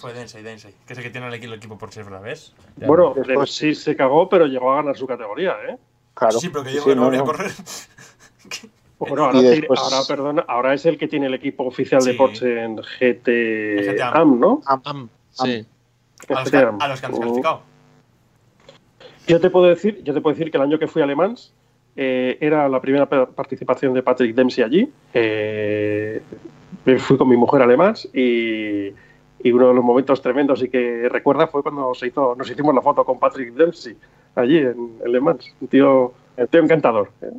[0.00, 0.74] Fue Densey, Densey.
[0.86, 2.52] Que es el que tiene el, equi- el equipo por Chevrolet, ¿ves?
[2.76, 2.86] Ya.
[2.86, 5.76] Bueno, Después- sí se cagó, pero llegó a ganar su categoría, ¿eh?
[6.14, 7.24] claro, sí, pero que llegó sí, no, no, a no.
[7.24, 7.50] correr.
[8.98, 12.14] Bueno, ahora, después- perdona, ahora es el que tiene el equipo oficial de.
[12.14, 14.00] Porsche en GT.
[14.02, 14.60] AM, ¿no?
[14.66, 15.64] Am, sí.
[16.28, 16.78] a, los que, GT AM.
[16.82, 17.16] a los que han Uh.
[17.16, 17.60] descalificado.
[19.28, 21.14] Yo te puedo decir, yo te puedo decir que el año que fui a Le
[21.14, 21.52] Mans
[21.94, 24.92] eh, era la primera pa- participación de Patrick Dempsey allí.
[25.14, 26.20] Eh,
[26.98, 28.88] fui con mi mujer a Le Mans y,
[29.42, 32.74] y uno de los momentos tremendos y que recuerda fue cuando se hizo, nos hicimos
[32.74, 33.96] la foto con Patrick Dempsey
[34.34, 35.46] allí en, en Le Mans.
[35.60, 37.10] Un tío, un tío encantador.
[37.22, 37.32] ¿eh?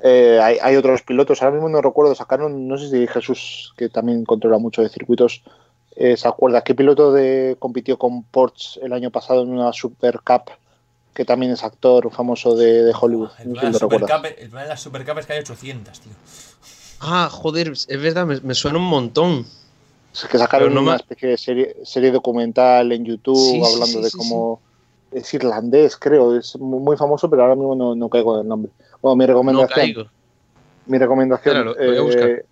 [0.00, 3.88] Eh, hay, hay otros pilotos, ahora mismo no recuerdo, sacaron, no sé si Jesús, que
[3.88, 5.42] también controla mucho de circuitos,
[5.96, 10.20] eh, se acuerda qué piloto de, compitió con Porsche el año pasado en una Super
[10.20, 10.52] Cup,
[11.12, 13.30] que también es actor famoso de, de Hollywood.
[13.38, 14.10] El No sé si de la recuerdas.
[14.10, 16.12] Supercup, el problema de las Supercup es que hay 800, tío.
[17.00, 19.46] Ah, joder, es verdad, me, me suena un montón.
[20.22, 23.98] Es que sacaron no una me- especie de serie, serie documental en YouTube Sí, hablando
[23.98, 24.60] sí, de cómo
[25.10, 28.48] es irlandés, creo, es mu- muy famoso, pero ahora mismo no, no caigo en el
[28.48, 28.72] nombre.
[29.02, 30.08] Bueno, mi recomendación,
[30.86, 32.44] mi recomendación, lo- lo eh,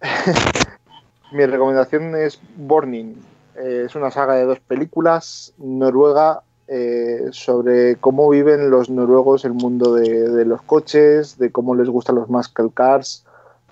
[1.32, 3.14] mi recomendación es Burning.
[3.56, 9.54] Eh, es una saga de dos películas noruega eh, sobre cómo viven los noruegos el
[9.54, 13.24] mundo de, de los coches, de cómo les gustan los muscle cars,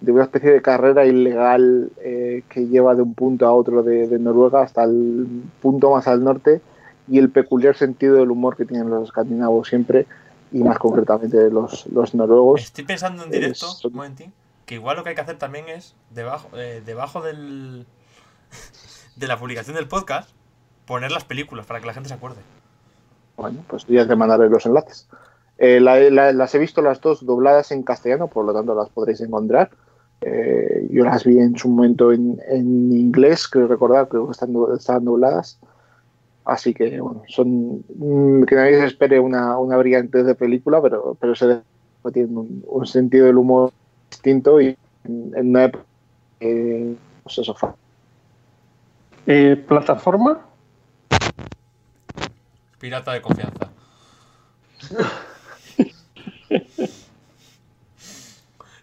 [0.07, 4.07] de una especie de carrera ilegal eh, que lleva de un punto a otro de,
[4.09, 5.27] de Noruega hasta el
[5.61, 6.61] punto más al norte
[7.09, 10.07] y el peculiar sentido del humor que tienen los escandinavos siempre
[10.53, 12.63] y más concretamente los, los noruegos.
[12.63, 14.33] Estoy pensando en directo, Es- un momentín,
[14.65, 17.85] que igual lo que hay que hacer también es, debajo, eh, debajo del,
[19.17, 20.31] de la publicación del podcast,
[20.87, 22.41] poner las películas para que la gente se acuerde.
[23.37, 25.09] Bueno, pues ya te mandaré los enlaces.
[25.59, 28.89] Eh, la- la- las he visto las dos dobladas en castellano, por lo tanto las
[28.91, 29.71] podréis encontrar.
[30.23, 34.55] Eh, yo las vi en su momento en, en inglés, creo recordar, creo que están,
[34.77, 35.59] estaban dobladas.
[36.45, 37.85] Así que, bueno, son.
[37.97, 41.61] mm, Que nadie se espere una, una brillante de película, pero, pero se
[42.13, 43.73] tienen un, un sentido del humor
[44.11, 45.85] distinto y en, en una época.
[46.41, 47.75] eh, pues eso, fa-
[49.27, 50.41] Eh, ¿Plataforma?
[52.79, 53.69] Pirata de confianza.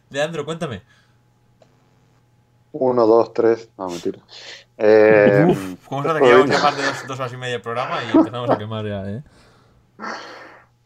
[0.10, 0.82] Leandro, cuéntame.
[2.74, 3.70] Uno, dos, tres.
[3.78, 4.20] No, mentira.
[4.78, 7.60] Eh, Uf, ¿Cómo se que llevamos ya más de dos, dos horas y media de
[7.60, 9.22] programa y empezamos a quemar ya, eh?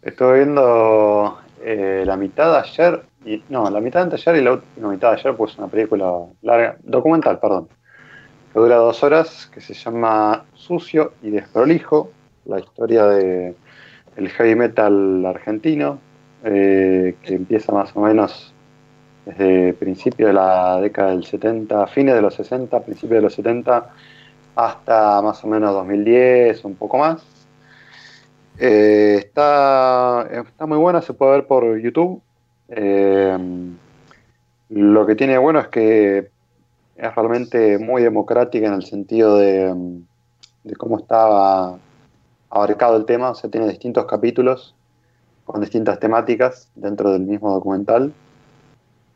[0.01, 4.53] Estuve viendo eh, la mitad de ayer, y, no, la mitad de ayer y la
[4.53, 7.69] última mitad de ayer, pues una película larga, documental, perdón,
[8.51, 12.11] que dura dos horas, que se llama Sucio y Desprolijo,
[12.45, 13.55] la historia de
[14.17, 15.99] el heavy metal argentino,
[16.43, 18.53] eh, que empieza más o menos
[19.27, 23.89] desde principios de la década del 70, fines de los 60, principios de los 70,
[24.55, 27.21] hasta más o menos 2010, un poco más.
[28.57, 32.21] Eh, está, está muy buena, se puede ver por YouTube.
[32.69, 33.37] Eh,
[34.69, 36.29] lo que tiene bueno es que
[36.95, 39.75] es realmente muy democrática en el sentido de,
[40.63, 41.77] de cómo estaba
[42.49, 43.31] abarcado el tema.
[43.31, 44.73] O sea, tiene distintos capítulos
[45.43, 48.13] con distintas temáticas dentro del mismo documental.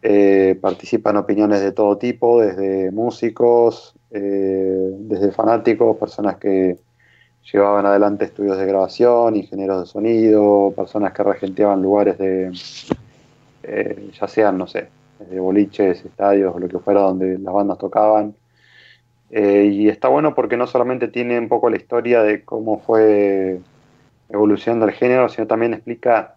[0.03, 6.77] Eh, participan opiniones de todo tipo, desde músicos, eh, desde fanáticos, personas que
[7.51, 12.51] llevaban adelante estudios de grabación, ingenieros de sonido, personas que regenteaban lugares de,
[13.63, 14.89] eh, ya sean, no sé,
[15.19, 18.33] de boliches, estadios lo que fuera donde las bandas tocaban.
[19.33, 23.61] Y está bueno porque no solamente tiene un poco la historia de cómo fue
[24.29, 26.35] evolucionando el género, sino también explica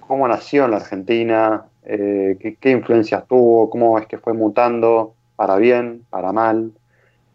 [0.00, 5.56] cómo nació en la Argentina, eh, qué, influencias tuvo, cómo es que fue mutando, para
[5.56, 6.72] bien, para mal,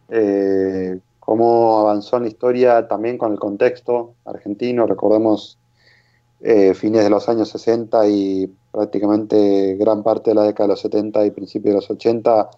[0.09, 5.57] eh, cómo avanzó en la historia también con el contexto argentino, recordemos
[6.41, 10.81] eh, fines de los años 60 y prácticamente gran parte de la década de los
[10.81, 12.51] 70 y principios de los 80,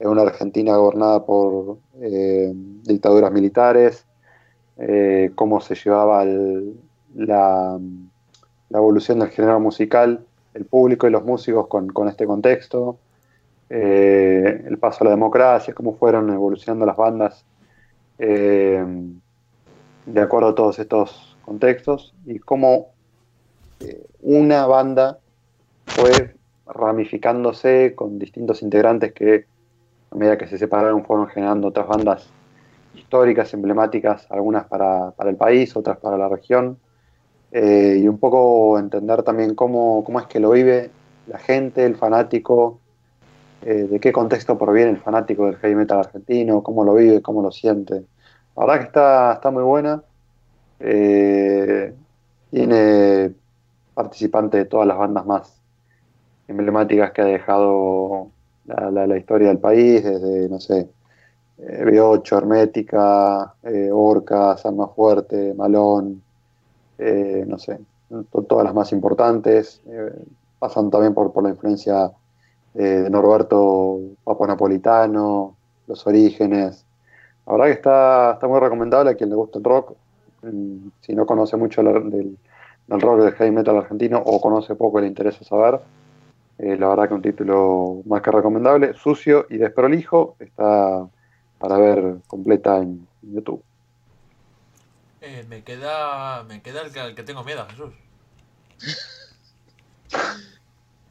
[0.00, 1.78] en una Argentina gobernada por
[2.84, 4.04] dictaduras militares,
[5.34, 7.78] cómo se llevaba la,
[8.68, 12.98] la, evolución del género musical, el público y los músicos con, con este contexto,
[13.68, 17.44] eh, el paso a la democracia, cómo fueron evolucionando las bandas
[18.18, 18.84] eh,
[20.06, 22.88] de acuerdo a todos estos contextos y cómo
[23.78, 25.18] eh, una banda
[25.86, 26.34] fue
[26.66, 29.46] ramificándose con distintos integrantes que
[30.10, 32.28] a medida que se separaron fueron generando otras bandas
[32.94, 36.78] históricas, emblemáticas, algunas para, para el país, otras para la región,
[37.52, 40.90] eh, y un poco entender también cómo, cómo, es que lo vive
[41.26, 42.80] la gente, el fanático,
[43.62, 47.42] eh, de qué contexto proviene el fanático del heavy metal argentino, cómo lo vive, cómo
[47.42, 48.02] lo siente.
[48.56, 50.02] La verdad que está, está muy buena.
[50.80, 51.94] Eh,
[52.50, 53.32] tiene
[53.94, 55.60] participantes de todas las bandas más
[56.48, 58.28] emblemáticas que ha dejado
[58.66, 60.88] la, historia del país, desde, no sé,
[61.58, 63.54] eh, B8, Hermética,
[63.92, 66.22] Orca, Alma Fuerte, Malón,
[67.00, 67.78] eh, no sé,
[68.48, 69.80] todas las más importantes.
[70.58, 72.10] pasan también por, por la influencia
[72.74, 75.56] de Norberto Papo Napolitano,
[75.86, 76.84] Los Orígenes.
[77.46, 79.94] La verdad que está, está muy recomendable a quien le gusta el rock.
[81.00, 85.06] Si no conoce mucho del, del, rock del heavy metal argentino o conoce poco le
[85.06, 85.80] interesa saber,
[86.58, 88.94] eh, la verdad que un título más que recomendable.
[88.94, 90.36] Sucio y desprolijo.
[90.38, 91.06] Está
[91.58, 93.62] para ver completa en YouTube.
[95.22, 97.92] Eh, me queda me queda el que, el que tengo miedo, Jesús.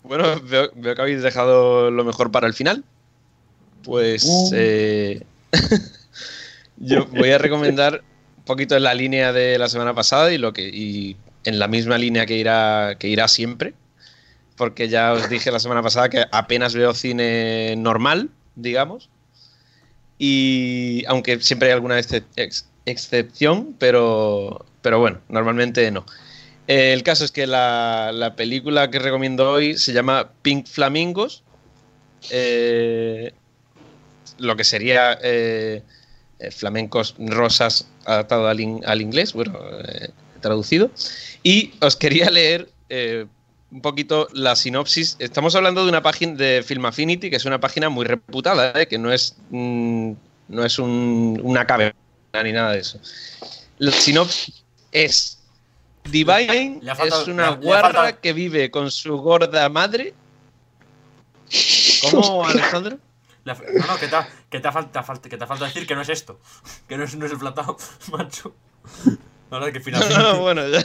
[0.03, 2.83] bueno, veo, veo, que habéis dejado lo mejor para el final.
[3.83, 4.51] Pues uh.
[4.53, 5.23] eh,
[6.77, 8.03] yo voy a recomendar
[8.37, 11.67] un poquito en la línea de la semana pasada y lo que y en la
[11.67, 13.75] misma línea que irá que irá siempre,
[14.57, 19.09] porque ya os dije la semana pasada que apenas veo cine normal, digamos.
[20.17, 26.05] Y aunque siempre hay alguna ex excepción, pero, pero bueno, normalmente no.
[26.67, 31.43] El caso es que la, la película que recomiendo hoy se llama Pink Flamingos.
[32.29, 33.33] Eh,
[34.37, 35.81] lo que sería eh,
[36.51, 40.09] flamencos rosas adaptado al, al inglés, bueno, eh,
[40.41, 40.91] traducido.
[41.43, 43.25] Y os quería leer eh,
[43.71, 45.15] un poquito la sinopsis.
[45.19, 48.87] Estamos hablando de una página de Film Affinity, que es una página muy reputada, ¿eh?
[48.87, 50.11] que no es, mm,
[50.49, 51.99] no es un, una caverna
[52.43, 52.99] ni nada de eso.
[53.77, 55.39] La sinopsis es
[56.03, 60.13] Divine es una guarra que vive con su gorda madre.
[62.01, 62.97] ¿Cómo, Alejandro?
[63.43, 64.17] La, no, no, que te,
[64.49, 66.39] que, te falta, que te falta decir que no es esto.
[66.87, 67.77] Que no es, no es el platado,
[68.11, 68.55] macho.
[69.51, 70.15] No, no, que finalmente...
[70.15, 70.83] No, no, bueno, ya.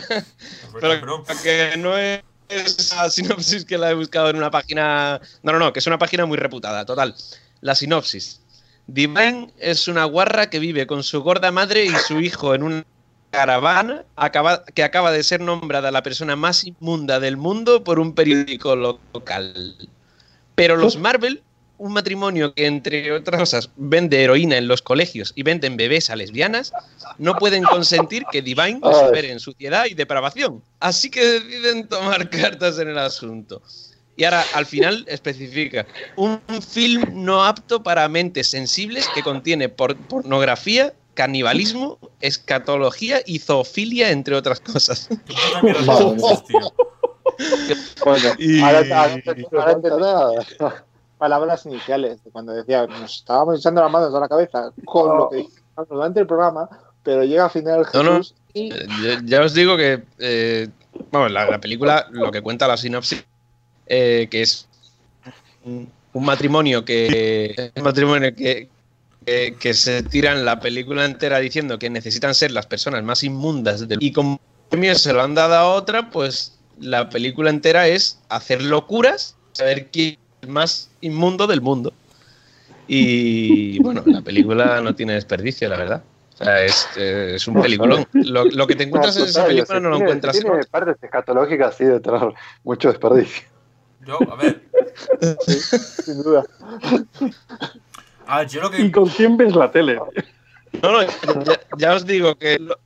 [0.80, 5.20] Pero, pero que no es esa sinopsis que la he buscado en una página.
[5.42, 6.84] No, no, no, que es una página muy reputada.
[6.84, 7.14] Total.
[7.60, 8.40] La sinopsis.
[8.86, 12.84] Divine es una guarra que vive con su gorda madre y su hijo en una
[13.30, 18.14] caravana acaba, que acaba de ser nombrada la persona más inmunda del mundo por un
[18.14, 19.88] periódico local.
[20.54, 21.42] Pero los Marvel,
[21.78, 26.16] un matrimonio que entre otras cosas vende heroína en los colegios y venden bebés a
[26.16, 26.72] lesbianas,
[27.18, 30.62] no pueden consentir que Divine supere en suciedad y depravación.
[30.78, 33.62] Así que deciden tomar cartas en el asunto.
[34.16, 35.86] Y ahora, al final, especifica
[36.16, 44.10] un film no apto para mentes sensibles que contiene por- pornografía, canibalismo, escatología y zoofilia,
[44.10, 45.08] entre otras cosas.
[48.04, 49.16] Bueno, Y- ahora, ahora-
[49.50, 50.84] No ahora
[51.18, 55.36] palabras iniciales, cuando decía, nos estábamos echando las manos a la cabeza con lo que
[55.38, 56.68] dijimos durante el programa,
[57.02, 58.10] pero llega al final No, no.
[58.18, 60.68] Jesús y Eh, Ya, ya os digo que, eh,
[61.10, 63.24] vamos, la, la película, lo que cuenta la sinopsis,
[63.86, 64.66] eh, que es
[65.64, 68.68] un, un matrimonio que un matrimonio que,
[69.26, 73.86] que, que se tiran la película entera diciendo que necesitan ser las personas más inmundas
[73.88, 78.18] del y como premio se lo han dado a otra, pues la película entera es
[78.28, 81.92] hacer locuras, saber quién es el más inmundo del mundo.
[82.86, 86.02] Y bueno, la película no tiene desperdicio, la verdad.
[86.34, 88.06] O sea, es, eh, es un peliculón.
[88.12, 90.70] Lo, lo que te encuentras en esa película no lo tiene- encuentras en Tiene otra.
[90.70, 92.20] partes escatológicas así de tener
[92.64, 93.44] mucho desperdicio.
[94.06, 94.62] Yo, a ver.
[96.04, 96.44] sin duda.
[98.26, 98.92] A ver, yo lo ¿Y que.
[98.92, 99.98] con quién ves la tele?
[100.82, 101.02] No, no,
[101.44, 102.76] ya, ya os digo que lo,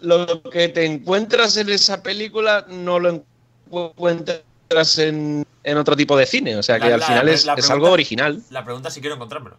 [0.00, 3.24] lo que te encuentras en esa película no lo
[3.70, 6.56] encuentras en, en otro tipo de cine.
[6.56, 8.42] O sea, que La- al la- final es, la es pregunta- algo original.
[8.50, 9.56] La pregunta es si quiero encontrármelo.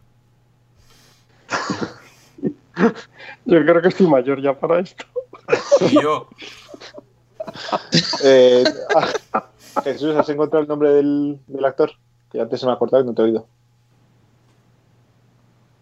[3.46, 5.06] Yo creo que estoy mayor ya para esto.
[5.80, 6.28] Y yo.
[8.24, 8.64] Eh,
[9.34, 9.46] ah,
[9.84, 11.92] Jesús, ¿has encontrado el nombre del, del actor?
[12.32, 13.48] Que antes se me ha cortado y no te he oído.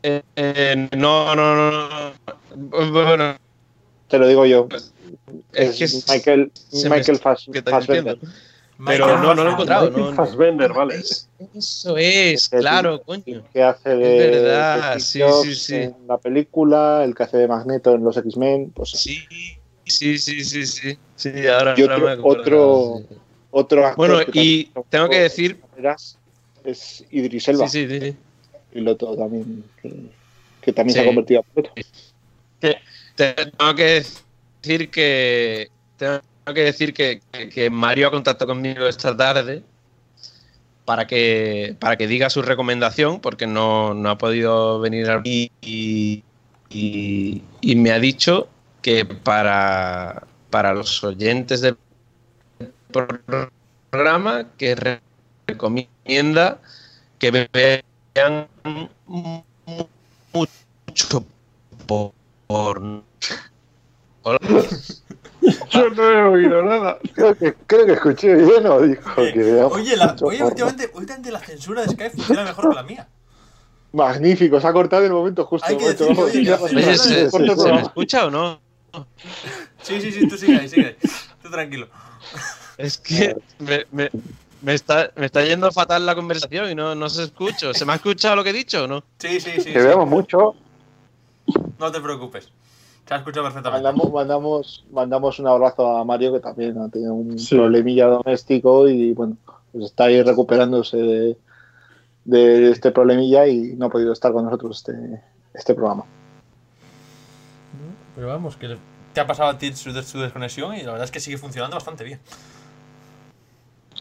[0.04, 2.92] Eh, eh, no, no, no, no.
[2.92, 3.36] Bueno,
[4.10, 4.68] Te lo digo yo.
[5.54, 6.52] es que es- Michael,
[6.90, 8.18] Michael Fass- Fassbender.
[8.86, 9.54] Pero Michael no, no lo he Fassbender.
[9.54, 9.90] encontrado.
[9.92, 10.96] No, Michael Fassbender, vale.
[10.96, 13.44] Es- Eso es, claro, coño.
[13.54, 15.76] que hace de, Es verdad, de sí, sí, sí.
[15.76, 19.20] en la película, el que hace de Magneto en los X-Men, pues Sí,
[19.86, 20.98] sí, sí, sí, sí.
[21.16, 23.16] Sí, ahora, Y ahora otro- me acuerdo, otro- sí.
[23.54, 23.98] Otro actor.
[23.98, 25.60] Bueno, que y tengo que decir-
[26.66, 28.16] es Idris Elba, Sí, sí, sí, sí.
[28.74, 29.94] piloto también, que,
[30.62, 31.72] que también se ha convertido a piloto.
[32.60, 32.78] Te-
[33.16, 33.84] Tengo que
[34.64, 36.22] decir que tengo
[36.56, 39.62] que decir que, que- que Mario ha contactado conmigo esta tarde
[40.86, 45.52] para que para que diga su recomendación porque no, no ha podido venir a y,
[45.62, 46.24] y,
[46.72, 48.48] y- y me ha dicho
[48.82, 51.78] que para para los oyentes del
[52.94, 55.02] programa que re-
[55.48, 56.60] recomienda
[57.20, 57.32] que
[58.14, 58.90] vean mu-
[60.34, 61.26] mucho
[62.48, 63.04] porno.
[65.70, 66.98] Yo no he oído nada.
[67.14, 71.32] Creo que, creo que escuché bien o dijo que veamos Oye, la, oye últimamente, últimamente
[71.32, 73.08] la censura de Skype funciona mejor que la mía.
[73.92, 75.68] Magnífico, se ha cortado en el momento justo.
[75.68, 77.30] Hay que momento oye, Ya, Oye, ¿se,
[77.74, 78.62] me escucha o no?
[79.82, 80.98] Sí, sí, sí, tú sigue ahí, sigue ahí.
[81.42, 81.88] Tú tranquilo.
[82.78, 84.10] Es que me, me-
[84.62, 87.74] me está, me está yendo fatal la conversación y no, no se escucha.
[87.74, 89.04] ¿Se me ha escuchado lo que he dicho o no?
[89.20, 89.74] Sí, sí, sí.
[89.74, 89.86] Que sí.
[89.88, 90.56] veamos mucho.
[91.78, 92.50] No te preocupes.
[93.08, 93.84] Se ha escuchado perfectamente.
[93.84, 97.56] Mandamos, mandamos, mandamos un abrazo a Mario que también ha tenido un Sí.
[97.56, 99.36] problemilla doméstico y bueno,
[99.74, 101.38] pues está ahí recuperándose de,
[102.24, 105.22] de este problemilla y no ha podido estar con nosotros este,
[105.54, 106.06] este programa.
[108.16, 108.78] Pero vamos, que
[109.14, 111.76] te ha pasado a ti su, su desconexión y la verdad es que sigue funcionando
[111.76, 112.20] bastante bien.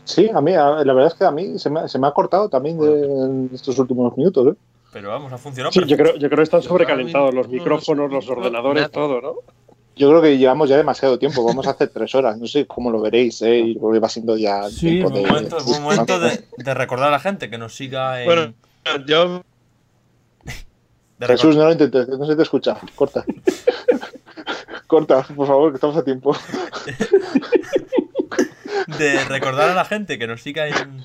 [0.04, 2.12] Sí, a mí, a- la verdad es que a mí se me, se me ha
[2.12, 4.48] cortado también de- en estos últimos minutos.
[4.48, 4.56] ¿eh?
[4.92, 7.56] Pero vamos, ha funcionado Sí, yo creo, yo creo que están sobrecalentados los No, no,
[7.56, 9.34] no, micrófonos, no, los ordenadores, todo, ¿no?
[9.94, 12.90] Yo creo que llevamos ya demasiado tiempo, vamos a hacer tres horas, no sé cómo
[12.90, 13.58] lo veréis, ¿eh?
[13.58, 15.20] y porque va siendo ya Sí, tiempo Es de...
[15.20, 18.26] un momento, es un momento de, de recordar a la gente que nos siga en.
[18.26, 18.54] Bueno,
[19.06, 19.42] yo
[21.18, 23.24] de Jesús, no lo intentes, no se te escucha, corta.
[24.86, 26.34] corta, por favor, que estamos a tiempo.
[29.02, 31.04] de recordar a la gente que nos siga en,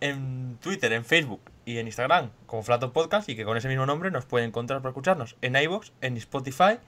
[0.00, 3.86] en Twitter, en Facebook y en Instagram como Flato Podcast y que con ese mismo
[3.86, 6.78] nombre nos puede encontrar para escucharnos en iVoox, en Spotify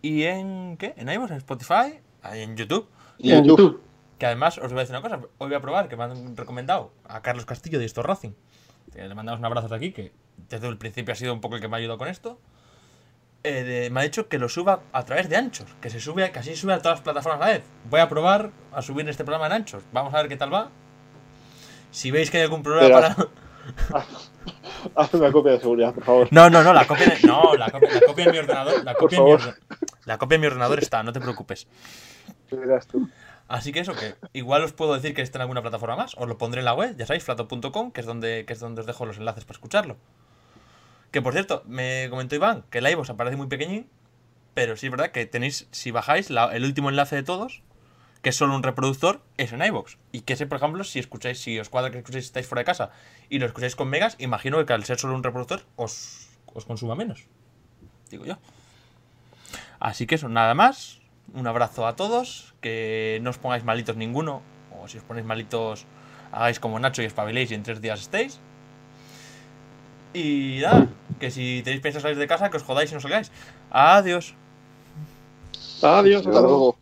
[0.00, 0.76] y en.
[0.78, 0.94] ¿Qué?
[0.96, 1.32] ¿En iVoox?
[1.32, 2.00] ¿En Spotify?
[2.22, 2.88] ahí En YouTube.
[3.18, 3.82] Y en YouTube.
[4.18, 6.36] Que además os voy a decir una cosa, hoy voy a probar que me han
[6.36, 8.32] recomendado a Carlos Castillo de Esto Racing.
[8.92, 10.12] Que le mandamos un abrazo de aquí, que
[10.48, 12.40] desde el principio ha sido un poco el que me ha ayudado con esto.
[13.44, 16.30] Eh, de- me ha dicho que lo suba a través de Anchor, que se sube,
[16.32, 17.64] que así sube a todas las plataformas a la vez.
[17.88, 19.82] Voy a probar a subir este programa en Anchor.
[19.92, 20.70] Vamos a ver qué tal va.
[21.90, 23.16] Si veis que hay algún problema para.
[24.94, 26.28] Haz una copia de seguridad, por favor.
[26.30, 28.84] No, no, no, la copia, de- no, la copia, la copia mi ordenador.
[28.84, 29.54] La Por copia, en mi, favor.
[29.54, 31.66] orde- La copia de mi ordenador está, no te preocupes.
[32.50, 33.08] Verás tú.
[33.46, 36.14] Así que eso, que igual os puedo decir que está en alguna plataforma más.
[36.18, 38.80] Os lo pondré en la web, ya sabéis, flato.com, que es donde, que es donde
[38.82, 39.96] os dejo los enlaces para escucharlo.
[41.10, 43.88] Que por cierto, me comentó Iván que la iVoox aparece muy pequeñín,
[44.54, 47.62] pero sí es verdad que tenéis, si bajáis, el último enlace de todos,
[48.22, 49.96] que es solo un reproductor, es en iVoox.
[50.12, 52.66] Y que ese, por ejemplo, si escucháis, si os cuadra que escucháis estáis fuera de
[52.66, 52.90] casa
[53.28, 56.94] y lo escucháis con megas, imagino que al ser solo un reproductor os, os consuma
[56.94, 57.26] menos.
[58.10, 58.38] Digo yo.
[59.80, 61.00] Así que eso, nada más.
[61.34, 62.54] Un abrazo a todos.
[62.60, 64.42] Que no os pongáis malitos ninguno.
[64.72, 65.86] O si os ponéis malitos,
[66.32, 68.40] hagáis como Nacho y espabiléis y en tres días estéis.
[70.14, 70.88] Y nada,
[71.20, 73.30] que si tenéis pensado salir de casa, que os jodáis y no salgáis.
[73.70, 74.34] Adiós.
[75.82, 76.26] Adiós.
[76.26, 76.76] Hasta luego.